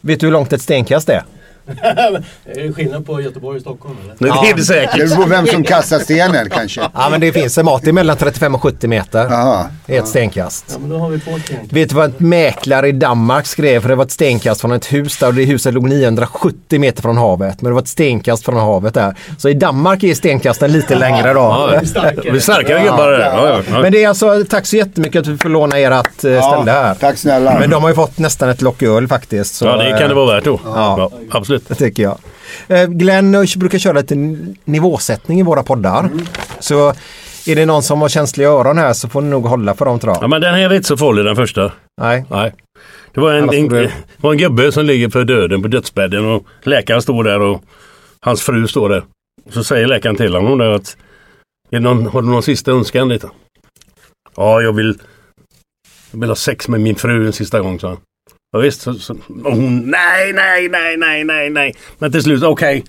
Vet 0.00 0.20
du 0.20 0.26
hur 0.26 0.32
långt 0.32 0.52
ett 0.52 0.62
stenkast 0.62 1.08
är? 1.08 1.24
Är 1.66 2.22
det 2.54 2.72
skillnad 2.72 3.06
på 3.06 3.20
Göteborg 3.20 3.56
och 3.56 3.60
Stockholm 3.60 3.96
eller? 4.04 4.32
Det 4.42 4.50
är 4.50 4.54
det 4.54 4.62
säkert. 4.62 4.98
Det 4.98 5.06
beror 5.06 5.22
på 5.22 5.28
vem 5.28 5.46
som 5.46 5.64
kastar 5.64 5.98
stenen 5.98 6.50
kanske. 6.50 6.80
Ja 6.94 7.08
men 7.10 7.20
det 7.20 7.32
finns 7.32 7.58
en 7.58 7.64
mat. 7.64 7.82
Det 7.82 7.90
är 7.90 7.92
mellan 7.92 8.16
35 8.16 8.54
och 8.54 8.62
70 8.62 8.88
meter. 8.88 9.32
Aha. 9.32 9.66
Det 9.86 9.96
är 9.96 10.00
ett 10.00 10.08
stenkast. 10.08 10.64
Ja 10.68 10.78
men 10.78 10.90
då 10.90 10.98
har 10.98 11.08
vi 11.08 11.20
två. 11.20 11.30
Vet 11.70 11.88
du 11.88 11.94
vad 11.94 12.04
en 12.04 12.28
mäklare 12.28 12.88
i 12.88 12.92
Danmark 12.92 13.46
skrev? 13.46 13.80
För 13.80 13.88
det 13.88 13.94
var 13.94 14.04
ett 14.04 14.10
stenkast 14.10 14.60
från 14.60 14.72
ett 14.72 14.92
hus 14.92 15.18
där 15.18 15.26
och 15.26 15.34
det 15.34 15.44
huset 15.44 15.74
låg 15.74 15.88
970 15.88 16.80
meter 16.80 17.02
från 17.02 17.16
havet. 17.16 17.62
Men 17.62 17.70
det 17.70 17.74
var 17.74 17.82
ett 17.82 17.88
stenkast 17.88 18.44
från 18.44 18.56
havet 18.56 18.94
där. 18.94 19.14
Så 19.38 19.48
i 19.48 19.54
Danmark 19.54 20.02
är 20.02 20.14
stenkasten 20.14 20.72
lite 20.72 20.94
längre 20.94 21.32
då. 21.32 21.40
Ja, 21.40 21.80
det 22.22 22.30
blir 22.30 22.40
starkare 22.40 22.84
gubbar. 22.84 23.12
Ja, 23.12 23.48
ja, 23.48 23.62
ja. 23.72 23.80
Men 23.80 23.92
det 23.92 24.04
är 24.04 24.08
alltså, 24.08 24.44
tack 24.48 24.66
så 24.66 24.76
jättemycket 24.76 25.20
att 25.20 25.26
vi 25.26 25.38
får 25.38 25.48
låna 25.48 25.78
ert 25.78 26.24
eh, 26.24 26.50
ställe 26.50 26.70
här. 26.70 26.94
Tack 26.94 27.18
snälla. 27.18 27.58
Men 27.60 27.70
de 27.70 27.82
har 27.82 27.90
ju 27.90 27.94
fått 27.94 28.18
nästan 28.18 28.48
ett 28.48 28.62
lock 28.62 28.82
öl 28.82 29.08
faktiskt. 29.08 29.54
Så, 29.54 29.64
ja, 29.66 29.76
det 29.76 29.98
kan 29.98 30.08
det 30.08 30.14
vara 30.14 30.34
värt 30.34 30.44
då. 30.44 30.60
Ja. 30.64 31.10
Ja, 31.12 31.18
absolut. 31.54 31.68
Det 31.68 31.74
tycker 31.74 32.02
jag. 32.02 32.18
Eh, 32.68 32.86
Glenn 32.86 33.46
brukar 33.56 33.78
köra 33.78 33.92
lite 34.00 34.14
nivåsättning 34.64 35.40
i 35.40 35.42
våra 35.42 35.62
poddar. 35.62 36.00
Mm. 36.00 36.26
Så 36.60 36.88
är 37.46 37.56
det 37.56 37.66
någon 37.66 37.82
som 37.82 38.00
har 38.00 38.08
känsliga 38.08 38.48
öron 38.48 38.78
här 38.78 38.92
så 38.92 39.08
får 39.08 39.22
ni 39.22 39.28
nog 39.28 39.46
hålla 39.46 39.74
för 39.74 39.84
dem 39.84 39.98
tror 39.98 40.12
Ja, 40.14 40.18
jag. 40.20 40.30
men 40.30 40.40
den 40.40 40.54
här 40.54 40.70
är 40.70 40.74
inte 40.74 40.88
så 40.88 40.96
farlig 40.96 41.24
den 41.24 41.36
första. 41.36 41.72
Nej. 42.00 42.24
Nej. 42.30 42.54
Det 43.14 43.20
var 43.20 43.34
en, 43.34 43.54
en, 43.54 43.68
det 43.68 43.92
var 44.20 44.32
en 44.32 44.38
gubbe 44.38 44.72
som 44.72 44.84
ligger 44.84 45.08
för 45.08 45.24
döden 45.24 45.62
på 45.62 45.68
dödsbädden 45.68 46.24
och 46.24 46.46
läkaren 46.62 47.02
står 47.02 47.24
där 47.24 47.40
och 47.40 47.62
hans 48.20 48.42
fru 48.42 48.68
står 48.68 48.88
där. 48.88 49.04
Så 49.50 49.64
säger 49.64 49.86
läkaren 49.86 50.16
till 50.16 50.34
honom 50.34 50.58
där 50.58 50.70
att 50.70 50.96
är 51.70 51.80
någon, 51.80 52.06
har 52.06 52.22
du 52.22 52.28
någon 52.28 52.42
sista 52.42 52.70
önskan? 52.70 53.08
Lite? 53.08 53.30
Ja, 54.36 54.62
jag 54.62 54.72
vill, 54.72 54.98
jag 56.10 56.20
vill 56.20 56.28
ha 56.28 56.36
sex 56.36 56.68
med 56.68 56.80
min 56.80 56.94
fru 56.96 57.26
en 57.26 57.32
sista 57.32 57.60
gång, 57.60 57.78
han. 57.82 57.96
Ja, 58.54 58.60
visst, 58.60 58.80
så, 58.80 58.94
så, 58.94 59.16
hon 59.44 59.90
nej, 59.90 60.32
nej, 60.32 60.68
nej, 60.68 60.96
nej, 60.96 61.24
nej, 61.24 61.50
nej. 61.50 61.74
Men 61.98 62.12
till 62.12 62.22
slut, 62.22 62.42
okej. 62.42 62.84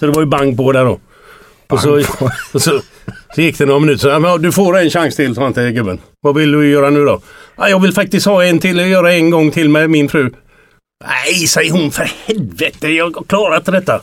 Så 0.00 0.06
det 0.06 0.12
var 0.12 0.22
ju 0.22 0.26
bang 0.26 0.56
på 0.56 0.72
där 0.72 0.84
då. 0.84 1.00
Och 1.68 1.80
så, 1.80 1.94
och 2.52 2.62
så, 2.62 2.80
så 3.34 3.40
gick 3.40 3.58
det 3.58 3.66
några 3.66 3.80
minuter. 3.80 4.20
Så, 4.20 4.38
du 4.38 4.52
får 4.52 4.78
en 4.78 4.90
chans 4.90 5.16
till, 5.16 5.34
sa 5.34 5.42
han 5.42 5.52
till 5.52 5.70
gubben. 5.70 6.00
Vad 6.20 6.34
vill 6.34 6.52
du 6.52 6.70
göra 6.70 6.90
nu 6.90 7.04
då? 7.04 7.20
Ja, 7.56 7.68
jag 7.68 7.82
vill 7.82 7.92
faktiskt 7.92 8.26
ha 8.26 8.44
en 8.44 8.58
till 8.58 8.80
och 8.80 8.88
göra 8.88 9.12
en 9.12 9.30
gång 9.30 9.50
till 9.50 9.68
med 9.68 9.90
min 9.90 10.08
fru. 10.08 10.32
Nej, 11.04 11.46
säger 11.46 11.72
hon, 11.72 11.90
för 11.90 12.10
helvete, 12.26 12.88
jag 12.88 13.16
har 13.16 13.24
klarat 13.24 13.64
detta. 13.64 14.00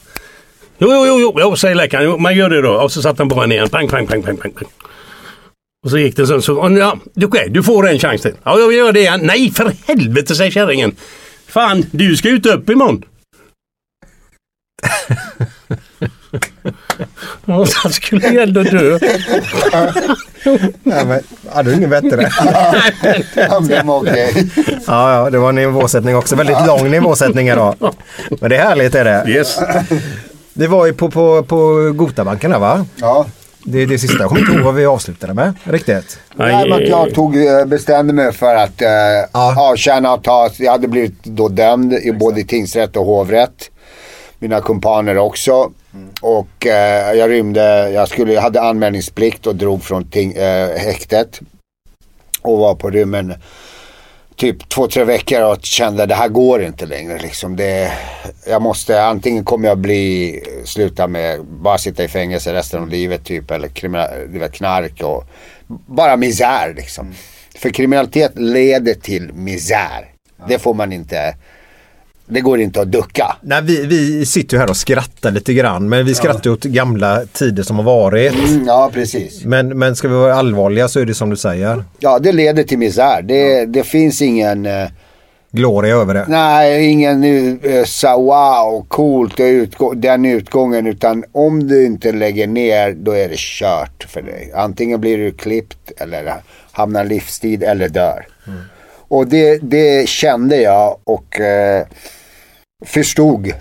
Jo, 0.78 0.88
jo, 0.92 1.06
jo, 1.08 1.20
jo, 1.20 1.38
jo 1.40 1.56
säger 1.56 1.76
läkaren. 1.76 2.06
Jo, 2.06 2.18
man 2.18 2.36
gör 2.36 2.50
det 2.50 2.62
då. 2.62 2.72
Och 2.72 2.92
så 2.92 3.02
satte 3.02 3.22
han 3.22 3.30
på 3.30 3.42
henne 3.42 3.56
igen. 3.56 3.70
Pang, 3.70 3.88
pang, 3.88 4.08
pang, 4.08 4.24
pang, 4.24 4.38
pang. 4.38 4.54
Och 5.88 5.92
så 5.92 5.98
gick 5.98 6.16
det 6.16 6.28
så. 6.28 6.42
så 6.42 6.78
ja, 6.80 6.98
okej, 7.26 7.50
du 7.50 7.64
får 7.64 7.88
en 7.88 8.00
chans 8.00 8.22
till. 8.22 8.34
Ja, 8.44 8.60
jag 8.60 8.68
vill 8.68 8.78
göra 8.78 8.92
det 8.92 9.00
igen. 9.00 9.20
Nej, 9.24 9.52
för 9.52 9.72
helvete, 9.86 10.36
säger 10.36 10.52
kärringen. 10.52 10.96
Fan, 11.48 11.86
du 11.92 12.18
ska 12.18 12.30
ut 12.30 12.46
upp 12.46 12.70
imorgon. 12.70 13.04
Han 17.76 17.94
skulle 17.94 18.30
ju 18.30 18.40
ändå 18.40 18.64
dö. 18.64 19.00
Nej, 20.84 21.06
men, 21.06 21.20
hade 21.54 21.70
du 21.70 21.76
inget 21.76 21.90
bättre? 21.90 22.30
Ja, 22.46 23.84
okej. 23.86 24.50
ja, 24.88 25.14
ja, 25.14 25.30
det 25.30 25.38
var 25.38 25.50
en 25.50 25.56
nivåsättning 25.56 26.16
också. 26.16 26.36
Väldigt 26.36 26.68
lång 26.68 26.92
nivåsättning 26.92 27.50
idag. 27.50 27.76
Men 28.42 28.50
det 28.50 28.58
är 28.58 28.64
härligt 28.64 28.96
är 28.96 29.06
det. 29.06 29.32
Yes. 29.32 29.60
Det 30.54 30.68
var 30.68 30.86
ju 30.86 30.94
på, 30.94 31.12
på, 31.12 31.44
på 31.44 31.92
Gotabanken 31.96 32.62
va? 32.62 32.86
Ja. 32.96 33.26
Det 33.70 33.80
är 33.82 33.88
det 33.88 34.00
sista. 34.00 34.18
Jag 34.20 34.30
kommer 34.30 34.42
inte 34.42 34.54
ihåg 34.54 34.64
vad 34.64 34.76
vi 34.76 34.86
avslutade 34.86 35.34
med 35.34 35.54
riktigt. 35.64 36.20
Nej, 36.36 36.70
men 36.70 36.86
jag 36.86 37.14
tog, 37.14 37.46
eh, 37.46 37.66
bestämde 37.66 38.14
mig 38.14 38.34
för 38.34 38.56
att 38.56 38.82
eh, 38.82 39.58
avtjäna 39.58 40.14
och 40.14 40.24
ta, 40.24 40.50
jag 40.58 40.72
hade 40.72 40.88
blivit 40.88 41.24
då 41.24 41.48
dömd 41.48 41.94
i 41.94 42.12
både 42.12 42.44
tingsrätt 42.44 42.98
och 42.98 43.06
hovrätt. 43.06 43.72
Mina 44.40 44.62
kumpaner 44.62 45.18
också. 45.18 45.72
Och 46.22 46.68
eh, 46.68 47.14
jag 47.14 47.30
rymde, 47.30 47.90
jag, 47.90 48.08
skulle, 48.08 48.34
jag 48.34 48.42
hade 48.42 48.62
anmälningsplikt 48.62 49.48
och 49.48 49.56
drog 49.56 49.84
från 49.84 50.10
ting, 50.10 50.32
eh, 50.34 50.78
häktet. 50.78 51.40
Och 52.42 52.58
var 52.58 52.76
på 52.76 52.90
rymmen 52.90 53.34
typ 54.38 54.70
två, 54.70 54.88
tre 54.88 55.04
veckor 55.04 55.42
och 55.42 55.66
kände 55.66 56.06
det 56.06 56.16
här 56.16 56.28
går 56.28 56.64
inte 56.64 56.86
längre. 56.86 57.20
Liksom. 57.20 57.56
Det, 57.56 57.92
jag 58.48 58.62
måste, 58.62 59.04
antingen 59.04 59.44
kommer 59.46 59.68
jag 59.68 59.78
bli, 59.78 60.42
sluta 60.66 61.08
med, 61.08 61.46
bara 61.46 61.78
sitta 61.78 62.04
i 62.04 62.08
fängelse 62.08 62.54
resten 62.54 62.82
av 62.82 62.90
livet 62.90 63.26
typ. 63.26 63.52
Eller 63.52 63.68
kriminal, 63.68 64.10
du 64.34 64.40
vet, 64.40 64.54
knark 64.54 65.02
och 65.04 65.24
bara 65.68 66.18
misär 66.18 66.74
liksom. 66.76 67.14
För 67.56 67.70
kriminalitet 67.70 68.32
leder 68.36 68.94
till 68.94 69.34
misär. 69.34 70.06
Det 70.48 70.60
får 70.60 70.74
man 70.74 70.94
inte, 70.94 71.36
det 72.30 72.42
går 72.42 72.60
inte 72.60 72.82
att 72.82 72.92
ducka. 72.92 73.36
Nej, 73.42 73.62
vi, 73.64 73.86
vi 73.86 74.26
sitter 74.26 74.58
ju 74.58 74.62
här 74.62 74.70
och 74.70 74.78
skrattar 74.78 75.32
lite 75.32 75.54
grann. 75.54 75.90
Men 75.90 76.06
vi 76.06 76.16
skrattar 76.16 76.50
åt 76.50 76.64
gamla 76.64 77.26
tider 77.34 77.64
som 77.64 77.76
har 77.76 77.84
varit. 77.84 78.34
Mm, 78.34 78.68
ja, 78.68 78.90
precis. 78.94 79.46
Men, 79.46 79.78
men 79.80 79.96
ska 79.96 80.08
vi 80.08 80.16
vara 80.16 80.36
allvarliga 80.36 80.88
så 80.88 81.00
är 81.00 81.06
det 81.06 81.14
som 81.14 81.30
du 81.30 81.36
säger. 81.36 81.84
Ja, 82.00 82.20
det 82.20 82.32
leder 82.32 82.64
till 82.64 82.78
misär. 82.78 83.22
Det, 83.22 83.66
det 83.66 83.84
finns 83.84 84.22
ingen... 84.22 84.66
Eh, 84.66 84.88
Gloria 85.52 85.96
över 85.96 86.14
det. 86.14 86.26
Nej, 86.28 86.86
ingen 86.86 87.24
eh, 87.64 87.84
så 87.86 88.22
wow, 88.22 88.86
coolt 88.88 89.40
utgå- 89.40 89.96
den 89.96 90.26
utgången. 90.26 90.88
Utan 90.88 91.24
om 91.32 91.68
du 91.68 91.86
inte 91.86 92.12
lägger 92.12 92.48
ner, 92.48 92.92
då 92.94 93.12
är 93.12 93.30
det 93.30 93.38
kört 93.38 94.06
för 94.10 94.22
dig. 94.22 94.52
Antingen 94.56 95.02
blir 95.02 95.18
du 95.18 95.32
klippt 95.32 95.92
eller 95.98 96.34
hamnar 96.72 97.06
livstid 97.06 97.64
eller 97.64 97.90
dör. 97.90 98.26
Och 99.10 99.28
det, 99.28 99.58
det 99.58 100.10
kände 100.10 100.62
jag 100.62 100.98
och 101.04 101.40
eh, 101.40 101.86
förstod. 102.86 103.54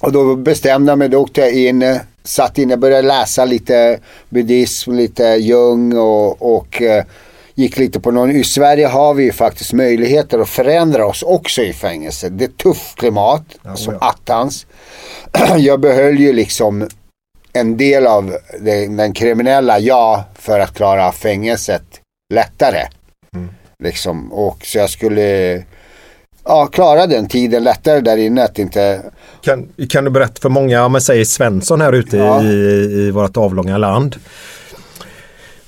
Och 0.00 0.12
då 0.12 0.36
bestämde 0.36 0.92
jag 0.92 0.98
mig, 0.98 1.08
då 1.08 1.18
åkte 1.18 1.40
jag 1.40 1.52
in, 1.52 1.82
eh, 1.82 1.96
satt 2.24 2.58
inne, 2.58 2.76
började 2.76 3.08
läsa 3.08 3.44
lite 3.44 4.00
buddhism, 4.28 4.92
lite 4.92 5.24
Jung 5.24 5.92
och, 5.96 6.56
och 6.56 6.82
eh, 6.82 7.04
gick 7.54 7.78
lite 7.78 8.00
på 8.00 8.10
någon. 8.10 8.30
I 8.30 8.44
Sverige 8.44 8.86
har 8.86 9.14
vi 9.14 9.24
ju 9.24 9.32
faktiskt 9.32 9.72
möjligheter 9.72 10.38
att 10.38 10.48
förändra 10.48 11.06
oss 11.06 11.22
också 11.22 11.62
i 11.62 11.72
fängelse. 11.72 12.28
Det 12.28 12.44
är 12.44 12.48
tufft 12.48 12.96
klimat, 12.98 13.44
som 13.76 13.98
attans. 14.00 14.66
Jag 15.58 15.80
behöll 15.80 16.18
ju 16.18 16.32
liksom 16.32 16.88
en 17.52 17.76
del 17.76 18.06
av 18.06 18.36
den, 18.60 18.96
den 18.96 19.12
kriminella, 19.12 19.78
ja, 19.78 20.24
för 20.34 20.60
att 20.60 20.74
klara 20.74 21.12
fängelset 21.12 21.82
lättare. 22.34 22.86
Liksom, 23.82 24.32
och 24.32 24.66
så 24.66 24.78
jag 24.78 24.90
skulle 24.90 25.62
ja, 26.44 26.66
klara 26.66 27.06
den 27.06 27.28
tiden 27.28 27.64
lättare 27.64 28.00
där 28.00 28.16
inne. 28.16 28.44
Att 28.44 28.58
inte... 28.58 29.02
Kan, 29.42 29.68
kan 29.88 30.04
du 30.04 30.10
berätta 30.10 30.40
för 30.40 30.48
många, 30.48 30.84
om 30.84 30.92
man 30.92 31.00
säger 31.00 31.24
Svensson 31.24 31.80
här 31.80 31.92
ute 31.92 32.16
Ja. 32.16 32.42
i, 32.42 32.46
i 32.46 33.10
vårt 33.10 33.36
avlånga 33.36 33.78
land. 33.78 34.16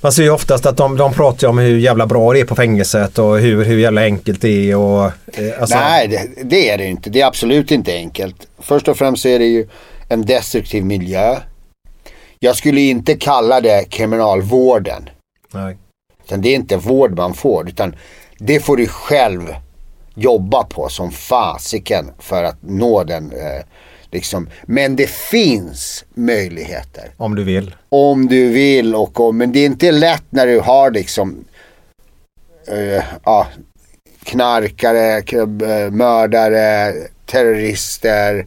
Man 0.00 0.12
ser 0.12 0.22
ju 0.22 0.30
oftast 0.30 0.66
att 0.66 0.76
de, 0.76 0.96
de 0.96 1.12
pratar 1.12 1.48
om 1.48 1.58
hur 1.58 1.78
jävla 1.78 2.06
bra 2.06 2.32
det 2.32 2.40
är 2.40 2.44
på 2.44 2.54
fängelset 2.54 3.18
och 3.18 3.38
hur, 3.38 3.64
hur 3.64 3.78
jävla 3.78 4.02
enkelt 4.02 4.40
det 4.40 4.70
är. 4.70 4.76
Och, 4.76 5.04
eh, 5.04 5.60
alltså, 5.60 5.76
Nej, 5.76 6.08
det, 6.08 6.42
det 6.44 6.70
är 6.70 6.78
det 6.78 6.84
inte. 6.84 7.10
Det 7.10 7.20
är 7.20 7.26
absolut 7.26 7.70
inte 7.70 7.92
enkelt. 7.92 8.36
Först 8.58 8.88
och 8.88 8.96
främst 8.96 9.22
så 9.22 9.28
är 9.28 9.38
det 9.38 9.44
ju 9.46 9.68
en 10.08 10.26
destruktiv 10.26 10.84
miljö. 10.84 11.36
Jag 12.38 12.56
skulle 12.56 12.80
inte 12.80 13.14
kalla 13.14 13.60
det 13.60 13.84
kriminalvården. 13.90 15.08
Nej. 15.52 15.76
Utan 16.24 16.42
det 16.42 16.48
är 16.48 16.54
inte 16.54 16.76
vård 16.76 17.16
man 17.16 17.34
får, 17.34 17.68
utan 17.68 17.94
det 18.38 18.60
får 18.60 18.76
du 18.76 18.86
själv 18.86 19.54
jobba 20.14 20.64
på 20.64 20.88
som 20.88 21.10
fasiken 21.10 22.10
för 22.18 22.44
att 22.44 22.58
nå 22.60 23.04
den. 23.04 23.32
Eh, 23.32 23.62
liksom. 24.10 24.48
Men 24.66 24.96
det 24.96 25.10
finns 25.10 26.04
möjligheter. 26.14 27.10
Om 27.16 27.34
du 27.34 27.44
vill. 27.44 27.74
Om 27.88 28.28
du 28.28 28.48
vill 28.48 28.94
och 28.94 29.20
om, 29.20 29.36
men 29.36 29.52
det 29.52 29.58
är 29.58 29.66
inte 29.66 29.92
lätt 29.92 30.24
när 30.30 30.46
du 30.46 30.60
har 30.60 30.90
liksom 30.90 31.44
eh, 32.68 33.04
ja, 33.24 33.46
knarkare, 34.24 35.16
eh, 35.16 35.90
mördare, 35.90 36.94
terrorister 37.26 38.46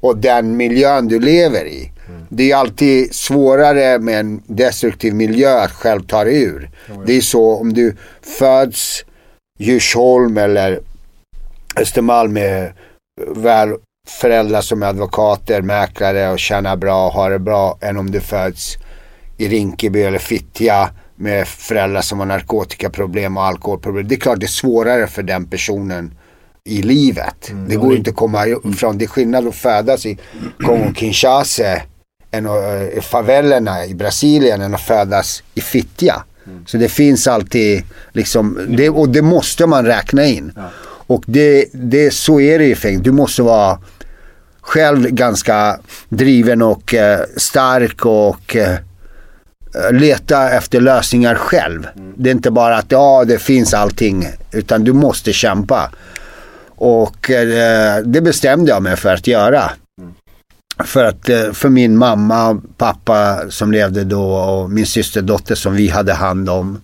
och 0.00 0.16
den 0.16 0.56
miljön 0.56 1.08
du 1.08 1.20
lever 1.20 1.66
i. 1.66 1.90
Det 2.28 2.50
är 2.50 2.56
alltid 2.56 3.14
svårare 3.14 3.98
med 3.98 4.20
en 4.20 4.42
destruktiv 4.46 5.14
miljö 5.14 5.58
att 5.58 5.70
själv 5.70 6.06
ta 6.06 6.24
dig 6.24 6.42
ur. 6.42 6.70
Det 7.06 7.16
är 7.16 7.20
så 7.20 7.56
om 7.56 7.72
du 7.72 7.96
föds 8.38 9.04
Djursholm 9.58 10.36
eller 10.36 10.80
Östermalm 11.76 12.32
med 12.32 12.72
väl 13.36 13.74
föräldrar 14.08 14.60
som 14.60 14.82
är 14.82 14.86
advokater, 14.86 15.62
mäklare 15.62 16.30
och 16.30 16.38
tjänar 16.38 16.76
bra 16.76 17.06
och 17.06 17.12
har 17.12 17.30
det 17.30 17.38
bra 17.38 17.78
än 17.80 17.96
om 17.96 18.10
du 18.10 18.20
föds 18.20 18.76
i 19.36 19.48
Rinkeby 19.48 20.02
eller 20.02 20.18
Fittja 20.18 20.90
med 21.16 21.48
föräldrar 21.48 22.00
som 22.00 22.18
har 22.18 22.26
narkotikaproblem 22.26 23.36
och 23.36 23.44
alkoholproblem. 23.44 24.08
Det 24.08 24.14
är 24.14 24.20
klart 24.20 24.40
det 24.40 24.46
är 24.46 24.48
svårare 24.48 25.06
för 25.06 25.22
den 25.22 25.46
personen 25.46 26.14
i 26.64 26.82
livet. 26.82 27.52
det 27.68 27.76
går 27.76 27.96
inte 27.96 28.10
att 28.10 28.16
komma 28.16 28.46
ifrån. 28.46 28.98
Det 28.98 29.04
är 29.04 29.08
skillnad 29.08 29.48
att 29.48 29.54
födas 29.54 30.06
i 30.06 30.18
Kongo-Kinshasa 30.58 31.80
än 32.30 32.46
att, 32.46 32.92
i 32.92 33.00
favelerna 33.00 33.86
i 33.86 33.94
Brasilien 33.94 34.60
än 34.60 34.74
att 34.74 34.80
födas 34.80 35.42
i 35.54 35.60
Fittja. 35.60 36.24
Så 36.66 36.76
det 36.76 36.88
finns 36.88 37.26
alltid 37.26 37.82
liksom, 38.12 38.66
det, 38.76 38.90
och 38.90 39.08
det 39.08 39.22
måste 39.22 39.66
man 39.66 39.86
räkna 39.86 40.24
in. 40.24 40.52
Och 41.06 41.24
det, 41.26 41.66
det, 41.72 42.14
så 42.14 42.40
är 42.40 42.58
det 42.58 42.64
i 42.64 42.74
fängelse. 42.74 43.04
Du 43.04 43.12
måste 43.12 43.42
vara 43.42 43.78
själv 44.60 45.08
ganska 45.08 45.78
driven 46.08 46.62
och 46.62 46.94
eh, 46.94 47.20
stark 47.36 48.06
och 48.06 48.56
eh, 48.56 48.78
leta 49.90 50.50
efter 50.50 50.80
lösningar 50.80 51.34
själv. 51.34 51.86
Det 52.16 52.30
är 52.30 52.34
inte 52.34 52.50
bara 52.50 52.76
att 52.76 52.92
ja, 52.92 53.24
det 53.24 53.38
finns 53.38 53.74
allting, 53.74 54.28
utan 54.52 54.84
du 54.84 54.92
måste 54.92 55.32
kämpa. 55.32 55.90
Och 56.76 57.30
eh, 57.30 58.02
det 58.04 58.20
bestämde 58.20 58.70
jag 58.70 58.82
mig 58.82 58.96
för 58.96 59.14
att 59.14 59.26
göra. 59.26 59.70
För 60.84 61.04
att 61.04 61.28
eh, 61.28 61.52
för 61.52 61.68
min 61.68 61.96
mamma 61.96 62.48
och 62.48 62.62
pappa 62.76 63.50
som 63.50 63.72
levde 63.72 64.04
då 64.04 64.34
och 64.34 64.70
min 64.70 64.86
systerdotter 64.86 65.54
som 65.54 65.74
vi 65.74 65.88
hade 65.88 66.12
hand 66.12 66.48
om. 66.48 66.80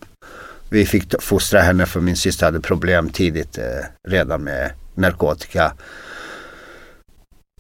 Vi 0.71 0.87
fick 0.87 1.23
fostra 1.23 1.61
henne 1.61 1.87
för 1.87 2.01
min 2.01 2.17
syster 2.17 2.47
hade 2.47 2.61
problem 2.61 3.09
tidigt 3.11 3.59
eh, 3.59 3.65
redan 4.09 4.43
med 4.45 4.71
narkotika. 4.95 5.73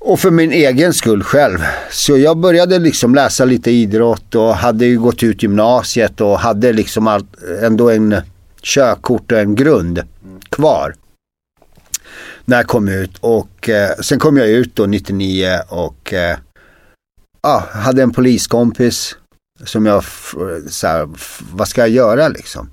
Och 0.00 0.20
för 0.20 0.30
min 0.30 0.52
egen 0.52 0.94
skull 0.94 1.22
själv. 1.22 1.58
Så 1.90 2.16
jag 2.18 2.36
började 2.38 2.78
liksom 2.78 3.14
läsa 3.14 3.44
lite 3.44 3.70
idrott 3.70 4.34
och 4.34 4.54
hade 4.54 4.84
ju 4.86 4.98
gått 5.00 5.22
ut 5.22 5.42
gymnasiet 5.42 6.20
och 6.20 6.38
hade 6.38 6.72
liksom 6.72 7.06
allt, 7.06 7.42
ändå 7.62 7.90
en 7.90 8.16
körkort 8.62 9.32
och 9.32 9.38
en 9.38 9.54
grund 9.54 10.02
kvar. 10.48 10.94
När 12.44 12.56
jag 12.56 12.66
kom 12.66 12.88
ut 12.88 13.16
och 13.20 13.68
eh, 13.68 13.90
sen 14.02 14.18
kom 14.18 14.36
jag 14.36 14.48
ut 14.48 14.76
då 14.76 14.86
99 14.86 15.58
och 15.68 16.12
eh, 16.14 16.38
ah, 17.40 17.62
hade 17.72 18.02
en 18.02 18.12
poliskompis 18.12 19.16
som 19.64 19.86
jag, 19.86 19.98
f- 19.98 20.34
så 20.68 20.86
här, 20.86 21.08
f- 21.14 21.42
vad 21.52 21.68
ska 21.68 21.80
jag 21.80 21.90
göra 21.90 22.28
liksom? 22.28 22.70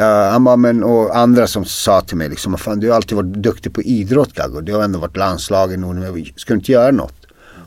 Uh, 0.00 0.04
han 0.04 0.44
bara, 0.44 0.56
men, 0.56 0.84
och 0.84 1.16
andra 1.16 1.46
som 1.46 1.64
sa 1.64 2.00
till 2.00 2.16
mig 2.16 2.28
liksom, 2.28 2.58
fan 2.58 2.80
du 2.80 2.88
har 2.88 2.96
alltid 2.96 3.16
varit 3.16 3.34
duktig 3.34 3.74
på 3.74 3.82
idrott 3.82 4.34
Gaggo. 4.34 4.60
Du 4.60 4.74
har 4.74 4.82
ändå 4.82 4.98
varit 4.98 5.16
landslagen, 5.16 5.84
och 5.84 6.18
ska 6.36 6.52
du 6.52 6.58
inte 6.58 6.72
göra 6.72 6.90
något? 6.90 7.14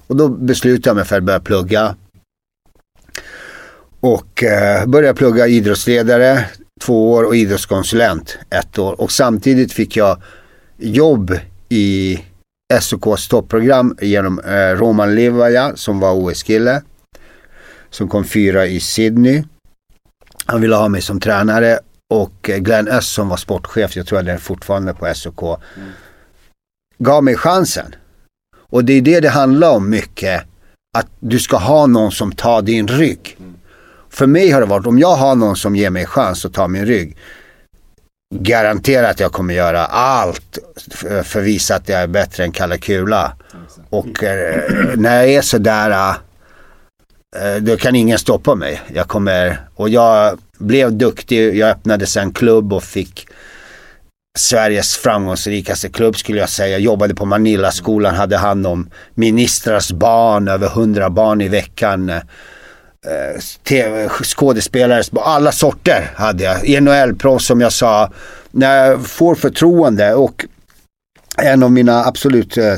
Och 0.08 0.16
då 0.16 0.30
beslutade 0.30 0.90
jag 0.90 0.96
mig 0.96 1.06
för 1.06 1.18
att 1.18 1.24
börja 1.24 1.40
plugga. 1.40 1.96
Och 4.00 4.44
uh, 4.44 4.90
började 4.90 5.18
plugga 5.18 5.48
idrottsledare 5.48 6.46
två 6.82 7.12
år 7.12 7.24
och 7.24 7.36
idrottskonsulent 7.36 8.38
ett 8.50 8.80
år. 8.80 9.02
Och 9.02 9.12
samtidigt 9.12 9.74
fick 9.74 9.96
jag 9.98 10.22
jobb 10.78 11.38
i 11.70 12.20
SOKs 12.82 13.28
topprogram 13.28 13.98
genom 14.02 14.40
uh, 14.40 14.80
Roman 14.80 15.16
Livaja 15.16 15.76
som 15.76 16.00
var 16.00 16.14
OS-kille. 16.14 16.82
Som 17.90 18.08
kom 18.08 18.24
fyra 18.24 18.66
i 18.66 18.80
Sydney. 18.80 19.44
Han 20.46 20.62
ville 20.62 20.76
ha 20.76 20.88
mig 20.88 21.02
som 21.02 21.20
tränare 21.20 21.80
och 22.10 22.50
eh, 22.50 22.58
Glenn 22.58 22.88
Öst 22.88 23.14
som 23.14 23.30
var 23.30 23.38
sportchef, 23.38 23.96
jag 23.96 24.08
tror 24.08 24.20
att 24.20 24.26
det 24.26 24.32
är 24.32 24.38
fortfarande 24.38 24.94
på 24.94 25.14
SOK, 25.14 25.60
gav 26.98 27.24
mig 27.24 27.36
chansen. 27.36 27.96
Och 28.70 28.86
det 28.86 28.94
är 28.94 29.02
det 29.02 29.20
det 29.20 29.30
handlar 29.30 29.72
om 29.72 29.90
mycket. 29.90 30.44
Att 30.98 31.08
du 31.20 31.40
ska 31.40 31.58
ha 31.58 31.88
någon 31.88 32.12
som 32.12 32.32
tar 32.32 32.62
din 32.62 32.88
rygg. 32.88 33.38
För 34.10 34.28
mig 34.28 34.50
har 34.50 34.62
det 34.62 34.68
varit, 34.68 34.88
om 34.88 35.00
jag 35.00 35.16
har 35.16 35.36
någon 35.36 35.56
som 35.56 35.76
ger 35.76 35.90
mig 35.90 36.06
chans 36.06 36.46
att 36.46 36.54
ta 36.54 36.68
min 36.68 36.86
rygg. 36.86 37.18
Garanterat 38.36 39.12
att 39.12 39.20
jag 39.20 39.32
kommer 39.32 39.54
göra 39.54 39.86
allt 39.86 40.58
för 41.24 41.40
att 41.40 41.46
visa 41.46 41.76
att 41.76 41.90
jag 41.90 42.02
är 42.02 42.08
bättre 42.08 42.44
än 42.44 42.52
Kalle 42.52 42.78
Kula. 42.78 43.34
Och 43.90 44.24
eh, 44.24 44.64
när 44.96 45.16
jag 45.16 45.30
är 45.30 45.42
sådär, 45.42 45.92
eh, 45.92 46.16
Eh, 47.42 47.56
då 47.62 47.78
kan 47.78 47.96
ingen 47.96 48.20
stoppa 48.20 48.56
mig. 48.56 48.82
Jag 48.94 49.08
kommer, 49.08 49.60
och 49.76 49.90
jag 49.90 50.40
blev 50.58 50.94
duktig, 50.94 51.56
jag 51.56 51.70
öppnade 51.70 52.06
sen 52.06 52.34
klubb 52.34 52.74
och 52.74 52.84
fick 52.84 53.28
Sveriges 54.38 54.98
framgångsrikaste 54.98 55.90
klubb 55.90 56.18
skulle 56.18 56.40
jag 56.40 56.50
säga. 56.50 56.70
Jag 56.70 56.82
jobbade 56.82 57.16
på 57.16 57.26
Manilla-skolan, 57.26 58.16
hade 58.16 58.38
hand 58.38 58.68
om 58.68 58.90
ministrars 59.14 59.92
barn, 59.92 60.48
över 60.48 60.70
hundra 60.70 61.10
barn 61.10 61.42
i 61.42 61.48
veckan. 61.48 62.10
Eh, 62.10 62.22
TV, 63.64 64.10
skådespelare, 64.10 65.04
alla 65.14 65.52
sorter 65.52 66.12
hade 66.16 66.44
jag. 66.44 66.84
NHL-proffs 66.84 67.46
som 67.46 67.62
jag 67.62 67.72
sa. 67.72 68.12
När 68.52 68.88
jag 68.88 69.06
får 69.06 69.36
förtroende 69.36 70.14
och 70.14 70.46
en 71.38 71.64
av 71.64 71.72
mina 71.72 72.06
absolut, 72.06 72.58
eh, 72.58 72.76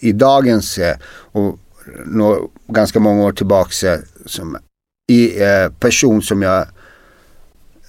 i 0.00 0.12
dagens 0.12 0.78
och 1.32 1.58
ganska 2.68 3.00
många 3.00 3.24
år 3.24 3.32
tillbaks, 3.32 3.84
eh, 3.84 3.98
som, 4.26 4.58
i, 5.12 5.42
eh, 5.42 5.68
person 5.80 6.22
som 6.22 6.42
jag 6.42 6.66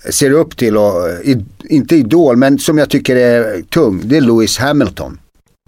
ser 0.10 0.32
upp 0.32 0.58
till 0.58 0.78
och, 0.78 1.10
eh, 1.10 1.20
i, 1.20 1.46
inte 1.64 1.96
idol, 1.96 2.38
men 2.38 2.60
som 2.60 2.78
jag 2.78 2.90
tycker 2.90 3.16
är 3.16 3.62
tung, 3.62 4.02
det 4.04 4.18
är 4.18 4.22
Lewis 4.22 4.58
Hamilton. 4.58 5.20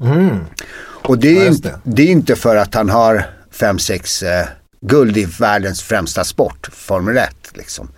Mm. 0.03 0.37
Och 0.79 1.17
det 1.17 1.37
är, 1.37 1.47
inte, 1.47 1.79
det 1.83 2.01
är 2.01 2.07
inte 2.07 2.35
för 2.35 2.55
att 2.55 2.75
han 2.75 2.89
har 2.89 3.25
fem 3.51 3.79
sex 3.79 4.23
eh, 4.23 4.47
guld 4.81 5.17
i 5.17 5.25
världens 5.25 5.81
främsta 5.81 6.23
sport, 6.23 6.69
Formel 6.71 7.17
1 7.17 7.29
liksom. 7.53 7.89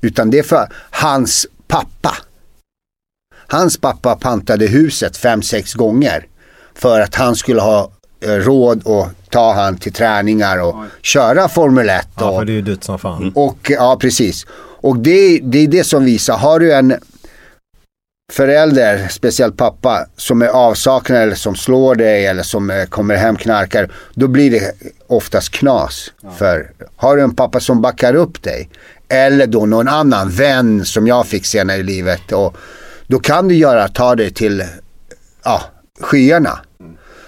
Utan 0.00 0.30
det 0.30 0.38
är 0.38 0.42
för 0.42 0.68
hans 0.90 1.46
pappa. 1.68 2.16
Hans 3.46 3.78
pappa 3.78 4.16
pantade 4.16 4.66
huset 4.66 5.16
fem 5.16 5.42
sex 5.42 5.74
gånger 5.74 6.26
för 6.74 7.00
att 7.00 7.14
han 7.14 7.36
skulle 7.36 7.60
ha 7.60 7.90
råd 8.26 8.88
att 8.88 9.30
ta 9.30 9.52
han 9.52 9.76
till 9.76 9.92
träningar 9.92 10.62
och 10.62 10.76
köra 11.02 11.48
Formel 11.48 11.88
1. 11.88 12.08
Ja, 12.18 12.30
och, 12.30 12.38
för 12.38 12.44
det 12.44 12.52
är 12.52 12.54
ju 12.54 12.62
dyrt 12.62 12.84
som 12.84 12.98
fan. 12.98 13.32
och 13.34 13.70
ja, 13.70 13.96
precis. 14.00 14.46
Och 14.80 14.98
det, 14.98 15.40
det 15.42 15.58
är 15.58 15.68
det 15.68 15.84
som 15.84 16.04
visar, 16.04 16.36
har 16.36 16.60
du 16.60 16.72
en 16.72 16.94
förälder, 18.32 19.08
speciellt 19.10 19.56
pappa, 19.56 20.06
som 20.16 20.42
är 20.42 20.46
avsaknad 20.46 21.22
eller 21.22 21.34
som 21.34 21.54
slår 21.54 21.94
dig 21.94 22.26
eller 22.26 22.42
som 22.42 22.70
eh, 22.70 22.84
kommer 22.84 23.16
hem 23.16 23.36
knarkar, 23.36 23.92
då 24.14 24.28
blir 24.28 24.50
det 24.50 24.72
oftast 25.06 25.50
knas. 25.50 26.12
För 26.38 26.70
har 26.96 27.16
du 27.16 27.22
en 27.22 27.34
pappa 27.36 27.60
som 27.60 27.82
backar 27.82 28.14
upp 28.14 28.42
dig, 28.42 28.68
eller 29.08 29.46
då 29.46 29.66
någon 29.66 29.88
annan 29.88 30.30
vän 30.30 30.84
som 30.84 31.06
jag 31.06 31.26
fick 31.26 31.46
senare 31.46 31.76
i 31.76 31.82
livet, 31.82 32.32
och 32.32 32.56
då 33.06 33.18
kan 33.18 33.48
du 33.48 33.54
göra, 33.54 33.88
ta 33.88 34.14
dig 34.14 34.30
till 34.30 34.64
ja, 35.44 35.62
skyarna. 36.00 36.58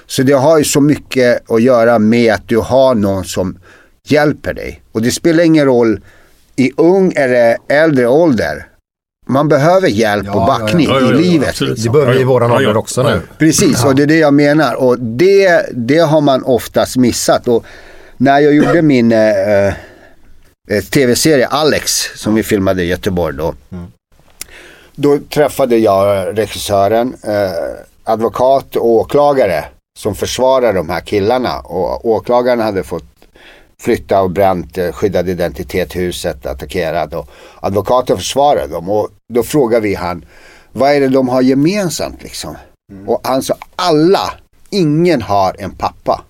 Så 0.06 0.22
det 0.22 0.32
har 0.32 0.58
ju 0.58 0.64
så 0.64 0.80
mycket 0.80 1.50
att 1.50 1.62
göra 1.62 1.98
med 1.98 2.34
att 2.34 2.48
du 2.48 2.58
har 2.58 2.94
någon 2.94 3.24
som 3.24 3.58
hjälper 4.08 4.54
dig. 4.54 4.82
Och 4.92 5.02
det 5.02 5.10
spelar 5.10 5.44
ingen 5.44 5.64
roll 5.64 6.00
i 6.56 6.72
ung 6.76 7.12
eller 7.16 7.56
äldre 7.68 8.08
ålder. 8.08 8.66
Man 9.28 9.48
behöver 9.48 9.88
hjälp 9.88 10.28
och 10.34 10.46
backning 10.46 10.88
i 10.90 11.12
livet. 11.12 11.60
liksom. 11.60 11.92
Det 11.92 12.12
vi 12.12 12.20
i 12.20 12.24
våran 12.24 12.52
ålder 12.52 12.76
också 12.76 13.02
nu. 13.02 13.20
Precis, 13.38 13.84
och 13.84 13.94
det 13.94 14.02
är 14.02 14.06
det 14.06 14.18
jag 14.18 14.34
menar. 14.34 14.74
Och 14.74 14.98
det, 14.98 15.66
det 15.72 15.98
har 15.98 16.20
man 16.20 16.42
oftast 16.42 16.96
missat. 16.96 17.48
Och 17.48 17.64
när 18.16 18.40
jag 18.40 18.54
gjorde 18.54 18.82
min 18.82 19.12
eh, 19.12 19.66
eh, 19.66 19.72
tv-serie 20.90 21.46
Alex, 21.46 22.10
som 22.14 22.34
vi 22.34 22.42
filmade 22.42 22.82
i 22.82 22.86
Göteborg 22.86 23.36
då. 23.36 23.54
Då 24.94 25.18
träffade 25.34 25.76
jag 25.76 26.38
regissören, 26.38 27.14
eh, 27.22 27.50
advokat 28.04 28.76
och 28.76 28.86
åklagare 28.86 29.64
som 29.96 30.14
försvarar 30.14 30.72
de 30.72 30.88
här 30.88 31.00
killarna. 31.00 31.60
Och 31.60 32.06
åklagaren 32.06 32.60
hade 32.60 32.82
fått 32.84 33.04
flytta 33.80 34.22
och 34.22 34.30
bränt 34.30 34.78
eh, 34.78 34.92
skyddad 34.92 35.28
identitet, 35.28 35.96
huset 35.96 36.46
attackerad. 36.46 37.14
Och 37.14 37.28
advokaten 37.60 38.16
försvarade 38.16 38.66
dem. 38.66 38.90
Och 38.90 39.08
då 39.32 39.42
frågade 39.42 39.82
vi 39.82 39.94
han, 39.94 40.24
vad 40.72 40.92
är 40.92 41.00
det 41.00 41.08
de 41.08 41.28
har 41.28 41.42
gemensamt 41.42 42.22
liksom? 42.22 42.56
Och 43.06 43.20
han 43.24 43.42
sa, 43.42 43.54
alla, 43.76 44.32
ingen 44.70 45.22
har 45.22 45.56
en 45.58 45.70
pappa. 45.70 46.24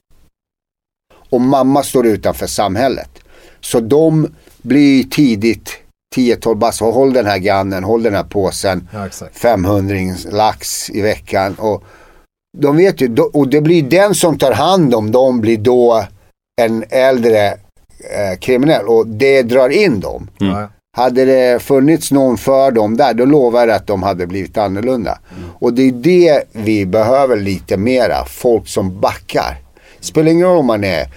Och 1.31 1.41
mamma 1.41 1.83
står 1.83 2.07
utanför 2.07 2.47
samhället. 2.47 3.11
Så 3.61 3.81
de 3.81 4.29
blir 4.63 5.05
tidigt 5.05 5.79
10-12 6.17 6.55
bast, 6.55 6.81
håll 6.81 7.13
den 7.13 7.27
här 7.27 7.39
grannen, 7.39 7.85
håll 7.85 8.03
den 8.03 8.15
här 8.15 8.25
påsen. 8.25 8.89
Ja, 8.93 9.07
exakt. 9.07 9.39
500 9.39 9.97
lax 10.31 10.91
i 10.91 11.01
veckan. 11.01 11.55
Och 11.55 11.85
de 12.59 12.77
vet 12.77 13.01
ju, 13.01 13.17
och 13.33 13.49
det 13.49 13.61
blir 13.61 13.83
den 13.83 14.15
som 14.15 14.39
tar 14.39 14.53
hand 14.53 14.95
om 14.95 15.13
dem 15.13 15.41
blir 15.41 15.59
då 15.59 16.05
en 16.61 16.85
äldre 16.91 17.47
eh, 17.47 18.39
kriminell 18.41 18.87
och 18.87 19.07
det 19.07 19.43
drar 19.43 19.69
in 19.69 20.01
dem. 20.01 20.31
Ja. 20.39 20.69
Hade 20.97 21.25
det 21.25 21.63
funnits 21.63 22.13
någon 22.13 22.39
för 22.39 22.71
dem 22.71 22.97
där, 22.97 23.15
då 23.15 23.25
lovar 23.25 23.61
jag 23.61 23.71
att 23.71 23.87
de 23.87 24.03
hade 24.03 24.27
blivit 24.27 24.59
annorlunda. 24.59 25.19
Och 25.59 25.73
det 25.73 25.83
är 25.83 25.93
det 25.93 26.43
vi 26.53 26.87
behöver 26.87 27.37
lite 27.37 27.77
mera, 27.77 28.25
folk 28.25 28.69
som 28.69 29.01
backar. 29.01 29.57
Spelar 30.01 30.33
ingen 30.33 30.47
roll 30.47 30.59
om 30.59 30.67
man 30.67 30.85
är 30.85 31.09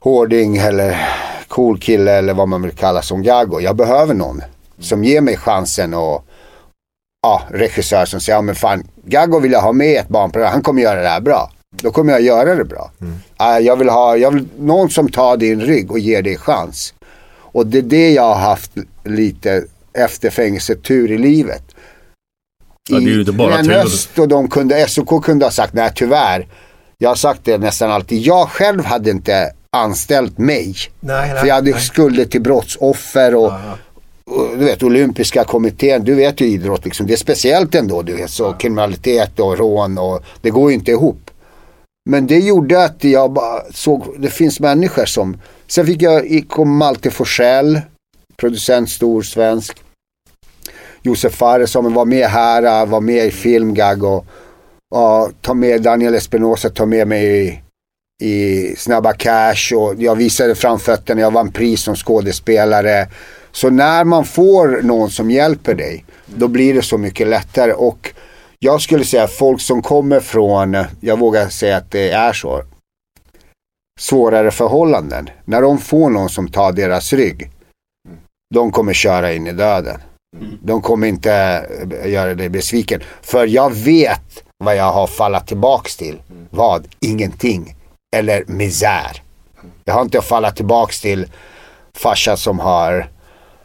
hårding 0.00 0.56
eller 0.56 1.08
cool 1.48 1.78
kille 1.78 2.12
eller 2.12 2.34
vad 2.34 2.48
man 2.48 2.62
vill 2.62 2.72
kalla 2.72 3.02
som 3.02 3.22
Gago. 3.22 3.60
Jag 3.60 3.76
behöver 3.76 4.14
någon 4.14 4.42
som 4.78 5.04
ger 5.04 5.20
mig 5.20 5.36
chansen 5.36 5.94
och 5.94 6.24
ja, 7.24 7.42
regissör 7.50 8.04
som 8.04 8.20
säger, 8.20 8.36
ja 8.36 8.42
men 8.42 8.54
fan, 8.54 8.86
Gago 9.04 9.40
vill 9.40 9.52
jag 9.52 9.60
ha 9.60 9.72
med 9.72 9.92
i 9.92 9.96
ett 9.96 10.08
barnprogram, 10.08 10.52
han 10.52 10.62
kommer 10.62 10.82
göra 10.82 11.02
det 11.02 11.08
här 11.08 11.20
bra. 11.20 11.50
Då 11.82 11.90
kommer 11.90 12.12
jag 12.12 12.22
göra 12.22 12.54
det 12.54 12.64
bra. 12.64 12.90
Ja, 13.38 13.60
jag, 13.60 13.76
vill 13.76 13.88
ha, 13.88 14.16
jag 14.16 14.30
vill 14.30 14.48
någon 14.58 14.90
som 14.90 15.08
tar 15.08 15.36
din 15.36 15.60
rygg 15.60 15.90
och 15.90 15.98
ger 15.98 16.22
dig 16.22 16.36
chans. 16.36 16.94
Och 17.36 17.66
det 17.66 17.78
är 17.78 17.82
det 17.82 18.12
jag 18.12 18.22
har 18.22 18.34
haft 18.34 18.70
lite 19.04 19.64
efter 19.98 20.30
fängelsetur 20.30 21.12
i 21.12 21.18
livet. 21.18 21.62
Ja, 22.88 22.98
det 22.98 23.04
är 23.04 23.08
ju 23.08 23.20
inte 23.20 23.32
bara 23.32 23.62
tur. 23.62 23.72
Öst 23.72 24.18
och 24.18 24.28
de 24.28 24.48
kunde, 24.48 24.88
SOK 24.88 25.24
kunde 25.24 25.46
ha 25.46 25.50
sagt, 25.50 25.74
nej 25.74 25.92
tyvärr, 25.94 26.48
Jag 26.98 27.10
har 27.10 27.16
sagt 27.16 27.40
det 27.44 27.58
nästan 27.58 27.90
alltid. 27.90 28.22
Jag 28.22 28.48
själv 28.48 28.84
hade 28.84 29.10
inte 29.10 29.52
anställt 29.76 30.38
mig. 30.38 30.74
Nej, 31.00 31.28
nej, 31.28 31.40
för 31.40 31.46
jag 31.46 31.54
hade 31.54 31.70
nej. 31.70 31.80
skulder 31.80 32.24
till 32.24 32.40
brottsoffer 32.40 33.34
och, 33.34 33.44
och 33.44 33.52
du 34.58 34.64
vet 34.64 34.82
olympiska 34.82 35.44
kommittén. 35.44 36.04
Du 36.04 36.14
vet 36.14 36.40
ju 36.40 36.46
idrott 36.46 36.84
liksom. 36.84 37.06
Det 37.06 37.12
är 37.12 37.16
speciellt 37.16 37.74
ändå 37.74 38.02
du 38.02 38.16
vet. 38.16 38.30
Så 38.30 38.52
kriminalitet 38.52 39.40
och 39.40 39.58
rån 39.58 39.98
och 39.98 40.24
det 40.40 40.50
går 40.50 40.70
ju 40.70 40.74
inte 40.74 40.90
ihop. 40.90 41.30
Men 42.10 42.26
det 42.26 42.38
gjorde 42.38 42.84
att 42.84 43.04
jag 43.04 43.32
bara 43.32 43.62
såg, 43.72 44.14
det 44.18 44.30
finns 44.30 44.60
människor 44.60 45.04
som, 45.04 45.36
sen 45.66 45.86
fick 45.86 46.02
jag, 46.02 46.44
kom 46.48 46.76
Malte 46.76 47.10
Forsell, 47.10 47.80
producent 48.36 48.90
stor 48.90 49.22
svensk. 49.22 49.82
Josef 51.02 51.34
Fares 51.34 51.70
som 51.70 51.94
var 51.94 52.04
med 52.04 52.26
här, 52.26 52.82
äh, 52.82 52.88
var 52.88 53.00
med 53.00 53.26
i 53.26 53.30
Filmgag 53.30 54.04
och, 54.04 54.26
och 54.94 55.30
ta 55.40 55.54
med 55.54 55.82
Daniel 55.82 56.14
Espinosa, 56.14 56.70
ta 56.70 56.86
med 56.86 57.08
mig 57.08 57.48
i, 57.48 57.60
i 58.26 58.76
Snabba 58.76 59.12
Cash 59.12 59.74
och 59.76 59.94
jag 59.98 60.16
visade 60.16 60.54
framfötterna, 60.54 61.20
jag 61.20 61.30
vann 61.30 61.52
pris 61.52 61.82
som 61.82 61.96
skådespelare. 61.96 63.08
Så 63.54 63.70
när 63.70 64.04
man 64.04 64.24
får 64.24 64.82
någon 64.82 65.10
som 65.10 65.30
hjälper 65.30 65.74
dig, 65.74 66.04
då 66.26 66.48
blir 66.48 66.74
det 66.74 66.82
så 66.82 66.98
mycket 66.98 67.28
lättare. 67.28 67.72
Och 67.72 68.14
jag 68.58 68.80
skulle 68.80 69.04
säga 69.04 69.26
folk 69.26 69.60
som 69.60 69.82
kommer 69.82 70.20
från, 70.20 70.76
jag 71.00 71.18
vågar 71.18 71.48
säga 71.48 71.76
att 71.76 71.90
det 71.90 72.10
är 72.10 72.32
så, 72.32 72.62
svårare 74.00 74.50
förhållanden. 74.50 75.30
När 75.44 75.62
de 75.62 75.78
får 75.78 76.10
någon 76.10 76.28
som 76.28 76.48
tar 76.48 76.72
deras 76.72 77.12
rygg, 77.12 77.50
de 78.54 78.72
kommer 78.72 78.92
köra 78.92 79.32
in 79.32 79.46
i 79.46 79.52
döden. 79.52 80.00
De 80.62 80.82
kommer 80.82 81.06
inte 81.06 81.32
eh, 82.02 82.10
göra 82.10 82.34
dig 82.34 82.48
besviken. 82.48 83.00
För 83.22 83.46
jag 83.46 83.74
vet 83.74 84.44
vad 84.64 84.76
jag 84.76 84.92
har 84.92 85.06
fallit 85.06 85.46
tillbaks 85.46 85.96
till. 85.96 86.22
Vad? 86.50 86.88
Ingenting. 87.00 87.76
Eller 88.16 88.44
misär. 88.46 89.22
Jag 89.84 89.94
har 89.94 90.02
inte 90.02 90.20
fallit 90.20 90.56
tillbaks 90.56 91.00
till 91.00 91.26
farsa 91.96 92.36
som 92.36 92.58
har 92.58 93.13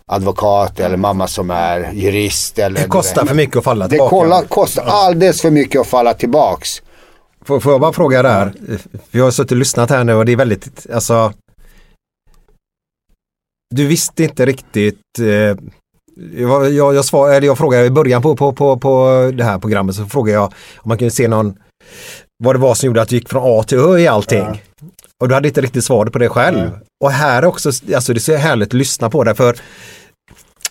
advokat 0.09 0.79
eller 0.79 0.97
mamma 0.97 1.27
som 1.27 1.51
är 1.51 1.91
jurist. 1.93 2.59
Eller 2.59 2.81
Det 2.81 2.87
kostar 2.87 3.25
för 3.25 3.35
mycket 3.35 3.57
att 3.57 3.63
falla 3.63 3.85
Det 3.85 3.89
tillbaka. 3.89 4.09
kolla, 4.09 4.43
kostar 4.43 4.83
alldeles 4.85 5.41
för 5.41 5.51
mycket 5.51 5.81
att 5.81 5.87
falla 5.87 6.13
tillbaks. 6.13 6.81
Får, 7.45 7.59
får 7.59 7.71
jag 7.71 7.81
bara 7.81 7.93
fråga 7.93 8.21
där? 8.21 8.53
Vi 9.11 9.19
har 9.19 9.31
suttit 9.31 9.51
och 9.51 9.57
lyssnat 9.57 9.89
här 9.89 10.03
nu 10.03 10.13
och 10.13 10.25
det 10.25 10.31
är 10.31 10.35
väldigt, 10.35 10.85
alltså. 10.93 11.33
Du 13.75 13.87
visste 13.87 14.23
inte 14.23 14.45
riktigt. 14.45 14.99
Eh, 15.19 15.57
jag, 16.37 16.71
jag, 16.71 16.95
jag, 16.95 17.05
svar, 17.05 17.31
eller 17.31 17.47
jag 17.47 17.57
frågade 17.57 17.85
i 17.85 17.89
början 17.89 18.21
på, 18.21 18.35
på, 18.35 18.53
på, 18.53 18.77
på 18.77 19.31
det 19.33 19.43
här 19.43 19.59
programmet 19.59 19.95
så 19.95 20.05
frågade 20.05 20.37
jag 20.37 20.53
om 20.77 20.89
man 20.89 20.97
kunde 20.97 21.11
se 21.11 21.27
någon 21.27 21.57
vad 22.43 22.55
det 22.55 22.59
var 22.59 22.75
som 22.75 22.87
gjorde 22.87 23.01
att 23.01 23.09
du 23.09 23.15
gick 23.15 23.29
från 23.29 23.59
A 23.59 23.63
till 23.63 23.77
Ö 23.77 23.97
i 23.97 24.07
allting. 24.07 24.61
Och 25.21 25.27
du 25.27 25.33
hade 25.33 25.47
inte 25.47 25.61
riktigt 25.61 25.85
svaret 25.85 26.13
på 26.13 26.19
det 26.19 26.29
själv. 26.29 26.71
Och 27.03 27.11
här 27.11 27.45
också, 27.45 27.69
alltså 27.69 28.13
det 28.13 28.17
är 28.17 28.19
så 28.19 28.35
härligt 28.35 28.67
att 28.69 28.73
lyssna 28.73 29.09
på 29.09 29.23
det 29.23 29.35
för 29.35 29.55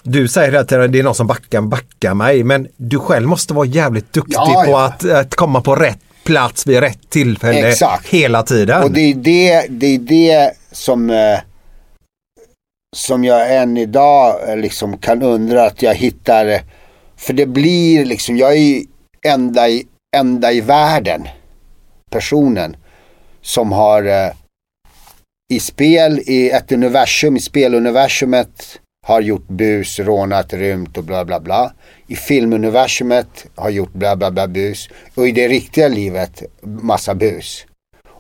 du 0.03 0.29
säger 0.29 0.53
att 0.53 0.69
det 0.69 0.77
är 0.77 1.03
någon 1.03 1.15
som 1.15 1.27
backar, 1.27 1.61
backar 1.61 2.15
mig, 2.15 2.45
men 2.45 2.69
du 2.77 2.99
själv 2.99 3.29
måste 3.29 3.55
vara 3.55 3.67
jävligt 3.67 4.13
duktig 4.13 4.35
Ja, 4.35 4.63
på 4.67 4.71
ja. 4.71 4.85
att, 4.85 5.11
att 5.11 5.35
komma 5.35 5.61
på 5.61 5.75
rätt 5.75 5.99
plats 6.25 6.67
vid 6.67 6.81
rätt 6.81 7.11
tillfälle 7.11 7.69
Exakt. 7.69 8.09
hela 8.09 8.43
tiden. 8.43 8.83
Och 8.83 8.91
det 8.91 9.01
är 9.01 9.15
det, 9.15 9.67
det, 9.69 9.87
är 9.87 9.99
det 9.99 10.53
som, 10.73 11.11
eh, 11.11 11.39
som 12.97 13.25
jag 13.25 13.57
än 13.57 13.77
idag 13.77 14.49
eh, 14.49 14.57
liksom 14.57 14.99
kan 14.99 15.23
undra 15.23 15.67
att 15.67 15.83
jag 15.83 15.95
hittar. 15.95 16.61
För 17.17 17.33
det 17.33 17.47
blir 17.47 18.05
liksom, 18.05 18.37
jag 18.37 18.57
är 18.57 18.83
enda 19.27 19.69
i, 19.69 19.87
enda 20.17 20.53
i 20.53 20.61
världen 20.61 21.29
personen 22.11 22.77
som 23.43 23.73
har 23.73 24.03
eh, 24.03 24.33
i 25.53 25.61
spel, 25.61 26.21
i 26.27 26.51
ett 26.51 26.73
universum, 26.73 27.37
i 27.37 27.41
speluniversumet 27.41 28.81
har 29.09 29.21
gjort 29.21 29.49
bus, 29.49 29.99
rånat, 29.99 30.53
rymt 30.53 30.99
och 30.99 31.05
bla 31.05 31.25
bla 31.25 31.41
bla. 31.41 31.73
I 32.07 32.17
filmuniversumet 32.17 33.47
har 33.55 33.71
gjort 33.71 33.93
bla 33.93 34.17
bla 34.17 34.31
bla 34.31 34.49
bus. 34.49 34.89
Och 35.15 35.29
i 35.29 35.33
det 35.33 35.49
riktiga 35.49 35.89
livet 35.89 36.43
massa 36.63 37.15
bus. 37.15 37.67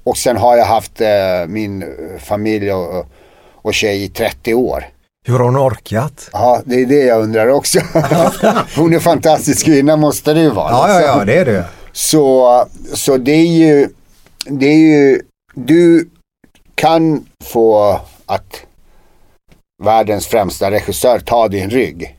Och 0.04 0.16
sen 0.16 0.36
har 0.36 0.56
jag 0.56 0.64
haft 0.64 1.00
eh, 1.00 1.08
min 1.48 1.82
eh, 1.82 1.88
familj 2.18 2.72
och, 2.72 3.06
och 3.54 3.74
tjej 3.74 4.04
i 4.04 4.08
30 4.08 4.54
år. 4.54 4.84
Hur 5.26 5.38
har 5.38 5.44
hon 5.44 5.56
orkat? 5.56 6.30
Ja, 6.32 6.62
det 6.64 6.82
är 6.82 6.86
det 6.86 7.04
jag 7.04 7.22
undrar 7.22 7.48
också. 7.48 7.78
Hon 8.76 8.94
är 8.94 8.98
fantastisk 8.98 9.64
kvinna 9.66 9.96
måste 9.96 10.34
det 10.34 10.40
ju 10.40 10.50
vara. 10.50 10.70
Ja, 10.70 10.88
ja, 10.88 11.00
ja, 11.00 11.00
liksom. 11.00 11.26
det 11.26 11.38
är 11.38 11.44
det. 11.44 11.64
Så, 11.92 12.66
så 12.94 13.16
det 13.16 13.32
är 13.32 13.46
ju, 13.46 13.88
det 14.44 14.66
är 14.66 14.78
ju, 14.78 15.20
du 15.54 16.08
kan 16.74 17.26
få 17.44 18.00
att 18.26 18.67
världens 19.84 20.26
främsta 20.26 20.70
regissör 20.70 21.18
tar 21.18 21.48
din 21.48 21.70
rygg. 21.70 22.14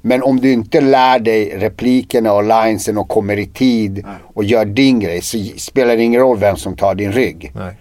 Men 0.00 0.22
om 0.22 0.40
du 0.40 0.52
inte 0.52 0.80
lär 0.80 1.18
dig 1.18 1.58
replikerna 1.58 2.32
och 2.32 2.42
linesen 2.42 2.98
och 2.98 3.08
kommer 3.08 3.38
i 3.38 3.46
tid 3.46 4.04
och 4.34 4.44
gör 4.44 4.64
din 4.64 5.00
grej 5.00 5.22
så 5.22 5.38
spelar 5.56 5.96
det 5.96 6.02
ingen 6.02 6.20
roll 6.20 6.38
vem 6.38 6.56
som 6.56 6.76
tar 6.76 6.94
din 6.94 7.12
rygg. 7.12 7.52
Nej. 7.54 7.74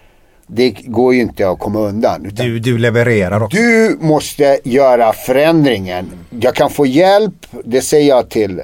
Det 0.48 0.70
går 0.70 1.14
ju 1.14 1.22
inte 1.22 1.50
att 1.50 1.60
komma 1.60 1.80
undan. 1.80 2.30
Du, 2.32 2.60
du 2.60 2.78
levererar 2.78 3.44
också. 3.44 3.58
du 3.58 3.98
måste 4.02 4.60
göra 4.64 5.14
förändringen. 5.14 6.12
Jag 6.30 6.56
kan 6.56 6.70
få 6.70 6.86
hjälp, 6.86 7.34
det 7.64 7.82
säger 7.82 8.10
jag 8.10 8.30
till 8.30 8.62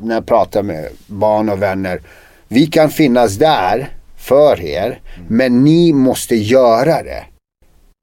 när 0.00 0.14
jag 0.14 0.26
pratar 0.26 0.62
med 0.62 0.88
barn 1.06 1.48
och 1.48 1.62
vänner. 1.62 2.00
Vi 2.48 2.66
kan 2.66 2.90
finnas 2.90 3.34
där 3.34 3.88
för 4.16 4.60
er, 4.60 5.00
men 5.28 5.64
ni 5.64 5.92
måste 5.92 6.36
göra 6.36 7.02
det. 7.02 7.24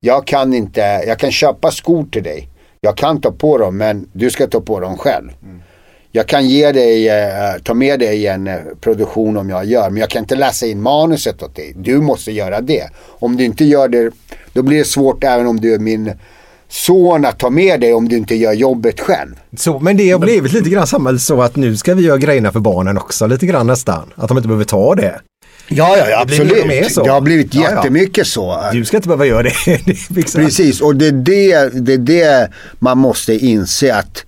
Jag 0.01 0.27
kan 0.27 0.53
inte, 0.53 0.81
jag 1.07 1.19
kan 1.19 1.31
köpa 1.31 1.71
skor 1.71 2.05
till 2.11 2.23
dig. 2.23 2.49
Jag 2.81 2.97
kan 2.97 3.21
ta 3.21 3.31
på 3.31 3.57
dem, 3.57 3.77
men 3.77 4.09
du 4.13 4.29
ska 4.29 4.47
ta 4.47 4.61
på 4.61 4.79
dem 4.79 4.97
själv. 4.97 5.29
Jag 6.11 6.27
kan 6.27 6.47
ge 6.47 6.71
dig, 6.71 7.09
eh, 7.09 7.61
ta 7.63 7.73
med 7.73 7.99
dig 7.99 8.27
en 8.27 8.47
eh, 8.47 8.55
produktion 8.81 9.37
om 9.37 9.49
jag 9.49 9.65
gör, 9.65 9.89
men 9.89 9.99
jag 9.99 10.09
kan 10.09 10.23
inte 10.23 10.35
läsa 10.35 10.65
in 10.65 10.81
manuset 10.81 11.43
åt 11.43 11.55
dig. 11.55 11.73
Du 11.75 12.01
måste 12.01 12.31
göra 12.31 12.61
det. 12.61 12.89
Om 13.05 13.37
du 13.37 13.43
inte 13.43 13.65
gör 13.65 13.87
det, 13.87 14.11
då 14.53 14.61
blir 14.61 14.77
det 14.77 14.85
svårt 14.85 15.23
även 15.23 15.47
om 15.47 15.59
du 15.59 15.73
är 15.73 15.79
min 15.79 16.11
son 16.67 17.25
att 17.25 17.39
ta 17.39 17.49
med 17.49 17.79
dig 17.79 17.93
om 17.93 18.09
du 18.09 18.17
inte 18.17 18.35
gör 18.35 18.53
jobbet 18.53 18.99
själv. 18.99 19.35
Så, 19.57 19.79
men 19.79 19.97
det 19.97 20.09
har 20.11 20.19
blivit 20.19 20.53
lite 20.53 20.69
grann 20.69 20.87
samhället 20.87 21.21
så 21.21 21.41
att 21.41 21.55
nu 21.55 21.77
ska 21.77 21.93
vi 21.93 22.03
göra 22.03 22.17
grejerna 22.17 22.51
för 22.51 22.59
barnen 22.59 22.97
också 22.97 23.27
lite 23.27 23.45
grann 23.45 23.67
nästan. 23.67 24.13
Att 24.15 24.27
de 24.27 24.37
inte 24.37 24.47
behöver 24.47 24.65
ta 24.65 24.95
det. 24.95 25.19
Ja, 25.69 25.97
ja, 25.97 26.19
Det 26.19 26.25
blir 26.25 26.41
absolut. 26.41 26.67
mer 26.67 26.83
så. 26.83 27.03
Det 27.03 27.09
har 27.09 27.21
blivit 27.21 27.53
Ja, 27.55 27.61
ja. 27.63 27.75
jättemycket 27.75 28.27
så. 28.27 28.63
Du 28.71 28.85
ska 28.85 28.97
inte 28.97 29.07
behöva 29.07 29.25
göra 29.25 29.43
det. 29.43 29.53
det 30.09 30.33
jag. 30.33 30.45
Precis, 30.45 30.81
och 30.81 30.95
det 30.95 31.07
är 31.07 31.11
det, 31.11 31.69
det 31.81 31.93
är 31.93 31.97
det 31.97 32.49
man 32.79 32.97
måste 32.97 33.33
inse 33.33 33.95
att 33.95 34.25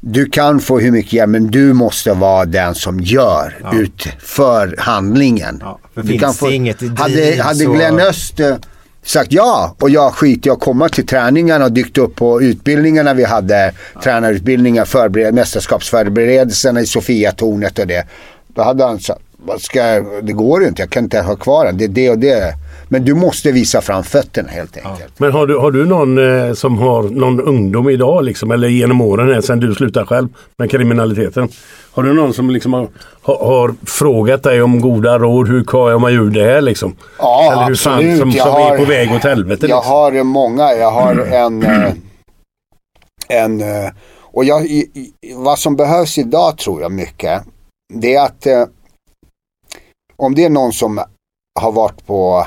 du 0.00 0.26
kan 0.26 0.60
få 0.60 0.78
hur 0.80 0.90
mycket 0.90 1.12
hjälp 1.12 1.30
men 1.30 1.46
du 1.50 1.72
måste 1.72 2.12
vara 2.12 2.44
den 2.44 2.74
som 2.74 3.00
gör 3.00 3.54
ut 3.74 4.08
för 4.18 4.74
handlingen. 4.78 5.62
för 5.94 6.02
Du 6.02 6.18
kan 6.18 6.34
det 6.40 6.54
inget 6.54 6.78
driv 6.78 6.98
hade, 6.98 7.42
hade 7.42 7.64
så- 7.64 7.72
Glenn 7.72 8.00
Öst 8.00 8.40
eh, 8.40 8.56
sagt 9.04 9.32
ja 9.32 9.76
och 9.80 9.90
jag 9.90 10.12
skiter 10.14 10.50
i 10.50 10.52
att 10.52 10.60
komma 10.60 10.88
till 10.88 11.06
träningarna 11.06 11.64
och 11.64 11.72
dykt 11.72 11.98
upp 11.98 12.14
på 12.16 12.42
utbildningarna 12.42 13.14
vi 13.14 13.24
hade, 13.24 13.72
tränarutbildningar, 14.02 14.84
förbered, 14.84 15.34
mästerskapsförberedelserna 15.34 16.80
i 16.80 16.86
Sofiatornet 16.86 17.78
och 17.78 17.86
det. 17.86 18.04
Då 18.48 18.62
hade 18.62 18.84
han 18.84 19.00
sagt, 19.00 19.20
vad 19.46 19.60
ska 19.60 19.78
jag, 19.86 20.04
det 20.26 20.32
går 20.32 20.62
ju 20.62 20.68
inte, 20.68 20.82
jag 20.82 20.90
kan 20.90 21.04
inte 21.04 21.20
ha 21.20 21.36
kvar 21.36 21.64
den, 21.64 21.78
det 21.78 21.84
är 21.84 21.88
det 21.88 22.10
och 22.10 22.18
det. 22.18 22.54
Men 22.88 23.04
du 23.04 23.14
måste 23.14 23.52
visa 23.52 23.80
framfötterna 23.80 24.48
helt 24.48 24.76
enkelt. 24.76 25.18
Men 25.20 25.32
har 25.32 25.46
du, 25.46 25.58
har 25.58 25.70
du 25.70 25.84
någon 25.86 26.18
eh, 26.48 26.52
som 26.54 26.78
har 26.78 27.02
någon 27.02 27.40
ungdom 27.40 27.88
idag 27.90 28.24
liksom, 28.24 28.50
eller 28.50 28.68
genom 28.68 29.00
åren 29.00 29.34
här, 29.34 29.40
sen 29.40 29.60
du 29.60 29.74
slutade 29.74 30.06
själv 30.06 30.28
med 30.58 30.70
kriminaliteten? 30.70 31.48
Har 31.92 32.02
du 32.02 32.12
någon 32.12 32.32
som 32.34 32.50
liksom 32.50 32.72
har, 32.72 32.88
har, 33.22 33.36
har 33.46 33.74
frågat 33.86 34.42
dig 34.42 34.62
om 34.62 34.80
goda 34.80 35.18
råd? 35.18 35.48
Hur 35.48 35.64
kan 35.64 35.80
jag 35.90 36.00
mig 36.00 36.14
ur 36.14 36.30
det 36.30 36.44
här 36.44 36.60
liksom? 36.60 36.96
Ja, 37.18 37.52
eller 37.52 37.64
hur 37.66 37.74
fan, 37.74 37.94
absolut. 37.94 38.18
som, 38.18 38.30
Jag 38.30 38.46
som 38.46 38.52
har- 38.52 38.74
är 38.74 38.78
på 38.78 38.84
väg 38.84 39.12
åt 39.12 39.24
helvete? 39.24 39.66
Jag 39.66 39.76
Liksom. 39.78 39.92
har 39.92 40.22
många, 40.24 40.72
jag 40.72 40.90
har 40.90 41.14
en, 41.32 41.62
eh, 41.62 41.92
en 43.28 43.60
eh, 43.60 43.90
och 44.32 44.44
jag, 44.44 44.62
vad 45.36 45.58
som 45.58 45.76
behövs 45.76 46.18
idag 46.18 46.58
tror 46.58 46.82
jag 46.82 46.92
mycket, 46.92 47.42
det 47.94 48.14
är 48.14 48.24
att 48.24 48.46
eh, 48.46 48.64
om 50.16 50.34
det 50.34 50.44
är 50.44 50.50
någon 50.50 50.72
som 50.72 51.00
har 51.60 51.72
varit 51.72 52.06
på 52.06 52.46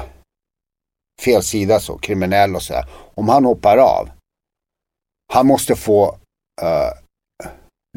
fel 1.22 1.44
sida 1.44 1.80
så, 1.80 1.98
kriminell 1.98 2.56
och 2.56 2.64
så 2.64 2.74
här, 2.74 2.86
om 3.16 3.30
han 3.30 3.46
hoppar 3.46 3.78
av, 3.78 4.10
han 5.34 5.48
måste 5.48 5.76
få 5.76 6.18
eh, 6.62 6.92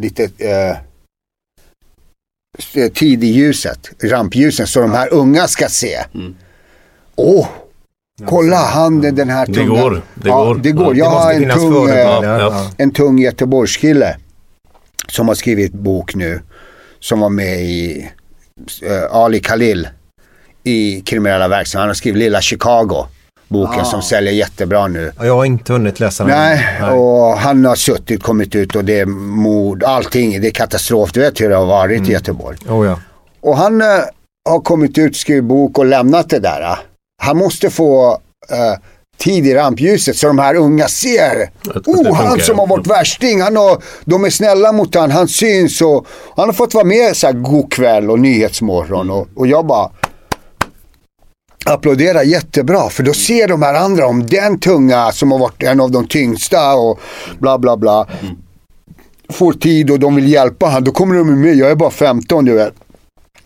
lite 0.00 0.30
s- 2.58 2.92
tid 2.94 3.24
i 3.24 3.26
ljuset, 3.26 3.90
rampljusen, 4.02 4.66
så 4.66 4.80
de 4.80 4.90
här 4.90 5.12
unga 5.12 5.48
ska 5.48 5.68
se. 5.68 6.04
Åh, 7.16 7.48
kolla 8.26 8.56
han 8.56 9.00
den 9.00 9.28
här 9.28 9.46
Det 9.46 9.54
tunga. 9.54 9.80
går, 9.82 10.02
det 10.14 10.28
ja, 10.28 10.44
går. 10.44 10.54
Det 10.54 10.72
går. 10.72 10.96
Ja, 10.96 11.32
Jag 11.32 11.40
det 11.42 11.52
har 11.52 11.52
en 11.54 11.58
tung, 11.72 11.88
eh. 11.88 12.38
Ja. 12.38 12.70
en 12.78 12.90
tung 12.92 13.18
Göteborgskille 13.18 14.16
som 15.08 15.28
har 15.28 15.34
skrivit 15.34 15.72
bok 15.72 16.14
nu. 16.14 16.42
Som 17.00 17.20
var 17.20 17.28
med 17.28 17.60
i 17.62 18.10
Ali 19.10 19.40
Khalil 19.40 19.88
i 20.64 21.00
kriminella 21.00 21.48
verksamheter. 21.48 21.78
Han 21.80 21.88
har 21.88 21.94
skrivit 21.94 22.18
Lilla 22.18 22.40
Chicago. 22.40 23.06
Boken 23.48 23.80
Ah. 23.80 23.84
som 23.84 24.02
säljer 24.02 24.32
jättebra 24.32 24.86
nu. 24.88 25.12
Ja, 25.18 25.26
Jag 25.26 25.36
har 25.36 25.44
inte 25.44 25.72
hunnit 25.72 26.00
läsa 26.00 26.24
den. 26.24 26.38
Nej, 26.38 26.90
och 26.92 27.38
han 27.38 27.64
har 27.64 27.74
suttit, 27.76 28.22
kommit 28.22 28.54
ut 28.54 28.76
och 28.76 28.84
det 28.84 29.00
är 29.00 29.06
mord, 29.06 29.82
allting. 29.84 30.40
Det 30.40 30.46
är 30.48 30.50
katastrof. 30.52 31.12
Du 31.12 31.20
vet 31.20 31.40
hur 31.40 31.48
det 31.48 31.56
har 31.56 31.66
varit 31.66 32.08
i 32.08 32.12
Göteborg. 32.12 32.56
Oh, 32.68 32.86
ja. 32.86 32.98
Och 33.40 33.56
han 33.56 33.80
eh, 33.80 33.86
har 34.48 34.60
kommit 34.60 34.98
ut, 34.98 35.16
skrivit 35.16 35.44
bok 35.44 35.78
och 35.78 35.86
lämnat 35.86 36.28
det 36.30 36.38
där. 36.38 36.60
eh. 36.62 36.78
Han 37.22 37.36
måste 37.36 37.70
få 37.70 38.12
eh, 38.50 38.78
tid 39.22 39.46
i 39.46 39.54
rampljuset 39.54 40.16
så 40.16 40.26
de 40.26 40.38
här 40.38 40.54
unga 40.54 40.88
ser. 40.88 41.50
Oh, 41.86 42.14
han 42.14 42.40
som 42.40 42.58
har 42.58 42.66
varit 42.66 42.86
värsting, 42.86 43.40
han 43.42 43.56
har, 43.56 43.82
de 44.04 44.24
är 44.24 44.30
snälla 44.30 44.72
mot 44.72 44.94
han, 44.94 45.10
han 45.10 45.28
syns 45.28 45.80
och 45.80 46.06
han 46.36 46.48
har 46.48 46.52
fått 46.52 46.74
vara 46.74 46.84
med 46.84 47.16
så 47.16 47.26
här 47.26 47.34
god 47.34 47.72
kväll 47.72 48.10
och 48.10 48.18
nyhetsmorgon 48.18 49.10
och, 49.10 49.28
och 49.34 49.46
jag 49.46 49.66
bara 49.66 49.90
applåderar 51.64 52.22
jättebra 52.22 52.90
för 52.90 53.02
då 53.02 53.12
ser 53.12 53.48
de 53.48 53.62
här 53.62 53.74
andra 53.74 54.06
om 54.06 54.26
den 54.26 54.60
tunga 54.60 55.12
som 55.12 55.32
har 55.32 55.38
varit 55.38 55.62
en 55.62 55.80
av 55.80 55.90
de 55.90 56.06
tyngsta 56.06 56.74
och 56.74 57.00
bla 57.38 57.58
bla 57.58 57.76
bla 57.76 58.06
får 59.32 59.52
tid 59.52 59.90
och 59.90 60.00
de 60.00 60.14
vill 60.14 60.28
hjälpa 60.28 60.66
han, 60.66 60.84
då 60.84 60.92
kommer 60.92 61.14
de 61.14 61.40
med. 61.40 61.54
Jag 61.54 61.70
är 61.70 61.74
bara 61.74 61.90
15 61.90 62.44
du 62.44 62.52
vet. 62.52 62.74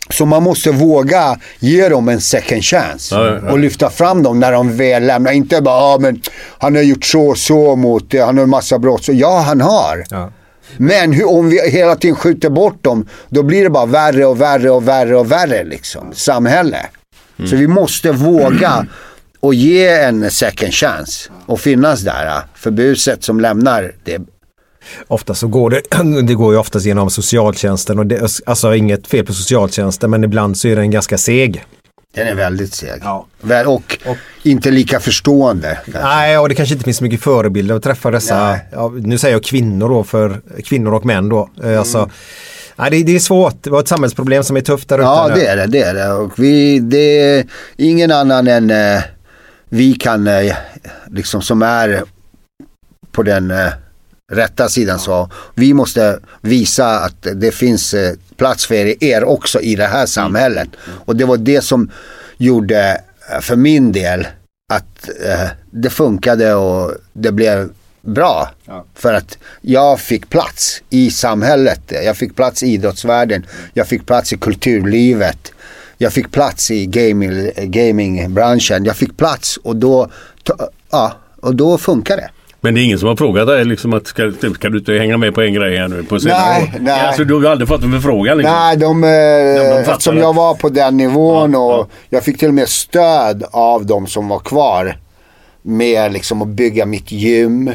Så 0.09 0.25
man 0.25 0.43
måste 0.43 0.71
våga 0.71 1.39
ge 1.59 1.89
dem 1.89 2.09
en 2.09 2.21
second 2.21 2.63
chance 2.63 3.15
Ja, 3.15 3.25
ja, 3.25 3.39
ja. 3.43 3.51
och 3.51 3.59
lyfta 3.59 3.89
fram 3.89 4.23
dem 4.23 4.39
när 4.39 4.51
de 4.51 4.77
väl 4.77 5.05
lämnar. 5.05 5.31
Inte 5.31 5.61
bara, 5.61 5.75
ah, 5.75 5.97
men 5.99 6.21
han 6.57 6.75
har 6.75 6.81
gjort 6.81 7.05
så 7.05 7.27
och 7.27 7.37
så 7.37 7.75
mot 7.75 8.11
det, 8.11 8.19
han 8.19 8.37
har 8.37 8.43
en 8.43 8.49
massa 8.49 8.79
brott. 8.79 9.03
Så 9.03 9.13
ja, 9.13 9.39
han 9.39 9.61
har. 9.61 10.03
Men 10.77 11.11
hur, 11.13 11.29
om 11.29 11.49
vi 11.49 11.69
hela 11.69 11.95
tiden 11.95 12.15
skjuter 12.15 12.49
bort 12.49 12.83
dem, 12.83 13.07
då 13.29 13.43
blir 13.43 13.63
det 13.63 13.69
bara 13.69 13.85
värre 13.85 14.25
och 14.25 14.41
värre 14.41 14.69
och 14.69 14.87
värre 14.87 15.17
och 15.17 15.31
värre 15.31 15.63
liksom. 15.63 16.13
Samhälle. 16.13 16.85
Så 17.49 17.55
vi 17.55 17.67
måste 17.67 18.11
våga 18.11 18.85
och 19.39 19.53
ge 19.53 19.87
en 19.87 20.31
second 20.31 20.73
chance 20.73 21.29
och 21.45 21.59
finnas 21.59 22.01
där 22.01 22.41
för 22.55 22.71
buset 22.71 23.23
som 23.23 23.39
lämnar 23.39 23.91
det. 24.03 24.21
Ofta 25.07 25.33
så 25.33 25.47
går 25.47 25.69
det, 25.69 25.81
det 26.27 26.33
går 26.33 26.53
ju 26.53 26.59
oftast 26.59 26.85
genom 26.85 27.09
socialtjänsten 27.09 27.99
och 27.99 28.05
det, 28.07 28.39
alltså 28.45 28.75
inget 28.75 29.07
fel 29.07 29.25
på 29.25 29.33
socialtjänsten 29.33 30.09
men 30.11 30.23
ibland 30.23 30.57
så 30.57 30.67
är 30.67 30.75
den 30.75 30.91
ganska 30.91 31.17
seg. 31.17 31.65
Den 32.15 32.27
är 32.27 32.35
väldigt 32.35 32.73
seg. 32.73 33.01
Väl- 33.41 33.67
Och, 33.67 33.97
inte 34.43 34.71
lika 34.71 34.99
förstående. 34.99 35.77
Nej, 35.85 36.37
och 36.37 36.49
det 36.49 36.55
kanske 36.55 36.73
inte 36.75 36.85
finns 36.85 36.97
så 36.97 37.03
mycket 37.03 37.21
förebilder 37.21 37.75
att 37.75 37.83
träffa 37.83 38.11
dessa, 38.11 38.57
ja, 38.71 38.93
nu 38.99 39.17
säger 39.17 39.35
jag 39.35 39.43
kvinnor 39.43 39.89
då, 39.89 40.03
för 40.03 40.41
kvinnor 40.65 40.93
och 40.93 41.05
män 41.05 41.29
då. 41.29 41.49
Eh, 41.63 41.79
Alltså, 41.79 42.09
nej, 42.75 42.91
det, 42.91 43.03
det 43.03 43.15
är 43.15 43.19
svårt, 43.19 43.63
det 43.63 43.69
var 43.69 43.79
ett 43.79 43.87
samhällsproblem 43.87 44.43
som 44.43 44.57
är 44.57 44.61
tufft 44.61 44.89
där 44.89 44.95
ute. 44.97 45.03
Ja, 45.03 45.29
det 45.35 45.45
är 45.47 45.57
det. 45.57 45.65
det, 45.65 45.81
är 45.81 45.93
det. 45.93 46.11
Och 46.13 46.39
vi, 46.39 46.79
det 46.79 46.97
är 47.37 47.45
ingen 47.77 48.11
annan 48.11 48.47
än 48.47 48.69
eh, 48.71 49.01
vi 49.69 49.93
kan, 49.93 50.27
eh, 50.27 50.55
liksom 51.11 51.41
som 51.41 51.61
är 51.61 52.03
på 53.11 53.23
den 53.23 53.51
eh, 53.51 53.67
rätta 54.31 54.69
sidan 54.69 54.99
så. 54.99 55.29
Vi 55.55 55.73
måste 55.73 56.19
visa 56.41 56.99
att 56.99 57.27
det 57.35 57.51
finns 57.51 57.93
eh, 57.93 58.13
plats 58.37 58.65
för 58.65 59.03
er, 59.03 59.23
också 59.23 59.61
i 59.61 59.75
det 59.75 59.85
här 59.85 60.05
samhället. 60.05 60.69
Och 61.05 61.15
det 61.15 61.25
var 61.25 61.37
det 61.37 61.61
som 61.61 61.91
gjorde 62.37 63.01
eh, 63.31 63.39
för 63.39 63.55
min 63.55 63.91
del 63.91 64.27
att 64.73 65.09
eh, 65.25 65.49
det 65.71 65.89
funkade 65.89 66.55
och 66.55 66.93
det 67.13 67.31
blev 67.31 67.69
bra. 68.01 68.49
För 68.95 69.13
att 69.13 69.37
jag 69.61 69.99
fick 69.99 70.29
plats 70.29 70.81
i 70.89 71.11
samhället. 71.11 71.81
Jag 72.05 72.17
fick 72.17 72.35
plats 72.35 72.63
i 72.63 72.67
idrottsvärlden. 72.67 73.45
Jag 73.73 73.87
fick 73.87 74.05
plats 74.05 74.33
i 74.33 74.37
kulturlivet. 74.37 75.51
Jag 75.97 76.13
fick 76.13 76.31
plats 76.31 76.71
i 76.71 76.85
gaming, 76.85 77.51
gamingbranschen. 77.57 78.85
Jag 78.85 78.95
fick 78.95 79.17
plats 79.17 79.57
och 79.57 79.75
då, 79.75 80.11
ja, 80.91 81.13
och 81.41 81.55
då 81.55 81.77
funkar 81.77 82.17
det. 82.17 82.29
Men 82.61 82.75
det 82.75 82.81
är 82.81 82.83
ingen 82.85 82.99
som 82.99 83.07
har 83.07 83.15
frågat 83.15 83.47
dig 83.47 83.65
liksom 83.65 83.93
att 83.93 84.07
ska, 84.07 84.31
ska 84.55 84.69
du 84.69 84.77
inte 84.77 84.93
hänga 84.93 85.17
med 85.17 85.35
på 85.35 85.41
en 85.41 85.53
grej 85.53 85.77
här 85.77 85.87
nu 85.87 86.03
på 86.03 86.19
senare 86.19 86.39
Nej, 86.39 86.63
år? 86.63 86.79
nej. 86.79 87.07
Alltså 87.07 87.23
du 87.23 87.33
har 87.33 87.41
ju 87.41 87.47
aldrig 87.47 87.67
fått 87.67 87.83
en 87.83 87.91
förfrågan 87.91 88.37
liksom. 88.37 88.55
Nej, 88.55 88.77
de, 88.77 89.03
eh, 89.03 89.09
de 89.09 89.77
fattar 89.79 89.91
eftersom 89.91 90.17
jag 90.17 90.33
var 90.35 90.53
på 90.53 90.69
den 90.69 90.97
nivån 90.97 91.55
och 91.55 91.89
jag 92.09 92.23
fick 92.23 92.39
till 92.39 92.47
och 92.47 92.53
med 92.53 92.69
stöd 92.69 93.43
av 93.51 93.85
de 93.85 94.07
som 94.07 94.27
var 94.27 94.39
kvar 94.39 94.97
med 95.61 96.11
liksom 96.13 96.41
att 96.41 96.47
bygga 96.47 96.85
mitt 96.85 97.11
gym. 97.11 97.71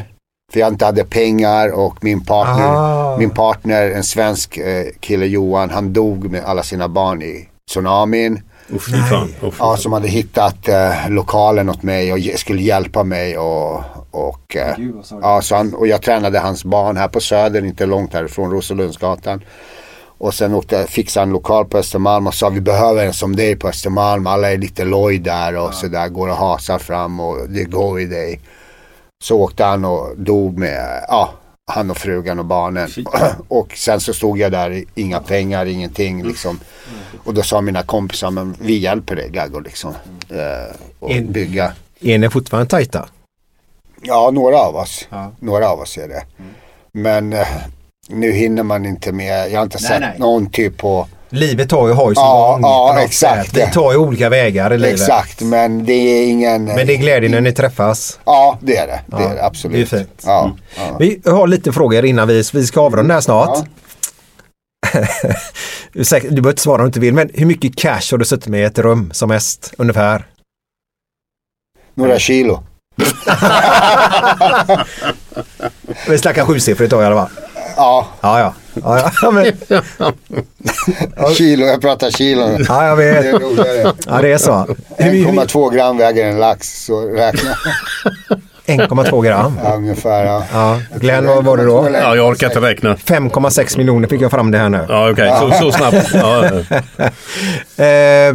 För 0.52 0.60
jag 0.60 0.68
inte 0.68 0.84
hade 0.84 1.04
pengar 1.04 1.68
och 1.72 2.04
min 2.04 2.24
partner, 2.24 2.66
Ah. 2.66 3.16
min 3.18 3.30
partner 3.30 3.90
en 3.90 4.04
svensk 4.04 4.56
eh, 4.59 4.84
kille 5.00 5.26
Johan, 5.26 5.70
han 5.70 5.92
dog 5.92 6.30
med 6.30 6.44
alla 6.44 6.62
sina 6.62 6.88
barn 6.88 7.22
i 7.22 7.48
tsunamin. 7.70 8.40
Uff, 8.68 9.09
fan. 9.09 9.34
Uff, 9.43 9.56
Ja, 9.59 9.76
som 9.76 9.93
hade 9.93 10.09
hittat 10.09 10.68
eh, 10.68 11.09
lokalen 11.09 11.68
åt 11.68 11.82
mig 11.82 12.12
och 12.12 12.39
skulle 12.40 12.62
hjälpa 12.62 13.05
mig 13.05 13.39
och, 13.39 13.80
och, 14.10 14.56
eh, 14.56 14.74
ja, 15.22 15.43
så 15.43 15.56
han, 15.56 15.74
och 15.74 15.86
jag 15.86 16.02
tränade 16.02 16.39
hans 16.39 16.64
barn 16.64 16.97
här 16.97 17.09
på 17.09 17.20
Söder, 17.20 17.64
inte 17.64 17.86
långt 17.86 18.14
härifrån, 18.14 18.51
Roselundsgatan. 18.51 19.40
Och 20.18 20.34
sen 20.34 20.55
åkte, 20.55 20.86
fixade 20.86 21.26
han 21.26 21.32
lokal 21.32 21.64
på 21.64 21.78
Östermalm 21.78 22.26
och 22.26 22.34
sa 22.34 22.48
vi 22.48 22.60
behöver 22.60 23.06
en 23.06 23.12
som 23.12 23.36
dig 23.36 23.56
på 23.56 23.68
Östermalm. 23.68 24.26
Alla 24.26 24.52
är 24.52 24.59
lite 24.59 24.84
loj 24.84 25.18
där 25.18 25.56
och 25.56 25.74
sådär, 25.74 26.09
går 26.09 26.28
och 26.28 26.36
hasar 26.36 26.78
fram 26.78 27.20
och 27.20 27.48
det 27.48 27.64
går 27.64 28.01
i 28.01 28.05
dig. 28.06 28.40
Så 29.24 29.40
åkte 29.40 29.64
han 29.64 29.84
och 29.84 30.09
dog 30.16 30.59
med, 30.59 31.05
ja, 31.09 31.30
han 31.72 31.90
och 31.90 31.96
frugan 31.96 32.38
och 32.38 32.44
barnen. 32.44 32.88
Och 33.48 33.72
sen 33.76 34.00
så 34.00 34.14
stod 34.14 34.38
jag 34.38 34.52
där, 34.52 34.84
inga 34.94 35.20
pengar, 35.20 35.66
ingenting 35.66 36.24
liksom. 36.26 36.60
Och 37.24 37.34
då 37.34 37.42
sa 37.42 37.60
mina 37.60 37.82
kompisar, 37.82 38.30
men 38.30 38.56
vi 38.60 38.78
hjälper 38.78 39.16
dig 39.16 39.30
Gaggo 39.30 39.60
liksom. 39.60 39.94
Eh, 40.28 40.76
och 40.98 41.10
En- 41.10 41.32
bygga. 41.32 41.72
Är 42.00 42.18
ni 42.18 42.30
fortfarande 42.30 42.70
tajta? 42.70 43.08
Ja, 44.02 44.30
några 44.30 44.56
av 44.58 44.76
oss. 44.76 45.08
Några 45.40 45.68
av 45.68 45.80
oss 45.80 45.98
är 45.98 46.08
det. 46.08 46.22
Men 46.92 47.32
eh, 47.32 47.46
nu 48.08 48.32
hinner 48.32 48.62
man 48.62 48.86
inte 48.86 49.12
med. 49.12 49.50
Jag 49.52 49.58
har 49.58 49.62
inte 49.64 49.78
Nej, 49.80 49.88
sett 49.88 50.00
nej. 50.00 50.18
någon 50.18 50.50
typ 50.50 50.76
på... 50.76 51.08
Livet 51.34 51.68
tar 51.68 51.88
ju, 51.88 51.92
har 51.94 52.09
ju 52.10 52.14
sin 52.14 52.24
Ja, 52.24 52.52
gång. 52.52 52.60
ja, 52.62 53.00
exakt. 53.00 53.54
Det 53.54 53.66
tar 53.66 53.92
ju 53.92 53.98
olika 53.98 54.28
vägar 54.28 54.72
i 54.72 54.78
livet. 54.78 55.00
Exakt, 55.00 55.40
men 55.40 55.84
det 55.84 55.92
är 55.92 56.26
ingen... 56.28 56.64
Men 56.64 56.86
det 56.86 56.94
är 56.94 56.98
glädje 56.98 57.28
när 57.28 57.40
ni 57.40 57.52
träffas. 57.52 58.18
Ja, 58.24 58.59
det 58.60 58.76
är 58.76 58.86
det. 58.86 59.00
Det 59.06 59.22
Ja, 59.22 59.30
är 59.30 59.34
det 59.34 59.44
absolut. 59.44 59.90
det 59.90 59.96
är 59.96 59.98
fint. 59.98 60.22
Ja, 60.26 60.50
ja. 60.76 60.96
Vi 60.98 61.22
har 61.26 61.46
lite 61.46 61.72
frågor 61.72 62.04
innan 62.04 62.28
vi, 62.28 62.42
vi 62.52 62.66
ska 62.66 62.80
avrunda 62.80 63.14
här 63.14 63.20
snart. 63.20 63.59
Du 65.92 66.04
behöver 66.30 66.50
inte 66.50 66.62
svara 66.62 66.76
om 66.76 66.82
du 66.82 66.86
inte 66.86 67.00
vill, 67.00 67.14
men 67.14 67.30
hur 67.34 67.46
mycket 67.46 67.76
cash 67.76 68.00
har 68.10 68.18
du 68.18 68.24
suttit 68.24 68.46
med 68.48 68.60
i 68.60 68.64
ett 68.64 68.78
rum 68.78 69.10
som 69.14 69.28
mest 69.28 69.74
ungefär? 69.78 70.26
Några 71.94 72.18
kilo. 72.18 72.62
Vi 76.09 76.18
snackar 76.18 76.44
sjusiffrigt 76.44 76.90
då 76.90 77.02
i 77.02 77.04
alla 77.04 77.16
fall. 77.16 77.30
Ja. 77.76 78.06
Ja, 78.20 78.40
ja. 78.40 78.54
Ja, 78.74 79.10
ja. 79.22 79.30
men, 79.30 79.44
Kilo, 81.34 81.66
jag 81.66 81.80
pratar 81.80 82.10
kilo. 82.10 82.58
ja 82.68 82.86
jag 82.86 82.96
vet. 82.96 83.22
Det 83.22 83.28
är 83.28 83.38
roligare. 83.38 83.92
Ja, 84.06 84.22
det 84.22 84.32
är 84.32 84.38
så. 84.38 84.66
Hur, 84.96 85.10
hur, 85.10 85.26
1,2 85.26 85.74
gram 85.74 85.98
väger 85.98 86.26
en 86.26 86.38
lax, 86.38 86.84
så 86.84 87.00
räkna. 87.00 87.50
1,2 88.66 89.22
gram. 89.22 89.58
Ja, 89.64 89.74
ungefär 89.74 90.24
ja. 90.24 90.44
Ja. 90.52 90.80
Glenn, 90.94 91.26
vad 91.26 91.44
var 91.44 91.56
det 91.56 91.64
då? 91.64 91.88
Ja, 91.92 92.16
jag 92.16 92.28
orkar 92.28 92.46
inte 92.46 92.60
räkna. 92.60 92.94
5,6 92.94 93.76
miljoner 93.76 94.08
fick 94.08 94.20
jag 94.20 94.30
fram 94.30 94.50
det 94.50 94.58
här 94.58 94.68
nu. 94.68 94.86
Ja, 94.88 95.10
okej. 95.10 95.32
Så, 95.40 95.50
så 95.50 95.72
snabbt. 95.72 96.10
Ja, 96.14 96.44
ja. 96.46 97.10
Eh, 97.84 98.34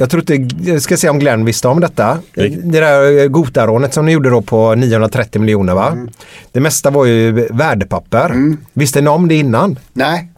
jag 0.00 0.10
tror 0.10 0.32
inte, 0.32 0.56
jag 0.70 0.82
ska 0.82 0.96
se 0.96 1.08
om 1.08 1.18
Glenn 1.18 1.44
visste 1.44 1.68
om 1.68 1.80
detta. 1.80 2.18
Det 2.34 2.48
där 2.80 3.18
eh, 3.22 3.26
Gotarånet 3.28 3.94
som 3.94 4.06
ni 4.06 4.12
gjorde 4.12 4.30
då 4.30 4.42
på 4.42 4.74
930 4.74 5.40
miljoner 5.40 5.74
va? 5.74 5.86
Mm. 5.88 6.10
Det 6.52 6.60
mesta 6.60 6.90
var 6.90 7.04
ju 7.04 7.32
värdepapper. 7.50 8.56
Visste 8.72 9.00
ni 9.00 9.08
om 9.08 9.28
det 9.28 9.34
innan? 9.34 9.78
Nej, 9.92 10.28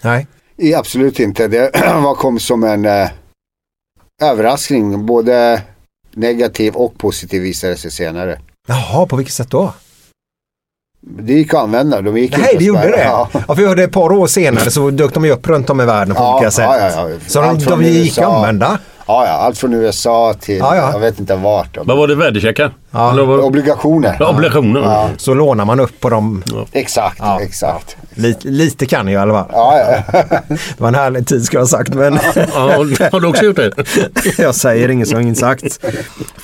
Nej. 0.00 0.26
i- 0.56 0.74
absolut 0.74 1.20
inte. 1.20 1.48
Det 1.48 1.70
var 2.02 2.14
kom 2.14 2.38
som 2.38 2.64
en 2.64 2.84
eh, 2.84 3.08
överraskning. 4.22 5.06
Både 5.06 5.62
negativ 6.14 6.74
och 6.74 6.98
positiv 6.98 7.42
visade 7.42 7.76
sig 7.76 7.90
senare. 7.90 8.38
Jaha, 8.68 9.06
på 9.06 9.16
vilket 9.16 9.34
sätt 9.34 9.50
då? 9.50 9.72
Det 11.18 11.32
gick 11.32 11.54
att 11.54 11.60
använda. 11.60 12.00
De 12.00 12.18
gick 12.18 12.38
Nej, 12.38 12.56
det 12.58 12.64
gjorde 12.64 12.80
det? 12.90 13.04
Ja. 13.04 13.28
Ja, 13.48 13.54
för 13.54 13.62
jag 13.62 13.68
hörde 13.68 13.82
ett 13.84 13.92
par 13.92 14.12
år 14.12 14.26
senare 14.26 14.70
så 14.70 14.90
dök 14.90 15.14
de 15.14 15.24
ju 15.24 15.30
upp 15.30 15.46
runt 15.48 15.70
om 15.70 15.80
i 15.80 15.84
världen 15.84 16.14
på 16.14 16.20
Ja, 16.22 16.36
olika 16.36 16.50
sätt. 16.50 16.64
ja, 16.68 17.08
ja. 17.10 17.18
Så 17.26 17.40
de, 17.40 17.58
de 17.58 17.82
gick 17.82 18.18
att 18.18 18.24
använda. 18.24 18.78
Ja, 19.06 19.26
ja, 19.26 19.32
allt 19.32 19.58
från 19.58 19.74
USA 19.74 20.34
till, 20.40 20.58
Ja, 20.58 20.76
ja. 20.76 20.92
jag 20.92 20.98
vet 21.00 21.18
inte 21.18 21.34
vart. 21.36 21.76
Vad 21.84 21.96
var 21.96 22.08
det? 22.08 22.14
Värdecheckar? 22.14 22.74
Ja. 22.90 23.22
Obligationer. 23.22 24.16
Ja, 24.20 24.28
obligationer. 24.30 24.80
Ja. 24.80 25.08
Så 25.16 25.34
lånar 25.34 25.64
man 25.64 25.80
upp 25.80 26.00
på 26.00 26.10
dem. 26.10 26.42
Exakt, 26.72 27.18
Ja. 27.18 27.40
exakt. 27.42 27.96
Lite, 28.14 28.48
lite 28.48 28.86
kan 28.86 29.08
jag 29.08 29.12
i 29.12 29.16
alla 29.16 29.32
fall. 29.34 29.46
Ja, 29.52 29.78
ja. 30.12 30.22
Det 30.48 30.80
var 30.80 30.88
en 30.88 30.94
härlig 30.94 31.26
tid 31.26 31.44
ska 31.44 31.56
jag 31.56 31.62
ha 31.62 31.66
sagt. 31.68 31.94
Men 31.94 32.18
Ja, 32.36 32.42
har 33.12 33.20
du 33.20 33.26
också 33.28 33.44
gjort 33.44 33.56
det? 33.56 33.72
jag 34.38 34.54
säger 34.54 34.88
inget 34.88 35.08
som 35.08 35.20
inget 35.20 35.38
sagt. 35.38 35.84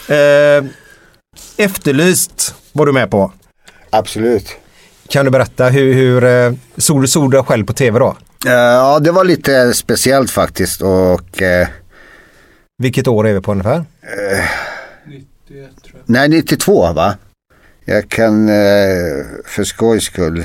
Eh, 0.08 0.64
efterlyst 1.56 2.54
var 2.72 2.86
du 2.86 2.92
med 2.92 3.10
på. 3.10 3.32
Absolut. 3.90 4.46
Kan 5.08 5.24
du 5.24 5.30
berätta 5.30 5.64
hur, 5.68 5.94
hur 5.94 6.56
såg, 6.80 7.02
du, 7.02 7.06
såg 7.08 7.30
du 7.30 7.36
dig 7.36 7.46
själv 7.46 7.66
på 7.66 7.72
tv 7.72 7.98
då? 7.98 8.16
Eh, 8.46 8.52
Ja, 8.52 8.98
det 8.98 9.10
var 9.12 9.24
lite 9.24 9.74
speciellt 9.74 10.30
faktiskt 10.30 10.82
och 10.82 11.42
eh, 11.42 11.68
Vilket 12.80 13.08
år 13.08 13.28
är 13.28 13.34
vi 13.34 13.40
på 13.40 13.52
ungefär? 13.52 13.84
Nej, 16.06 16.28
92 16.28 16.92
va? 16.92 17.14
Jag 17.84 18.08
kan 18.08 18.48
eh, 18.48 18.54
för 19.44 19.64
skojs 19.64 20.04
skull. 20.04 20.44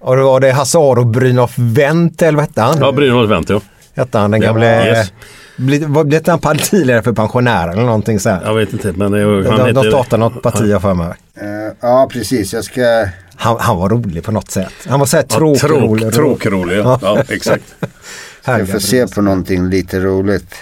Och 0.00 0.16
då 0.16 0.24
var 0.24 0.40
det 0.40 0.50
Hasse 0.52 0.78
Aro 0.78 1.04
Brynolf 1.04 1.54
Wendt 1.58 2.22
eller 2.22 2.36
vad 2.38 2.44
hette 2.46 2.60
han? 2.62 2.78
Ja, 2.80 2.92
Brynolf 2.92 3.30
Wendt 3.30 3.50
ja. 3.50 3.60
Hette 3.94 4.18
han 4.18 4.30
den 4.30 4.40
Ja, 4.42 4.46
gamle... 4.46 4.86
yes. 4.86 5.12
Bli- 5.56 5.84
var- 5.84 6.04
Blev 6.04 6.26
han 6.28 6.38
partiledare 6.38 7.02
för 7.02 7.12
pensionärer 7.12 7.72
eller 7.72 7.82
någonting 7.82 8.20
så 8.20 8.30
här? 8.30 8.42
Jag 8.44 8.54
vet 8.54 8.72
inte 8.72 8.92
men 8.92 9.12
det, 9.12 9.48
han 9.50 9.58
de, 9.66 9.72
de 9.72 9.84
startade 9.90 10.20
något 10.20 10.42
parti 10.42 10.66
jag 10.70 10.82
för 10.82 10.94
mig. 10.94 11.08
Eh, 11.34 11.46
ja, 11.80 12.08
precis. 12.12 12.52
Jag 12.52 12.64
ska... 12.64 13.06
Han, 13.36 13.56
han 13.60 13.76
var 13.76 13.88
rolig 13.88 14.24
på 14.24 14.32
något 14.32 14.50
sätt. 14.50 14.72
Han 14.88 14.98
var 15.00 15.06
så 15.06 15.16
här 15.16 15.24
Ja, 15.28 15.36
tråkrolig. 15.36 16.04
tråk- 16.04 16.12
tråkrolig, 16.14 16.76
ja. 16.78 16.98
Ja, 17.02 17.22
exakt. 17.28 17.64
Jag 18.44 18.68
får 18.68 18.78
se 18.78 19.06
på 19.06 19.22
någonting 19.22 19.68
lite 19.68 20.00
roligt. 20.00 20.54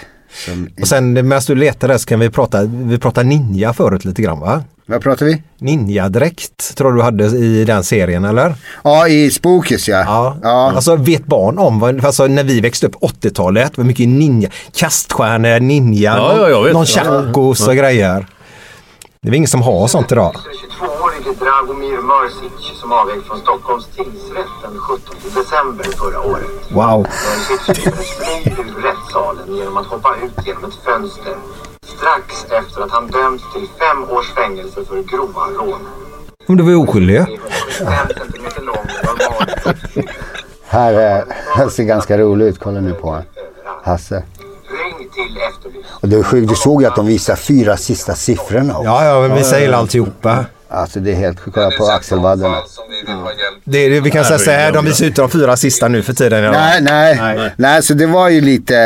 Som... 0.45 0.69
Och 0.81 0.87
sen 0.87 1.13
medan 1.13 1.41
du 1.47 1.55
letar 1.55 1.87
där 1.87 1.97
så 1.97 2.05
kan 2.05 2.19
vi 2.19 2.29
prata, 2.29 2.61
vi 2.63 2.97
pratade 2.97 3.29
ninja 3.29 3.73
förut 3.73 4.05
lite 4.05 4.21
grann 4.21 4.39
va? 4.39 4.63
Vad 4.85 5.01
pratar 5.01 5.25
vi? 5.25 5.41
Ninjadräkt 5.59 6.77
tror 6.77 6.93
du 6.93 7.01
hade 7.01 7.25
i 7.25 7.65
den 7.65 7.83
serien 7.83 8.25
eller? 8.25 8.53
Ja, 8.83 9.07
i 9.07 9.31
Spookies 9.31 9.87
ja. 9.87 10.03
Ja. 10.07 10.37
ja. 10.43 10.71
Alltså 10.75 10.95
vet 10.95 11.25
barn 11.25 11.57
om, 11.57 11.79
vad- 11.79 12.05
alltså 12.05 12.27
när 12.27 12.43
vi 12.43 12.61
växte 12.61 12.87
upp 12.87 12.95
80-talet, 12.95 13.77
var 13.77 13.85
mycket 13.85 14.07
ninja, 14.09 14.49
kaststjärnor, 14.75 15.59
ninja, 15.59 16.13
Ja, 16.17 16.37
ja, 16.37 16.49
jag 16.49 16.63
vet. 16.63 16.73
någon 16.73 16.85
chacos 16.85 17.67
och 17.67 17.75
Ja. 17.75 17.81
grejer. 17.81 18.27
Det 19.21 19.29
är 19.29 19.33
ingen 19.35 19.47
som 19.47 19.61
har 19.61 19.87
sånt 19.87 20.11
idag. 20.11 20.35
22-årige 20.35 21.39
Dragomir 21.39 21.97
Mrsic 22.01 22.79
som 22.79 22.91
avvek 22.91 23.23
från 23.27 23.39
Stockholms 23.39 23.85
tingsrätt 23.87 24.55
den 24.61 24.77
17 24.77 25.15
december 25.35 25.83
förra 25.83 26.19
året. 26.31 26.71
Wow. 26.71 27.07
Mrsic 27.07 27.75
fly 27.75 28.51
ur 28.51 28.81
rättssalen 28.81 29.55
genom 29.55 29.77
att 29.77 29.85
hoppa 29.85 30.15
ut 30.23 30.47
genom 30.47 30.63
ett 30.63 30.75
fönster 30.85 31.35
strax 31.83 32.43
efter 32.43 32.81
att 32.81 32.91
han 32.91 33.07
dömts 33.07 33.43
till 33.53 33.67
fem 33.79 34.03
års 34.17 34.33
fängelse 34.33 34.85
för 34.85 35.03
grova 35.03 35.41
rån. 35.57 35.79
Men 36.47 36.57
det 36.57 36.63
var 36.63 36.69
ju 36.69 36.75
oskyldig. 36.77 37.25
Här, 40.65 41.25
Här 41.55 41.69
ser 41.69 41.83
ganska 41.83 42.17
rolig 42.17 42.45
ut. 42.45 42.59
Kolla 42.59 42.81
nu 42.81 42.93
på 42.93 43.21
Hasse 43.83 44.23
till 45.13 45.37
Efterlyst. 45.49 45.89
Och 45.91 46.09
det 46.09 46.23
sjukt. 46.23 46.49
Du 46.49 46.55
såg 46.55 46.81
ju 46.81 46.87
att 46.87 46.95
de 46.95 47.05
visar 47.07 47.35
fyra 47.35 47.77
sista 47.77 48.15
siffrorna. 48.15 48.77
också. 48.77 48.89
Ja, 48.89 49.05
ja, 49.05 49.27
men 49.27 49.37
vi 49.37 49.43
säger 49.43 49.73
alltihopa. 49.73 50.45
Alltså 50.71 50.99
det 50.99 51.11
är 51.11 51.15
helt 51.15 51.39
sjukt. 51.39 51.55
Kolla 51.55 51.71
på 51.71 51.85
axelvadderna. 51.85 52.57
Det, 53.63 53.77
är 53.77 53.89
det, 53.89 53.99
vi 53.99 54.11
kan 54.11 54.25
säga 54.25 54.39
så 54.39 54.51
här, 54.51 54.71
de 54.71 54.85
visar 54.85 55.05
ut 55.05 55.15
de 55.15 55.29
fyra 55.29 55.57
sista 55.57 55.87
nu 55.87 56.03
för 56.03 56.13
tiden. 56.13 56.43
ja. 56.43 56.51
Nej, 56.51 56.81
nej, 56.81 57.51
nej. 57.57 57.83
så 57.83 57.93
det 57.93 58.05
var 58.05 58.29
ju 58.29 58.41
lite, 58.41 58.77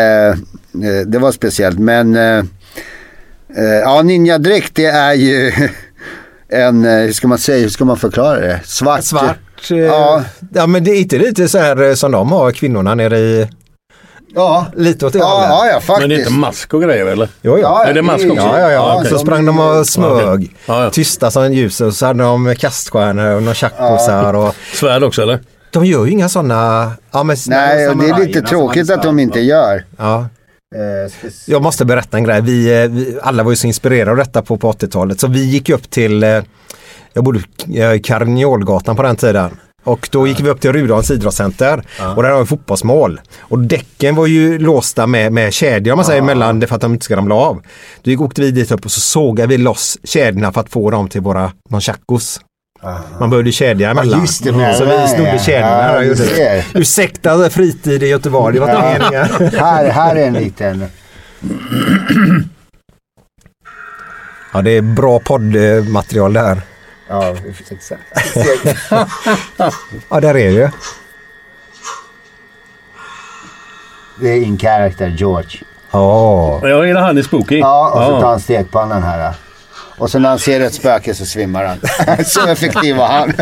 eh, 0.73 1.07
det 1.07 1.19
var 1.19 1.31
speciellt. 1.31 1.79
Men 1.79 2.15
eh, 2.15 2.37
eh, 3.57 3.63
ja, 3.83 4.01
ninjadräkt 4.01 4.75
det 4.75 4.85
är 4.85 5.13
ju 5.13 5.51
en, 6.49 6.83
hur 6.83 7.11
ska 7.11 7.27
man 7.27 7.37
säga, 7.37 7.61
hur 7.61 7.69
ska 7.69 7.85
man 7.85 7.97
förklara 7.97 8.39
det? 8.39 8.59
Svart. 8.65 9.03
Svart. 9.03 9.37
Ja. 9.69 10.23
ja, 10.53 10.67
men 10.67 10.83
det 10.83 10.91
är 10.91 10.99
inte 10.99 11.17
lite 11.17 11.49
så 11.49 11.57
här 11.57 11.95
som 11.95 12.11
de 12.11 12.31
har, 12.31 12.51
kvinnorna 12.51 12.95
nere 12.95 13.19
i... 13.19 13.47
Ja. 14.35 14.65
Lite 14.75 15.05
åt 15.05 15.13
det 15.13 15.19
Ja, 15.19 15.25
hållet. 15.25 15.49
ja, 15.49 15.67
ja, 15.67 15.73
faktiskt. 15.73 15.99
Men 15.99 16.09
det 16.09 16.15
är 16.15 16.19
inte 16.19 16.31
mask 16.33 16.73
och 16.73 16.81
grejer 16.81 17.05
eller? 17.05 17.29
Jo, 17.41 17.57
jo. 17.61 17.67
är 17.67 17.93
det 17.93 18.01
mask 18.01 18.25
också? 18.25 18.35
Ja, 18.35 18.59
ja, 18.59 18.71
ja. 18.71 18.95
okej. 18.99 19.11
Så 19.11 19.19
sprang 19.19 19.45
de 19.45 19.59
och 19.59 19.87
smög. 19.87 20.55
Ja, 20.65 20.83
ja. 20.83 20.89
Tysta 20.89 21.31
som 21.31 21.53
ljuset 21.53 21.87
och 21.87 21.93
så 21.93 22.05
hade 22.05 22.23
de 22.23 22.55
kaststjärnor 22.55 23.35
och 23.35 23.43
några 23.43 23.55
chacosar 23.55 24.33
och... 24.33 24.55
Svärd 24.73 25.03
också 25.03 25.21
eller? 25.21 25.39
De 25.71 25.85
gör 25.85 26.05
ju 26.05 26.11
inga 26.11 26.29
sådana... 26.29 26.91
Ja, 27.11 27.23
men 27.23 27.37
Nej, 27.47 27.87
och 27.89 27.97
det 27.97 28.09
är 28.09 28.19
lite 28.19 28.41
tråkigt 28.41 28.89
att 28.91 29.03
de 29.03 29.19
inte 29.19 29.39
gör. 29.39 29.85
Ja. 29.97 30.27
Jag 31.45 31.61
måste 31.61 31.85
berätta 31.85 32.17
en 32.17 32.23
grej. 32.23 32.41
Vi, 32.41 32.83
eh, 32.83 32.89
vi 32.89 33.17
alla 33.23 33.43
var 33.43 33.51
ju 33.51 33.55
så 33.55 33.67
inspirerade 33.67 34.11
av 34.11 34.17
detta 34.17 34.41
på, 34.41 34.57
på 34.57 34.71
80-talet. 34.71 35.19
Så 35.19 35.27
vi 35.27 35.45
gick 35.45 35.69
upp 35.69 35.89
till, 35.89 36.23
eh, 36.23 36.41
jag 37.13 37.23
bodde 37.23 37.39
eh, 37.75 37.99
Karniolgatan 38.03 38.95
på 38.95 39.03
den 39.03 39.15
tiden. 39.15 39.51
Och 39.83 40.09
då 40.11 40.27
gick 40.27 40.39
vi 40.39 40.49
upp 40.49 40.61
till 40.61 40.73
Rudals 40.73 41.11
idrottscenter 41.11 41.83
och 42.15 42.23
där 42.23 42.29
har 42.29 42.39
vi 42.39 42.45
fotbollsmål. 42.45 43.21
Och 43.39 43.59
däcken 43.59 44.15
var 44.15 44.27
ju 44.27 44.59
låsta 44.59 45.07
med, 45.07 45.33
med 45.33 45.53
kedjor 45.53 45.93
om 45.93 45.97
man 45.97 46.05
säger 46.05 46.21
mellan 46.21 46.59
det 46.59 46.67
för 46.67 46.75
att 46.75 46.81
de 46.81 46.93
inte 46.93 47.05
ska 47.05 47.15
ramla 47.15 47.35
av. 47.35 47.61
Då 48.01 48.11
gick, 48.11 48.21
åkte 48.21 48.41
vi 48.41 48.51
dit 48.51 48.71
upp 48.71 48.85
och 48.85 48.91
så 48.91 48.99
sågade 48.99 49.47
vi 49.47 49.57
loss 49.57 49.97
kedjorna 50.03 50.51
för 50.51 50.61
att 50.61 50.69
få 50.69 50.91
dem 50.91 51.09
till 51.09 51.21
våra 51.21 51.51
nonchacos. 51.69 52.39
Man 53.19 53.29
behövde 53.29 53.51
kedja 53.51 53.91
emellan. 53.91 54.21
just 54.21 54.43
det, 54.43 54.51
med 54.51 54.75
så 54.75 54.85
det 54.85 55.01
vi 55.01 55.07
snodde 55.07 55.31
ja. 55.31 55.39
kedjorna. 55.39 56.03
Ja. 56.37 56.63
Ursäkta 56.73 57.49
fritid 57.49 58.03
i 58.03 58.07
Göteborg, 58.07 58.53
det 58.53 58.59
var 58.59 58.69
inte 58.69 59.09
meningen. 59.09 59.53
här, 59.59 59.89
här 59.89 60.15
är 60.15 60.27
en 60.27 60.33
liten. 60.33 60.85
Ja, 64.53 64.61
det 64.61 64.71
är 64.71 64.81
bra 64.81 65.19
poddmaterial 65.19 66.33
där. 66.33 66.61
Ja, 67.07 67.35
exakt. 67.71 68.01
Ja, 70.09 70.19
där 70.19 70.37
är 70.37 70.51
det. 70.51 70.71
Det 74.19 74.29
är 74.29 74.41
in 74.41 74.57
character 74.57 75.07
George. 75.07 75.59
Ja. 75.91 76.59
Ja, 76.63 76.85
är 76.85 76.93
det 76.93 76.99
han 76.99 77.17
i 77.17 77.23
Spooky? 77.23 77.59
Ja, 77.59 77.91
och 77.91 78.03
så 78.03 78.21
tar 78.21 78.29
han 78.29 78.39
stekpannan 78.39 79.03
här. 79.03 79.33
Och 79.97 80.09
så 80.09 80.19
när 80.19 80.29
han 80.29 80.39
ser 80.39 80.61
ett 80.61 80.73
spöke 80.73 81.13
så 81.13 81.25
svimmar 81.25 81.63
han. 81.65 81.77
så 82.25 82.47
effektiv 82.47 82.95
var 82.95 83.07
han. 83.07 83.33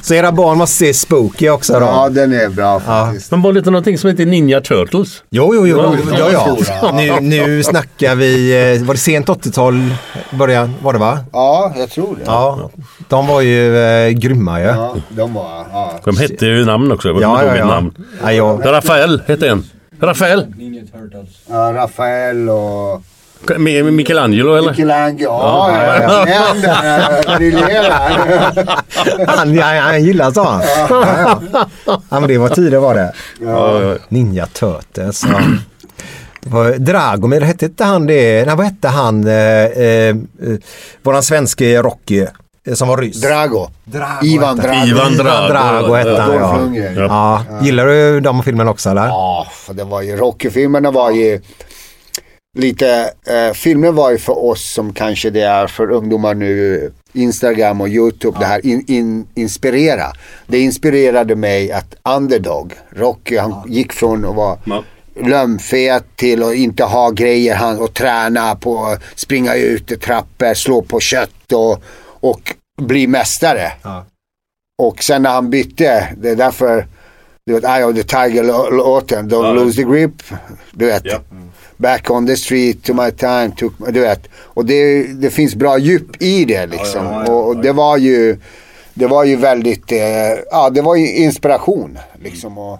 Så 0.00 0.14
era 0.14 0.32
barn 0.32 0.58
måste 0.58 0.76
se 0.76 0.94
Spooky 0.94 1.48
också 1.48 1.72
då? 1.72 1.80
Ja, 1.80 2.08
den 2.08 2.32
är 2.32 2.48
bra 2.48 2.80
faktiskt. 2.80 3.30
Men 3.30 3.42
var 3.42 3.52
det 3.52 3.58
inte 3.58 3.70
någonting 3.70 3.98
som 3.98 4.10
heter 4.10 4.26
Ninja 4.26 4.60
Turtles? 4.60 5.22
Jo, 5.30 5.54
jo, 5.54 5.66
jo. 5.66 5.96
Ja, 6.18 6.30
ja. 6.32 6.56
Ja. 6.82 6.92
Nu, 6.92 7.20
nu 7.20 7.62
snackar 7.62 8.14
vi, 8.14 8.52
eh, 8.76 8.86
var 8.86 8.94
det 8.94 9.00
sent 9.00 9.26
80-tal 9.28 9.94
början 10.30 10.74
var 10.82 10.92
det 10.92 10.98
va? 10.98 11.18
Ja, 11.32 11.72
jag 11.76 11.90
tror 11.90 12.16
det. 12.16 12.22
Ja, 12.26 12.70
de 13.08 13.26
var 13.26 13.40
ju 13.40 13.78
eh, 13.78 14.10
grymma 14.10 14.60
ju. 14.60 14.66
Ja, 14.66 14.96
de 15.08 15.34
var... 15.34 15.66
Ja. 15.72 16.00
De 16.04 16.16
hette 16.16 16.46
ju 16.46 16.64
namn 16.64 16.92
också. 16.92 17.08
Jag 17.08 17.22
Ja, 17.22 17.44
ja, 17.44 17.56
ja. 17.56 17.66
namn. 17.66 17.94
Ja, 18.22 18.32
jag, 18.32 18.66
Rafael 18.66 19.22
hette 19.26 19.48
en. 19.48 19.64
Rafael? 20.00 20.46
Ja, 21.50 21.72
Rafael 21.74 22.48
och... 22.48 23.02
Mi- 23.58 23.82
Michelangelo 23.90 24.54
eller? 24.56 24.70
Michelangelo. 24.70 25.30
Ja, 25.30 26.26
ja, 26.26 26.26
ja. 26.28 26.84
Han, 29.26 29.54
ja, 29.54 29.64
han 29.80 30.04
gillar 30.04 30.30
sa 30.32 30.50
han. 30.52 30.62
Ja, 30.90 31.38
ja. 31.86 32.00
ja, 32.10 32.20
men 32.20 32.28
det 32.28 32.38
var 32.38 32.48
tidigare 32.48 32.80
var 32.82 32.94
det. 32.94 33.12
Ja, 33.40 33.82
ja. 33.82 33.94
Ninja 34.08 34.46
Turtles. 34.46 35.24
Ja. 35.24 35.40
Dragomir, 36.78 37.40
hette 37.40 37.64
inte 37.64 37.84
han 37.84 38.06
det? 38.06 38.44
Nej, 38.46 38.56
vad 38.56 38.66
hette 38.66 38.88
han? 38.88 39.26
Eh, 39.26 39.34
eh, 39.64 40.16
våran 41.02 41.22
svenske 41.22 41.82
Rocky. 41.82 42.26
eh, 42.66 42.74
Som 42.74 42.88
var 42.88 42.96
ryss. 42.96 43.20
Drago. 43.20 43.68
Drago 43.84 44.24
Ivan 44.26 44.56
Drago. 44.56 44.74
han. 44.74 44.88
Ivan 44.88 45.16
Drago. 45.16 45.48
Drago 45.48 45.94
hette 45.94 46.20
han 46.22 46.34
ja. 46.34 46.56
Lundgren. 46.56 46.94
ja. 46.96 47.42
Gillar 47.62 47.86
du 47.86 48.20
de 48.20 48.42
filmerna 48.42 48.70
också 48.70 48.90
eller? 48.90 49.06
Ja, 49.06 49.46
för 49.52 49.74
det 49.74 49.84
var 49.84 50.02
ju 50.02 50.16
Rocky-filmerna 50.16 50.90
var 50.90 51.10
ju 51.10 51.40
lite, 52.54 53.12
eh, 53.26 53.52
filmer 53.54 53.90
var 53.92 54.10
ju 54.10 54.18
för 54.18 54.44
oss 54.44 54.72
som 54.72 54.92
kanske 54.92 55.30
det 55.30 55.40
är 55.42 55.66
för 55.66 55.90
ungdomar 55.90 56.34
nu, 56.34 56.92
Instagram 57.12 57.80
och 57.80 57.88
YouTube, 57.88 58.38
det 58.38 58.46
här 58.46 58.66
in, 58.66 58.84
in, 58.86 59.26
inspirera. 59.34 60.12
Det 60.46 60.58
inspirerade 60.58 61.36
mig 61.36 61.72
att 61.72 61.94
underdog, 62.16 62.72
Rocky, 62.90 63.36
han 63.36 63.62
gick 63.66 63.92
från 63.92 64.24
att 64.24 64.34
vara 64.34 64.58
Ja. 64.64 64.82
lömfet 65.26 66.04
till 66.16 66.42
att 66.42 66.54
inte 66.54 66.84
ha 66.84 67.10
grejer 67.10 67.54
han, 67.54 67.78
och 67.78 67.94
träna 67.94 68.54
på, 68.54 68.96
springa 69.14 69.54
ut 69.54 69.92
i 69.92 69.96
trappor, 69.96 70.54
slå 70.54 70.82
på 70.82 71.00
kött 71.00 71.52
och, 71.52 71.82
och 72.04 72.54
bli 72.82 73.06
mästare. 73.06 73.72
Ja. 73.82 74.04
Och 74.82 75.02
sen 75.02 75.22
när 75.22 75.30
han 75.30 75.50
bytte, 75.50 76.08
det 76.16 76.30
är 76.30 76.36
därför 76.36 76.86
du 77.46 77.52
vet, 77.54 77.64
Eye 77.64 77.84
of 77.84 77.94
the 77.96 78.02
Tiger-låten, 78.02 79.30
Don't 79.30 79.44
Ja. 79.46 79.52
lose 79.52 79.76
the 79.76 79.82
grip. 79.82 80.22
Du 80.72 80.86
vet, 80.86 81.02
Ja. 81.04 81.18
Back 81.76 82.10
on 82.10 82.26
the 82.26 82.36
street, 82.36 82.82
to 82.82 82.94
my 82.94 83.10
time, 83.10 83.50
took, 83.56 83.72
du 83.92 84.00
vet. 84.00 84.28
Och 84.34 84.64
det, 84.64 85.02
det 85.02 85.30
finns 85.30 85.54
bra 85.54 85.78
djup 85.78 86.22
i 86.22 86.44
det 86.44 86.66
liksom. 86.66 87.06
Och, 87.06 87.48
och 87.48 87.56
det 87.56 87.72
var 87.72 87.96
ju, 87.96 88.36
det 88.94 89.06
var 89.06 89.24
ju 89.24 89.36
väldigt, 89.36 89.92
eh, 89.92 89.98
ja 90.50 90.70
det 90.70 90.82
var 90.82 90.96
ju 90.96 91.16
inspiration 91.16 91.98
liksom. 92.22 92.58
Och, 92.58 92.78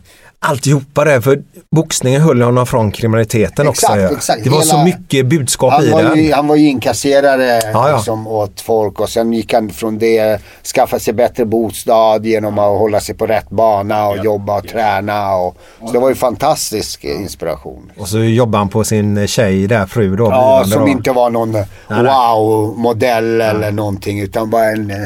Alltihopa 0.49 1.05
det, 1.05 1.23
för 1.23 1.43
boxningen 1.71 2.23
höll 2.23 2.43
honom 2.43 2.67
från 2.67 2.93
kriminaliteten 2.93 3.69
Exakt, 3.69 3.91
också. 3.93 4.03
ja. 4.03 4.11
exakt. 4.17 4.45
Det 4.45 4.51
var 4.51 4.61
så 4.61 4.77
Hela- 4.77 4.85
mycket 4.85 5.27
budskap 5.27 5.73
han, 5.73 5.85
i 5.85 5.91
var 5.91 6.03
den. 6.03 6.25
ju, 6.25 6.33
han 6.33 6.47
var 6.49 6.57
ju 6.57 6.69
inkasserare 6.69 7.61
Ja, 7.73 7.89
ja. 7.91 7.97
Liksom, 7.97 8.27
åt 8.27 8.61
folk 8.61 9.01
och 9.01 9.09
sen 9.09 9.33
gick 9.33 9.53
han 9.53 9.71
från 9.71 9.99
det, 9.99 10.41
skaffa 10.75 10.99
sig 10.99 11.15
bättre 11.15 11.45
bostad 11.45 12.27
genom 12.27 12.59
att 12.59 12.79
hålla 12.79 13.01
sig 13.01 13.15
på 13.15 13.27
rätt 13.27 13.51
bana 13.51 14.07
och 14.09 14.25
jobba 14.25 14.59
och 14.59 14.69
träna. 14.69 15.35
Och, 15.35 15.57
så 15.87 15.93
det 15.93 15.99
var 15.99 16.09
ju 16.09 16.15
fantastisk 16.15 17.05
inspiration. 17.05 17.91
Och 17.99 18.09
så 18.09 18.19
jobbar 18.19 18.59
han 18.59 18.69
på 18.69 18.85
sin 18.85 19.27
tjej 19.27 19.67
där, 19.67 19.87
fru 19.87 20.17
då. 20.17 20.25
Ja, 20.25 20.65
som 20.67 20.81
då. 20.83 20.89
inte 20.89 21.11
var 21.13 21.31
någon 21.31 21.53
wow-modell 21.89 23.41
eller 23.41 23.71
någonting 23.73 24.21
utan 24.21 24.51
bara 24.51 24.65
en 24.65 24.91
eh, 24.91 24.97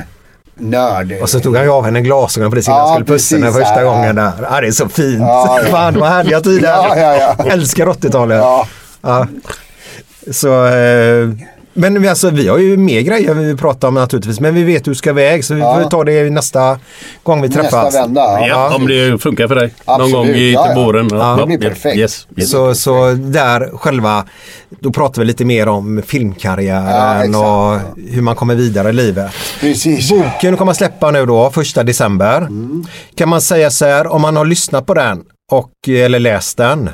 nörd. 0.59 1.15
Och 1.23 1.31
så 1.31 1.41
tog 1.41 1.57
han 1.57 1.69
av 1.69 1.85
henne 1.85 2.01
glasögonen 2.01 2.51
precis 2.53 2.69
innan 2.69 2.79
Ja, 2.79 2.87
han 2.87 2.95
skulle 2.95 3.17
pussa 3.17 3.37
henne 3.37 3.53
första 3.53 3.83
ja, 3.83 3.91
gången 3.91 4.17
där. 4.17 4.33
Ja, 4.51 4.61
det 4.61 4.67
är 4.67 4.71
så 4.71 4.89
fint. 4.89 5.21
Ja, 5.21 5.61
ja. 5.65 5.71
Fan 5.71 6.01
vad 6.01 6.09
härliga 6.09 6.41
tider. 6.41 6.69
Ja, 6.69 6.97
ja, 6.97 7.35
ja. 7.39 7.45
Älskar 7.53 7.87
80-talet. 7.87 8.39
Ja. 8.39 8.67
Ja. 9.03 9.27
Så, 10.31 10.67
eh, 10.67 11.29
men 11.79 12.03
vi- 12.03 12.09
alltså, 12.09 12.31
vi 12.31 12.49
har 12.49 12.59
ju 12.59 12.77
mer 12.77 13.01
grejer 13.01 13.35
vi 13.35 13.45
vill 13.45 13.57
prata 13.57 13.89
om 13.89 13.95
naturligtvis. 13.95 14.41
Men 14.41 14.55
vi 14.55 14.63
vet 14.65 14.87
hur 14.87 14.93
vi 14.93 14.97
ska 14.99 15.11
iväg 15.11 15.45
så 15.45 15.55
vi 15.55 15.61
Ja. 15.61 15.81
får 15.83 15.91
ta 15.91 16.05
det 16.05 16.31
nästa 16.31 16.79
gång 17.23 17.43
vi 17.43 17.49
Nästa 17.49 17.63
träffas. 17.63 17.95
vända, 17.95 18.21
ja. 18.21 18.47
Ja, 18.49 18.77
om 18.77 18.87
det 18.87 19.23
funkar 19.23 19.49
för 19.49 19.55
dig. 19.55 19.75
Någon 19.87 19.95
Absolut, 19.95 20.13
gång 20.15 20.27
i 20.29 20.53
ja, 20.53 20.73
våren. 20.77 21.09
Ja, 21.13 21.37
det 21.41 21.47
blir 21.59 21.71
perfekt. 21.71 21.97
Yes, 21.97 22.27
yes. 22.37 22.51
Så, 22.51 22.75
så 22.75 23.13
där 23.13 23.71
själva, 23.77 24.25
då 24.81 24.93
pratar 24.93 25.23
vi 25.23 25.27
lite 25.27 25.45
mer 25.45 25.69
om 25.69 26.03
filmkarriären 26.07 27.35
och 27.35 27.81
hur 28.11 28.23
man 28.23 28.35
kommer 28.37 28.55
vidare 28.55 28.89
i 28.89 28.93
livet. 28.93 29.31
Precis. 29.61 30.11
Boken 30.11 30.57
kommer 30.57 30.73
släppa 30.73 31.11
nu 31.11 31.27
då, 31.27 31.51
första 31.51 31.83
december. 31.83 32.37
Mm. 32.39 32.85
Kan 33.15 33.29
man 33.29 33.41
säga 33.41 33.71
så 33.71 33.85
här, 33.85 34.07
om 34.07 34.23
man 34.23 34.37
har 34.37 34.45
lyssnat 34.45 34.87
på 34.87 34.95
den 34.95 35.23
och, 35.53 35.71
eller 35.89 36.19
läst 36.19 36.57
den, 36.57 36.91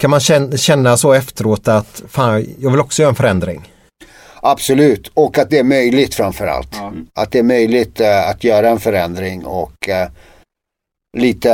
kan 0.00 0.10
man 0.10 0.20
känna, 0.20 0.56
känna 0.56 0.96
så 0.96 1.12
efteråt 1.12 1.68
att 1.68 2.02
fan, 2.10 2.46
jag 2.58 2.70
vill 2.70 2.80
också 2.80 3.02
göra 3.02 3.08
en 3.10 3.14
förändring? 3.14 3.68
Absolut, 4.44 5.10
och 5.14 5.38
att 5.38 5.50
det 5.50 5.58
är 5.58 5.64
möjligt 5.64 6.14
framförallt. 6.14 6.68
Att 7.14 7.30
det 7.32 7.38
är 7.38 7.42
möjligt 7.42 8.00
eh, 8.00 8.28
att 8.28 8.44
göra 8.44 8.68
en 8.68 8.80
förändring 8.80 9.44
och 9.44 9.88
eh, 9.88 10.08
lite 11.18 11.50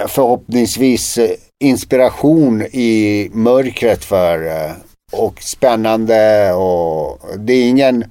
eh, 0.00 0.06
förhoppningsvis 0.08 1.18
inspiration 1.64 2.62
i 2.62 3.30
mörkret 3.32 4.04
för 4.04 4.70
och 5.12 5.42
spännande 5.42 6.52
och 6.52 7.20
det 7.38 7.52
är 7.52 7.68
ingen 7.68 8.04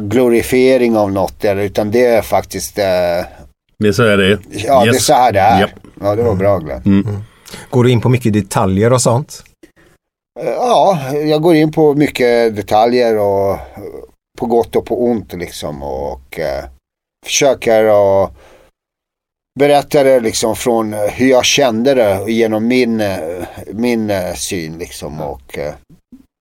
glorifiering 0.00 0.96
av 0.96 1.12
något 1.12 1.44
eller, 1.44 1.62
utan 1.62 1.90
det 1.90 2.06
är 2.06 2.22
faktiskt 2.22 2.74
Det 2.74 3.88
är 3.88 3.92
så 3.92 4.02
är 4.02 4.16
det. 4.16 4.38
Ja, 4.50 4.80
det 4.84 4.88
är 4.90 4.94
Yes. 4.94 5.04
så 5.06 5.12
här 5.14 5.32
det 5.32 5.40
är. 5.40 5.60
Japp. 5.60 5.70
Ja, 6.00 6.16
det 6.16 6.22
var 6.22 6.34
bra 6.34 6.58
Glenn. 6.58 6.82
Mm. 6.86 7.16
Går 7.70 7.84
du 7.84 7.90
in 7.90 8.00
på 8.00 8.08
mycket 8.08 8.32
detaljer 8.32 8.92
och 8.92 9.02
sånt? 9.02 9.44
Eh, 10.40 10.46
Ja, 10.50 10.98
jag 11.12 11.42
går 11.42 11.54
in 11.54 11.72
på 11.72 11.94
mycket 11.94 12.56
detaljer 12.56 13.18
och 13.18 13.50
eh, 13.52 13.58
på 14.38 14.46
gott 14.46 14.76
och 14.76 14.86
på 14.86 15.04
ont 15.04 15.32
liksom 15.32 15.82
och 15.82 16.38
eh, 16.38 16.64
försöker 17.26 17.84
att 18.24 18.32
berätta 19.58 20.04
det 20.04 20.20
liksom 20.20 20.56
från 20.56 20.92
eh, 20.94 21.00
hur 21.00 21.26
jag 21.30 21.44
kände 21.44 21.94
det 21.94 22.24
genom 22.32 22.66
min, 22.68 23.02
min 23.72 24.12
syn 24.36 24.78
liksom 24.78 25.20
och 25.20 25.58
eh, 25.58 25.74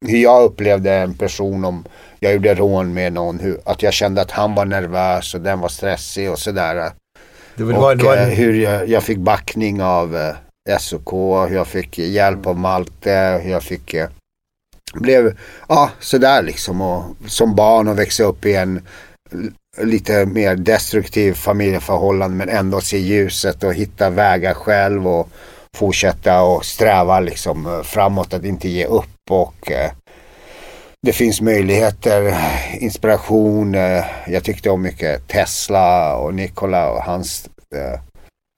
hur 0.07 0.17
jag 0.17 0.43
upplevde 0.43 0.93
en 0.93 1.13
person 1.13 1.65
om 1.65 1.85
jag 2.19 2.33
gjorde 2.33 2.55
rån 2.55 2.93
med 2.93 3.13
någon, 3.13 3.39
hur, 3.39 3.59
att 3.65 3.83
jag 3.83 3.93
kände 3.93 4.21
att 4.21 4.31
han 4.31 4.55
var 4.55 4.65
nervös 4.65 5.33
och 5.33 5.41
den 5.41 5.59
var 5.59 5.69
stressig 5.69 6.31
och 6.31 6.39
sådär. 6.39 6.91
Det 7.55 7.63
var- 7.63 7.73
och 7.91 7.97
det 7.97 8.03
var- 8.03 8.15
det 8.15 8.25
var- 8.25 8.31
hur 8.35 8.53
jag, 8.61 8.87
jag 8.89 9.03
fick 9.03 9.17
backning 9.17 9.81
av 9.83 10.33
SOK, 10.79 11.13
hur 11.49 11.55
jag 11.55 11.67
fick 11.67 11.97
hjälp 11.97 12.47
av 12.47 12.57
Malte, 12.57 13.41
hur 13.43 13.51
jag 13.51 13.63
fick 13.63 13.93
eh, 13.93 14.09
blev, 14.93 15.37
ja 15.69 15.89
sådär 15.99 16.41
liksom 16.41 16.81
och 16.81 17.03
som 17.27 17.55
barn 17.55 17.87
och 17.87 17.99
växa 17.99 18.23
upp 18.23 18.45
i 18.45 18.55
en 18.55 18.87
lite 19.77 20.25
mer 20.25 20.55
destruktiv 20.55 21.33
familjeförhållande 21.33 22.37
men 22.37 22.49
ändå 22.49 22.81
se 22.81 22.97
ljuset 22.97 23.63
och 23.63 23.73
hitta 23.73 24.09
vägar 24.09 24.53
själv 24.53 25.07
och 25.07 25.29
fortsätta 25.77 26.41
och 26.41 26.65
sträva 26.65 27.19
liksom 27.19 27.65
eh, 27.65 27.81
framåt 27.81 28.33
att 28.33 28.45
inte 28.45 28.69
ge 28.69 28.85
upp 28.85 29.31
och 29.31 29.71
eh, 29.71 29.91
det 31.03 31.13
finns 31.13 31.41
möjligheter, 31.41 32.37
inspiration. 32.79 33.75
Eh, 33.75 34.05
jag 34.27 34.43
tyckte 34.43 34.69
om 34.69 34.81
mycket 34.81 35.27
Tesla 35.27 36.15
och 36.15 36.33
Nikola 36.33 36.91
och 36.91 37.03
hans 37.03 37.49
eh, 37.75 37.99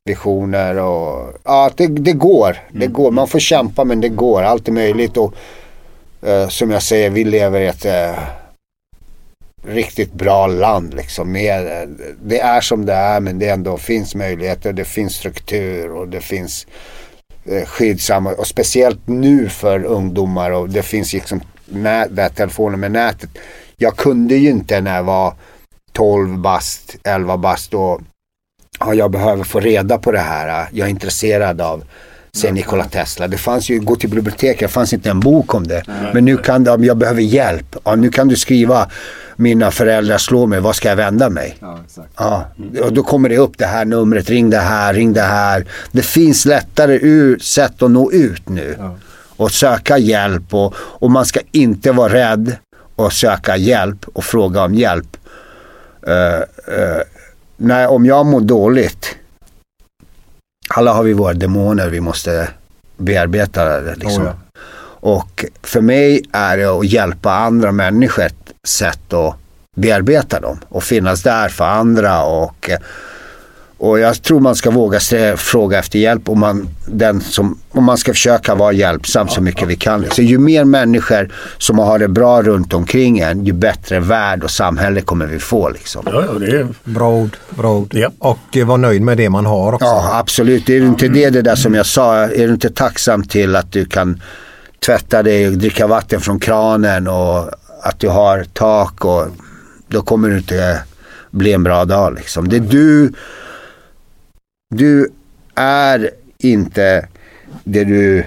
visioner 0.06 0.80
och 0.80 1.34
ja, 1.44 1.72
det, 1.76 1.88
det 1.88 2.14
går. 2.14 2.58
Det 2.72 2.88
går. 2.88 3.12
Man 3.12 3.28
får 3.28 3.40
kämpa 3.40 3.84
men 3.84 4.02
det 4.02 4.10
går. 4.10 4.42
Allt 4.42 4.68
är 4.68 4.72
möjligt 4.72 5.18
och 5.18 5.34
eh, 6.22 6.48
som 6.48 6.72
jag 6.72 6.84
säger, 6.84 7.10
vi 7.10 7.24
lever 7.24 7.62
i 7.62 7.68
ett 7.68 7.86
eh, 7.86 8.20
riktigt 9.66 10.14
bra 10.14 10.48
land 10.48 10.94
liksom. 10.94 11.32
Med, 11.32 11.68
eh, 11.68 11.90
det 12.22 12.40
är 12.40 12.62
som 12.62 12.86
det 12.86 12.94
är 12.94 13.20
men 13.20 13.40
det 13.40 13.50
ändå 13.50 13.78
finns 13.78 14.16
möjligheter. 14.16 14.74
Det 14.74 14.86
finns 14.86 15.16
struktur 15.16 15.92
och 15.92 16.08
det 16.08 16.22
finns 16.22 16.68
eh, 17.46 17.66
skyddsamma 17.66 18.32
och 18.32 18.48
speciellt 18.48 19.08
nu 19.08 19.50
för 19.50 19.84
ungdomar 19.84 20.52
och 20.52 20.70
det 20.70 20.84
finns 20.84 21.14
liksom 21.14 21.42
nät, 21.66 22.16
där 22.16 22.30
telefonen 22.30 22.80
med 22.80 22.92
nätet. 22.92 23.30
Jag 23.78 23.98
kunde 23.98 24.36
ju 24.36 24.50
inte 24.50 24.82
när 24.82 24.96
jag 24.96 25.04
var 25.04 25.34
12 25.92 26.38
bast, 26.38 26.96
11 27.04 27.38
bast 27.38 27.74
och 27.74 28.02
ja, 28.86 28.94
jag 28.94 29.12
behöver 29.12 29.44
få 29.44 29.60
reda 29.60 29.98
på 29.98 30.12
det 30.12 30.20
här. 30.20 30.68
Jag 30.72 30.86
är 30.86 30.90
intresserad 30.90 31.62
av 31.62 31.84
säg 32.36 32.52
Nikola 32.52 32.84
Tesla. 32.84 33.28
Det 33.28 33.38
fanns 33.38 33.70
ju, 33.70 33.80
gå 33.80 33.96
till 33.96 34.10
biblioteket, 34.10 34.60
det 34.60 34.68
fanns 34.68 34.94
inte 34.94 35.10
en 35.10 35.20
bok 35.20 35.54
om 35.56 35.68
det. 35.68 35.84
Men 36.14 36.26
nu 36.26 36.38
kan 36.38 36.68
om 36.68 36.84
jag 36.84 36.98
behöver 36.98 37.22
hjälp, 37.22 37.76
ja, 37.84 37.96
nu 37.96 38.10
kan 38.10 38.28
du 38.28 38.36
skriva 38.36 38.90
mina 39.36 39.72
föräldrar 39.72 40.18
slår 40.18 40.48
mig, 40.48 40.60
vad 40.60 40.76
ska 40.76 40.90
jag 40.90 40.96
vända 40.96 41.30
mig? 41.30 41.58
Ja, 42.18 42.46
och 42.84 42.94
då 42.94 43.04
kommer 43.04 43.30
det 43.30 43.38
upp 43.38 43.58
det 43.58 43.66
här 43.66 43.86
numret, 43.86 44.30
ring 44.30 44.50
det 44.50 44.58
här, 44.58 44.94
ring 44.94 45.14
det 45.14 45.22
här. 45.22 45.66
Det 45.92 46.02
finns 46.02 46.46
lättare 46.46 47.00
ur, 47.02 47.40
sätt 47.40 47.82
att 47.82 47.92
nå 47.92 48.12
ut 48.12 48.50
nu. 48.50 48.78
Och 49.36 49.52
söka 49.52 49.98
hjälp 49.98 50.54
och, 50.54 50.74
och 50.78 51.12
man 51.12 51.26
ska 51.26 51.40
inte 51.52 51.92
vara 51.92 52.14
rädd 52.14 52.56
och 52.96 53.14
söka 53.14 53.58
hjälp 53.58 54.06
och 54.14 54.24
fråga 54.24 54.64
om 54.64 54.76
hjälp. 54.76 55.18
Eh, 56.08 56.36
eh, 56.78 57.02
nej, 57.64 57.88
om 57.88 58.06
jag 58.06 58.26
mår 58.26 58.42
dåligt, 58.42 59.16
alla 60.70 60.94
har 60.94 61.04
vi 61.04 61.14
våra 61.14 61.34
demoner 61.34 61.90
vi 61.90 62.00
måste 62.00 62.50
bearbeta. 62.98 63.80
Liksom. 63.80 64.24
Oh 64.24 64.28
ja. 64.28 64.60
Och 65.06 65.46
för 65.64 65.82
mig 65.82 66.24
är 66.32 66.58
det 66.58 66.66
att 66.66 66.86
hjälpa 66.86 67.34
andra 67.34 67.72
människor 67.72 68.24
ett 68.24 68.52
sätt 68.68 69.14
att 69.14 69.36
bearbeta 69.76 70.40
dem 70.40 70.60
och 70.70 70.84
finnas 70.84 71.24
där 71.24 71.50
för 71.50 71.66
andra. 71.66 72.24
Och, 72.24 72.70
och 73.84 74.00
jag 74.00 74.24
tror 74.24 74.40
man 74.40 74.56
ska 74.56 74.72
våga 74.72 75.00
fråga 75.36 75.80
efter 75.80 76.00
hjälp 76.00 76.30
och 76.30 76.38
man, 76.38 76.68
den 76.86 77.22
som, 77.22 77.60
och 77.72 77.84
man 77.84 77.98
ska 77.98 78.14
försöka 78.14 78.56
vara 78.56 78.72
hjälpsam 78.72 79.28
så 79.28 79.42
mycket 79.42 79.68
vi 79.68 79.76
kan. 79.76 80.06
Så 80.12 80.22
ju 80.22 80.38
mer 80.38 80.66
människor 80.66 81.32
som 81.58 81.80
har 81.80 82.00
det 82.00 82.08
bra 82.08 82.42
runt 82.42 82.74
omkring 82.74 83.20
en, 83.20 83.46
ju 83.46 83.54
bättre 83.54 84.00
värld 84.00 84.44
och 84.44 84.52
samhälle 84.52 85.02
kommer 85.02 85.26
vi 85.26 85.40
få. 85.40 85.70
Liksom. 85.70 86.04
Ja, 86.06 86.24
ja, 86.28 86.40
det 86.40 86.46
är... 86.46 86.68
Bra 86.84 87.10
ord. 87.10 87.38
Bra 87.50 87.76
ord. 87.78 87.96
Och 88.20 88.58
eh, 88.58 88.66
vara 88.66 88.78
nöjd 88.78 89.02
med 89.02 89.18
det 89.18 89.30
man 89.30 89.46
har 89.46 89.74
också. 89.74 89.86
Ja, 89.86 90.10
absolut. 90.14 90.70
Är 90.70 90.80
du 90.80 90.86
inte 90.86 91.08
det, 91.08 91.30
det 91.30 91.42
där 91.42 91.56
som 91.56 91.74
jag 91.74 91.86
sa, 91.86 92.16
är 92.16 92.48
du 92.48 92.54
inte 92.54 92.70
tacksam 92.70 93.24
till 93.24 93.56
att 93.56 93.72
du 93.72 93.86
kan 93.86 94.22
tvätta 94.86 95.24
dig 95.24 95.48
och 95.48 95.54
dricka 95.54 95.88
vatten 95.88 96.22
från 96.22 96.40
kranen 96.40 97.08
och 97.08 97.50
att 97.82 98.00
du 98.00 98.08
har 98.08 98.46
tak 98.54 99.06
och 99.06 99.28
då 99.88 100.02
kommer 100.02 100.30
det 100.30 100.38
inte 100.38 100.82
bli 101.32 101.54
en 101.54 101.64
bra 101.64 101.86
dag 101.86 102.14
liksom. 102.16 102.50
Det 102.50 102.56
är 102.56 102.60
du, 102.60 103.14
du 104.78 105.12
är 105.56 106.12
inte 106.38 107.08
det 107.64 107.84
du 107.84 108.24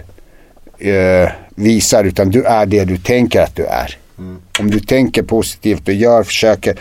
eh, 0.78 1.30
visar 1.54 2.04
utan 2.04 2.30
du 2.30 2.42
är 2.42 2.66
det 2.66 2.84
du 2.84 2.96
tänker 2.96 3.40
att 3.40 3.56
du 3.56 3.64
är. 3.66 3.98
Om 4.58 4.70
du 4.70 4.80
tänker 4.80 5.22
positivt 5.22 5.88
och 5.88 5.94
gör, 5.94 6.22
försöker. 6.22 6.78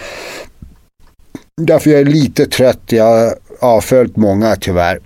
Därför 1.62 1.90
jag 1.90 2.00
är 2.00 2.06
lite 2.06 2.46
trött, 2.46 2.82
jag 2.86 3.04
har 3.04 3.36
avföljt 3.60 4.16
många 4.16 4.56
tyvärr 4.56 5.00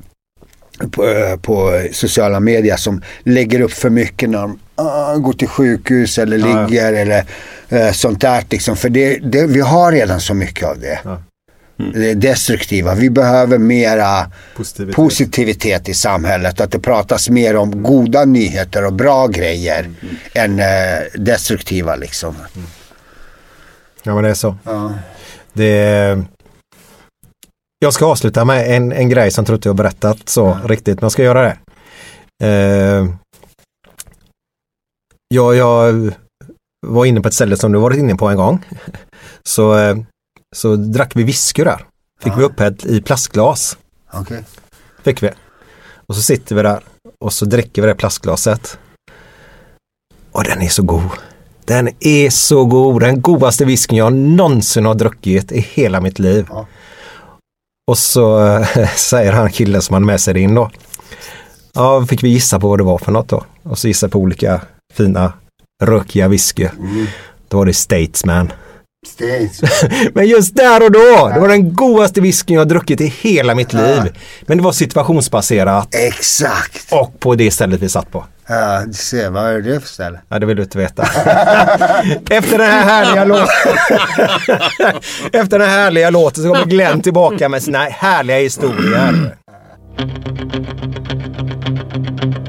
på, 0.91 1.07
eh, 1.07 1.37
på 1.37 1.81
sociala 1.91 2.39
medier 2.39 2.75
som 2.77 3.01
lägger 3.23 3.61
upp 3.61 3.71
för 3.71 3.89
mycket 3.89 4.29
när 4.29 4.41
de 4.41 4.59
ah, 4.75 5.15
går 5.15 5.33
till 5.33 5.47
sjukhus 5.47 6.17
eller 6.17 6.37
Ja, 6.37 6.47
ja. 6.47 6.67
ligger 6.67 6.93
eller 6.93 7.25
eh, 7.69 7.91
sånt 7.91 8.21
där. 8.21 8.43
Liksom. 8.49 8.75
För 8.75 8.89
det, 8.89 9.17
det, 9.17 9.47
vi 9.47 9.61
har 9.61 9.91
redan 9.91 10.19
så 10.21 10.33
mycket 10.33 10.67
av 10.67 10.79
det. 10.79 10.99
Det 11.93 12.13
destruktiva. 12.13 12.95
Vi 12.95 13.09
behöver 13.09 13.57
mera 13.57 14.31
Positivitet. 14.57 14.95
positivitet 14.95 15.89
i 15.89 15.93
samhället. 15.93 16.61
Att 16.61 16.71
det 16.71 16.79
pratas 16.79 17.29
mer 17.29 17.55
om 17.55 17.83
goda 17.83 18.25
nyheter 18.25 18.85
och 18.85 18.93
bra 18.93 19.27
grejer 19.27 19.89
än 20.33 20.59
eh, 20.59 20.65
destruktiva 21.15 21.95
liksom. 21.95 22.35
Ja 24.03 24.13
men 24.15 24.23
det 24.23 24.29
är 24.29 24.33
så. 24.33 24.57
Ja. 24.63 24.93
Det, 25.53 26.17
jag 27.79 27.93
ska 27.93 28.05
avsluta 28.05 28.45
med 28.45 28.75
en, 28.75 28.91
en 28.91 29.09
grej 29.09 29.31
som 29.31 29.41
jag 29.41 29.45
tror 29.47 29.55
inte 29.55 29.67
jag 29.67 29.73
har 29.73 29.77
berättat 29.77 30.29
så 30.29 30.57
riktigt, 30.65 30.95
men 30.95 31.05
jag 31.05 31.11
ska 31.11 31.23
göra 31.23 31.41
det. 31.41 31.57
Eh, 32.43 33.07
ja, 35.35 35.53
jag 35.53 36.13
var 36.87 37.05
inne 37.05 37.21
på 37.21 37.27
ett 37.27 37.33
ställe 37.33 37.57
som 37.57 37.71
du 37.71 37.79
varit 37.79 37.97
inne 37.97 38.15
på 38.15 38.27
en 38.27 38.37
gång. 38.37 38.65
Så, 39.43 39.77
eh, 39.77 39.97
så 40.55 40.75
drack 40.75 41.15
vi 41.15 41.23
whisky 41.23 41.63
där. 41.63 41.85
Fick 42.23 42.37
vi 42.37 42.43
upphällt 42.43 42.85
i 42.85 43.01
plastglas. 43.01 43.77
Okej. 44.13 44.43
Fick 45.03 45.23
vi. 45.23 45.29
Och 46.05 46.15
så 46.15 46.21
sitter 46.21 46.55
vi 46.55 46.61
där 46.61 46.83
och 47.19 47.33
så 47.33 47.45
dricker 47.45 47.81
vi 47.81 47.87
det 47.87 47.95
plastglaset. 47.95 48.79
Och 50.31 50.43
den 50.43 50.61
är 50.61 50.69
så 50.69 50.83
god. 50.83 51.09
Den 51.65 51.89
är 51.99 52.29
så 52.29 52.65
god. 52.65 53.01
Den 53.01 53.21
godaste 53.21 53.65
whiskyn 53.65 53.97
jag 53.97 54.13
någonsin 54.13 54.85
har 54.85 54.95
druckit 54.95 55.51
i 55.51 55.59
hela 55.59 56.01
mitt 56.01 56.19
liv. 56.19 56.47
Och 57.87 57.97
så 57.97 58.47
eh, 58.47 58.89
säger 58.95 59.33
han 59.33 59.51
killen 59.51 59.81
som 59.81 59.93
hade 59.93 60.05
med 60.05 60.21
sig 60.21 60.33
det 60.33 60.39
in 60.39 60.55
då. 60.55 60.71
Ja, 61.73 62.05
fick 62.05 62.23
vi 62.23 62.29
gissa 62.29 62.59
på 62.59 62.69
vad 62.69 62.79
det 62.79 62.83
var 62.83 62.97
för 62.97 63.11
något 63.11 63.27
då. 63.27 63.45
Och 63.63 63.77
så 63.77 63.87
gissade 63.87 64.11
på 64.11 64.19
olika 64.19 64.61
fina 64.93 65.33
rökiga 65.83 66.27
whisky. 66.27 66.67
Då 67.47 67.57
var 67.57 67.65
det 67.65 67.73
Statesman. 67.73 68.51
States. 69.19 69.83
Men 70.13 70.27
just 70.27 70.55
där 70.55 70.83
och 70.83 70.91
då, 70.91 71.31
det 71.33 71.39
var 71.39 71.47
den 71.47 71.73
godaste 71.75 72.21
whiskyn 72.21 72.53
jag 72.53 72.61
har 72.61 72.65
druckit 72.65 73.01
i 73.01 73.05
hela 73.05 73.55
mitt 73.55 73.73
liv. 73.73 74.01
Men 74.41 74.57
det 74.57 74.63
var 74.63 74.71
situationsbaserat. 74.71 75.95
Exakt. 75.95 76.87
Och 76.91 77.19
på 77.19 77.35
det 77.35 77.51
stället 77.51 77.81
vi 77.81 77.89
satt 77.89 78.11
på. 78.11 78.25
Ja, 78.47 78.83
du 78.85 78.93
ser. 78.93 79.29
Vad 79.29 79.43
är 79.43 79.61
det 79.61 79.79
för 79.79 79.87
ställe? 79.87 80.19
Ja, 80.29 80.39
det 80.39 80.45
vill 80.45 80.57
du 80.57 80.63
inte 80.63 80.77
veta. 80.77 81.03
Efter 82.29 82.57
den 82.57 82.71
här 82.71 82.83
härliga 82.83 83.25
låten 83.25 83.47
Efter 85.41 85.59
den 85.59 85.69
här 85.69 85.83
härliga 85.83 86.09
låten 86.09 86.43
så 86.43 86.49
kommer 86.49 86.65
Glenn 86.65 87.01
tillbaka 87.01 87.49
med 87.49 87.63
sina 87.63 87.79
härliga 87.79 88.37
historier. 88.37 89.35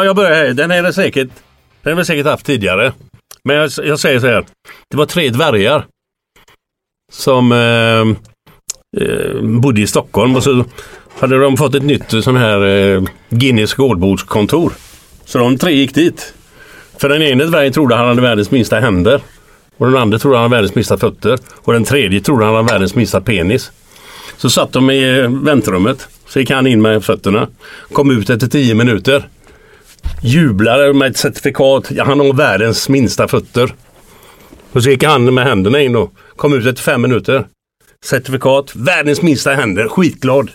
Ja, 0.00 0.04
jag 0.04 0.16
börjar 0.16 0.34
här. 0.34 0.54
Den 0.54 0.70
är 0.70 0.82
det 0.82 0.92
säkert, 0.92 1.28
den 1.82 1.92
har 1.92 1.98
vi 1.98 2.04
säkert 2.04 2.26
haft 2.26 2.46
tidigare. 2.46 2.92
Men 3.44 3.56
jag, 3.56 3.70
jag 3.84 3.98
säger 3.98 4.20
så 4.20 4.26
här. 4.26 4.44
Det 4.90 4.96
var 4.96 5.06
tre 5.06 5.28
dvärgar. 5.28 5.86
Som 7.12 7.52
eh, 7.52 8.00
eh, 9.02 9.42
bodde 9.42 9.80
i 9.80 9.86
Stockholm 9.86 10.36
och 10.36 10.42
så 10.42 10.64
hade 11.18 11.38
de 11.38 11.56
fått 11.56 11.74
ett 11.74 11.82
nytt 11.82 12.24
sån 12.24 12.36
här 12.36 12.66
eh, 12.66 13.02
Guinness 13.28 13.74
gårdbordskontor. 13.74 14.72
Så 15.24 15.38
de 15.38 15.58
tre 15.58 15.72
gick 15.72 15.94
dit. 15.94 16.34
För 16.98 17.08
den 17.08 17.22
ene 17.22 17.44
dvärgen 17.44 17.72
trodde 17.72 17.94
han 17.94 18.08
hade 18.08 18.22
världens 18.22 18.50
minsta 18.50 18.80
händer. 18.80 19.20
Och 19.76 19.86
den 19.86 19.96
andra 19.96 20.18
trodde 20.18 20.36
han 20.36 20.42
hade 20.42 20.56
världens 20.56 20.74
minsta 20.74 20.98
fötter. 20.98 21.38
Och 21.56 21.72
den 21.72 21.84
tredje 21.84 22.20
trodde 22.20 22.44
han 22.44 22.54
hade 22.54 22.72
världens 22.72 22.94
minsta 22.94 23.20
penis. 23.20 23.72
Så 24.36 24.50
satt 24.50 24.72
de 24.72 24.90
i 24.90 25.18
eh, 25.18 25.30
väntrummet. 25.30 26.08
Så 26.28 26.40
gick 26.40 26.50
han 26.50 26.66
in 26.66 26.82
med 26.82 27.04
fötterna. 27.04 27.48
Kom 27.92 28.10
ut 28.10 28.30
efter 28.30 28.46
tio 28.46 28.74
minuter. 28.74 29.28
Jublade 30.22 30.92
med 30.92 31.10
ett 31.10 31.16
certifikat. 31.16 31.90
Ja, 31.90 32.04
han 32.04 32.20
har 32.20 32.32
världens 32.32 32.88
minsta 32.88 33.28
fötter. 33.28 33.74
Och 34.72 34.82
så 34.82 34.90
gick 34.90 35.04
han 35.04 35.34
med 35.34 35.44
händerna 35.44 35.80
in 35.80 35.92
då. 35.92 36.10
Kom 36.36 36.52
ut 36.54 36.66
efter 36.66 36.82
fem 36.82 37.02
minuter. 37.02 37.46
Certifikat, 38.04 38.74
världens 38.74 39.22
minsta 39.22 39.54
händer, 39.54 39.88
skitglad. 39.88 40.50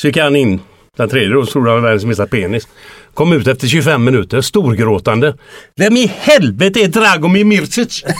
Så 0.00 0.06
gick 0.06 0.16
han 0.16 0.36
in, 0.36 0.60
den 0.96 1.08
tredje 1.08 1.28
då, 1.28 1.46
trodde 1.46 1.70
han 1.70 1.82
var 1.82 1.88
världens 1.88 2.04
minsta 2.04 2.26
penis. 2.26 2.68
Kom 3.14 3.32
ut 3.32 3.46
efter 3.46 3.66
25 3.66 4.04
minuter, 4.04 4.40
storgråtande. 4.40 5.36
Vem 5.76 5.96
i 5.96 6.06
helvete 6.06 6.80
är 6.80 6.88
Dragomir 6.88 7.44
Mircic? 7.44 8.04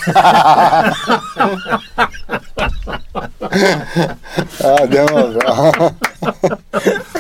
Ja, 4.59 4.87
det 4.87 5.03
var 5.13 5.33
bra. 5.33 5.91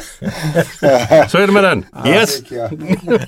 Så 1.28 1.38
är 1.38 1.46
det 1.46 1.52
med 1.52 1.64
den. 1.64 1.84
Yes! 2.06 2.38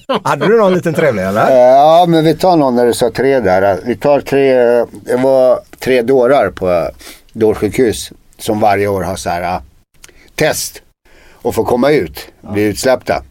Hade 0.22 0.46
du 0.46 0.58
någon 0.58 0.74
liten 0.74 0.94
trevlig 0.94 1.22
eller? 1.22 1.56
Ja, 1.56 2.06
men 2.08 2.24
vi 2.24 2.34
tar 2.34 2.56
någon 2.56 2.76
när 2.76 2.86
du 2.86 2.94
sa 2.94 3.10
tre 3.10 3.40
där. 3.40 3.78
Vi 3.84 3.96
tar 3.96 4.20
tre, 4.20 4.52
det 4.90 5.16
var 5.16 5.60
tre 5.78 6.02
dårar 6.02 6.50
på 6.50 6.90
dårsjukhus 7.32 8.12
som 8.38 8.60
varje 8.60 8.88
år 8.88 9.02
har 9.02 9.16
så 9.16 9.30
här 9.30 9.42
äh, 9.42 9.60
test 10.34 10.82
och 11.32 11.54
får 11.54 11.64
komma 11.64 11.90
ut, 11.90 12.28
bli 12.40 12.62
utsläppta. 12.62 13.22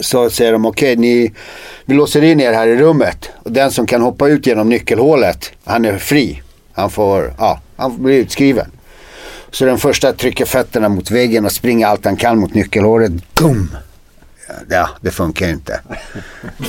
Så 0.00 0.30
säger 0.30 0.52
de 0.52 0.66
okej, 0.66 0.96
ni, 0.96 1.32
vi 1.84 1.94
låser 1.94 2.22
in 2.22 2.40
er 2.40 2.52
här 2.52 2.66
i 2.66 2.76
rummet 2.76 3.30
och 3.42 3.52
den 3.52 3.70
som 3.70 3.86
kan 3.86 4.02
hoppa 4.02 4.28
ut 4.28 4.46
genom 4.46 4.68
nyckelhålet, 4.68 5.52
han 5.64 5.84
är 5.84 5.98
fri. 5.98 6.42
Han 6.72 6.90
får, 6.90 7.34
ja, 7.38 7.60
han 7.76 8.02
blir 8.02 8.18
utskriven. 8.18 8.70
Så 9.54 9.64
den 9.64 9.78
första 9.78 10.12
trycker 10.12 10.44
fötterna 10.44 10.88
mot 10.88 11.10
väggen 11.10 11.44
och 11.44 11.52
springer 11.52 11.86
allt 11.86 12.04
han 12.04 12.16
kan 12.16 12.38
mot 12.38 12.54
nyckelhålet. 12.54 13.12
Gum! 13.34 13.76
Ja, 14.68 14.88
det 15.00 15.10
funkar 15.10 15.46
ju 15.46 15.52
inte. 15.52 15.80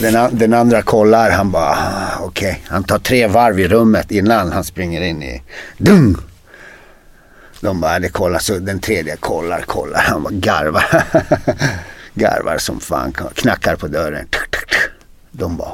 Den, 0.01 0.37
den 0.37 0.53
andra 0.53 0.81
kollar, 0.81 1.31
han 1.31 1.51
bara 1.51 1.77
okej. 2.19 2.25
okej. 2.25 2.63
Han 2.67 2.83
tar 2.83 2.99
tre 2.99 3.27
varv 3.27 3.59
i 3.59 3.67
rummet 3.67 4.11
innan 4.11 4.51
han 4.51 4.63
springer 4.63 5.01
in 5.01 5.23
i... 5.23 5.41
Dung! 5.77 6.17
De 7.59 7.81
bara, 7.81 7.99
det 7.99 8.09
kollar. 8.09 8.39
Så 8.39 8.59
den 8.59 8.79
tredje 8.79 9.15
kollar, 9.15 9.61
kollar. 9.61 9.99
Han 9.99 10.23
bara 10.23 10.33
garvar. 10.33 11.03
garvar 12.13 12.57
som 12.57 12.79
fan. 12.79 13.13
Knackar 13.33 13.75
på 13.75 13.87
dörren. 13.87 14.27
De 15.31 15.57
bara... 15.57 15.73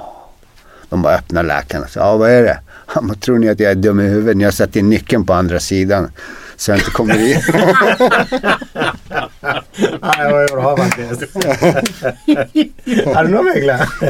De 0.90 1.02
bara 1.02 1.16
öppnar 1.16 1.44
läkaren 1.44 1.84
och 1.84 1.90
säger, 1.90 2.06
ja 2.06 2.18
vad 2.18 2.30
är 2.30 2.44
det? 2.44 2.60
Han 2.68 3.08
bara, 3.08 3.16
tror 3.16 3.40
ni 3.40 3.50
att 3.50 3.60
jag 3.60 3.72
är 3.72 3.76
dum 3.76 4.00
i 4.00 4.04
huvudet? 4.04 4.38
Ni 4.38 4.44
har 4.44 4.52
satt 4.52 4.76
in 4.76 4.90
nyckeln 4.90 5.26
på 5.26 5.34
andra 5.34 5.60
sidan. 5.60 6.12
Så 6.62 6.72
jag 6.72 6.78
inte 6.80 6.92
kommer 6.92 7.14
in. 7.32 7.38
Nej, 10.02 10.48
ju 10.50 10.56
bra 10.56 10.78
faktiskt. 10.78 11.36
Har 13.16 13.24
du 13.24 13.30
någon? 13.32 13.48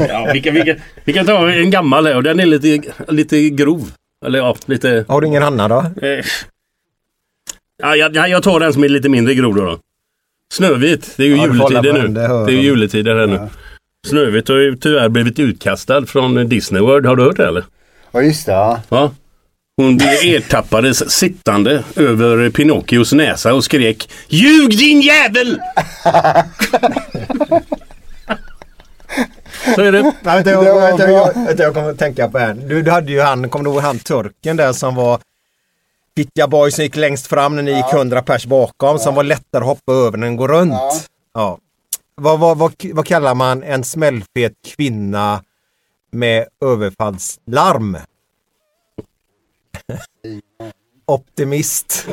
Ja, 0.08 0.30
vi, 0.32 0.40
kan, 0.42 0.54
vi, 0.54 0.62
kan, 0.64 0.76
vi 1.04 1.12
kan 1.12 1.26
ta 1.26 1.50
en 1.50 1.70
gammal 1.70 2.06
här 2.06 2.16
och 2.16 2.22
den 2.22 2.40
är 2.40 2.46
lite, 2.46 2.90
lite 3.08 3.48
grov. 3.50 3.90
Eller 4.26 4.38
ja, 4.38 4.56
lite... 4.66 5.04
Har 5.08 5.20
du 5.20 5.26
ingen 5.26 5.42
annan 5.42 5.70
då? 5.70 5.78
Eh, 6.06 6.24
ja, 7.82 7.96
jag, 7.96 8.16
jag- 8.16 8.28
jag 8.28 8.42
tar 8.42 8.60
den 8.60 8.72
som 8.72 8.84
är 8.84 8.88
lite 8.88 9.08
mindre 9.08 9.34
grov 9.34 9.54
då. 9.54 9.64
då. 9.64 9.78
Snövit, 10.52 11.14
det 11.16 11.22
är 11.22 11.26
ju 11.28 11.36
Ja, 11.36 11.46
juletider 11.46 11.92
nu. 11.92 12.08
det 12.08 12.20
Det 12.20 12.26
är 12.28 12.48
ju 12.48 12.54
jag. 12.56 12.64
juletider 12.64 13.16
här 13.18 13.26
nu. 13.26 13.48
Snövit 14.06 14.48
har 14.48 14.56
ju 14.56 14.76
tyvärr 14.76 15.08
blivit 15.08 15.38
utkastad 15.38 16.06
från 16.06 16.48
Disney 16.48 16.82
World. 16.82 17.06
Har 17.06 17.16
du 17.16 17.22
hört 17.22 17.36
det 17.36 17.46
eller? 17.48 17.64
Ja 18.12 18.22
just 18.22 18.46
det. 18.46 18.52
Ja. 18.52 18.80
Ja. 18.88 19.12
Hon 19.82 20.00
ertappades 20.22 21.10
sittande 21.10 21.84
över 21.96 22.50
Pinocchios 22.50 23.12
näsa 23.12 23.54
och 23.54 23.64
skrek 23.64 24.10
Ljug 24.28 24.78
din 24.78 25.00
jävel! 25.00 25.60
Så 29.74 29.80
är 29.80 29.92
det. 29.92 30.02
Nej, 30.02 30.12
vänta, 30.22 30.50
jag, 30.50 30.64
jag, 30.64 31.34
vänta, 31.34 31.62
jag 31.62 31.74
kommer 31.74 31.90
att 31.90 31.98
tänka 31.98 32.28
på 32.28 32.38
en. 32.38 32.68
Du, 32.68 32.82
du 32.82 32.90
hade 32.90 33.12
ju 33.12 33.20
han, 33.20 33.48
kommer 33.48 33.64
du 33.64 33.70
ihåg 33.70 33.82
han 33.82 33.98
turken 33.98 34.56
där 34.56 34.72
som 34.72 34.94
var 34.94 35.20
Fittja 36.16 36.48
boy 36.48 36.70
som 36.70 36.84
gick 36.84 36.96
längst 36.96 37.26
fram 37.26 37.56
när 37.56 37.62
ni 37.62 37.70
gick 37.72 37.92
100 37.92 38.22
pers 38.22 38.46
bakom 38.46 38.98
som 38.98 39.14
var 39.14 39.22
lättare 39.22 39.62
att 39.62 39.68
hoppa 39.68 39.92
över 39.92 40.18
när 40.18 40.26
den 40.26 40.36
går 40.36 40.48
runt. 40.48 41.08
Ja. 41.34 41.58
Vad, 42.14 42.38
vad, 42.40 42.58
vad, 42.58 42.72
vad 42.92 43.06
kallar 43.06 43.34
man 43.34 43.62
en 43.62 43.84
smällfet 43.84 44.52
kvinna 44.76 45.42
med 46.10 46.46
överfallslarm? 46.64 47.96
Optimist. 51.06 52.06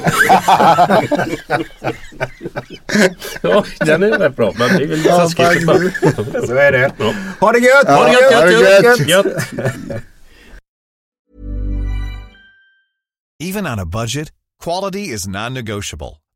Ja, 3.41 3.63
den 3.79 4.03
är 4.03 4.19
rätt 4.19 4.35
bra. 4.35 4.53
Men 4.57 4.77
det 4.77 4.83
är 4.83 4.87
väl 4.87 5.05
Ja, 5.05 5.17
taskigt. 5.17 5.65
faktiskt. 5.65 6.47
Så 6.47 6.55
är 6.55 6.71
det. 6.71 6.93
Ja. 6.97 7.13
Ha 7.39 7.51
det 7.51 7.59
gött! 7.59 7.87
Ha 7.87 8.05
det 8.05 8.11
gött, 8.13 8.33
Ha 8.33 8.45
det 8.45 8.51
gött, 8.51 8.83
gött. 8.99 9.07
gött, 9.07 9.25
gött. 9.25 10.03
Even 13.43 13.67
on 13.67 13.79
a 13.79 13.85
budget, 13.85 14.31
quality 14.63 15.13
is 15.13 15.27
non-negotiable. 15.27 16.17